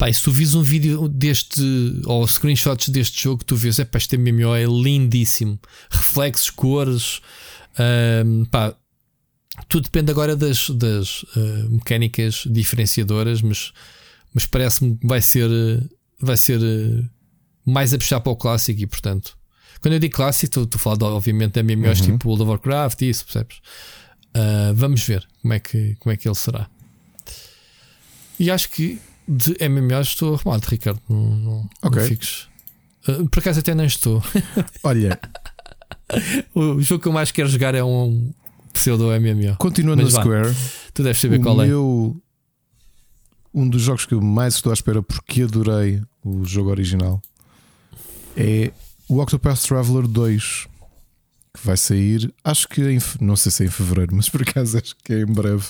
[0.01, 1.61] Pá, se tu vis um vídeo deste
[2.05, 5.59] ou screenshots deste jogo, tu vês, é pá, este MMO é lindíssimo,
[5.91, 7.21] reflexos, cores,
[8.25, 8.75] um, pá,
[9.69, 13.73] tudo depende agora das, das uh, mecânicas diferenciadoras, mas,
[14.33, 15.51] mas parece-me que vai ser,
[16.19, 17.07] vai ser uh,
[17.63, 19.37] mais a puxar para o clássico e portanto.
[19.81, 22.05] Quando eu digo clássico, estou a falar obviamente de MMOs uhum.
[22.07, 23.57] tipo World of Warcraft e isso, percebes?
[24.35, 26.67] Uh, vamos ver como é, que, como é que ele será.
[28.39, 31.01] E acho que de MMOs estou arrumado, Ricardo.
[31.09, 32.01] Não, não, okay.
[32.01, 32.47] não fiques.
[33.07, 34.23] Uh, por acaso até não estou.
[34.83, 35.19] Olha,
[36.53, 38.31] o jogo que eu mais quero jogar é um
[38.73, 39.57] pseudo MMO.
[39.57, 40.55] Continuando Mas no Square,
[40.93, 42.21] tu deves saber qual meu, é.
[43.53, 47.21] Um dos jogos que eu mais estou à espera porque adorei o jogo original
[48.37, 48.71] é
[49.09, 50.67] o Octopath Traveler 2
[51.53, 54.77] que vai sair, acho que em, não sei se é em fevereiro, mas por acaso
[54.77, 55.65] acho que é em breve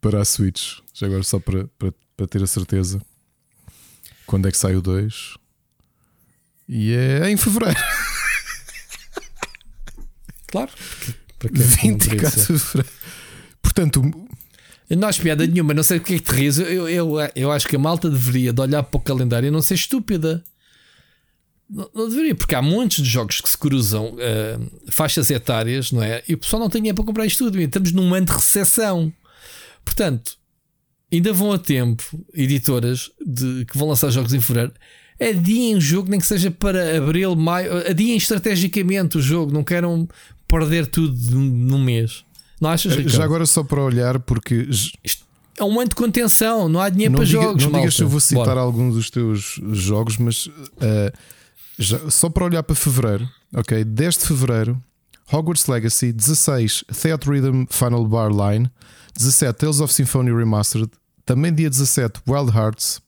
[0.00, 0.78] para a Switch.
[0.94, 3.00] Já agora só para, para para ter a certeza
[4.26, 5.34] quando é que sai o 2.
[6.68, 7.78] E é em fevereiro.
[10.48, 10.70] Claro.
[11.40, 12.96] Para quem 24 de fevereiro.
[13.60, 14.28] Portanto,
[14.88, 16.58] não acho piada nenhuma, não sei o que é que te rires.
[16.58, 19.60] Eu, eu, eu acho que a malta deveria de olhar para o calendário e não
[19.60, 20.42] ser estúpida.
[21.68, 26.00] Não, não, deveria, porque há montes de jogos que se cruzam uh, faixas etárias, não
[26.00, 26.22] é?
[26.28, 27.60] E o pessoal não tem dinheiro para comprar isto tudo.
[27.60, 29.12] E estamos num ano de recessão.
[29.86, 30.32] Portanto,
[31.12, 32.02] ainda vão a tempo
[32.34, 34.72] editoras de, que vão lançar jogos em fevereiro
[35.18, 40.06] adiem o jogo, nem que seja para abril, maio, adiem estrategicamente o jogo, não queiram
[40.46, 42.22] perder tudo num mês.
[42.60, 43.16] Não achas, Eh, Ricardo?
[43.16, 44.92] Já agora só para olhar, porque j-
[45.58, 47.62] É um ano de contenção, não há dinheiro não, para diga- jogos.
[47.62, 47.90] não digas malta.
[47.96, 48.60] se eu vou citar Bora.
[48.60, 50.50] algum dos teus jogos, mas
[50.82, 51.10] eh,
[51.78, 53.84] já- só para olhar para fevereiro, ok?
[53.84, 54.82] 10 de fevereiro,
[55.32, 58.70] Hogwarts Legacy, 16, Theatre Rhythm Final Bar Line,
[59.16, 60.90] 17, Tales of Symphonia Remastered,
[61.24, 63.00] também dia 17, Wild Hearts,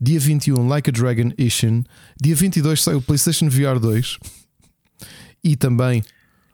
[0.00, 1.84] dia 21, Like a Dragon Ishin,
[2.20, 4.18] dia 22 sai o PlayStation VR 2
[5.44, 6.02] e também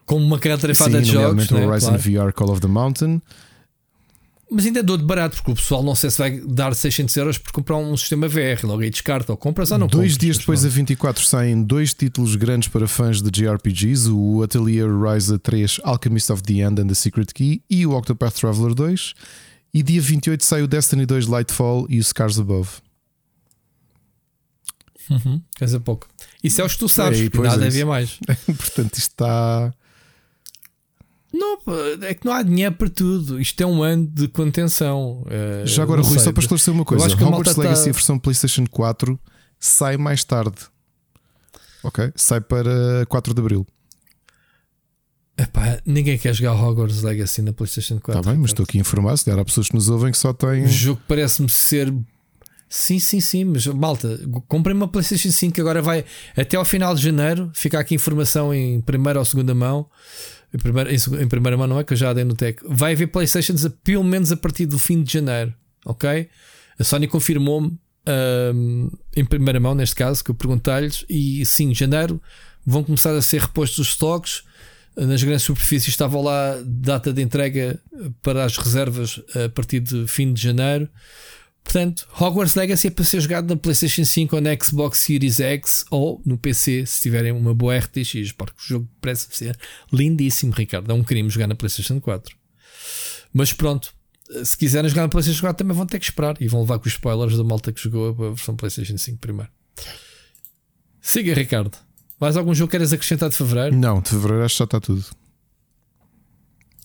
[0.04, 1.50] Com uma característica sim, de jogos.
[1.50, 1.66] né?
[1.66, 2.02] Horizon Claro.
[2.26, 3.20] VR Call of the Mountain.
[4.48, 7.36] Mas ainda dou de barato, porque o pessoal não sei se vai dar 600 euros
[7.38, 8.64] por comprar um sistema VR.
[8.64, 11.92] Logo aí descarta ou compras ou não Dois compras, dias depois, a 24, saem dois
[11.92, 16.86] títulos grandes para fãs de JRPGs: o Atelier Ryza 3 Alchemist of the End and
[16.86, 19.14] the Secret Key e o Octopath Traveler 2.
[19.74, 22.70] E dia 28 sai o Destiny 2 Lightfall e o Scars Above.
[25.10, 26.08] Uhum, dizer pouco.
[26.42, 28.18] Isso é os que tu sabes, É, nada é havia mais.
[28.46, 29.74] Portanto, isto está.
[31.38, 31.58] Não,
[32.02, 33.40] é que não há dinheiro para tudo.
[33.40, 35.24] Isto é um ano de contenção.
[35.28, 37.62] Eh, Já agora, Rui, sei, só para esclarecer uma coisa: acho que a Hogwarts tá-
[37.62, 39.18] Legacy, a versão PlayStation 4,
[39.58, 40.56] sai mais tarde.
[41.82, 42.12] Ok?
[42.16, 43.66] Sai para 4 de Abril.
[45.38, 48.18] Epá, ninguém quer jogar Hogwarts Legacy na PlayStation 4.
[48.20, 49.16] Está bem, mas estou aqui a informar.
[49.18, 50.64] Se calhar há pessoas que nos ouvem que só têm.
[50.64, 51.92] O jogo parece-me ser.
[52.68, 54.18] Sim, sim, sim, mas malta,
[54.48, 56.04] comprei uma PlayStation 5 que agora vai
[56.36, 57.50] até ao final de janeiro.
[57.54, 59.88] Fica aqui informação em primeira ou segunda mão.
[60.52, 62.60] Em primeira, em, primeira mão não é que eu já dei no tech.
[62.68, 65.52] Vai haver PlayStations a, pelo menos a partir do fim de janeiro,
[65.84, 66.28] ok?
[66.78, 71.74] A Sony confirmou-me ahm, em primeira mão, neste caso, que eu perguntei-lhes, e sim, em
[71.74, 72.20] janeiro
[72.64, 74.42] vão começar a ser repostos os stocks.
[74.96, 77.78] Nas grandes superfícies estava lá data de entrega
[78.22, 80.88] para as reservas a partir de fim de janeiro.
[81.66, 85.84] Portanto, Hogwarts Legacy é para ser jogado na PlayStation 5 ou na Xbox Series X
[85.90, 89.58] ou no PC, se tiverem uma boa RTX, porque o jogo parece ser
[89.92, 90.90] lindíssimo, Ricardo.
[90.90, 92.36] É um crime jogar na PlayStation 4.
[93.34, 93.92] Mas pronto,
[94.44, 96.86] se quiserem jogar na PlayStation 4 também vão ter que esperar e vão levar com
[96.86, 99.50] os spoilers da malta que jogou a versão PlayStation 5 primeiro.
[101.00, 101.76] Siga, Ricardo.
[102.20, 103.76] Mais algum jogo que queres acrescentar de fevereiro?
[103.76, 105.04] Não, de fevereiro acho que já está tudo.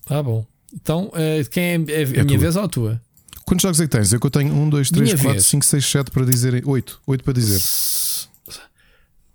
[0.08, 0.45] Ah, bom.
[0.74, 2.38] Então, eh, quem é, é a É minha tua.
[2.40, 3.02] vez ou a tua?
[3.52, 4.14] Quantos jogos é que tens?
[4.14, 5.45] É que eu tenho 1, 2, 3, Minha 4, vez.
[5.45, 6.64] 5, 6, 7 para dizer.
[6.65, 7.02] 8.
[7.06, 7.61] 8 para dizer.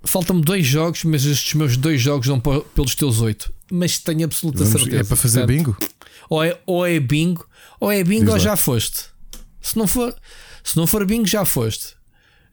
[0.02, 3.52] Faltam-me dois jogos, mas estes meus dois jogos vão pa- pelos teus oito.
[3.70, 5.02] Mas tenho absoluta Vamos- certeza.
[5.02, 5.76] é para fazer Portanto, bingo?
[6.30, 7.46] Ou é, ou é bingo,
[7.78, 8.38] ou é bingo Diz ou lá.
[8.38, 9.04] já foste.
[9.60, 10.14] Se não for,
[10.64, 11.88] se não for bingo, já foste.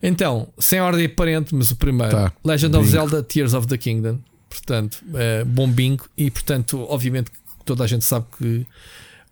[0.01, 2.91] Então, sem ordem aparente, mas o primeiro, Tá, Legend of bingo.
[2.91, 4.19] Zelda Tears of the Kingdom.
[4.49, 6.09] Portanto, é, bom bingo.
[6.17, 8.65] E portanto, obviamente, que toda a gente sabe que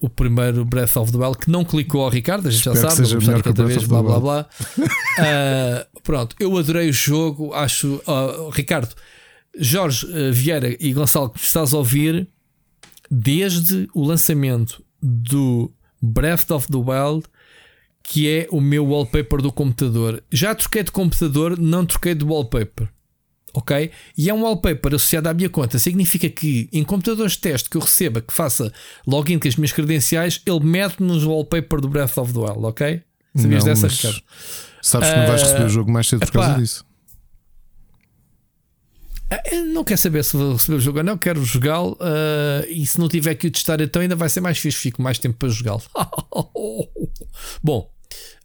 [0.02, 2.90] o primeiro Breath of the Wild, que não clicou ao Ricardo, a gente já Espero
[2.90, 4.50] que sabe, seja melhor Breath vez, blá blá blá.
[5.20, 7.54] Ah, pronto, eu adorei o jogo.
[7.54, 8.96] Acho, ah, Ricardo,
[9.58, 12.28] Jorge ah, Vieira e Gonçalo, que estás a ouvir,
[13.10, 15.72] desde o lançamento do
[16.02, 17.26] Breath of the Wild,
[18.02, 20.24] que é o meu wallpaper do computador.
[20.32, 22.90] Já troquei de computador, não troquei de wallpaper.
[23.54, 23.92] Ok?
[24.18, 25.78] E é um wallpaper associado à minha conta.
[25.78, 28.72] Significa que em computadores de teste que eu receba, que faça
[29.06, 32.66] login com as minhas credenciais, ele mete nos wallpaper do Breath of the Wild.
[32.66, 33.02] Ok?
[33.36, 34.22] Sabias Não, dessa, mas Ricardo?
[34.82, 36.46] Sabes que não vais Ah, receber o jogo mais cedo por epá.
[36.48, 36.86] causa disso.
[39.30, 39.42] Ah,
[39.74, 41.98] Não quero saber se vou receber o jogo ou não, quero jogá-lo.
[42.02, 44.78] ah, e se não tiver que o testar, então ainda vai ser mais fixe.
[44.78, 45.82] Fico mais tempo para jogá-lo.
[47.64, 47.90] Bom,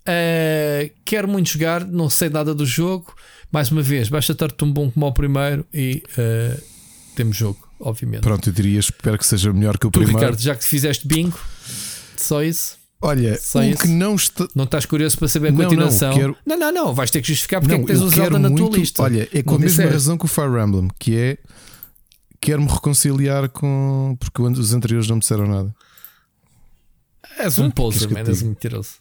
[0.07, 3.15] ah, quero muito jogar, não sei nada do jogo.
[3.53, 6.59] Mais uma vez, basta estar tão bom como ao primeiro e ah,
[7.15, 8.23] temos jogo, obviamente.
[8.23, 10.19] Pronto, eu diria, espero que seja melhor que o tu, primeiro.
[10.19, 11.39] Ricardo, já que fizeste bingo,
[12.17, 12.77] só isso.
[13.01, 13.83] Olha, Só o isso?
[13.83, 14.49] que não está.
[14.55, 16.15] Não estás curioso para saber a Não, não, continuação?
[16.15, 18.39] quero- não, não, não, vais ter que justificar porque é não, que tens o Zelda
[18.39, 19.03] na muito, tua lista.
[19.03, 21.39] Olha, é com Não a mesma razão que o Fire Emblem, que é
[22.41, 24.17] quero-me reconciliar com.
[24.19, 25.75] Porque os anteriores não me disseram nada.
[27.39, 28.95] És um poser, man, és um mentiroso.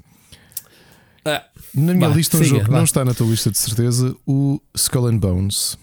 [1.76, 4.16] Ah, Na minha lista, um siga, jogo que não está na tua lista de certeza,
[4.26, 5.78] o Skull and Bones.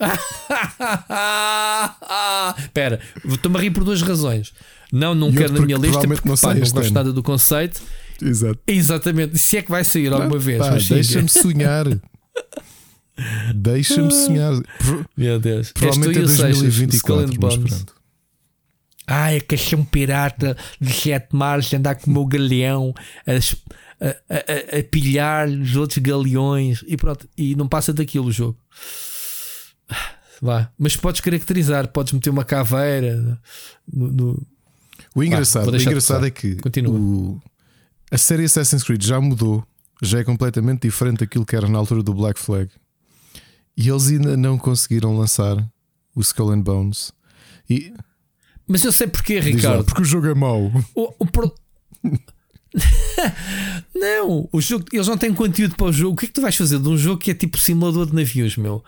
[2.58, 4.52] Espera, estou-me a rir por duas razões.
[4.92, 7.80] Não, não quero na minha lista porque não pá, não gosto nada do conceito.
[8.20, 8.58] Exato.
[8.66, 10.58] Exatamente, se é que vai sair alguma vez.
[10.58, 10.94] Mas siga.
[10.96, 11.86] Deixa-me sonhar.
[13.54, 14.52] Deixa-me sonhar.
[15.16, 16.62] Meu Deus, Provavelmente é És tu e o Seixas,
[16.94, 17.94] Skull 2024, and mas pronto.
[19.06, 22.94] Ai, é um pirata de sete mares andar com o meu galeão
[23.26, 23.32] a,
[24.02, 28.58] a, a- a- pilhar os outros galeões e pronto, e não passa daquilo o jogo.
[30.40, 33.40] Vá, mas podes caracterizar, podes meter uma caveira
[33.92, 34.46] no, no-
[35.14, 36.94] O engraçado, vou o engraçado é que Continua.
[36.98, 37.40] o-
[38.10, 39.64] a série Assassin's Creed já mudou
[40.02, 42.68] já é completamente diferente daquilo que era na altura do Black Flag.
[43.76, 45.56] E eles ainda não conseguiram lançar
[46.12, 47.12] o Skull and Bones.
[47.70, 47.94] E,
[48.66, 49.84] Mas eu sei porquê, lá, Ricardo.
[49.84, 50.72] porque o jogo é mau.
[50.92, 51.54] O, o pro-
[53.94, 56.14] não, o jogo, eles não têm conteúdo para o jogo.
[56.14, 58.14] O que é que tu vais fazer de um jogo que é tipo simulador de
[58.14, 58.82] navios, meu?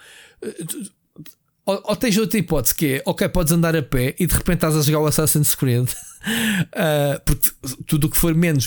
[1.66, 4.56] Ou, ou tens outra hipótese que é, ok, podes andar a pé e de repente
[4.56, 5.88] estás a jogar o Assassin's Creed.
[6.74, 7.50] Ah, porque
[7.86, 8.64] tudo o que for menos,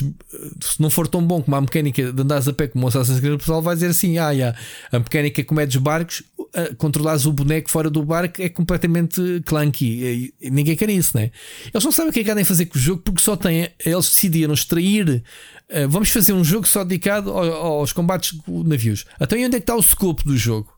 [0.61, 3.19] se não for tão bom como a mecânica de andares a pé como o Assassin's
[3.19, 4.55] Creed, o pessoal vai dizer assim: ah, yeah,
[4.91, 6.21] a mecânica como é dos barcos,
[6.53, 9.85] ah, controlares o boneco fora do barco é completamente clunky.
[10.03, 11.31] E, e ninguém quer isso, né?
[11.73, 13.69] Eles não sabem o que é que querem fazer com o jogo porque só têm,
[13.83, 15.23] eles decidiram extrair.
[15.71, 19.03] ah, vamos fazer um jogo só dedicado ao- aos combates com navios.
[19.19, 20.76] Então, e onde é que está o scope do jogo?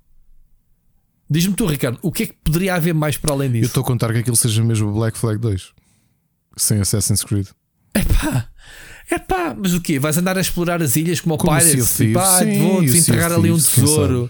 [1.29, 3.65] Diz-me tu, Ricardo, o que é que poderia haver mais para além Eu disso?
[3.67, 5.73] estou a contar que aquilo seja mesmo Black Flag 2
[6.57, 7.47] sem Assassin's Creed.
[7.95, 8.47] Epá,
[9.11, 9.99] epá, mas o quê?
[9.99, 11.95] Vais andar a explorar as ilhas como o Como o Pirates?
[11.97, 14.29] Tipo, ah, vou desenterrar ali um tesouro.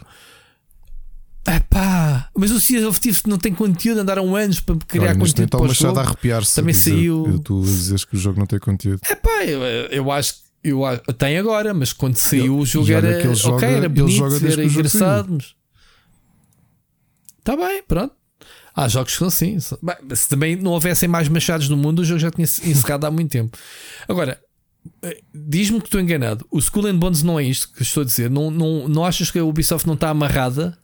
[1.48, 5.50] Epá, mas o Sea of Thieves não tem conteúdo, andaram anos para criar Olha, conteúdo
[5.50, 6.00] para o Machado a jogo.
[6.02, 6.56] arrepiar-se.
[6.56, 9.00] Também dizer- saiu- Tu dizes que o jogo não tem conteúdo.
[9.10, 10.82] Epá, eu, eu acho que eu,
[11.18, 15.38] tem agora, mas quando saiu o jogo era joga- era ele bonito, era jogo engraçado.
[17.50, 18.14] Está bem, pronto.
[18.76, 19.58] Há jogos que são assim.
[19.82, 23.12] Bem, se também não houvessem mais machados no mundo, o jogo já tinha encerrado há
[23.12, 23.58] muito tempo.
[24.08, 24.40] Agora,
[25.02, 26.46] eh, diz-me que estou enganado.
[26.52, 28.30] O Skull and Bones não é isto que eu estou a dizer.
[28.30, 30.78] Não, não, não achas que a Ubisoft não está amarrada?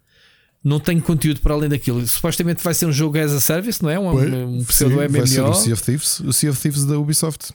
[0.64, 2.06] Não tem conteúdo para além daquilo.
[2.08, 4.00] Supostamente vai ser um jogo as a service, não é?
[4.00, 5.53] Um, um pseudo Sim, vai ser o MMO.
[5.53, 7.53] Sea of Thieves, o Sea of Thieves da Ubisoft.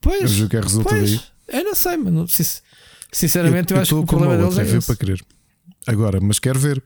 [0.00, 1.20] Pois, o jogo que é pois, daí.
[1.48, 2.26] eu não sei, mano.
[3.10, 4.86] Sinceramente, eu, acho que o problema deles é ver esse.
[4.86, 5.24] para querer.
[5.88, 6.80] Agora, mas quero ver.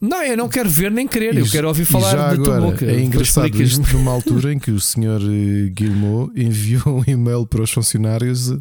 [0.00, 1.34] Não, eu não quero ver nem querer.
[1.34, 2.84] E eu quero ouvir falar já da tua agora, boca.
[2.84, 7.62] É engraçado isto numa altura em que o senhor eh, Guillemot enviou um e-mail para
[7.62, 8.58] os funcionários a-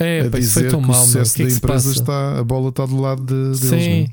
[0.00, 2.38] É, a dizer tão que o mal, sucesso que é da que se empresa está,
[2.38, 3.82] a bola está do lado de, deles.
[3.82, 4.00] Sim.
[4.00, 4.08] não é?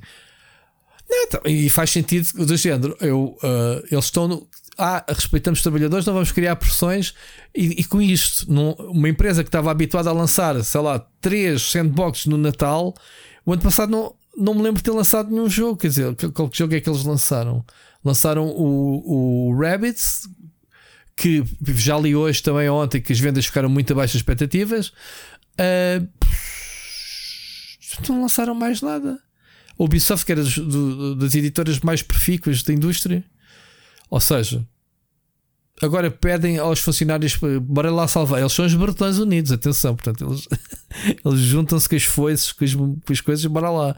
[1.08, 2.98] Não, então, e faz sentido do género.
[3.00, 4.48] Eu, ah, eles estão no.
[4.78, 7.14] Ah, respeitamos os trabalhadores, não vamos criar pressões.
[7.56, 11.62] E, e com isto, num- uma empresa que estava habituada a lançar, sei lá, três
[11.62, 12.94] sandboxes no Natal,
[13.46, 15.78] o ano passado não, não me lembro de ter lançado nenhum jogo.
[15.78, 17.66] Quer dizer, qual jogo é que eles lançaram?
[18.04, 20.28] Lançaram o, o Rabbids,
[21.16, 21.44] que
[21.76, 24.92] já li hoje também ontem que as vendas ficaram muito abaixo das expectativas.
[25.58, 26.02] Ah,
[28.10, 29.18] não lançaram mais nada.
[29.78, 33.24] A Ubisoft, que era do- das editoras mais profícuas da indústria,
[34.10, 34.66] ou seja,
[35.86, 38.40] agora pedem aos funcionários para- bora lá salvar.
[38.42, 40.48] Eles são os Bretões Unidos, atenção, portanto, eles,
[41.26, 43.96] eles juntam-se com as foices, com as, com as coisas bora lá.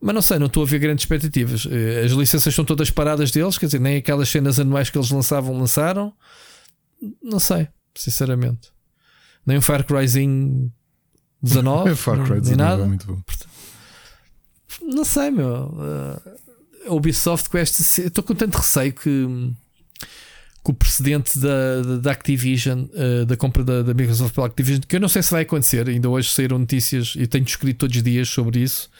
[0.00, 1.66] Mas não sei, não estou a ver grandes expectativas.
[1.70, 5.10] Eh, As licenças estão todas paradas deles, quer dizer, nem aquelas cenas anuais que eles
[5.10, 6.12] lançavam, lançaram.
[7.22, 8.70] Não sei, sinceramente.
[9.46, 10.72] Nem o Far Cryzinho
[11.42, 12.82] 19, Far Cry nem 19 nada.
[12.82, 13.22] é muito bom.
[14.82, 15.74] Não sei, meu.
[16.86, 17.82] Uh, Ubisoft com esta.
[18.00, 19.26] Eu estou com tanto receio que,
[20.68, 24.96] que o precedente da, da, Activision, uh, da compra da, da Microsoft pela Activision, que
[24.96, 25.88] eu não sei se vai acontecer.
[25.88, 28.90] Ainda hoje saíram notícias e tenho escrito todos os dias sobre isso.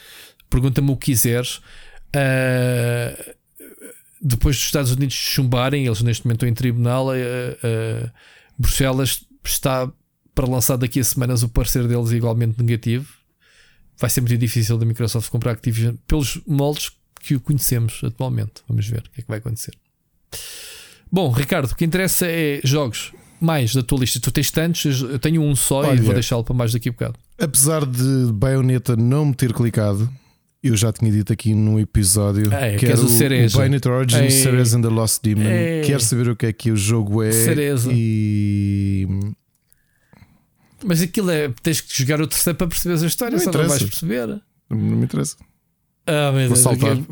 [0.49, 1.57] Pergunta-me o que quiseres.
[2.17, 3.35] Uh,
[4.21, 8.11] depois dos Estados Unidos chumbarem, eles neste momento estão em tribunal, uh,
[8.59, 9.93] Bruxelas está
[10.35, 13.19] para lançar daqui a semanas o parecer deles igualmente negativo
[13.99, 18.63] vai ser muito difícil da Microsoft comprar Activision pelos moldes que o conhecemos atualmente.
[18.69, 19.75] Vamos ver o que é que vai acontecer.
[21.11, 24.19] Bom, Ricardo, o que interessa é jogos mais da tua lista.
[24.21, 26.03] Tu tens tantos, eu tenho um só e Olha.
[26.03, 27.19] vou deixá-lo para mais daqui a bocado.
[27.39, 30.11] Apesar de Bayonetta não me ter clicado,
[30.63, 34.35] eu já tinha dito aqui num episódio É, que era o o, Bayonetta Origins.
[34.35, 35.45] Ceres and the Lost Demon.
[35.45, 35.83] É.
[35.83, 37.31] Quero saber o que é que o jogo é.
[37.31, 37.91] Cereza.
[37.93, 39.07] E
[40.85, 41.49] Mas aquilo é.
[41.63, 44.27] Tens que jogar o terceiro para perceberes a história, Não só não vais perceber.
[44.69, 45.37] não me interessa.
[46.11, 46.65] Ah, meu Deus.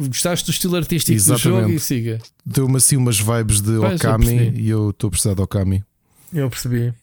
[0.08, 1.60] Gostaste do estilo artístico do Exatamente.
[1.62, 2.18] jogo e siga.
[2.46, 4.60] Deu-me assim umas vibes de eu Okami percebi.
[4.62, 5.84] e eu estou a precisar de Okami.
[6.32, 6.94] Eu percebi.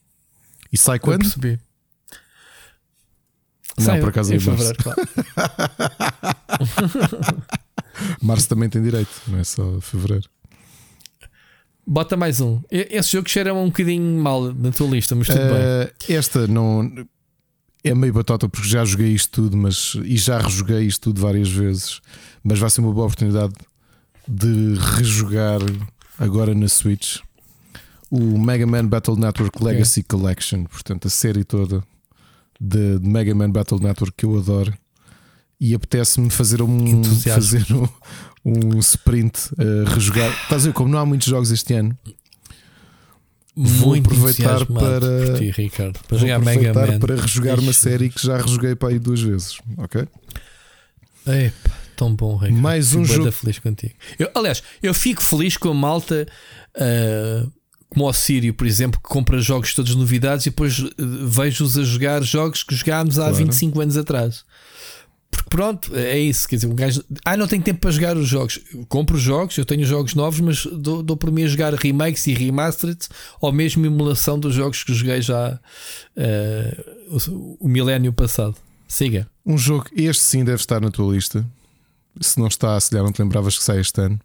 [0.71, 1.19] E sai Eu quando?
[1.21, 1.59] percebi.
[3.77, 4.51] Não, Sai por acaso em é março.
[4.51, 5.01] fevereiro, claro.
[8.21, 10.27] Março também tem direito, não é só fevereiro.
[11.85, 12.61] Bota mais um.
[12.71, 15.57] Esse jogo cheira um bocadinho mal na tua lista, mas tudo bem.
[15.57, 16.89] Eh, esta não
[17.83, 21.49] é meio batota porque já joguei isto tudo, mas e já rejoguei isto tudo várias
[21.49, 21.99] vezes.
[22.43, 23.53] Mas vai ser uma boa oportunidade
[24.27, 25.59] de rejogar
[26.17, 27.19] agora na Switch
[28.09, 29.63] o Mega Man Battle Network.
[29.63, 31.83] Legacy Collection, portanto, a série toda
[32.61, 34.71] de, de Mega Man Battle Network que eu adoro.
[35.59, 37.87] E apetece-me fazer um, fazer um,
[38.45, 40.29] um sprint a rejogar.
[40.43, 41.97] Estás a ver, como não há muitos jogos este ano,
[43.55, 46.99] Vou muito aproveitar para- por ti, Ricardo, para Vou jogar Mega Man.
[46.99, 47.79] para rejogar uma Ixi.
[47.81, 50.07] série que já rejoguei para aí duas vezes, ok?
[51.27, 52.59] Epa, tão bom, Ricardo.
[52.61, 53.93] Mais Fico um jogo- feliz contigo.
[54.19, 56.27] Eu, aliás, eu fico feliz com a malta
[56.75, 57.45] ah,
[57.89, 61.83] como o Sírio, por exemplo, que compra jogos todos novidades e depois eh, vejo-os a
[61.83, 63.35] jogar jogos que jogámos há Claro.
[63.35, 64.43] 25 anos atrás.
[65.33, 66.47] Porque pronto, é isso.
[66.47, 67.03] Quer dizer, um gajo.
[67.25, 68.59] Ah, não tenho tempo para jogar os jogos.
[68.71, 72.27] Eu compro jogos, eu tenho jogos novos, mas dou, dou por mim a jogar remakes
[72.27, 72.99] e remastered
[73.41, 75.59] ou mesmo emulação dos jogos que joguei já
[76.15, 78.55] eh, o, o milénio passado.
[78.87, 79.27] Siga.
[79.43, 81.43] Um jogo, este sim deve estar na tua lista.
[82.21, 84.19] Se não está, se calhar não te lembravas que sai este ano.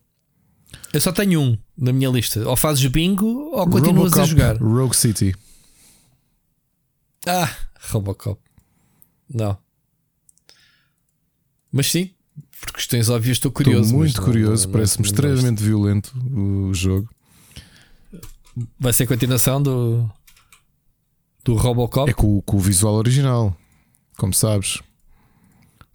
[0.93, 2.47] Eu só tenho um na minha lista.
[2.47, 4.57] Ou fazes bingo ou continuas a Robocop jogar.
[4.59, 5.35] Rogue City.
[7.27, 7.51] Ah,
[7.91, 8.39] Robocop.
[9.33, 9.57] Não.
[11.73, 12.11] Mas sim,
[12.61, 13.85] por questões óbvias estou curioso.
[13.85, 17.09] Estou muito curioso, parece-me extremamente violento o jogo.
[18.79, 20.09] Vai ser a continuação do.
[21.45, 22.11] Do Robocop.
[22.11, 23.57] É com, o- com o visual original,
[24.17, 24.79] como sabes.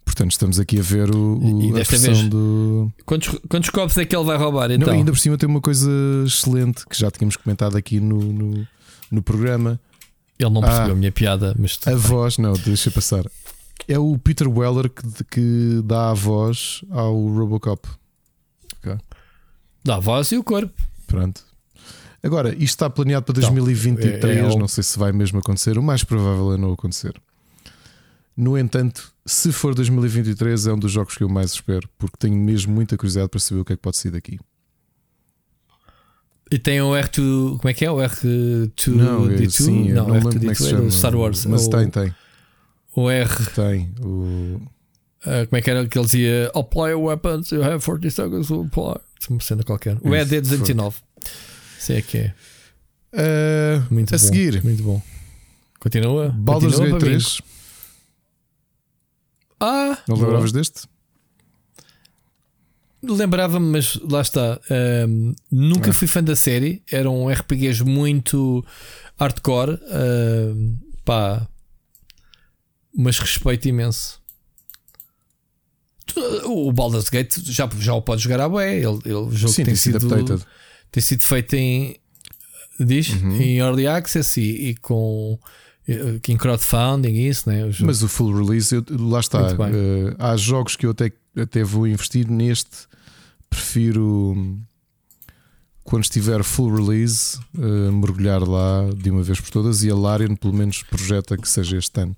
[0.04, 2.92] Portanto, estamos aqui a ver o, o- E- e a desta versão vez- do.
[3.04, 4.88] Quantos, quantos copos é que ele vai roubar então?
[4.88, 5.90] Não, ainda por cima tem uma coisa
[6.26, 8.66] excelente que já tínhamos comentado aqui no, no,
[9.10, 9.78] no programa.
[10.38, 10.92] Ele não percebeu Ah.
[10.92, 11.98] a minha piada, mas A bem.
[11.98, 13.24] voz, não, deixa passar.
[13.86, 17.86] É o Peter Weller que, que dá a voz ao Robocop.
[19.84, 20.72] dá a voz e o corpo.
[21.06, 21.42] Pronto.
[22.22, 24.36] Agora, isto está planeado para Então, 2023.
[24.36, 25.76] é- é o- Não sei se vai mesmo acontecer.
[25.78, 27.20] O mais provável é não acontecer.
[28.34, 32.34] No entanto, se for 2023, é um dos jogos que eu mais espero, porque tenho
[32.36, 34.40] mesmo muita curiosidade para saber o que é que pode sair daqui.
[36.50, 37.58] E tem o R2.
[37.58, 37.90] Como é que é?
[37.90, 38.88] O R2D2?
[38.96, 40.90] Não, é, sim, eu não, não, lembro como é que R2D2 se é chama.
[40.90, 41.46] Star Wars.
[41.46, 42.14] Mas o, tem, tem.
[42.96, 43.28] O R.
[43.54, 43.90] Tem.
[44.02, 44.60] O...
[45.26, 46.50] Ah, como é que era que ele dizia?
[46.54, 49.00] Apply weapons, you have 40 seconds to apply.
[49.30, 49.96] Uma cena qualquer.
[50.02, 50.94] O Isso, ED209.
[51.78, 52.34] Isso é que é.
[53.14, 54.24] Ah, Muito a bom.
[54.24, 55.02] seguir, Muito bom.
[55.80, 56.28] Continua.
[56.30, 57.04] Baldur's Gate para mim.
[57.04, 57.40] 3.
[59.60, 59.98] Ah!
[60.08, 60.82] Não lembravas deste?
[63.02, 64.58] Lembrava-me, mas lá está.
[64.70, 65.92] Ahm, nunca Ah.
[65.92, 66.82] fui fã da série.
[66.90, 68.64] Eram RPGs muito
[69.18, 69.78] hardcore.
[69.90, 71.46] ahm, pá.
[72.96, 74.20] Mas respeito imenso.
[76.44, 78.76] O Baldur's Gate já, já o pode jogar à bué.
[78.76, 80.44] Ele, ele, jogo Sim, tem, sido, updated.
[80.92, 81.96] tem sido feito em.
[82.78, 83.08] Diz?
[83.10, 83.36] Uhum.
[83.40, 85.38] Em Early Access e, e com.
[85.88, 87.64] eh, Em crowdfunding isso, né?
[87.64, 87.72] O.
[87.84, 89.40] Mas o full release, eu- lá está.
[89.50, 92.86] Eh, há jogos que eu até, até vou investir neste.
[93.48, 94.58] Prefiro
[95.84, 100.34] quando estiver full release eh, mergulhar lá de uma vez por todas e a Larian
[100.34, 102.16] pelo menos projeta que seja este ano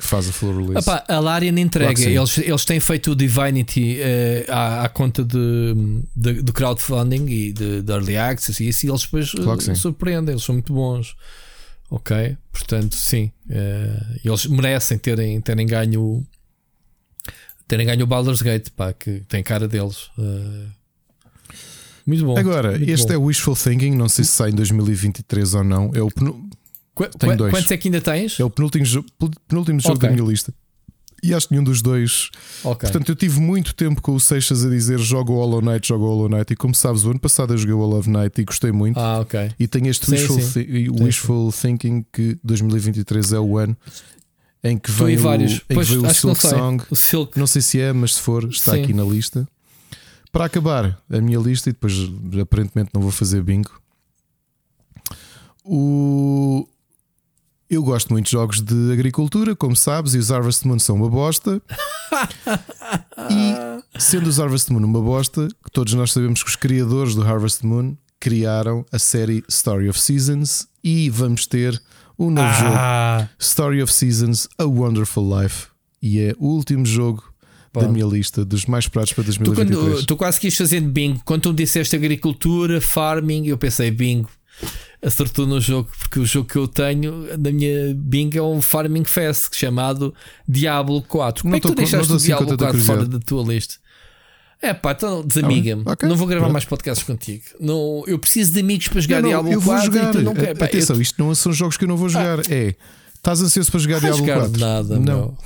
[0.00, 0.78] que faz a full release.
[0.78, 5.22] Epá, a Larian entrega, Claro eles, eles têm feito o Divinity eh, à, à conta
[5.24, 5.74] de,
[6.16, 9.64] de, de crowdfunding e de, de early access e isso, e eles depois Claro eh,
[9.64, 9.74] sim.
[9.74, 11.14] surpreendem, eles são muito bons.
[11.90, 16.26] Ok, portanto, sim, eh, eles merecem terem, terem ganho o-
[17.68, 20.10] terem ganho o Baldur's Gate, pá, que tem cara deles.
[20.18, 20.66] eh.
[22.06, 22.36] muito bom.
[22.38, 23.12] Agora, muito este bom.
[23.14, 25.90] é o Wishful Thinking, não sei se sai em 2023 ou não.
[25.94, 26.48] É o, penu-
[27.08, 27.52] Qu- tenho qu- dois.
[27.52, 28.38] Quantos é que ainda tens?
[28.40, 29.04] é o penúltimo, jo-
[29.48, 30.08] penúltimo jogo Ok.
[30.08, 30.52] da minha lista.
[31.22, 32.30] E acho que nenhum dos dois
[32.64, 32.88] Ok.
[32.88, 36.02] Portanto, eu tive muito tempo com o Seixas a dizer joga o Hollow Knight, joga
[36.02, 36.50] o Hollow Knight.
[36.52, 38.98] E como sabes, o ano passado eu joguei o Hollow Knight e gostei muito.
[38.98, 39.50] ah, ok.
[39.58, 40.64] E tenho este Sim, wishful, sim.
[40.64, 43.76] thi- o Sim, wishful thinking que 2023 é o ano
[44.64, 45.52] em que vem o, vários.
[45.52, 46.50] em que Pois, o que não Silk sei.
[46.50, 46.84] Song.
[46.90, 47.38] O Silk.
[47.38, 49.46] Não sei se é, mas se for, está aqui na lista.
[50.32, 51.92] Para acabar a minha lista, e depois
[52.40, 53.70] aparentemente não vou fazer bingo.
[55.64, 56.66] O...
[57.70, 61.08] Eu gosto muito de jogos de agricultura, como sabes, e os Harvest Moon são uma
[61.08, 61.62] bosta.
[63.30, 67.22] e sendo os Harvest Moon uma bosta, que todos nós sabemos que os criadores do
[67.22, 71.80] Harvest Moon criaram a série Story of Seasons e vamos ter
[72.18, 75.68] um novo jogo Ah, Story of Seasons, A Wonderful Life.
[76.02, 77.22] E é o último jogo
[77.72, 77.92] da Pronto.
[77.92, 79.94] minha lista dos mais esperados para Tu, 2023.
[79.94, 81.22] quando, tu quase quis fazer bingo.
[81.24, 84.28] Quando tu me disseste agricultura, farming, eu pensei bingo.
[85.02, 89.04] Acertou no jogo, porque o jogo que eu tenho da minha bingo é um Farming
[89.04, 90.14] Fest chamado
[90.46, 91.42] Diablo 4.
[91.42, 93.76] Como Não é que tu deixaste o assim Diablo tanta 4 fora da tua lista?
[94.60, 95.84] É pá, então desamiga-me.
[95.84, 96.52] bem, ok, não vou gravar pronto.
[96.52, 97.42] mais podcasts contigo.
[97.58, 100.08] Não, eu preciso de amigos para jogar Não, não, Diablo eu vou 4 jogar.
[100.10, 100.58] e tu não queres.
[100.58, 102.40] Pá, Atenção, eu, isto não são jogos que eu não vou jogar.
[102.50, 102.74] É,
[103.14, 104.60] estás ansioso para jogar Diablo jogar 4?
[104.60, 105.02] nada, não.
[105.02, 105.38] meu.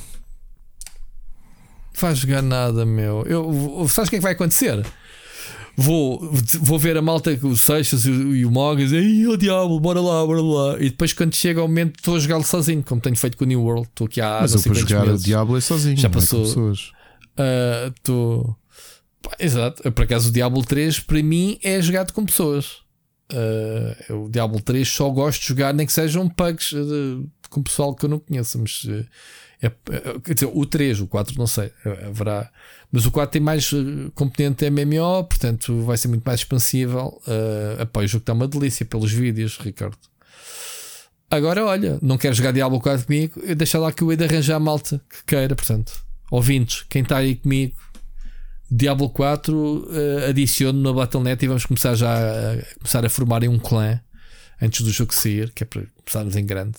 [2.01, 3.23] Vais jogar nada, meu.
[3.25, 4.85] Eu, sabes o que é que vai acontecer?
[5.77, 6.21] Vou,
[6.61, 10.01] vou ver a malta os Seixas e, o- e o Mogas e o diabo, bora
[10.01, 10.77] lá, bora lá.
[10.79, 13.49] E depois, quando chega ao momento, estou a jogá-lo sozinho, como tenho feito com o
[13.49, 13.89] New World.
[13.89, 15.21] Estou aqui há Mas eu para jogar meses.
[15.23, 15.97] o Diablo é sozinho.
[15.97, 16.43] Já é passou.
[16.45, 16.93] pessoas.
[17.37, 18.57] Ah, Estou.
[19.21, 19.91] Pá, Exato.
[19.91, 22.85] Por acaso, o Diablo 3 para mim é jogado com pessoas.
[23.33, 27.95] Uh, o Diablo 3 só gosto de jogar, nem que sejam pugs uh, com pessoal
[27.95, 29.05] que eu não conheço, mas uh,
[29.65, 31.73] é, é, quer dizer, o 3, o 4 não sei,
[32.07, 32.51] haverá.
[32.93, 33.71] Mas o 4 tem mais
[34.15, 37.21] componente MMO, portanto vai ser muito mais expansível.
[37.27, 39.97] Uh, apoio o jogo está uma delícia pelos vídeos, Ricardo.
[41.31, 44.61] Agora, olha, não quero jogar Diablo 4 comigo, deixa lá que eu hei arranjar a
[44.61, 47.75] malta que queira, portanto, ouvintes, quem está aí comigo,
[48.71, 53.59] Diablo 4 uh, adiciono na Battle.net e vamos começar já a, começar a formar um
[53.59, 54.01] clã
[54.61, 56.79] antes do jogo sair, que é para começarmos em grande.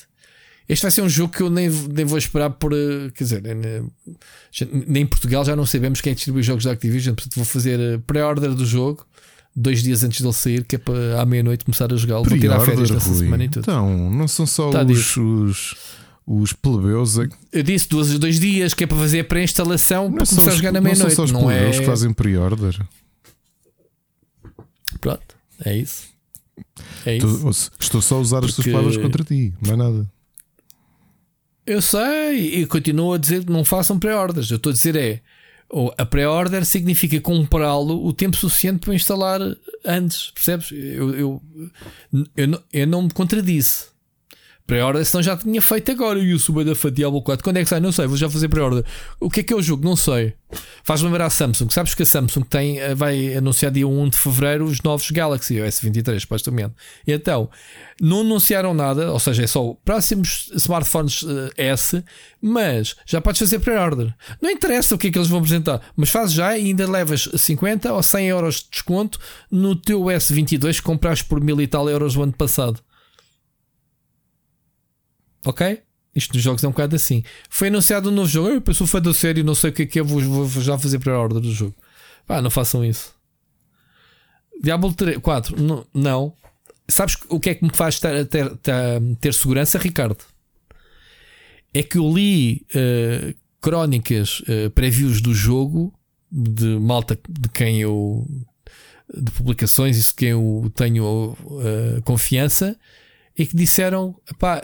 [0.67, 2.73] Este vai ser um jogo que eu nem, nem vou esperar por.
[2.73, 3.55] Eh, quer dizer, nem,
[4.87, 7.79] nem em Portugal já não sabemos quem é distribui jogos da Activision, portanto vou fazer
[7.79, 9.05] eh, pré-order do jogo
[9.55, 12.25] dois dias antes dele sair, que é para à meia-noite começar a jogá-lo.
[12.25, 13.61] Vou tirar férias nessa semana e tudo.
[13.61, 15.75] Então, não são só tá os, os,
[16.27, 17.17] os plebeus.
[17.51, 20.71] Eu disse dois, dois dias que é para fazer a pré-instalação para começar a jogar
[20.73, 21.09] na meia-noite.
[21.09, 21.79] Não são só os plebeus é...
[21.79, 22.85] que fazem pre-order.
[24.99, 26.03] Pronto, é isso.
[27.05, 27.27] É isso.
[27.27, 28.51] Estou, estou só a usar Porque...
[28.51, 30.14] as tuas palavras contra ti, mais nada.
[31.65, 34.51] Eu sei e continuo a dizer que não façam pré-orders.
[34.51, 35.21] Eu estou a dizer é
[35.97, 39.41] a pré-order significa comprá-lo o tempo suficiente para instalar
[39.83, 40.71] antes, percebes?
[40.71, 41.43] Eu, eu,
[42.37, 43.87] eu, eu não me contradisse.
[44.67, 46.17] Pré-order, senão já tinha feito agora.
[46.17, 47.43] O Suba da Diablo 4.
[47.43, 47.79] Quando é que sai?
[47.79, 48.83] Não sei, vou já fazer pré-order.
[49.19, 49.85] O que é que é o jogo?
[49.85, 50.33] Não sei.
[50.83, 51.69] Faz-me lembrar a Samsung.
[51.69, 55.55] Sabes que a Samsung tem, eh, vai anunciar dia 1 de fevereiro os novos Galaxy
[55.55, 56.73] S23, supostamente.
[57.05, 57.47] Então,
[58.01, 62.03] não anunciaram nada, ou seja, é só próximos smartphones uh, S,
[62.41, 64.15] mas já podes fazer pré-order.
[64.41, 67.29] Não interessa o que é que eles vão apresentar, mas fazes já e ainda levas
[67.35, 69.19] 50 ou 100 euros de desconto
[69.51, 72.79] no teu S22 que compraste por mil e tal euros o ano passado.
[75.45, 75.81] Ok?
[76.15, 77.23] Isto nos jogos é um bocado assim.
[77.49, 78.63] Foi anunciado um novo jogo.
[78.65, 80.77] Eu sou fã da série, não sei o que é que é, vou, vou já
[80.77, 81.75] fazer para a ordem do jogo.
[82.25, 83.13] Pá, não façam isso.
[84.61, 86.33] Diablo 3, 4, não, não.
[86.87, 90.17] Sabes o que é que me faz ter, ter, ter, ter segurança, Ricardo?
[91.73, 95.93] É que eu li uh, crónicas, uh, previews do jogo,
[96.31, 98.25] de malta de quem eu.
[99.13, 102.79] de publicações, isso de quem eu tenho uh, confiança,
[103.37, 104.63] e que disseram: pá,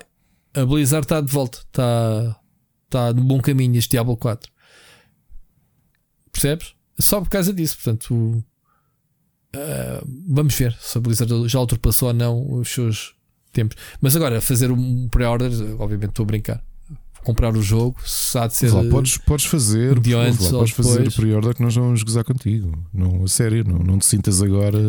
[0.53, 2.39] a Blizzard está de volta, está,
[2.85, 4.51] está no bom caminho este Diablo 4.
[6.31, 6.73] Percebes?
[6.99, 8.43] Só por causa disso, portanto,
[9.55, 13.15] uh, vamos ver se a Blizzard já ultrapassou ou não os seus
[13.51, 13.77] tempos.
[13.99, 16.63] Mas agora, fazer um pré-order, obviamente estou a brincar.
[17.23, 18.71] Comprar o jogo, se há de ser.
[18.71, 22.83] Lá, podes, podes fazer, lá, podes fazer o pré-order que nós vamos gozar contigo.
[22.91, 24.79] Não, a sério, não, não te sintas agora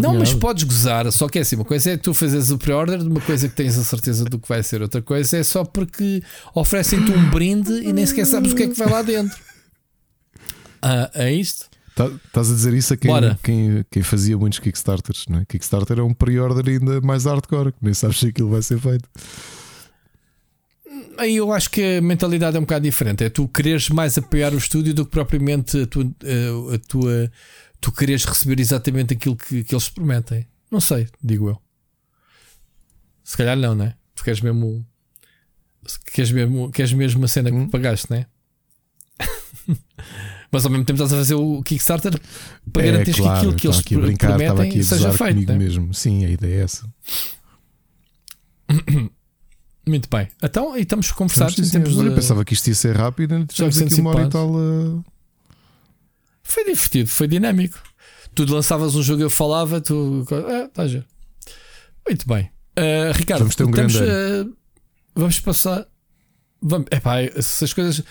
[0.00, 2.98] não, mas podes gozar, só que é assim: uma coisa é tu fazes o pre-order
[2.98, 5.64] de uma coisa que tens a certeza do que vai ser, outra coisa é só
[5.64, 6.22] porque
[6.54, 9.36] oferecem-te um brinde e nem sequer sabes o que é que vai lá dentro.
[10.82, 11.66] Ah, é isto?
[11.96, 13.10] Tá, estás a dizer isso a quem,
[13.42, 15.44] quem, quem, fazia muitos Kickstarters, não é?
[15.46, 19.08] Kickstarter é um pre-order ainda mais hardcore, que nem sabes se aquilo vai ser feito.
[21.18, 23.24] Aí eu acho que a mentalidade é um bocado diferente.
[23.24, 27.32] É tu quereres mais apoiar o estúdio do que propriamente a tua, a, a tua
[27.86, 30.44] tu queres receber exatamente aquilo que, que eles prometem.
[30.68, 31.62] Não sei, digo eu.
[33.22, 33.94] Se calhar não, né?
[34.12, 34.84] Tu queres mesmo.
[36.12, 37.70] Queres mesmo, queres mesmo uma cena que hum.
[37.70, 38.26] pagaste, né?
[40.50, 42.20] Mas ao mesmo tempo estás a fazer o Kickstarter
[42.72, 45.12] para é, garantir claro, que aquilo que eles aqui a brincar, prometem aqui a seja
[45.12, 45.52] feito.
[45.52, 45.56] Né?
[45.56, 45.94] mesmo.
[45.94, 46.92] Sim, a ideia é essa.
[49.86, 50.26] Muito bem.
[50.42, 52.04] Então, e estamos conversados termos de...
[52.04, 54.50] Eu pensava que isto ia ser rápido, já aqui uma hora e tal.
[54.50, 55.04] Uh...
[56.46, 57.78] Foi divertido, foi dinâmico.
[58.34, 60.24] Tu lançavas um jogo, eu falava, tu.
[60.30, 61.02] Ah, tá já.
[62.06, 62.50] Muito bem.
[62.78, 63.98] Uh, Ricardo, vamos ter um grande.
[63.98, 64.56] Uh,
[65.14, 65.86] vamos passar.
[66.62, 68.02] Vamos, epá, essas coisas.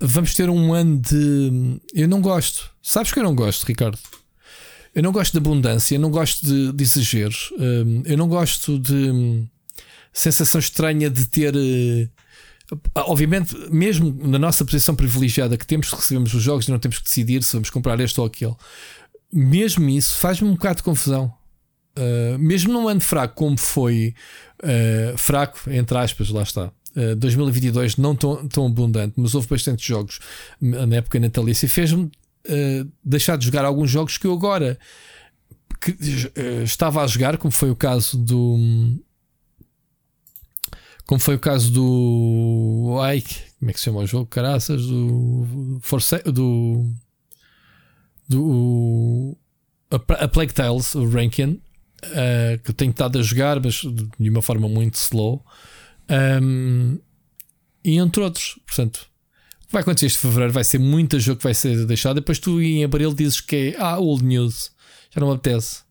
[0.00, 1.80] Vamos ter um ano de.
[1.92, 2.70] Eu não gosto.
[2.82, 3.98] Sabes que eu não gosto, Ricardo?
[4.94, 7.52] Eu não gosto de abundância, eu não gosto de, de exageros.
[7.58, 9.46] Um, eu não gosto de um,
[10.12, 11.54] sensação estranha de ter.
[12.74, 16.98] Uh, Obviamente, mesmo na nossa posição privilegiada que temos, recebemos os jogos e não temos
[16.98, 18.54] que decidir se vamos comprar este ou aquele,
[19.32, 21.32] mesmo isso faz-me um bocado de confusão.
[21.96, 24.14] Uh, mesmo num ano fraco como foi
[24.62, 26.72] uh, fraco, entre aspas, lá está.
[26.96, 30.18] Uh, 2022 não tão, tão abundante, mas houve bastantes jogos
[30.60, 32.10] na época natalícia e fez-me
[33.02, 34.78] deixar de jogar alguns jogos que eu agora
[35.80, 35.96] que,
[36.62, 38.58] estava a jogar, como foi o caso do
[41.06, 42.98] como foi o caso do.
[43.02, 43.22] Ai,
[43.58, 44.26] como é que se chama o jogo?
[44.26, 45.78] Caraças, do.
[45.82, 46.90] Force, do.
[48.28, 49.36] Do.
[49.90, 51.60] A, a Plague Tales, o Rankin,
[52.04, 53.82] uh, que eu tenho estado a jogar, mas
[54.18, 55.44] de uma forma muito slow.
[56.42, 56.98] Um,
[57.84, 59.06] e entre outros, portanto,
[59.70, 62.16] vai acontecer este fevereiro, vai ser muito jogo que vai ser deixado.
[62.16, 64.72] Depois tu em abril dizes que é ah, old news,
[65.10, 65.82] já não me apetece.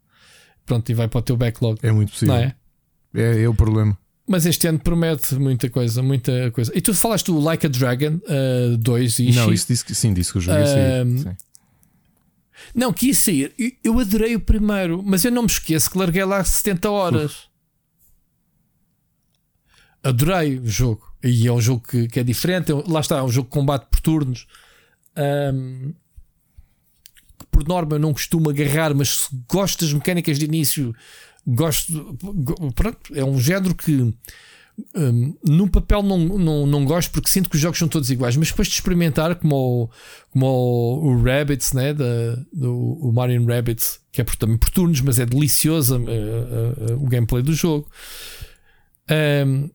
[0.65, 1.79] pronto, e vai para o teu backlog.
[1.83, 2.33] É muito possível.
[2.33, 2.55] Não é?
[3.13, 3.97] É, é o problema.
[4.25, 6.71] Mas este ano promete muita coisa, muita coisa.
[6.73, 8.21] E tu falaste do Like a Dragon
[8.79, 11.35] 2 uh, e Não, isso disse que sim, disse que eu joguei um, sim.
[12.73, 13.53] Não, quis sair.
[13.83, 17.31] Eu adorei o primeiro, mas eu não me esqueço que larguei lá 70 horas.
[17.31, 17.53] Uf.
[20.03, 21.13] Adorei o jogo.
[21.23, 22.71] E é um jogo que, que é diferente.
[22.71, 24.47] É lá está, é um jogo de combate por turnos.
[25.17, 25.93] Um,
[27.49, 30.93] por norma eu não costumo agarrar, mas se gosto das mecânicas de início,
[31.45, 32.17] gosto.
[32.75, 34.13] Pronto, é um género que
[34.95, 38.35] um, no papel não, não, não gosto porque sinto que os jogos são todos iguais,
[38.35, 39.89] mas depois de experimentar, como o,
[40.31, 44.69] como o, o Rabbits, né, da, do o Mario Rabbits, que é por, também por
[44.71, 47.87] turnos, mas é delicioso uh, uh, uh, o gameplay do jogo.
[49.45, 49.69] Um,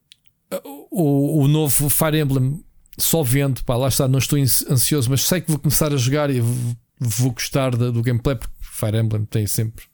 [0.91, 2.65] o, o novo Fire Emblem
[2.97, 6.31] só vendo, pá, lá está, não estou ansioso, mas sei que vou começar a jogar
[6.31, 9.85] e vou, vou gostar do gameplay porque Fire Emblem tem sempre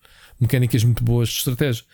[0.41, 1.85] mecânicas muito boas de estratégia.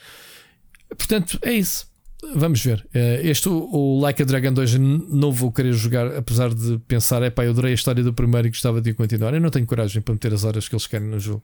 [0.88, 1.88] Portanto, é isso.
[2.34, 2.86] Vamos ver.
[2.92, 7.30] Eh, este, o Like a Dragon 2, não vou querer jogar, apesar de pensar, é
[7.30, 9.32] pá, eu adorei a história do primeiro e gostava de continuar.
[9.32, 11.42] Eu não tenho coragem para meter as horas que eles querem no jogo.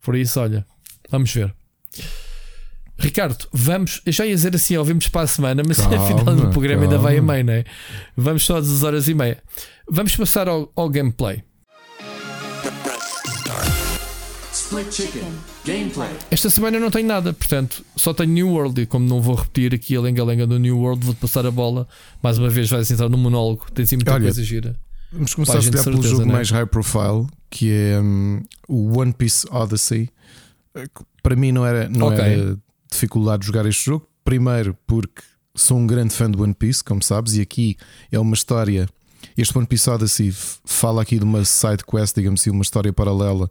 [0.00, 0.64] Por isso, olha,
[1.10, 1.52] vamos ver.
[2.98, 4.00] Ricardo, vamos.
[4.06, 6.94] Eu já ia dizer assim, ouvimos para a semana, mas calma, afinal do programa calma.
[6.94, 7.64] ainda vai a meio, não é?
[8.16, 9.42] Vamos só às horas e meia.
[9.88, 11.42] Vamos passar ao, ao gameplay.
[16.30, 18.80] Esta semana eu não tenho nada, portanto só tenho New World.
[18.80, 21.86] E como não vou repetir aqui a lenga-lenga do New World, vou-te passar a bola.
[22.22, 23.66] Mais uma vez vais entrar no monólogo.
[23.72, 24.76] Tens aí muita Olha, coisa gira.
[25.12, 26.32] Vamos começar a estudar pelo jogo né?
[26.32, 30.08] mais high profile, que é um, o One Piece Odyssey.
[31.22, 32.24] Para mim não era, não okay.
[32.24, 32.58] era
[32.90, 34.08] dificuldade de jogar este jogo.
[34.24, 35.22] Primeiro, porque
[35.54, 37.76] sou um grande fã do One Piece, como sabes, e aqui
[38.10, 38.88] é uma história.
[39.36, 40.34] Este One Piece Odyssey
[40.64, 43.50] fala aqui de uma side quest, digamos assim, uma história paralela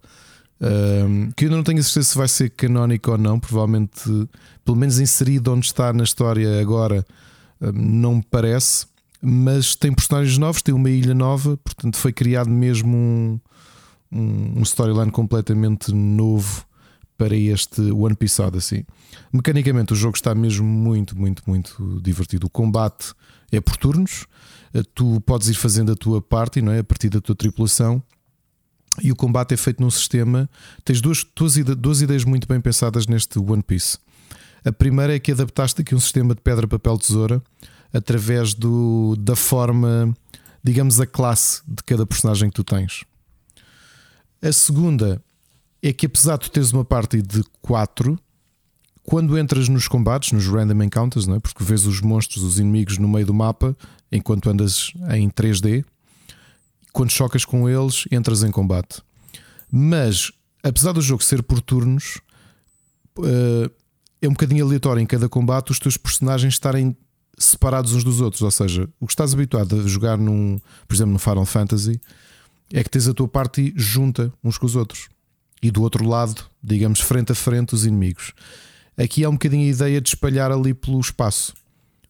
[0.62, 4.04] um, que eu não tenho a certeza se vai ser canónico ou não, provavelmente,
[4.64, 7.04] pelo menos inserido onde está na história agora,
[7.60, 8.86] um, não me parece.
[9.24, 13.40] Mas tem personagens novos, tem uma ilha nova, portanto, foi criado mesmo um,
[14.12, 16.66] um, um storyline completamente novo
[17.18, 18.86] para este One Piece Odyssey.
[19.32, 22.48] Mecanicamente, o jogo está mesmo muito, muito, muito divertido.
[22.48, 23.14] O combate
[23.52, 24.26] é por turnos,
[24.96, 26.80] tu podes ir fazendo a tua parte, não é?
[26.80, 28.02] A partir da tua tripulação
[29.00, 30.50] e o combate é feito num sistema.
[30.84, 33.98] Tens duas, duas, duas ideias muito bem pensadas neste One Piece.
[34.66, 37.42] A primeira é que adaptaste aqui um sistema de pedra, papel, tesoura
[37.94, 40.16] através do, da forma,
[40.64, 43.04] digamos, a classe de cada personagem que tu tens.
[44.42, 45.22] A segunda
[45.82, 48.18] é que, apesar de tu teres uma parte de 4,
[49.04, 51.40] quando entras nos combates, nos random encounters, não é?
[51.40, 53.76] porque vês os monstros, os inimigos no meio do mapa
[54.12, 55.84] enquanto andas em 3D
[56.94, 59.02] quando chocas com eles, entras em combate.
[59.72, 60.32] Mas,
[60.64, 62.20] apesar do jogo ser por turnos,
[63.18, 63.72] uh,
[64.22, 66.96] é um bocadinho aleatório em cada combate os teus personagens estarem
[67.38, 68.42] separados uns dos outros.
[68.42, 72.00] Ou seja, o que estás habituado a jogar num, por exemplo, no Final Fantasy,
[72.72, 75.10] é que tens a tua parte junta uns com os outros.
[75.62, 78.34] E do outro lado, digamos, frente a frente, os inimigos.
[78.98, 81.54] Aqui há um bocadinho a ideia de espalhar ali pelo espaço.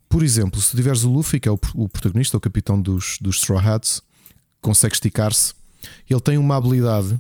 [0.10, 3.60] Por exemplo, se tiveres o Luffy, que é o, protagonista, o capitão dos, dos Straw
[3.60, 4.02] Hats,
[4.62, 5.54] consegue esticar-se.
[6.10, 7.20] Ele tem uma habilidade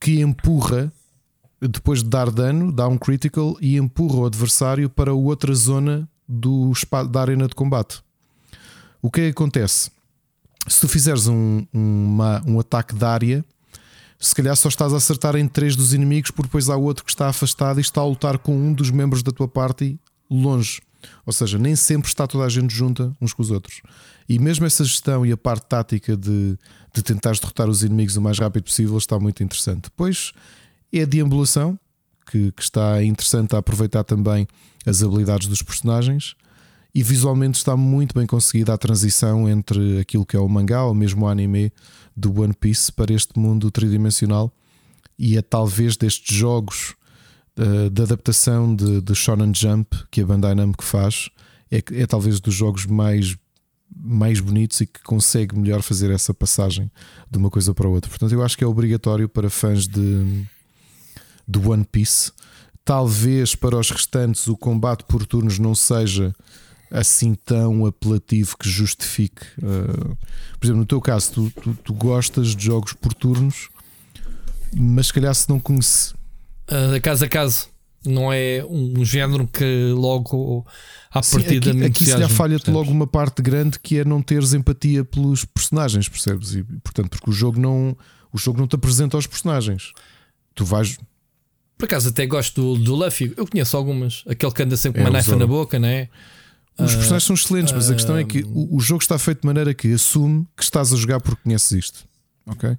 [0.00, 0.92] que empurra,
[1.60, 6.72] depois de dar dano, dá um critical e empurra o adversário para outra zona do,
[7.10, 8.02] da arena de combate.
[9.00, 9.90] O que é que acontece?
[10.68, 13.44] Se tu fizeres um, uma, um ataque de área,
[14.18, 17.10] se calhar só estás a acertar em três dos inimigos, porque depois há outro que
[17.10, 19.98] está afastado e está a lutar com um dos membros da tua party
[20.30, 20.80] longe.
[21.24, 23.82] Ou seja, nem sempre está toda a gente junta uns com os outros.
[24.28, 26.58] E mesmo essa gestão e a parte tática de,
[26.92, 29.84] de tentar derrotar os inimigos o mais rápido possível está muito interessante.
[29.84, 30.32] Depois
[30.92, 31.78] é a deambulação,
[32.30, 34.46] que, que está interessante a aproveitar também
[34.84, 36.34] as habilidades dos personagens.
[36.94, 40.94] E visualmente está muito bem conseguida a transição entre aquilo que é o mangá ou
[40.94, 41.70] mesmo o anime
[42.16, 44.50] do One Piece para este mundo tridimensional.
[45.18, 46.94] E é talvez destes jogos
[47.58, 51.28] uh, de adaptação de, de Shonen Jump que a Bandai Namco faz,
[51.70, 53.36] é, é talvez dos jogos mais
[53.94, 56.90] mais bonitos e que consegue melhor fazer essa passagem
[57.30, 58.10] de uma coisa para outra.
[58.10, 60.44] Portanto, eu acho que é obrigatório para fãs de,
[61.46, 62.32] de One Piece.
[62.84, 66.34] Talvez para os restantes o combate por turnos não seja
[66.90, 69.42] assim tão apelativo que justifique.
[69.58, 70.16] Uh,
[70.58, 73.68] por exemplo, no teu caso, tu, tu, tu, gostas de jogos por turnos,
[74.74, 76.14] mas se calhar se não conhece.
[76.68, 77.68] Uh, caso a caso,
[78.04, 80.66] não é um género que logo
[81.10, 84.22] à Sim, partida aqui, aqui se lhe falha-te logo uma parte grande que é não
[84.22, 86.54] teres empatia pelos personagens, percebes?
[86.54, 87.96] E portanto, porque o jogo não
[88.32, 89.92] o jogo não te apresenta aos personagens.
[90.54, 90.98] Tu vais
[91.78, 93.32] Por acaso até gosto do, do Luffy.
[93.36, 94.22] Eu conheço algumas.
[94.26, 96.08] Aquele que anda sempre com é uma knife na boca, não é?
[96.78, 99.40] Os uh, personagens são excelentes, mas a questão é que o, o, jogo está feito
[99.40, 102.04] de maneira que assume que estás a jogar porque conheces isto.
[102.46, 102.76] Ok?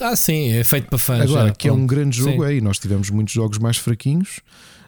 [0.00, 1.22] Ah, sim, é feito para fãs.
[1.22, 2.50] Agora, já, que é um grande jogo, sim.
[2.50, 4.40] é, e nós tivemos muitos jogos mais fraquinhos,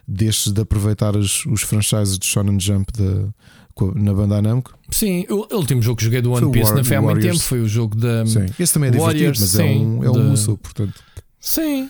[0.07, 3.27] destes de aproveitar os, os franchises de Shonen Jump de,
[3.95, 4.77] na banda Namco.
[4.89, 7.61] Sim, o último jogo que joguei do One Piece não foi há muito tempo, foi
[7.61, 8.25] o jogo da.
[8.25, 11.03] Sim, esse também é Warriors, divertido, mas sim, é um, é um musou, portanto.
[11.39, 11.89] Sim.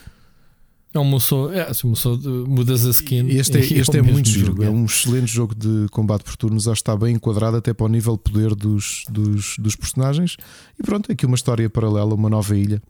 [0.92, 3.26] É um moço, é, um moço mudas a skin.
[3.28, 6.68] Este é, este é, é muito giro, é um excelente jogo de combate por turnos,
[6.68, 10.36] acho que está bem enquadrado até para o nível de poder dos, dos, dos personagens.
[10.78, 12.80] E pronto, aqui uma história paralela, uma nova ilha.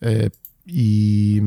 [0.00, 0.30] É,
[0.66, 1.40] e,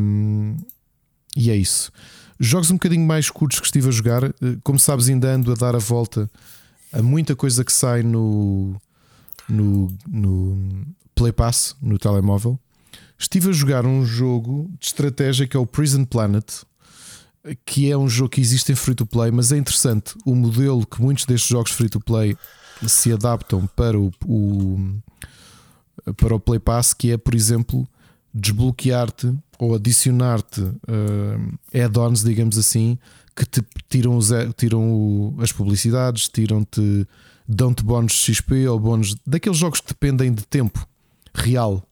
[1.35, 1.91] e é isso.
[2.39, 5.55] Jogos um bocadinho mais curtos que estive a jogar, eh, como sabes, ainda ando a
[5.55, 6.29] dar a volta
[6.91, 8.75] a muita coisa que sai no,
[9.47, 12.57] no, no Play Pass, no telemóvel.
[13.17, 16.63] Estive a jogar um jogo de estratégia que é o Prison Planet,
[17.65, 20.85] que é um jogo que existe em free to play, mas é interessante o modelo
[20.85, 22.37] que muitos destes jogos free to play
[22.87, 25.01] se adaptam para o, o
[26.15, 27.87] para o Play Pass, que é, por exemplo,
[28.39, 32.97] desbloquear-te ou adicionar-te uh, add-ons, digamos assim,
[33.35, 37.07] que te tiram, os, tiram o, as publicidades, tiram-te,
[37.47, 40.87] dão-te bónus de XP ou bónus daqueles jogos que dependem de tempo
[41.33, 41.83] real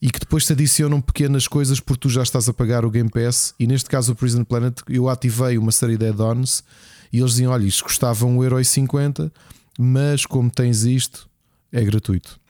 [0.00, 3.08] e que depois te adicionam pequenas coisas porque tu já estás a pagar o Game
[3.08, 3.54] Pass.
[3.58, 6.64] E neste caso, o Prison Planet, eu ativei uma série de add-ons
[7.12, 9.30] e eles diziam: Olha, isto custava 1,50€,
[9.78, 11.28] mas como tens isto,
[11.70, 12.40] é gratuito.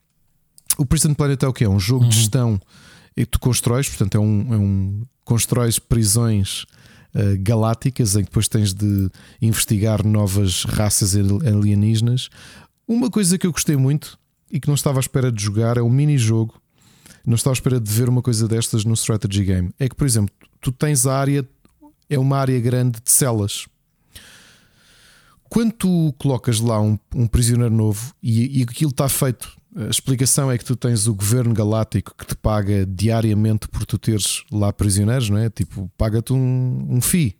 [0.78, 1.64] O Prison Planet é o que?
[1.64, 2.08] É um jogo uhum.
[2.08, 2.60] de gestão
[3.16, 6.62] e tu constróis, portanto, é um, é um constróis prisões
[7.14, 9.10] uh, galácticas em que depois tens de
[9.40, 12.28] investigar novas raças alienígenas.
[12.86, 14.18] Uma coisa que eu gostei muito
[14.50, 16.62] e que não estava à espera de jogar é um mini-jogo
[17.26, 19.70] não estava à espera de ver uma coisa destas no strategy game.
[19.78, 21.48] É que, por exemplo, tu tens a área,
[22.08, 23.66] é uma área grande de celas.
[25.48, 30.50] Quando tu colocas lá um, um prisioneiro novo e, e aquilo está feito, a explicação
[30.50, 34.72] é que tu tens o governo galáctico que te paga diariamente por tu teres lá
[34.72, 35.48] prisioneiros, não é?
[35.48, 37.34] Tipo, paga-te um, um FII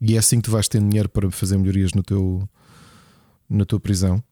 [0.00, 2.48] e é assim que tu vais ter dinheiro para fazer melhorias no teu,
[3.48, 4.22] na tua prisão.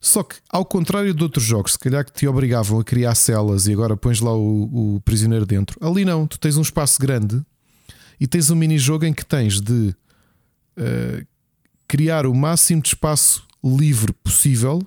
[0.00, 3.66] Só que, ao contrário de outros jogos, se calhar que te obrigavam a criar celas
[3.66, 7.42] e agora pões lá o, o prisioneiro dentro, ali não, tu tens um espaço grande
[8.20, 9.94] e tens um mini-jogo em que tens de
[10.76, 11.26] uh,
[11.88, 14.86] criar o máximo de espaço livre possível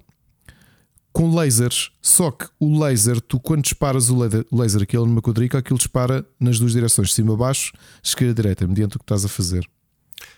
[1.18, 1.90] com lasers.
[2.00, 4.16] Só que o laser, tu quando disparas o
[4.52, 7.74] laser, aquele numa quadrica, aquilo dispara nas duas direções, cima baixo,
[8.04, 9.68] esquerda direita, mediante o que estás a fazer.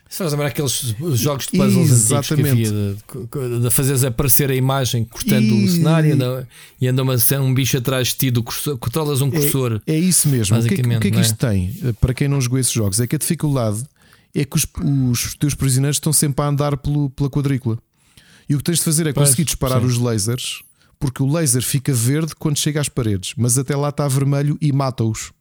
[0.09, 2.49] Isso faz lembrar aqueles jogos de puzzles Exatamente.
[2.49, 5.65] antigos que havia de, de fazeres aparecer a imagem cortando e...
[5.65, 6.47] o cenário
[6.79, 9.81] e anda uma, um bicho atrás de ti, do cursor, controlas um é, cursor.
[9.85, 10.57] É, é isso mesmo.
[10.57, 11.21] O que, é, o que é que é?
[11.21, 13.01] isto tem para quem não jogou esses jogos?
[13.01, 13.83] É que a dificuldade
[14.33, 14.65] é que os,
[15.11, 17.77] os teus prisioneiros estão sempre a andar pelo, pela quadrícula.
[18.49, 19.85] E o que tens de fazer é pois, conseguir disparar sim.
[19.85, 20.63] os lasers,
[20.99, 24.71] porque o laser fica verde quando chega às paredes, mas até lá está vermelho e
[24.73, 25.31] mata-os.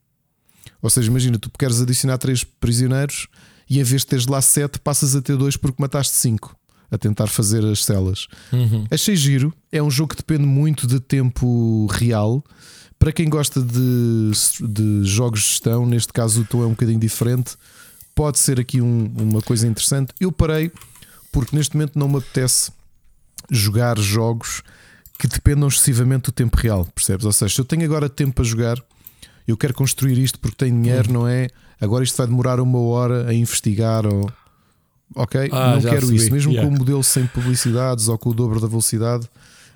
[0.80, 3.26] Ou seja, imagina, tu queres adicionar três prisioneiros
[3.68, 6.56] e em vez de teres lá 7, passas a ter 2 porque mataste 5
[6.90, 8.28] a tentar fazer as celas.
[8.52, 8.86] Uhum.
[8.90, 12.42] Achei giro, é um jogo que depende muito de tempo real.
[12.98, 14.30] Para quem gosta de,
[14.60, 17.56] de jogos de gestão, neste caso o tom é um bocadinho diferente,
[18.14, 20.12] pode ser aqui um, uma coisa interessante.
[20.18, 20.72] Eu parei
[21.30, 22.72] porque neste momento não me apetece
[23.50, 24.62] jogar jogos
[25.18, 27.26] que dependam excessivamente do tempo real, percebes?
[27.26, 28.76] Ou seja, se eu tenho agora tempo para jogar,
[29.46, 31.14] eu quero construir isto porque tenho dinheiro, uhum.
[31.14, 31.48] não é?
[31.80, 34.30] agora isto vai demorar uma hora a investigar ou.
[35.14, 36.30] Ok, ah, não quero isso.
[36.30, 36.68] Mesmo yeah.
[36.68, 39.26] com o modelo sem publicidades ou com o dobro da velocidade,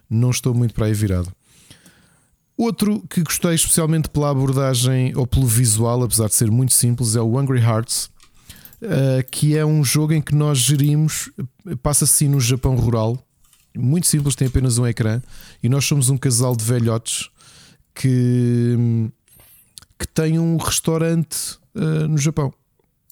[0.08, 1.32] não estou muito para aí virado.
[2.54, 7.20] Outro que gostei especialmente pela abordagem ou pelo visual, apesar de ser muito simples, é
[7.20, 8.10] o Hungry Hearts,
[8.82, 11.30] uh, que é um jogo em que nós gerimos,
[11.82, 13.18] passa-se no Japão rural,
[13.76, 15.22] muito simples, tem apenas um ecrã,
[15.62, 17.30] e nós somos um casal de velhotes
[17.94, 18.76] que,
[19.98, 22.52] que tem um restaurante uh, no Japão.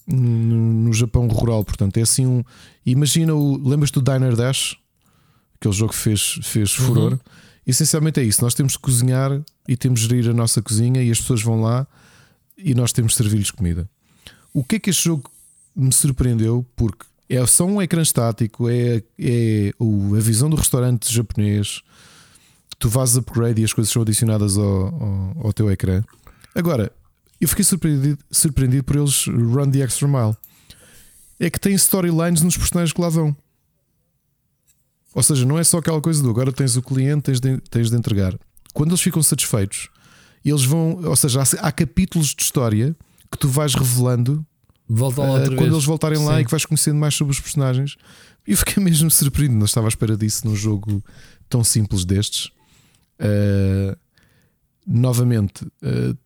[0.07, 2.43] No, no, Japão rural, portanto, é assim um.
[2.85, 3.55] Imagina o.
[3.57, 4.75] Lembras do Diner Dash?
[5.55, 6.85] Aquele jogo que fez, fez uhum.
[6.85, 7.19] furor.
[7.65, 8.41] Essencialmente é isso.
[8.43, 11.61] Nós temos de cozinhar e temos de gerir a nossa cozinha e as pessoas vão
[11.61, 11.87] lá
[12.57, 13.89] e nós temos de servir-lhes comida.
[14.53, 15.31] O que é que este jogo
[15.75, 16.65] me surpreendeu?
[16.75, 17.05] Porque
[17.37, 21.81] é só um ecrã estático, é, é a visão do restaurante japonês.
[22.77, 26.03] Tu fazes upgrade e as coisas são adicionadas ao, ao, ao teu ecrã.
[26.53, 26.91] Agora,
[27.39, 30.35] eu fiquei surpreendido, surpreendido por eles run the extra mile.
[31.39, 33.35] É que tem storylines nos personagens que lá vão.
[35.13, 37.89] Ou seja, não é só aquela coisa do agora tens o cliente, tens de, tens
[37.89, 38.37] de entregar.
[38.73, 39.89] Quando eles ficam satisfeitos,
[40.43, 41.01] eles vão.
[41.03, 42.95] Ou seja, há, há capítulos de história
[43.31, 44.45] que tu vais revelando
[44.93, 46.41] Voltam lá uh, quando eles voltarem lá Sim.
[46.41, 47.95] e que vais conhecendo mais sobre os personagens.
[48.45, 51.03] E eu fiquei mesmo surpreendido, não estava à espera disso num jogo
[51.47, 52.51] tão simples destes.
[53.19, 53.97] Uh,
[54.85, 56.17] novamente, uh,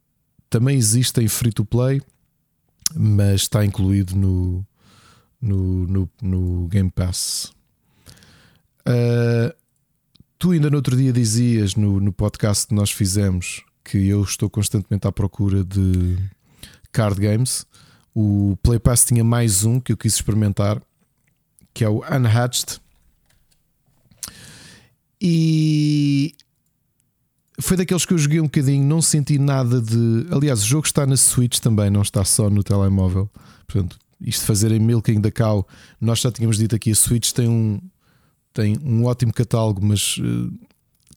[0.50, 2.02] também existem free to play,
[2.96, 4.66] mas está incluído no,
[5.40, 7.52] no, no, no Game Pass.
[8.88, 9.54] Uh,
[10.40, 14.50] tu ainda no outro dia dizias no, no podcast que nós fizemos que eu estou
[14.50, 16.18] constantemente à procura de
[16.92, 17.68] card games.
[18.16, 20.82] O Play Pass tinha mais um que eu quis experimentar,
[21.74, 22.80] que é o Unhatched.
[25.22, 26.34] E
[27.60, 30.28] foi daqueles que eu joguei um bocadinho, não senti nada de.
[30.32, 33.30] Aliás, o jogo está na Switch também, não está só no telemóvel.
[33.68, 35.68] Portanto, isto de fazer em Milking da Cow,
[36.00, 37.82] nós já tínhamos dito aqui, a Switch tem um,
[38.54, 40.54] tem um ótimo catálogo, mas uh,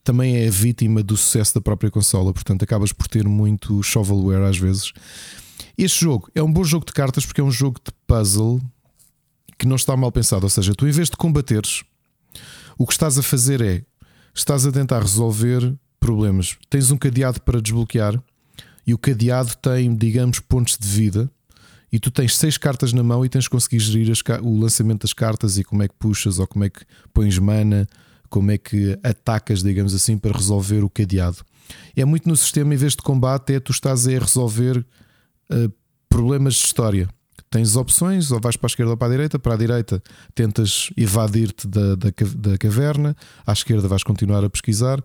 [0.03, 2.33] também é vítima do sucesso da própria consola.
[2.33, 4.91] Portanto, acabas por ter muito shovelware às vezes.
[5.81, 8.59] Este jogo é um bom jogo de cartas porque é um jogo de puzzle
[9.57, 10.43] que não está mal pensado.
[10.43, 11.85] Ou seja, tu em vez de combateres,
[12.77, 13.85] o que estás a fazer é
[14.35, 16.57] estás a tentar resolver problemas.
[16.69, 18.21] Tens um cadeado para desbloquear
[18.85, 21.31] e o cadeado tem, digamos, pontos de vida.
[21.89, 24.11] E tu tens seis cartas na mão e tens de conseguir gerir
[24.43, 26.81] o lançamento das cartas e como é que puxas ou como é que
[27.13, 27.87] pões mana,
[28.29, 31.37] como é que atacas, digamos assim, para resolver o cadeado.
[31.95, 34.85] É muito no sistema, em vez de combate, é tu estás a resolver
[35.51, 35.71] uh,
[36.07, 37.09] problemas de história.
[37.49, 39.39] Tens opções, ou vais para a esquerda ou para a direita.
[39.39, 40.03] Para a direita
[40.35, 45.03] tentas evadir-te da, da, da caverna, à esquerda vais continuar a pesquisar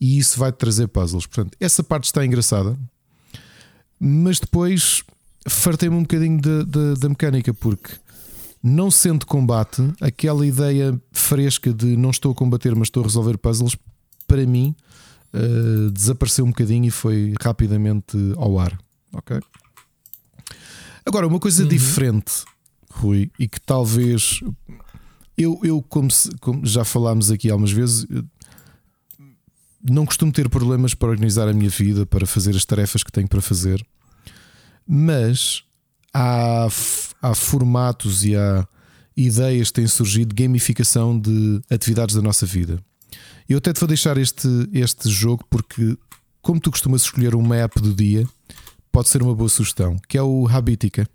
[0.00, 1.26] e isso vai-te trazer puzzles.
[1.26, 2.76] Portanto, essa parte está engraçada,
[4.00, 5.02] mas depois
[5.48, 6.40] fartei-me um bocadinho
[6.98, 7.92] da mecânica, porque
[8.62, 13.38] não sendo combate, aquela ideia fresca de não estou a combater, mas estou a resolver
[13.38, 13.76] puzzles,
[14.26, 14.74] para mim
[15.32, 18.76] uh, desapareceu um bocadinho e foi rapidamente ao ar.
[19.12, 19.38] Ok?
[21.06, 21.68] Agora, uma coisa uhum.
[21.68, 22.44] diferente,
[22.90, 24.40] Rui, e que talvez
[25.38, 28.06] eu, eu como, se, como já falámos aqui algumas vezes,
[29.88, 33.28] não costumo ter problemas para organizar a minha vida, para fazer as tarefas que tenho
[33.28, 33.86] para fazer,
[34.86, 35.62] mas
[36.12, 36.66] há,
[37.22, 38.66] há formatos e há
[39.16, 42.82] ideias que têm surgido de gamificação de atividades da nossa vida.
[43.48, 45.96] Eu até te vou deixar este, este jogo porque,
[46.42, 48.26] como tu costumas escolher uma app do dia,
[48.96, 51.06] pode ser uma boa sugestão, que é o Habitica.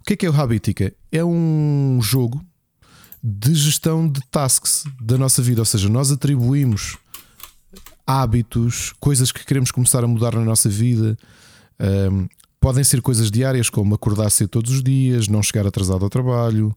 [0.00, 0.94] O que é que é o Habitica?
[1.10, 2.40] É um jogo
[3.20, 6.96] de gestão de tasks da nossa vida, ou seja, nós atribuímos
[8.06, 11.18] hábitos, coisas que queremos começar a mudar na nossa vida.
[11.80, 12.28] Um,
[12.60, 16.72] podem ser coisas diárias, como acordar cedo todos os dias, não chegar atrasado ao trabalho,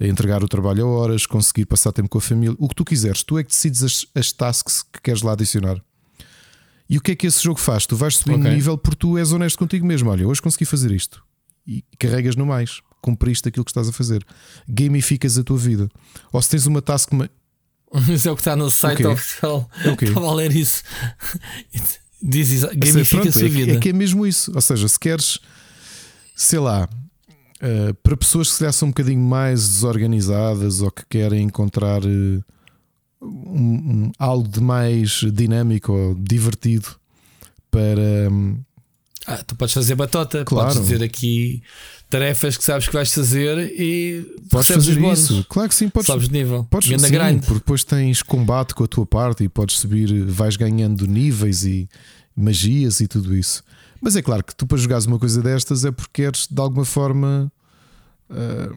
[0.00, 3.22] entregar o trabalho a horas, conseguir passar tempo com a família, o que tu quiseres.
[3.22, 5.80] Tu é que decides as, as tasks que queres lá adicionar.
[6.88, 7.86] E o que é que esse jogo faz?
[7.86, 8.54] Tu vais subir okay.
[8.54, 10.10] nível porque tu és honesto contigo mesmo.
[10.10, 11.22] Olha, hoje consegui fazer isto.
[11.66, 12.80] E carregas no mais.
[13.02, 14.24] Cumpriste aquilo que estás a fazer.
[14.68, 15.88] Gamificas a tua vida.
[16.32, 17.10] Ou se tens uma task.
[18.08, 19.06] Isso é o que está no site okay.
[19.06, 19.70] oficial.
[19.92, 20.08] Okay.
[20.08, 20.82] Estava a ler isso.
[22.22, 22.64] Diz.
[22.64, 23.72] Gamifica pronto, a sua é, vida.
[23.72, 24.50] É que é mesmo isso.
[24.54, 25.38] Ou seja, se queres,
[26.34, 26.88] sei lá,
[27.62, 32.04] uh, para pessoas que se são um bocadinho mais desorganizadas ou que querem encontrar.
[32.04, 32.42] Uh,
[33.20, 36.88] um, um, algo de mais dinâmico ou divertido
[37.70, 38.30] para.
[38.30, 38.58] Um...
[39.26, 40.68] Ah, tu podes fazer batota, claro.
[40.68, 41.62] podes dizer aqui
[42.08, 45.44] tarefas que sabes que vais fazer e podes fazer isso.
[45.48, 46.06] Claro que sim, podes.
[46.06, 46.64] Sabes nível.
[46.64, 47.40] Podes sim, grind.
[47.40, 51.88] porque depois tens combate com a tua parte e podes subir, vais ganhando níveis e
[52.36, 53.64] magias e tudo isso.
[54.00, 56.84] Mas é claro que tu para jogares uma coisa destas é porque queres de alguma
[56.84, 57.50] forma,
[58.30, 58.76] uh,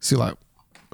[0.00, 0.36] sei lá,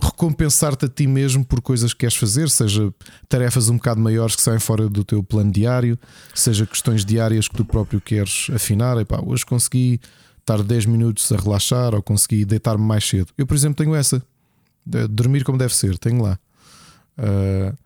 [0.02, 2.92] recompensar-te a ti mesmo por coisas que queres fazer, seja
[3.28, 5.98] tarefas um bocado maiores que saem fora do teu plano diário,
[6.34, 8.98] seja questões diárias que tu próprio queres afinar.
[8.98, 10.00] Epá, hoje consegui
[10.38, 13.28] estar 10 minutos a relaxar ou consegui deitar-me mais cedo.
[13.36, 14.22] Eu, por exemplo, tenho essa.
[15.10, 16.38] Dormir como deve ser, tenho lá.
[17.18, 17.76] Uh,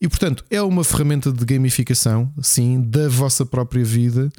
[0.00, 4.30] e portanto, é uma ferramenta de gamificação, sim, da vossa própria vida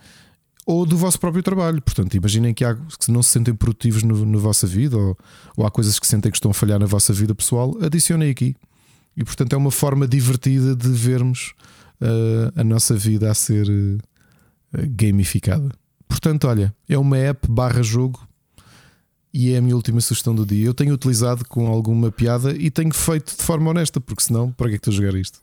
[0.65, 1.81] ou do vosso próprio trabalho.
[1.81, 5.17] Portanto, imaginem que, há, que não se sentem produtivos no, na vossa vida ou,
[5.57, 8.55] ou há coisas que sentem que estão a falhar na vossa vida pessoal, adicionem aqui.
[9.15, 11.53] E portanto, é uma forma divertida de vermos
[12.01, 13.97] uh, a nossa vida a ser uh,
[14.89, 15.69] gamificada.
[16.07, 18.27] Portanto, olha, é uma app barra jogo
[19.33, 20.65] e é a minha última sugestão do dia.
[20.65, 24.69] Eu tenho utilizado com alguma piada e tenho feito de forma honesta, porque senão, para
[24.69, 25.39] que é que estou a jogar isto?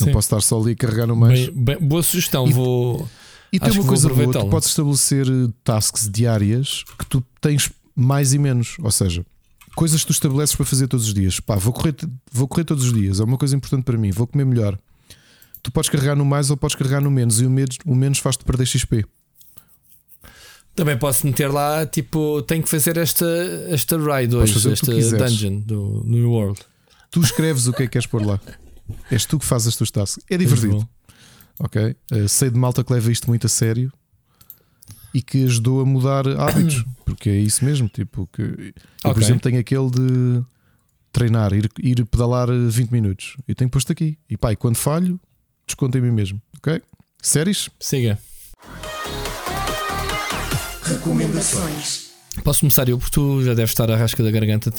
[0.00, 1.48] Não posso estar só ali a carregar no mais.
[1.48, 3.08] Bem, bem, boa sugestão, e, vou.
[3.52, 5.26] E tem uma coisa boa: tu podes estabelecer
[5.62, 8.76] tasks diárias que tu tens mais e menos.
[8.80, 9.24] Ou seja,
[9.76, 11.38] coisas que tu estabeleces para fazer todos os dias.
[11.38, 11.94] Pá, vou correr,
[12.32, 14.10] vou correr todos os dias, é uma coisa importante para mim.
[14.10, 14.76] Vou comer melhor.
[15.62, 18.18] Tu podes carregar no mais ou podes carregar no menos, e o menos, o menos
[18.18, 19.04] faz-te perder XP.
[20.74, 23.26] Também posso meter lá, tipo, tenho que fazer esta,
[23.68, 26.60] esta ride hoje, esta dungeon do New World.
[27.10, 28.38] Tu escreves o que é que queres pôr lá.
[29.10, 30.24] És tu que fazes as tuas tasks.
[30.30, 30.88] É divertido.
[31.58, 31.96] Ok?
[32.12, 33.92] Uh, sei de malta que leva isto muito a sério
[35.14, 37.88] e que ajudou a mudar hábitos, porque é isso mesmo.
[37.88, 39.12] Tipo, que eu, okay.
[39.14, 40.44] por exemplo, tenho aquele de
[41.10, 43.36] treinar, ir, ir pedalar 20 minutos.
[43.48, 44.18] E tenho posto aqui.
[44.28, 45.18] E pai, quando falho,
[45.66, 46.40] desconto em mim mesmo.
[46.58, 46.82] Ok?
[47.22, 47.70] Séries?
[47.80, 48.18] Siga.
[50.82, 52.05] Recomendações.
[52.42, 54.70] Posso começar eu, porque tu já deves estar à rasca da garganta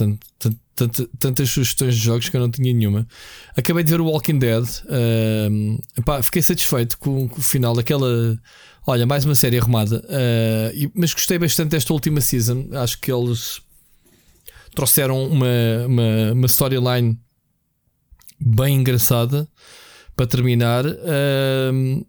[1.18, 3.08] tantas sugestões de jogos que eu não tinha nenhuma.
[3.56, 4.64] Acabei de ver o Walking Dead.
[4.86, 8.38] Uh, fiquei satisfeito com, com, o final daquela.
[8.86, 10.04] Olha, mais uma série arrumada.
[10.06, 12.68] Uh, mas gostei bastante desta última season.
[12.74, 13.62] Acho que eles
[14.74, 15.48] trouxeram uma,
[15.88, 17.20] uma, uma storyline
[18.40, 19.48] bem engraçada
[20.16, 20.86] para terminar.
[20.86, 22.06] Uh,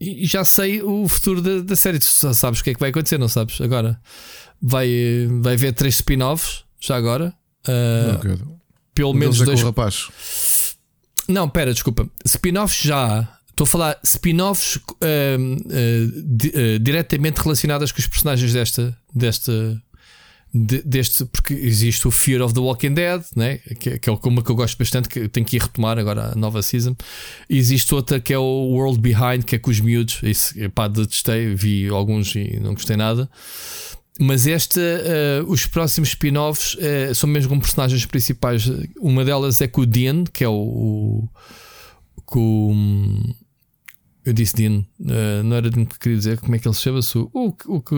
[0.00, 1.98] e já sei o futuro da, da série.
[1.98, 3.60] Tu sabes o que é que vai acontecer, não sabes?
[3.60, 4.00] Agora
[4.60, 7.32] vai, vai haver três spin-offs, já agora.
[7.66, 8.58] Uh,
[8.94, 9.62] pelo menos é dois.
[9.62, 10.08] rapaz.
[11.28, 12.08] Não, pera, desculpa.
[12.24, 13.36] Spin-offs já.
[13.48, 19.82] Estou a falar spin-offs uh, uh, di, diretamente relacionadas com os personagens desta, desta,
[20.52, 23.58] de, deste, porque existe o Fear of the Walking Dead, né?
[23.58, 26.34] que, que é uma que eu gosto bastante, que tenho que ir retomar agora a
[26.34, 26.96] nova season.
[27.48, 30.20] E existe outra que é o World Behind, que é com os miúdos.
[30.22, 33.30] Isso, pá, detestei, vi alguns e não gostei nada.
[34.22, 38.70] Mas esta, uh, os próximos spin-offs uh, são mesmo com personagens principais.
[39.00, 40.52] Uma delas é com o Dean, que é o.
[40.52, 41.28] o
[42.26, 43.34] com.
[44.22, 46.82] Eu disse Dean, uh, não era Dean que queria dizer, como é que ele se
[46.82, 47.16] chama-se?
[47.16, 47.94] O, o, o que.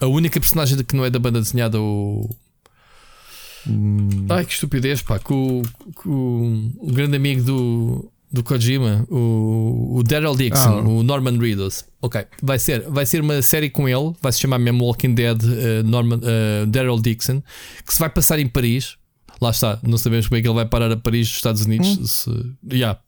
[0.00, 2.34] A única personagem que não é da banda desenhada, o.
[3.68, 4.26] Hum.
[4.30, 5.18] Ai que estupidez, pá.
[5.18, 5.60] Com,
[5.94, 10.88] com o grande amigo do, do Kojima, o, o Daryl Dixon, ah.
[10.88, 11.84] o Norman Reedus.
[12.00, 15.42] Ok, vai ser, vai ser uma série com ele, vai se chamar mesmo Walking Dead
[15.42, 17.42] uh, Norman, uh, Daryl Dixon,
[17.84, 18.96] que se vai passar em Paris.
[19.40, 21.98] Lá está, não sabemos como é que ele vai parar a Paris, dos Estados Unidos.
[21.98, 22.06] Hum.
[22.06, 23.00] Se, yeah.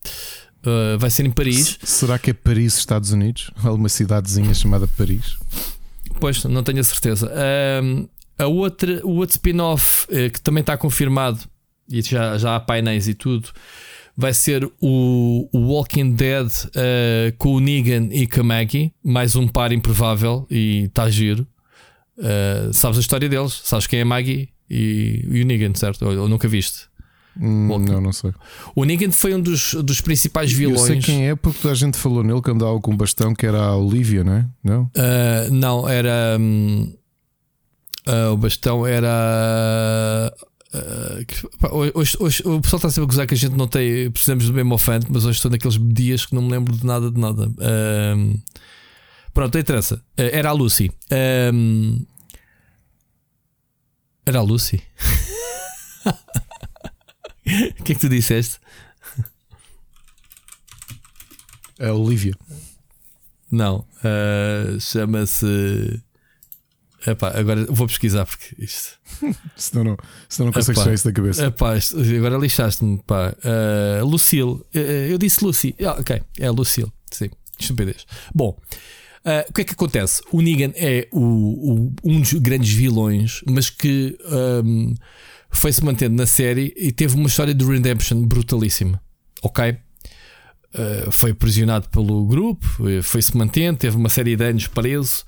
[0.65, 1.79] Uh, vai ser em Paris.
[1.83, 3.51] S será que é Paris, Estados Unidos?
[3.63, 5.37] Alguma cidadezinha chamada Paris?
[6.19, 7.31] Pois, não tenho a certeza.
[7.83, 11.41] Um, a outra, o outro spin-off que também está confirmado,
[11.89, 13.49] e já, já há painéis e tudo,
[14.17, 18.93] vai ser o, o Walking Dead uh, com o Negan e com a Maggie.
[19.03, 21.47] Mais um par improvável e está giro.
[22.19, 23.61] Uh, sabes a história deles?
[23.65, 26.07] Sabes quem é a Maggie e, e o Negan, certo?
[26.07, 26.93] Ou, ou nunca viste?
[27.41, 28.33] Hum, não, não sei.
[28.75, 30.81] O Negan foi um dos, dos principais vilões.
[30.81, 33.47] Eu sei quem é porque toda a gente falou nele que andava com bastão, que
[33.47, 34.47] era a Olivia, não é?
[34.63, 36.37] Não, uh, não era.
[36.39, 36.95] Um,
[38.07, 40.33] uh, o bastão era.
[40.75, 44.11] Uh, hoje, hoje, o pessoal está sempre a gozar que a gente não tem.
[44.11, 47.11] Precisamos do mesmo ofante, mas hoje estou naqueles dias que não me lembro de nada
[47.11, 47.49] de nada.
[47.49, 48.41] Uh,
[49.35, 49.97] pronto, não interessa.
[49.97, 50.91] Uh, era a Lucy.
[54.25, 54.83] era a Lucy.
[57.45, 58.61] O que é que tu disseste?
[61.79, 62.35] É a Olivia.
[63.51, 63.85] Não,
[64.81, 66.01] chama-se.
[67.07, 68.99] Epá, agora vou pesquisar porque isto.
[69.57, 69.97] senão não,
[70.29, 71.47] senão não consegues tirar isso da cabeça.
[71.47, 72.97] Epá, isto, agora lixaste-me.
[72.97, 74.67] Uh, Lucille, uh,
[75.11, 75.75] eu disse Lucy.
[75.85, 76.93] Ah, ok, é Lucille.
[77.11, 78.07] Sim, estupidez.
[78.35, 78.57] Bom,
[79.25, 80.23] uh, o que é que acontece?
[80.31, 84.17] O Negan é o, o, um dos grandes vilões, mas que.
[84.65, 84.95] Um,
[85.53, 89.01] foi-se mantendo na série e teve uma história de redemption brutalíssima.
[89.43, 89.77] Ok?
[90.75, 95.23] Uh, foi aprisionado pelo grupo, eh, foi-se mantendo, teve uma série de anos preso,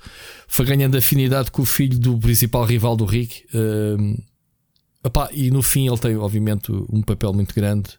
[0.47, 3.43] foi ganhando afinidade com o filho do principal rival do Rick.
[5.03, 7.91] Opá, e no fim ele tem, obviamente, um papel muito grande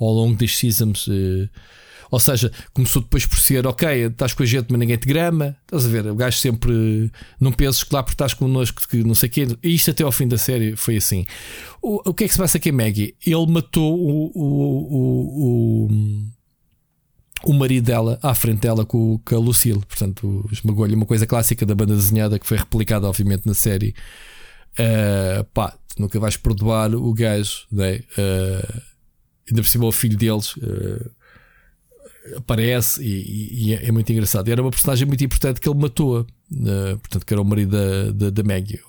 [0.00, 1.06] ao longo das seasons.
[2.10, 5.56] Ou seja, começou depois por ser, ok, estás com a gente, mas ninguém te grama.
[5.64, 6.06] Estás a ver?
[6.06, 7.10] O gajo sempre.
[7.40, 9.46] Não penses que lá porque estás connosco, que não sei o quê.
[9.62, 11.26] E isto até ao fim da série foi assim.
[11.82, 13.16] O, o que é que se passa aqui, Maggie?
[13.26, 15.88] Ele matou o, o, o
[17.52, 19.84] marido dela à frente dela com, com a Lucille.
[19.86, 23.94] Portanto, esmagou-lhe uma coisa clássica da banda desenhada que foi replicada, obviamente, na série.
[24.78, 28.00] Uh, pá, nunca vais perdoar o gajo, né?
[28.18, 28.82] Uh,
[29.48, 30.56] ainda por cima o filho deles.
[30.56, 31.10] Uh,
[32.36, 34.48] aparece e, e, é muito engraçado.
[34.48, 38.10] Era uma personagem muito importante que ele matou, uh, portanto, que era o marido da,
[38.12, 38.80] da, da Maggie,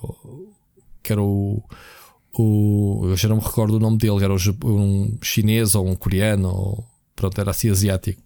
[1.02, 1.62] que era o,
[2.32, 3.02] o.
[3.04, 6.86] Eu já não me recordo o nome dele, era um chinês ou um coreano, ou,
[7.14, 8.25] pronto, era assim asiático.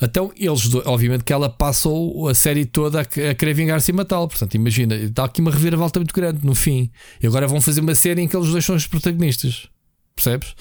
[0.00, 4.28] Então, eles, obviamente, que ela passou a série toda a, querer vingar-se e matá-lo.
[4.28, 6.90] Portanto, imagina, está aqui uma reviravolta muito grande no fim.
[7.22, 9.68] E agora vão fazer uma série em que eles dois são os protagonistas.
[10.14, 10.54] Percebes?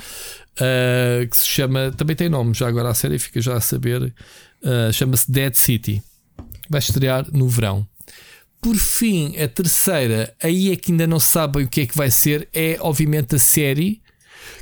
[0.56, 1.92] uh, que se chama.
[1.96, 4.14] Também tem nome, já agora a série fica já a saber.
[4.64, 6.02] Uh, Chama-se Dead City.
[6.70, 7.88] Vai estrear no verão.
[8.62, 12.10] Por fim, a terceira, aí é que ainda não sabem o que é que vai
[12.10, 14.02] ser, é obviamente a série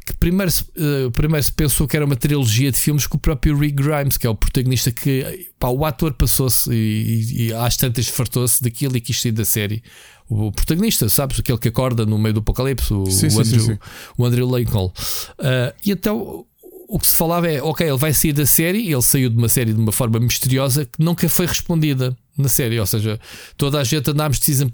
[0.05, 3.57] que primeiro, uh, primeiro se pensou que era uma trilogia de filmes com o próprio
[3.57, 7.77] Rick Grimes, que é o protagonista que pá, o ator passou-se e, e, e às
[7.77, 9.83] tantas fartou-se daquilo e quis sair da série.
[10.29, 11.39] O protagonista, sabes?
[11.39, 13.79] Aquele que acorda no meio do apocalipse, o, sim, o, Andrew, sim, sim.
[14.17, 14.85] o Andrew Lincoln.
[14.87, 16.45] Uh, e então
[16.87, 19.49] o que se falava é: ok, ele vai sair da série, ele saiu de uma
[19.49, 22.79] série de uma forma misteriosa que nunca foi respondida na série.
[22.79, 23.19] Ou seja,
[23.57, 24.69] toda a gente andámos season,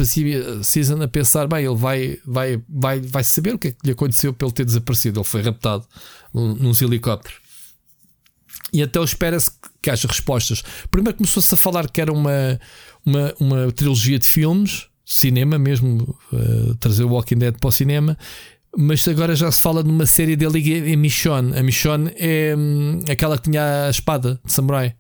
[0.63, 3.91] season a pensar: bem, ele vai, vai, vai, vai saber o que é que lhe
[3.91, 5.19] aconteceu pelo ter desaparecido.
[5.19, 5.85] Ele foi raptado
[6.33, 7.39] num helicópteros.
[8.71, 10.63] E até espera-se que haja respostas.
[10.91, 12.59] Primeiro começou-se a falar que era uma,
[13.05, 18.17] uma, uma trilogia de filmes, cinema mesmo, uh, trazer o Walking Dead para o cinema.
[18.77, 21.57] Mas agora já se fala de uma série dele em Michonne.
[21.57, 24.95] A Michonne é hum, aquela que tinha a espada de samurai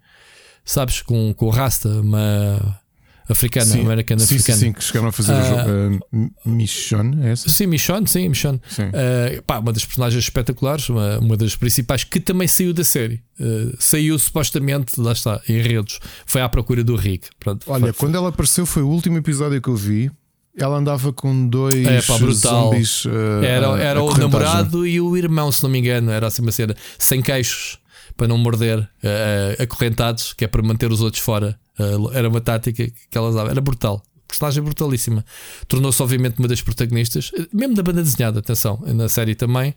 [0.69, 1.01] sabes?
[1.01, 2.79] Com, com o Rasta, uma
[3.27, 4.57] africana, sim, americana sim, africana.
[4.57, 6.05] Sim, sim, que chegaram a fazer uh, o jogo.
[6.11, 7.49] Uh, Michonne, é essa?
[7.49, 8.61] Sim, Michonne, sim, Michonne.
[8.69, 8.83] Sim.
[8.83, 13.21] Uh, pá, uma das personagens espetaculares, uma, uma das principais, que também saiu da série.
[13.39, 15.99] Uh, saiu supostamente, lá está, em redes.
[16.25, 17.29] Foi à procura do Rick.
[17.39, 20.11] Pronto, Olha, foi, quando ela apareceu, foi o último episódio que eu vi.
[20.57, 23.05] Ela andava com dois é, pá, zombies.
[23.41, 26.11] era era o namorado e o irmão, se não me engano.
[26.11, 26.75] Era assim uma cena.
[26.97, 27.79] Sem queixos
[28.19, 31.57] para não morder uh, acorrentados, que é para manter os outros fora.
[31.79, 34.03] Uh, era uma tática que ela usava, era brutal.
[34.27, 35.25] Personagem brutalíssima.
[35.69, 39.73] Tornou-se, obviamente, uma das protagonistas, mesmo da banda desenhada, atenção, na série também.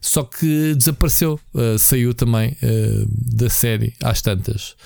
[0.00, 2.56] Só que desapareceu, uh, saiu também
[3.10, 4.76] da série às tantas.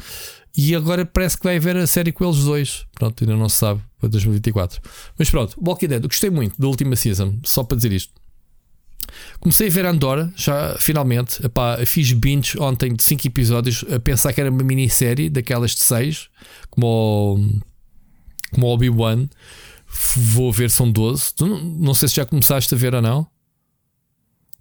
[0.56, 2.86] E agora parece que vai haver a série com eles dois.
[2.94, 4.80] Pronto, ainda não se sabe para 2024.
[5.18, 8.25] Mas pronto, Walking Dead, gostei muito da última season, só para dizer isto.
[9.40, 11.44] Comecei a ver Andorra, já finalmente.
[11.44, 15.82] Epá, fiz binge ontem de 5 episódios a pensar que era uma minissérie daquelas de
[15.82, 16.28] 6,
[16.70, 17.60] como
[18.52, 19.28] como Obi-Wan.
[20.16, 21.34] Vou ver, são 12.
[21.34, 23.26] Tu não, sei se já começaste a ver ou não.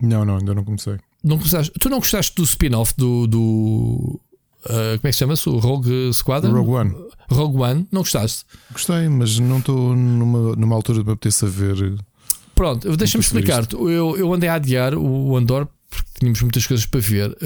[0.01, 0.97] Não, não, ainda não comecei.
[1.23, 3.25] Não começaste, tu não gostaste do spin-off do.
[3.25, 4.19] do
[4.65, 5.49] uh, como é que chama-se?
[5.49, 6.51] O Rogue Squadron?
[6.51, 6.95] Rogue One.
[7.29, 8.45] Rogue One, não gostaste?
[8.71, 11.97] Gostei, mas não estou numa, numa altura de me apetecer ver
[12.55, 13.75] Pronto, deixa-me explicar-te.
[13.75, 17.37] Eu, eu andei a adiar o Andor porque tínhamos muitas coisas para ver.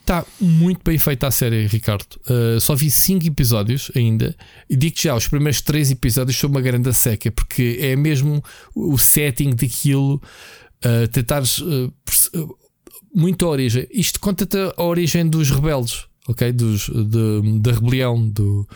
[0.00, 2.06] Está um, muito bem feita a série, Ricardo.
[2.28, 4.36] Uh, só vi 5 episódios ainda.
[4.68, 8.42] E digo já, os primeiros 3 episódios são uma grande seca, porque é mesmo
[8.74, 10.22] o setting daquilo.
[10.84, 11.92] Uh, tentares uh,
[13.14, 13.86] muito a origem.
[13.90, 16.52] Isto conta-te a origem dos rebeldes, ok?
[16.52, 18.68] Dos, de, da rebelião do,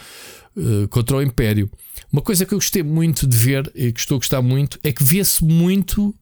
[0.56, 1.70] uh, contra o Império.
[2.12, 4.92] Uma coisa que eu gostei muito de ver e que estou a gostar muito é
[4.92, 6.14] que vê-se muito.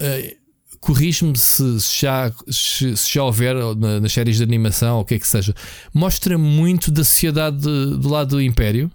[0.00, 0.38] Uh,
[0.80, 5.18] Corrige-me se, já, se, já houver na, nas séries de animação ou o que é
[5.18, 5.52] que seja.
[5.92, 8.88] Mostra muito da sociedade de, do lado do Império.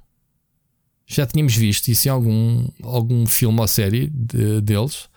[1.06, 5.10] Já tínhamos visto isso em algum, algum filme ou série de, deles.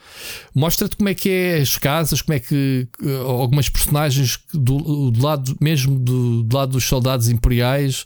[0.52, 2.88] Mostra-te como é que é as casas, como é que
[3.24, 8.04] algumas personagens do, do lado mesmo do, do lado dos soldados imperiais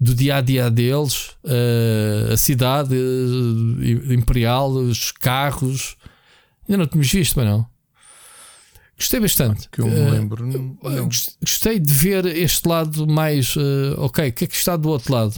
[0.00, 5.96] do dia a dia deles, uh, a cidade uh, imperial, os carros.
[6.66, 7.66] Ainda não tínhamos visto, mas não.
[8.96, 9.68] Gostei bastante.
[9.68, 10.46] Que eu me eh, lembro.
[10.46, 11.08] Uh,
[11.40, 13.54] gostei de ver este lado mais.
[13.98, 15.34] ok, o que é que está do outro lado?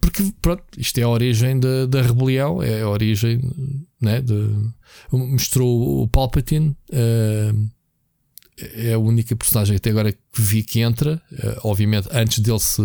[0.00, 3.40] Porque, pronto, isto é a origem da, da rebelião, é a origem,
[4.00, 4.20] né?
[4.20, 4.50] De,
[5.12, 6.76] mostrou o Palpatine.
[8.58, 11.22] é a única personagem até agora que vi que entra.
[11.62, 12.82] obviamente, antes dele se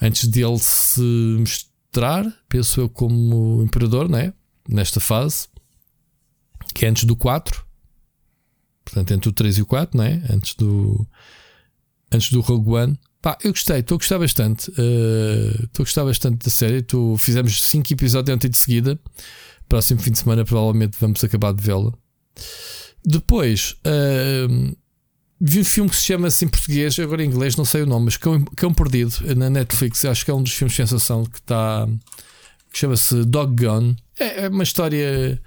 [0.00, 4.32] antes dele se mostrar, penso eu, como imperador, né?
[4.68, 5.48] nesta fase,
[6.74, 7.64] que é antes do 4,
[8.84, 10.22] portanto, entre o 3 e o 4, né?
[10.30, 11.06] antes do
[12.12, 12.98] antes do Rogue One.
[13.20, 14.70] Pá, eu gostei, estou a gostar bastante.
[14.70, 16.82] Uh, estou a gostar bastante da série.
[16.82, 18.98] Tô, fizemos 5 episódios ontem de seguida.
[19.68, 21.92] Próximo fim de semana, provavelmente vamos acabar de vê-la.
[23.04, 24.76] Depois, uh,
[25.40, 27.86] Vi um filme que se chama assim em português, agora em inglês, não sei o
[27.86, 30.04] nome, mas Cão, Cão Perdido na Netflix.
[30.04, 31.88] Acho que é um dos filmes de sensação que está.
[32.72, 33.94] que chama-se Dog Gun.
[34.18, 35.40] É, é, uma história.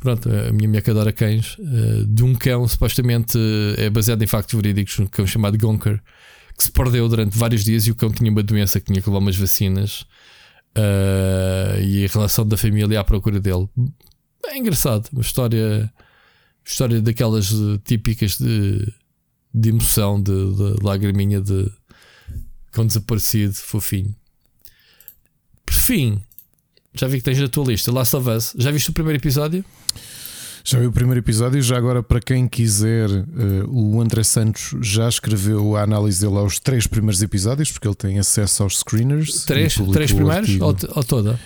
[0.00, 1.56] Pronto, a minha mulher que adora cães.
[1.58, 3.38] Uh, de um cão, supostamente
[3.76, 6.00] é baseado em factos verídicos, um cão chamado Gonker,
[6.56, 9.08] que se perdeu durante vários dias e o cão tinha uma doença que tinha que
[9.08, 10.06] levar umas vacinas.
[10.76, 13.68] Uh, e a relação da família à procura dele.
[14.46, 15.92] É engraçado, uma história.
[16.66, 17.52] História daquelas
[17.84, 18.90] típicas de
[19.54, 21.70] de emoção, de, de lagriminha de
[22.74, 24.14] com desaparecido, fofinho.
[25.64, 26.20] Por fim,
[26.92, 28.54] já vi que tens na tua lista Last of Us.
[28.58, 29.64] Já viste o primeiro episódio?
[30.64, 31.62] Já vi o primeiro episódio.
[31.62, 36.58] Já agora, para quem quiser, uh, o André Santos já escreveu a análise dele aos
[36.58, 39.44] três primeiros episódios, porque ele tem acesso aos screeners.
[39.44, 41.38] Três, três primeiros ou, ou, toda?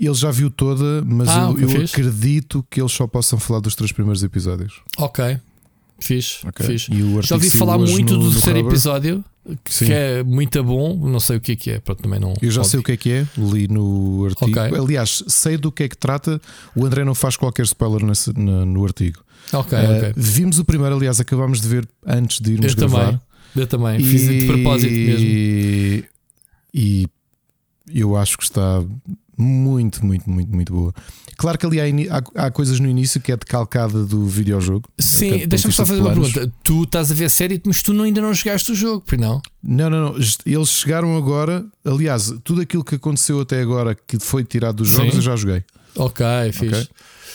[0.00, 3.76] Ele já viu toda, mas ah, eu, eu acredito que eles só possam falar dos
[3.76, 4.80] três primeiros episódios.
[4.98, 5.38] Ok,
[6.00, 6.42] fiz.
[6.44, 6.66] Okay.
[6.66, 6.88] fiz.
[7.22, 9.24] Já ouvi falar muito no, do terceiro episódio
[9.64, 9.92] que, Sim.
[9.92, 12.34] é muito bom, não sei o que é que é, pronto, também não.
[12.40, 14.50] Eu já sei o que é que é, li no artigo.
[14.50, 14.78] Okay.
[14.78, 16.40] Aliás, sei do que é que trata.
[16.76, 19.22] O André não faz qualquer spoiler nesse, no, no artigo.
[19.52, 20.12] Ok, uh, okay.
[20.16, 23.04] Vimos o primeiro, aliás, acabámos de ver antes de irmos eu gravar.
[23.06, 23.20] Também.
[23.56, 26.04] Eu também, e, fiz de propósito mesmo.
[26.72, 27.06] E
[27.92, 28.84] eu acho que está
[29.40, 30.94] muito, muito, muito, muito boa.
[31.36, 31.84] Claro que ali há,
[32.36, 34.88] há, há coisas no início que é decalcada do videojogo.
[34.98, 36.52] Sim, deixa-me só fazer uma pergunta.
[36.62, 39.40] Tu estás a ver a série, mas tu ainda não jogaste o jogo, por não?
[39.62, 40.16] Não, não, não.
[40.44, 41.64] Eles chegaram agora.
[41.84, 45.16] Aliás, tudo aquilo que aconteceu até agora que foi tirado dos jogos, Sim.
[45.16, 45.64] eu já joguei.
[45.96, 46.68] Ok, fiz.
[46.68, 46.88] Okay.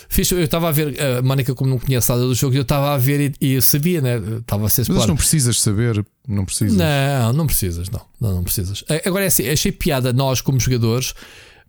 [0.07, 2.93] Fiz, eu estava a ver, a Mónica, como não conhece nada do jogo, eu estava
[2.93, 4.17] a ver e, e eu sabia, né?
[4.39, 6.77] Estava a ser Mas não precisas saber, não precisas.
[6.77, 8.01] Não, não precisas, não.
[8.19, 8.83] Não, não precisas.
[9.03, 11.13] Agora é assim, achei piada nós, como jogadores,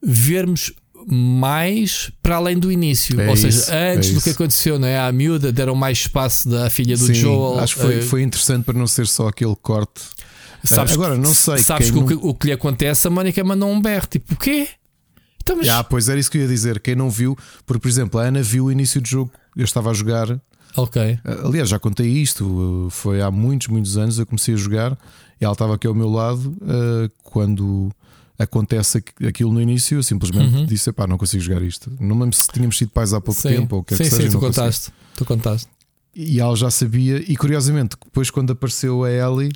[0.02, 0.73] vermos
[1.07, 3.20] mais para além do início.
[3.20, 4.99] É Ou seja, isso, é antes é do que aconteceu, não é?
[4.99, 7.60] À miúda deram mais espaço da filha do Sim, Joel.
[7.60, 10.02] Acho que foi, eh, foi interessante para não ser só aquele corte.
[10.65, 11.58] Sabes, Agora, não sei.
[11.58, 12.05] Sabes que não...
[12.05, 14.68] o, que, o que lhe acontece, a Mónica mandou um berro, tipo, o quê?
[15.41, 15.68] Então, mas...
[15.68, 16.81] ah, pois era isso que eu ia dizer.
[16.81, 19.91] Quem não viu, porque, por exemplo, a Ana viu o início do jogo, eu estava
[19.91, 20.41] a jogar.
[20.76, 21.00] Ok.
[21.00, 24.18] Eh, aliás, já contei isto, foi há muitos, muitos anos.
[24.18, 24.99] Eu comecei a jogar
[25.41, 26.57] e ela estava aqui ao meu lado
[27.23, 27.92] quando
[28.39, 30.66] acontece aquilo no início, eu simplesmente uhum.
[30.66, 31.90] disse: pá, não consigo jogar isto.
[32.00, 33.48] Não me lembro se tínhamos sido pais há pouco sim.
[33.48, 34.31] tempo ou o que, é sim, que sim, seja.
[34.31, 35.68] Sim, tu contaste, tu contaste.
[36.15, 39.52] E ela já sabia, e curiosamente, depois quando apareceu a Ellie,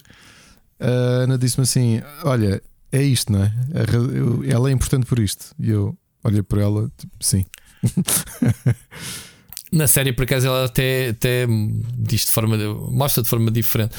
[0.78, 3.52] a Ana disse-me assim: Olha, é isto, não é?
[4.48, 5.54] Ela é importante por isto.
[5.58, 7.44] E eu olhei para ela, tipo, sim.
[9.72, 11.46] Na série, por acaso, ela até, até
[11.96, 12.56] diz de forma,
[12.90, 13.94] mostra de forma diferente.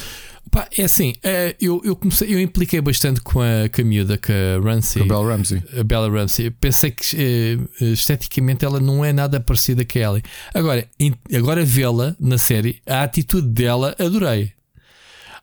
[0.51, 4.17] Pá, é assim, é, eu, eu, comecei, eu impliquei bastante com a, com a miúda,
[4.17, 5.01] com a Ramsey.
[5.01, 5.63] Com a Bella Ramsey.
[5.79, 6.49] A Bella Ramsey.
[6.51, 10.23] Pensei que eh, esteticamente ela não é nada parecida com a Ellie.
[10.53, 10.85] Agora,
[11.33, 14.51] agora vê-la na série, a atitude dela adorei.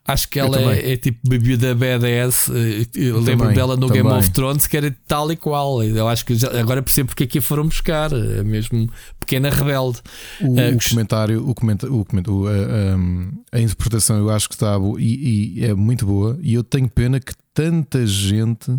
[0.09, 2.49] Acho que ela é, é, tipo bebida BDS.
[2.49, 4.03] Eh, eu lembro dela no também.
[4.03, 5.83] Game of Thrones que era tal e qual.
[5.83, 8.11] Eu acho que já, agora percebo porque é que a foram buscar.
[8.11, 8.89] É mesmo
[9.21, 10.01] pequena rebelde.
[10.41, 14.55] O, uh, o comentário, o comentário, o comentário a, a, a, interpretação eu acho que
[14.55, 16.39] está boa e, e é muito boa.
[16.41, 18.73] E eu tenho pena que tanta gente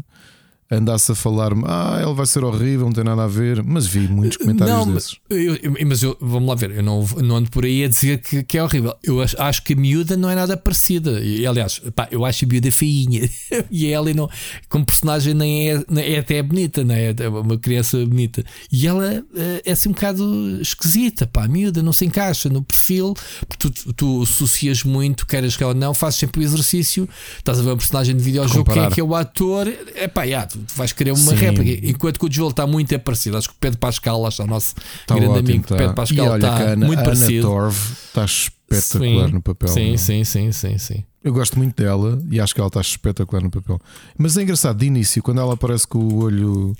[0.72, 4.08] andasse a falar-me, ah, ele vai ser horrível, não tem nada a ver, mas vi
[4.08, 5.18] muitos comentários não, desses.
[5.30, 8.22] Eu, eu, mas eu, vamos lá ver, eu não, não ando por aí a dizer
[8.22, 8.94] que, que é horrível.
[9.04, 11.20] Eu acho, acho, que a miúda não é nada parecida.
[11.22, 13.28] E, aliás, pá, eu acho a miúda feinha
[13.72, 14.30] e ela não,
[14.70, 17.16] como personagem nem é, nem é até bonita, não é?
[17.18, 18.44] é uma criança bonita.
[18.72, 19.24] E ela é,
[19.66, 23.16] é assim um bocado esquisita, pá, a miúda não se encaixa no perfil,
[23.48, 27.64] porque tu, tu associas muito, queres que ela não, fazes sempre o exercício, estás a
[27.64, 30.74] ver um personagem de videojogo, quem é que é o ator, é pá, yeah, tu
[30.74, 31.36] tu vais querer uma Sim.
[31.36, 31.88] réplica.
[31.88, 33.38] Enquanto que o Joel está muito parecido.
[33.38, 35.76] Acho que o Pedro Pascal, acho, o nosso tá grande ótimo, amigo tá.
[35.76, 37.48] Pedro Pascal, está Ana, muito Ana parecido.
[37.48, 39.70] Torv está espetacular sim, no papel.
[39.70, 41.04] Sim, sim, sim, sim, sim.
[41.24, 43.80] Eu gosto muito dela e acho que ela está espetacular no papel.
[44.18, 46.76] Mas é engraçado, de início, quando ela aparece com o olho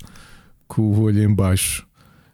[0.66, 1.86] com o olho em baixo.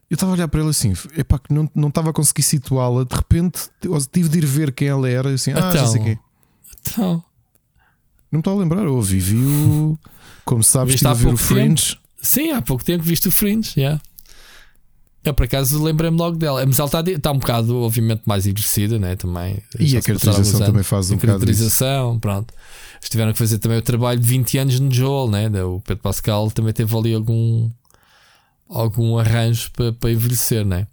[0.08, 3.05] Eu estava a olhar para ela assim, epá, que não, não estava a conseguir situá-la.
[3.05, 3.68] De repente
[4.12, 5.31] tive de ir ver quem ela era.
[5.31, 6.18] Assim, ah, então, já sei quem.
[6.81, 7.25] Então.
[8.31, 9.99] Não me estou a lembrar, eu ouvi, vi o.
[10.47, 11.91] Como sabes, estive a ver o Fringe.
[11.91, 12.02] Tempo.
[12.23, 14.00] Sim, há pouco tempo viste o Fringe, yeah.
[15.25, 16.65] Eu por acaso lembrei-me logo dela.
[16.65, 19.16] Mas ela está, está um bocado, obviamente, mais envelhecida, né?
[19.16, 19.58] Também.
[19.78, 21.33] E a caracterização também faz um bocado.
[21.33, 22.55] A caracterização, pronto.
[23.00, 25.65] Eles tiveram que fazer também o trabalho de 20 anos no Joel, né?
[25.65, 27.68] O Pedro Pascal também teve ali algum,
[28.68, 30.86] algum arranjo para, para envelhecer, né?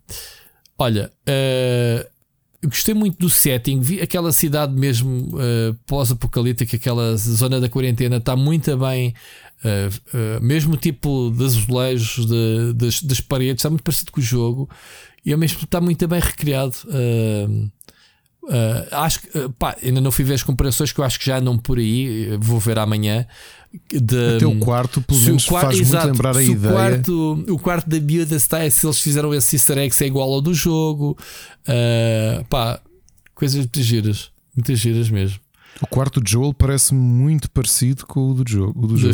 [0.80, 7.70] Olha, uh, gostei muito do setting, vi aquela cidade mesmo uh, pós-apocalíptica, aquela zona da
[7.70, 9.14] quarentena está muito bem.
[9.64, 14.24] Uh, uh, mesmo tipo de azulejos, de, das, das, paredes, está muito parecido com o
[14.24, 14.70] jogo
[15.26, 16.76] e ao mesmo tempo está muito bem recriado.
[18.92, 21.58] acho que pá, ainda não fui ver as comparações que eu acho que já andam
[21.58, 23.26] por aí, vou ver amanhã.
[23.90, 26.74] De, Até o quarto, pelo menos, quarto, faz exato, muito lembrar a ideia.
[26.74, 30.32] O quarto, o quarto da miúda está, se eles fizeram esse easter egg, é igual
[30.32, 31.18] ao do jogo.
[31.68, 32.80] Uh, pá,
[33.34, 35.40] coisas muito giras, muitas giras mesmo.
[35.82, 38.80] O quarto de Joel parece muito parecido com o do jogo.
[38.80, 39.14] O do, do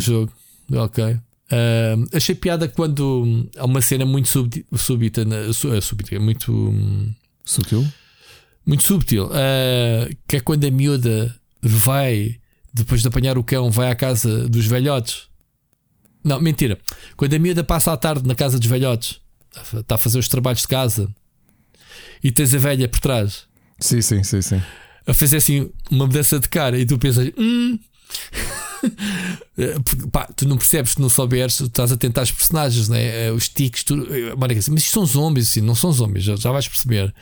[0.70, 0.84] jogo.
[0.84, 1.04] Ok.
[1.04, 7.12] Uh, achei piada quando há uma cena muito súbita, súbita muito um,
[7.44, 7.84] sutil,
[8.64, 12.38] muito subtil, uh, que é quando a miúda vai
[12.72, 15.28] depois de apanhar o cão, vai à casa dos velhotes.
[16.22, 16.78] Não, mentira.
[17.16, 19.20] Quando a miúda passa à tarde na casa dos velhotes,
[19.74, 21.08] está a fazer os trabalhos de casa
[22.22, 23.44] e tens a velha por trás.
[23.80, 24.62] Sim, sim, sim, sim.
[25.10, 27.78] A fazer assim uma mudança de cara e tu pensas, hum.
[30.10, 33.30] Pá, tu não percebes, tu não souberes, tu estás a tentar os personagens, né?
[33.32, 34.06] os tiques, tu,
[34.38, 37.12] mas isto são zombies, assim, não são zombies, já, já vais perceber.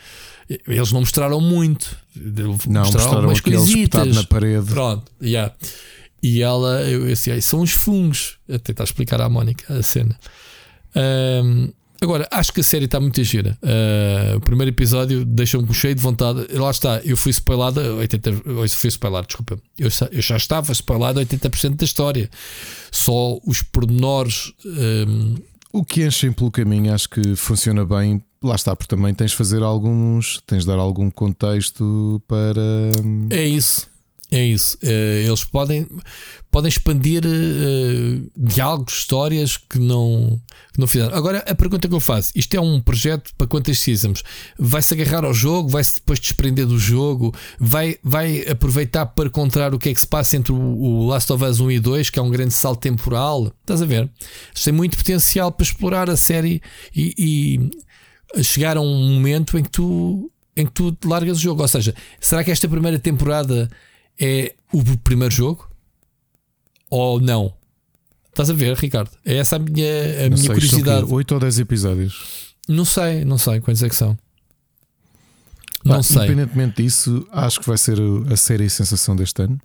[0.67, 2.53] Eles não mostraram muito, não,
[2.85, 4.67] mostraram, mostraram aquele na parede.
[4.67, 5.53] Pronto, yeah.
[6.23, 10.19] E ela, eu assim, são os fungos, a tentar explicar à Mónica a cena.
[10.95, 13.59] Um, Agora, acho que a série está muito gira.
[13.63, 16.47] Uh, o primeiro episódio deixou-me cheio de vontade.
[16.53, 19.59] Lá está, eu fui spoilado, 80, eu fui spoilado, desculpa.
[19.77, 22.31] Eu, eu já estava spoilado 80% da história.
[22.91, 24.53] Só os pormenores.
[24.65, 25.37] Um...
[25.73, 28.23] O que enchem pelo caminho, acho que funciona bem.
[28.43, 30.41] Lá está, porque também tens de fazer alguns.
[30.47, 32.63] Tens de dar algum contexto para.
[33.31, 33.89] É isso.
[34.31, 34.77] É isso.
[34.83, 35.87] Uh, eles podem,
[36.51, 40.39] podem expandir uh, diálogos, histórias que não,
[40.73, 41.17] que não fizeram.
[41.17, 44.23] Agora, a pergunta que eu faço: isto é um projeto para quantas seasons?
[44.59, 45.71] Vai-se agarrar ao jogo?
[45.71, 47.35] Vai-se depois desprender do jogo?
[47.59, 51.33] Vai, vai aproveitar para encontrar o que é que se passa entre o, o Last
[51.33, 53.51] of Us 1 e 2, que é um grande salto temporal?
[53.63, 54.11] Estás a ver?
[54.55, 56.61] Isto tem muito potencial para explorar a série
[56.95, 57.71] e,
[58.37, 60.31] e chegar a um momento em que tu.
[60.55, 63.71] Em que tu largas o jogo, ou seja, será que esta primeira temporada
[64.19, 65.69] é o primeiro jogo
[66.91, 67.53] ou não?
[68.29, 69.11] Estás a ver, Ricardo?
[69.25, 71.07] É essa a minha, a minha sei, curiosidade.
[71.13, 72.55] 8 ou 10 episódios?
[72.69, 74.17] Não sei, não sei quantos é que são.
[75.85, 76.25] Não sei.
[76.25, 77.99] Independentemente disso, acho que vai ser
[78.31, 79.59] a série sensação deste ano.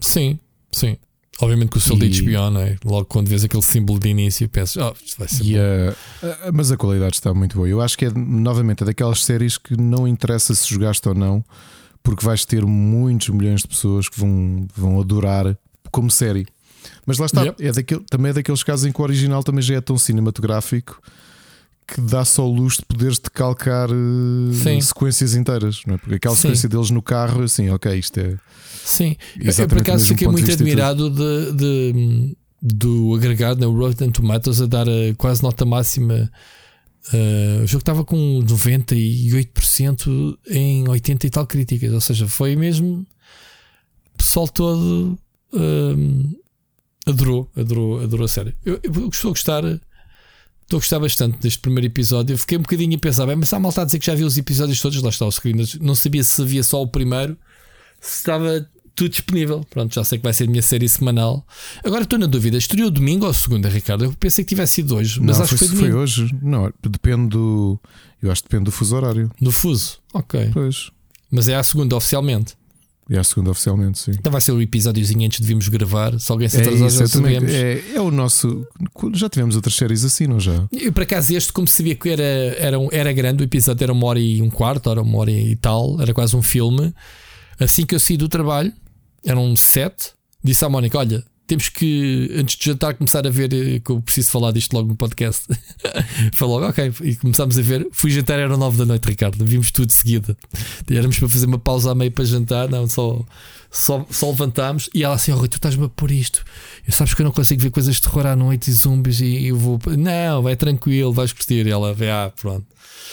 [0.00, 0.38] Sim,
[0.72, 0.96] sim.
[1.40, 2.08] Obviamente que o selo e...
[2.08, 2.76] de HBO, não é?
[2.84, 5.96] Logo quando vês aquele símbolo de início, pensas, oh, isto vai ser.
[6.22, 7.68] A, mas a qualidade está muito boa.
[7.68, 11.44] Eu acho que é, novamente, é daquelas séries que não interessa se jogaste ou não
[12.02, 15.56] porque vais ter muitos milhões de pessoas que vão, vão adorar
[15.90, 16.46] como série.
[17.06, 17.64] Mas lá está, yep.
[17.64, 21.00] é daquele, também é daqueles casos em que o original também já é tão cinematográfico
[21.86, 24.80] que dá só o luxo de poderes te calcar eh, Sim.
[24.80, 25.98] sequências inteiras, não é?
[25.98, 26.42] Porque aquela Sim.
[26.42, 28.36] sequência deles no carro, assim, ok, isto é.
[28.84, 34.66] Sim, eu por acaso fiquei muito admirado de, de, do agregado na Rotten Tomatoes a
[34.66, 36.30] dar a quase nota máxima
[37.08, 43.04] Uh, o jogo estava com 98% em 80 e tal críticas, ou seja, foi mesmo
[44.14, 45.18] o pessoal todo
[45.52, 46.40] uh,
[47.06, 48.54] adorou, adorou, adorou a série.
[48.64, 52.34] Eu, eu, estou a gostar, estou a gostar bastante deste primeiro episódio.
[52.34, 54.26] Eu fiquei um bocadinho a pensar, bem, mas há malta a dizer que já viu
[54.26, 57.36] os episódios todos, lá está o screen, não sabia se havia só o primeiro,
[58.00, 59.64] se estava tudo disponível.
[59.70, 61.46] Pronto, já sei que vai ser a minha série semanal.
[61.84, 64.04] Agora estou na dúvida, estreou domingo ou segunda, Ricardo?
[64.04, 66.34] Eu pensei que tivesse sido hoje, mas não, acho foi, que foi, foi hoje.
[66.42, 67.78] Não, depende do.
[68.22, 69.30] Eu acho que depende do fuso horário.
[69.40, 70.50] Do fuso, ok.
[70.52, 70.90] Pois.
[71.30, 72.54] Mas é a segunda oficialmente.
[73.10, 74.12] É a segunda oficialmente, sim.
[74.12, 76.18] Então vai ser o um episódiozinho antes de virmos gravar.
[76.20, 77.52] Se alguém se atrasar, é já sabemos.
[77.52, 78.66] É, é, o nosso.
[79.14, 80.66] Já tivemos outras séries assim, não já?
[80.70, 84.06] Eu, por acaso, este, como sabia que era, era, era grande, o episódio era uma
[84.06, 86.94] hora e um quarto, era uma hora e tal, era quase um filme.
[87.58, 88.72] Assim que eu saí do trabalho,
[89.24, 90.10] eram sete.
[90.42, 93.52] Disse à Mónica: Olha, temos que, antes de jantar, começar a ver.
[93.52, 95.46] Eh, que eu preciso falar disto logo no podcast.
[96.40, 96.92] Logo, ok.
[97.02, 97.86] E começámos a ver.
[97.92, 99.44] Fui jantar, era nove da noite, Ricardo.
[99.44, 100.36] Vimos tudo de seguida.
[100.90, 102.68] Éramos para fazer uma pausa a meio para jantar.
[102.68, 103.24] Não, só,
[103.72, 104.90] só, só levantámos.
[104.94, 106.44] E ela assim: Oh, Rui, tu estás-me a pôr isto.
[106.86, 109.20] Eu sabes que eu não consigo ver coisas de terror à noite e zombies.
[109.20, 109.80] E eu vou.
[109.98, 111.66] Não, vai tranquilo, vais curtir.
[111.66, 112.66] E ela, ah, pronto.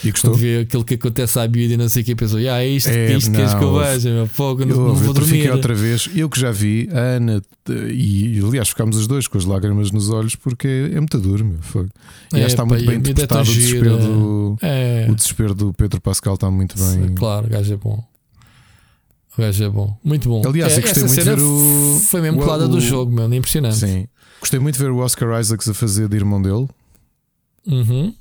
[0.04, 0.30] E gostou?
[0.30, 2.68] Quando vê aquilo que acontece à vida e não sei o que, pensou, ah, é
[2.68, 5.50] isto, é, isto que és que eu vejo, meu fogo, não, não vou dormir.
[5.50, 9.44] outra vez, eu que já vi, a Ana, e aliás, ficámos os dois com as
[9.44, 11.90] lágrimas nos olhos porque é muito duro, meu fogo.
[12.32, 15.06] E é, está muito bem interpretado o desespero, do, é.
[15.10, 17.14] o desespero do Pedro Pascal, está muito bem.
[17.14, 18.09] Claro, o gajo é bom.
[19.40, 20.42] O gajo é bom, muito bom.
[20.46, 21.98] Aliás, é, gostei muito de ver o.
[22.10, 23.76] Foi mesmo colada do jogo, meu, impressionante.
[23.76, 24.06] Sim,
[24.38, 26.68] gostei muito de ver o Oscar Isaacs a fazer de irmão dele.
[27.66, 28.14] Uhum.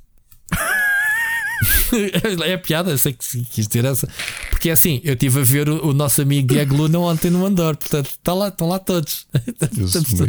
[2.45, 4.07] é piada, eu sei que quis dizer essa.
[4.49, 7.45] Porque é assim, eu estive a ver o, o nosso amigo Diego Luna ontem no
[7.45, 9.27] Andor, portanto, está lá, estão lá todos.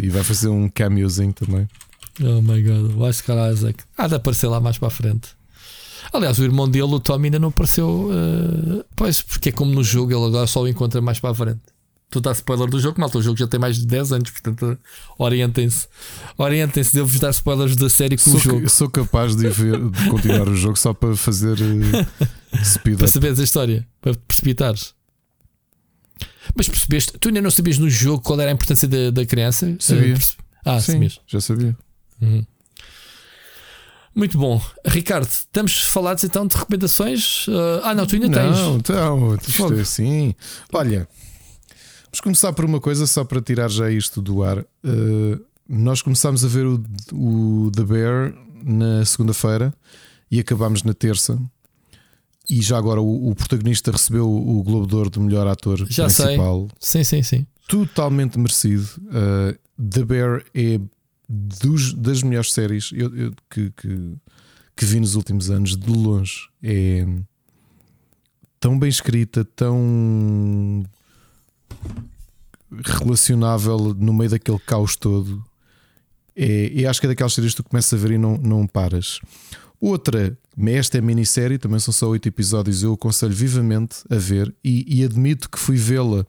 [0.03, 1.69] e vai fazer um cameozinho também.
[2.21, 3.85] Oh my god, o Oscar Isaac.
[3.97, 5.29] Há de aparecer lá mais para a frente.
[6.13, 8.11] Aliás, o irmão dele, o Tommy, ainda não apareceu.
[8.11, 11.35] Uh, pois, porque é como no jogo, ele agora só o encontra mais para a
[11.35, 11.61] frente
[12.11, 13.19] tu dá spoiler do jogo, malta.
[13.19, 14.77] O jogo já tem mais de 10 anos, portanto,
[15.17, 15.87] orientem-se.
[16.37, 18.69] Orientem-se, devo-vos dar spoilers da série com sou, o jogo.
[18.69, 22.07] Sou capaz de, ver, de continuar o jogo só para fazer uh,
[22.65, 24.93] speed Para saberes a história, para precipitares.
[26.55, 29.77] Mas percebeste, tu ainda não sabias no jogo qual era a importância da, da criança?
[29.79, 30.19] Sabia.
[30.65, 31.21] Ah, Sim, sabias.
[31.27, 31.77] Já sabia.
[32.21, 32.45] Uhum.
[34.15, 34.61] Muito bom.
[34.85, 37.47] Ricardo, estamos falados então de recomendações?
[37.47, 38.59] Uh, ah, não, tu ainda não, tens.
[38.59, 40.35] Não, então, isto é assim.
[40.73, 41.09] Olha,
[42.11, 44.59] Vamos começar por uma coisa, só para tirar já isto do ar.
[44.59, 46.83] Uh, nós começámos a ver o,
[47.13, 49.73] o The Bear na segunda-feira
[50.29, 51.39] e acabámos na terça.
[52.49, 56.07] e já agora o, o, protagonista recebeu o Globo de Ouro de melhor ator já
[56.07, 56.69] principal.
[56.81, 57.05] Sei.
[57.05, 57.47] Sim, sim, sim.
[57.69, 58.89] Totalmente merecido.
[59.07, 60.81] Uh, The Bear é
[61.31, 64.17] dos, das melhores séries eu, eu, que, que,
[64.77, 66.49] que, vi nos últimos anos, de longe.
[66.61, 67.07] É
[68.59, 70.85] tão bem escrita, tão
[72.85, 75.45] relacionável no meio daquele caos todo.
[76.35, 78.67] É, e acho que é daquelas séries que tu começas a ver e não, não
[78.67, 79.21] paras.
[79.81, 80.37] Outra,
[80.67, 82.83] esta é minissérie, também são só oito episódios.
[82.83, 86.27] Eu aconselho vivamente a ver e, e admito que fui vê-la.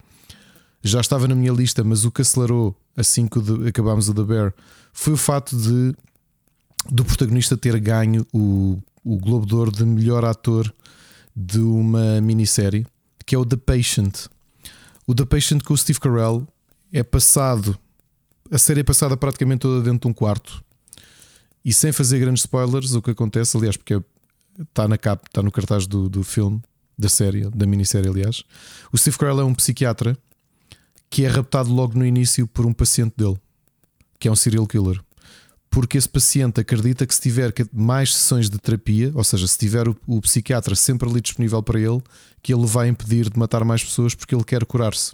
[0.84, 4.54] Já estava na minha lista, mas o que acelerou assim que acabámos o The Bear
[4.94, 5.96] foi o fato de
[6.90, 10.74] do protagonista ter ganho o, o Globo de Ouro de melhor ator
[11.36, 12.86] de uma minissérie,
[13.26, 14.28] que é o The Patient.
[15.06, 16.48] O The Patient com o Steve Carell
[16.92, 17.78] é passado,
[18.50, 20.64] a série é passada praticamente toda dentro de um quarto.
[21.64, 24.02] E sem fazer grandes spoilers, o que acontece, aliás, porque
[24.60, 26.62] está na capa, está no cartaz do, do filme,
[26.98, 28.44] da série, da minissérie, aliás.
[28.92, 30.18] O Steve Carell é um psiquiatra
[31.10, 33.38] que é raptado logo no início por um paciente dele,
[34.22, 35.02] que é um serial killer.
[35.70, 39.88] Porque esse paciente acredita que se tiver mais sessões de terapia, ou seja, se tiver
[39.88, 42.02] o, o psiquiatra sempre ali disponível para ele,
[42.44, 45.14] que ele vai impedir de matar mais pessoas porque ele quer curar-se.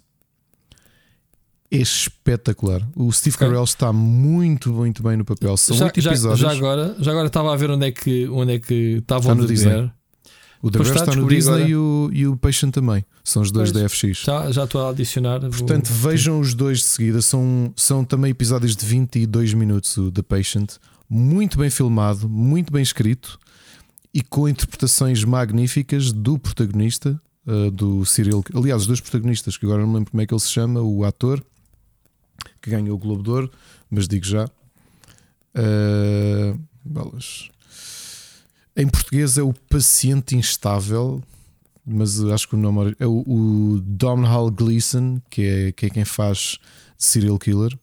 [1.72, 2.82] É espetacular.
[2.96, 5.56] O Steve Carell está muito, muito bem no papel.
[5.58, 6.40] São oito episódios.
[6.40, 9.36] Já, agora, já agora estava a ver onde é que, onde é que estavam está
[9.36, 9.92] no Disney.
[10.62, 13.06] O The está, está no Disney e o, e o Patient também.
[13.24, 14.24] São os dois pois, da FX.
[14.24, 15.40] Já, já estou a adicionar.
[15.42, 16.12] Portanto, vou...
[16.12, 17.22] vejam os dois de seguida.
[17.22, 19.96] São, são também episódios de 22 minutos.
[19.98, 20.74] O The Patient.
[21.10, 23.40] Muito bem filmado, muito bem escrito
[24.14, 28.44] e com interpretações magníficas do protagonista, uh, do Cyril.
[28.54, 30.82] Aliás, os dois protagonistas, que agora não me lembro como é que ele se chama,
[30.82, 31.44] o ator
[32.62, 33.52] que ganhou o Globo de Ouro,
[33.90, 34.46] mas digo já.
[35.56, 37.50] Uh, balas.
[38.78, 41.24] Em português é o paciente instável,
[41.84, 46.06] mas acho que o nome é o, o Domhnall Gleeson, que é, que é quem
[46.06, 46.60] faz
[46.96, 47.76] serial killer,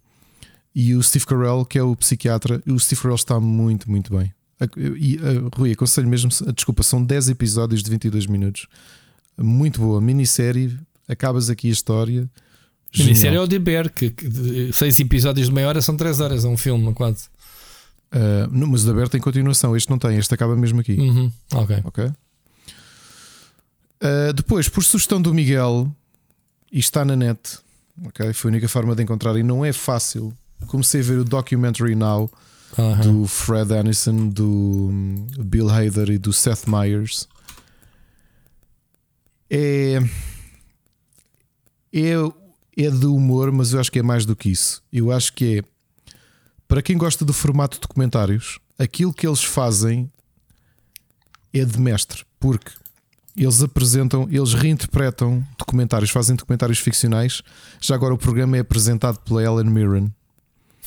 [0.73, 2.63] e o Steve Carell, que é o psiquiatra.
[2.67, 4.33] O Steve Carell está muito, muito bem.
[4.77, 5.19] E,
[5.57, 8.67] Rui, aconselho mesmo, desculpa, são 10 episódios de 22 minutos.
[9.37, 10.79] Muito boa, minissérie.
[11.09, 12.31] Acabas aqui a história.
[12.97, 16.45] Minissérie é o de Bear, que, que 6 episódios de meia hora são 3 horas,
[16.45, 17.29] é um filme quase.
[18.15, 20.95] Uh, não, mas o da Bear tem continuação, este não tem, este acaba mesmo aqui.
[20.95, 21.33] Uhum.
[21.53, 21.83] Ok.
[21.85, 22.07] okay?
[22.07, 25.91] Uh, depois, por sugestão do Miguel,
[26.71, 27.59] e está na net,
[28.05, 28.33] ok?
[28.33, 30.33] Foi a única forma de encontrar e não é fácil.
[30.69, 32.31] Comecei a ver o documentary now
[32.79, 33.01] uhum.
[33.01, 34.91] do Fred Aniston, do
[35.39, 37.29] Bill Hader e do Seth Meyers.
[39.51, 39.99] É.
[41.93, 42.13] É,
[42.77, 44.81] é de humor, mas eu acho que é mais do que isso.
[44.93, 45.65] Eu acho que é
[46.67, 50.11] para quem gosta do formato de documentários, aquilo que eles fazem
[51.53, 52.73] é de mestre, porque
[53.37, 57.43] eles apresentam, eles reinterpretam documentários, fazem documentários ficcionais.
[57.81, 60.13] Já agora o programa é apresentado pela Ellen Mirren,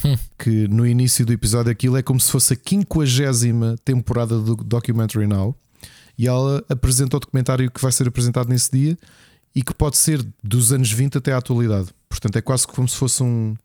[0.04, 0.18] hum.
[0.38, 5.28] que no início do episódio aquilo é como se fosse a quinquagésima temporada do Documentary
[5.28, 5.56] Now.
[6.18, 8.98] E ela apresenta o documentário que vai ser apresentado nesse dia
[9.54, 11.90] e que pode ser dos anos 20 até à atualidade.
[12.10, 13.56] Portanto, é quase como se fosse um,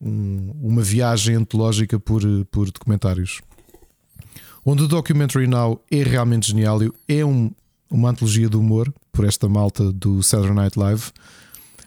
[0.00, 3.40] um, uma viagem antológica por, por documentários.
[4.64, 7.50] Onde o Documentary Now é realmente genial, é um,
[7.90, 11.04] uma antologia do humor por esta malta do Saturday Night Live,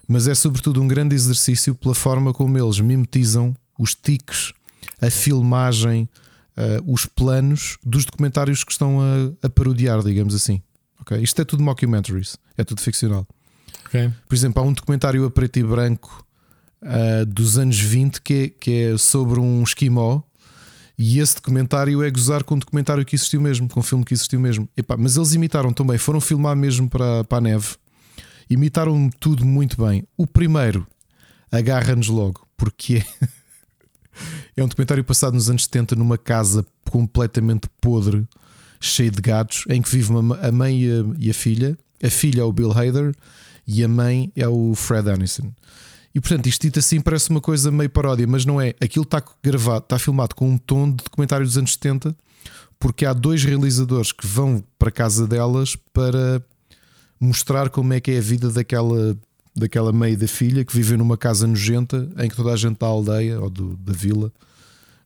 [0.07, 4.51] mas é sobretudo um grande exercício pela forma como eles mimetizam os tiques,
[4.99, 6.09] a filmagem,
[6.57, 10.61] uh, os planos dos documentários que estão a, a parodiar, digamos assim.
[11.01, 11.21] Okay?
[11.21, 13.27] Isto é tudo mockumentaries, é tudo ficcional.
[13.85, 14.11] Okay.
[14.27, 16.25] Por exemplo, há um documentário a preto e branco
[16.81, 20.21] uh, dos anos 20 que é, que é sobre um esquimó.
[20.97, 24.13] E esse documentário é gozar com um documentário que existiu mesmo, com um filme que
[24.13, 24.69] existiu mesmo.
[24.77, 27.75] Epá, mas eles imitaram também, foram filmar mesmo para, para a neve.
[28.49, 30.03] Imitaram tudo muito bem.
[30.15, 30.85] O primeiro
[31.51, 33.27] agarra-nos logo, porque é,
[34.57, 38.27] é um documentário passado nos anos 70 numa casa completamente podre,
[38.79, 41.77] cheia de gatos, em que vive uma, a mãe e a, e a filha.
[42.03, 43.15] A filha é o Bill Hader
[43.65, 45.51] e a mãe é o Fred Aniston.
[46.13, 48.75] E portanto, isto dito assim parece uma coisa meio paródia, mas não é.
[48.81, 52.15] Aquilo está gravado, está filmado com um tom de documentário dos anos 70,
[52.79, 56.43] porque há dois realizadores que vão para casa delas para
[57.19, 59.15] mostrar como é que é a vida daquela,
[59.55, 62.87] daquela meia da filha que vive numa casa nojenta em que toda a gente da
[62.87, 64.33] aldeia ou do, da vila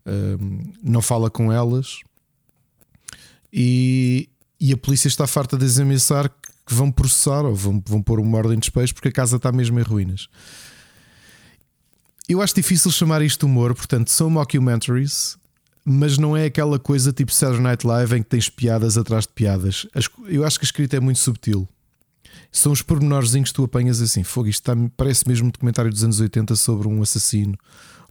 [0.06, 2.00] um, não fala com elas
[3.52, 6.30] e, e a polícia está farta de ameaçar
[6.66, 9.52] que vão processar ou vão, vão pôr uma ordem de despejo porque a casa está
[9.52, 10.30] mesmo em ruínas.
[12.28, 15.38] Eu acho difícil chamar isto humor, portanto, são mockumentaries.
[15.86, 19.34] mas não é aquela coisa tipo Saturday Night Live em que tens piadas atrás de
[19.34, 19.86] piadas.
[20.28, 21.68] Eu acho que a escrita é muito subtil.
[22.52, 24.24] São os pormenorzinhos que tu apanhas assim.
[24.24, 27.56] Fogo, isto está, parece mesmo um documentário dos anos 80 sobre um assassino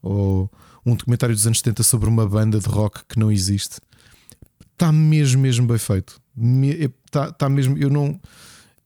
[0.00, 0.48] ou
[0.86, 3.80] um documentário dos anos 70 sobre uma banda de rock que não existe.
[4.72, 6.20] Está mesmo, mesmo bem feito.
[7.06, 7.76] Está, está mesmo.
[7.76, 8.20] Eu não.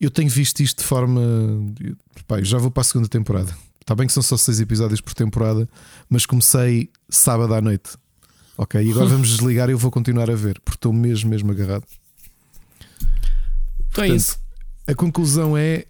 [0.01, 1.21] Eu tenho visto isto de forma.
[2.43, 3.55] Já vou para a segunda temporada.
[3.89, 5.67] Está bem que são só seis episódios por temporada,
[6.11, 7.97] mas comecei sábado à noite.
[8.55, 11.51] Ok, e agora vamos desligar e eu vou continuar a ver, porque estou mesmo, mesmo
[11.53, 11.87] agarrado.
[13.89, 14.39] Então é isso.
[14.87, 15.87] A conclusão é: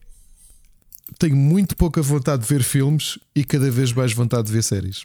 [1.19, 5.05] tenho muito pouca vontade de ver filmes e cada vez mais vontade de ver séries.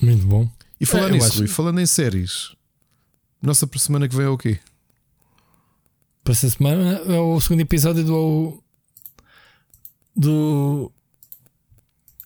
[0.00, 0.48] Muito bom.
[0.80, 1.38] E falando é, nisso, acho...
[1.38, 2.54] Rui, falando em séries,
[3.42, 4.60] nossa para semana que vem é o quê?
[6.22, 8.62] Para essa semana é o segundo episódio do.
[10.14, 10.92] Do.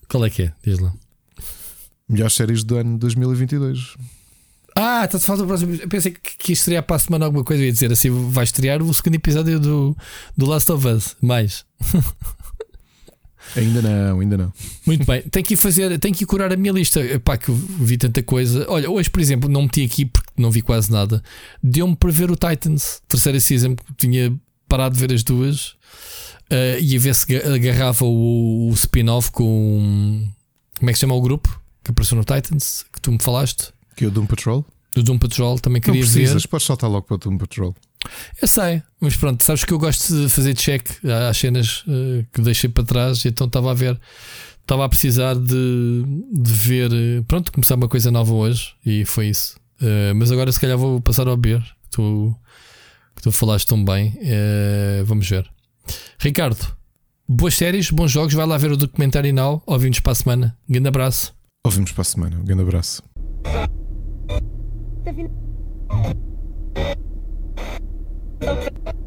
[0.08, 0.52] Qual é que é?
[0.64, 0.92] Diz lá.
[2.08, 3.96] Melhores séries do ano 2022.
[4.74, 5.74] Ah, está-se falando do próximo.
[5.74, 7.62] Eu pensei que, que estrear para a semana alguma coisa.
[7.62, 9.96] Eu ia dizer assim: vai estrear o segundo episódio do,
[10.36, 11.16] do Last of Us.
[11.20, 11.64] Mais.
[13.56, 14.52] Ainda não, ainda não.
[14.84, 17.00] Muito bem, tenho que ir fazer, tenho que ir curar a minha lista.
[17.24, 18.66] Pá, que vi tanta coisa.
[18.68, 21.22] Olha, hoje, por exemplo, não meti aqui porque não vi quase nada.
[21.62, 24.34] Deu-me para ver o Titans, terceira season, tinha
[24.68, 25.76] parado de ver as duas.
[26.50, 30.26] Uh, e a ver se agarrava o, o spin-off com.
[30.78, 32.84] Como é que se chama o grupo que apareceu no Titans?
[32.92, 33.72] Que tu me falaste?
[33.94, 34.64] Que é o Doom Patrol?
[34.94, 36.48] Do Doom Patrol também queria não precisas, ver.
[36.48, 37.74] Podes saltar logo para o Doom Patrol.
[38.40, 40.88] Eu sei, mas pronto, sabes que eu gosto de fazer check
[41.28, 44.00] às cenas uh, que deixei para trás, então estava a ver,
[44.60, 49.28] estava a precisar de, de ver, uh, pronto, começar uma coisa nova hoje e foi
[49.28, 49.56] isso.
[49.80, 52.34] Uh, mas agora se calhar vou passar ao ver, tu,
[53.16, 54.16] que tu falaste tão bem,
[55.04, 55.48] vamos ver.
[56.18, 56.76] Ricardo,
[57.28, 60.58] boas séries, bons jogos, vai lá ver o documentário now, ouvimos para a semana.
[60.68, 61.34] Um grande abraço.
[61.65, 63.02] Ouvimos para a semana, um grande abraço.
[68.41, 68.99] Okay.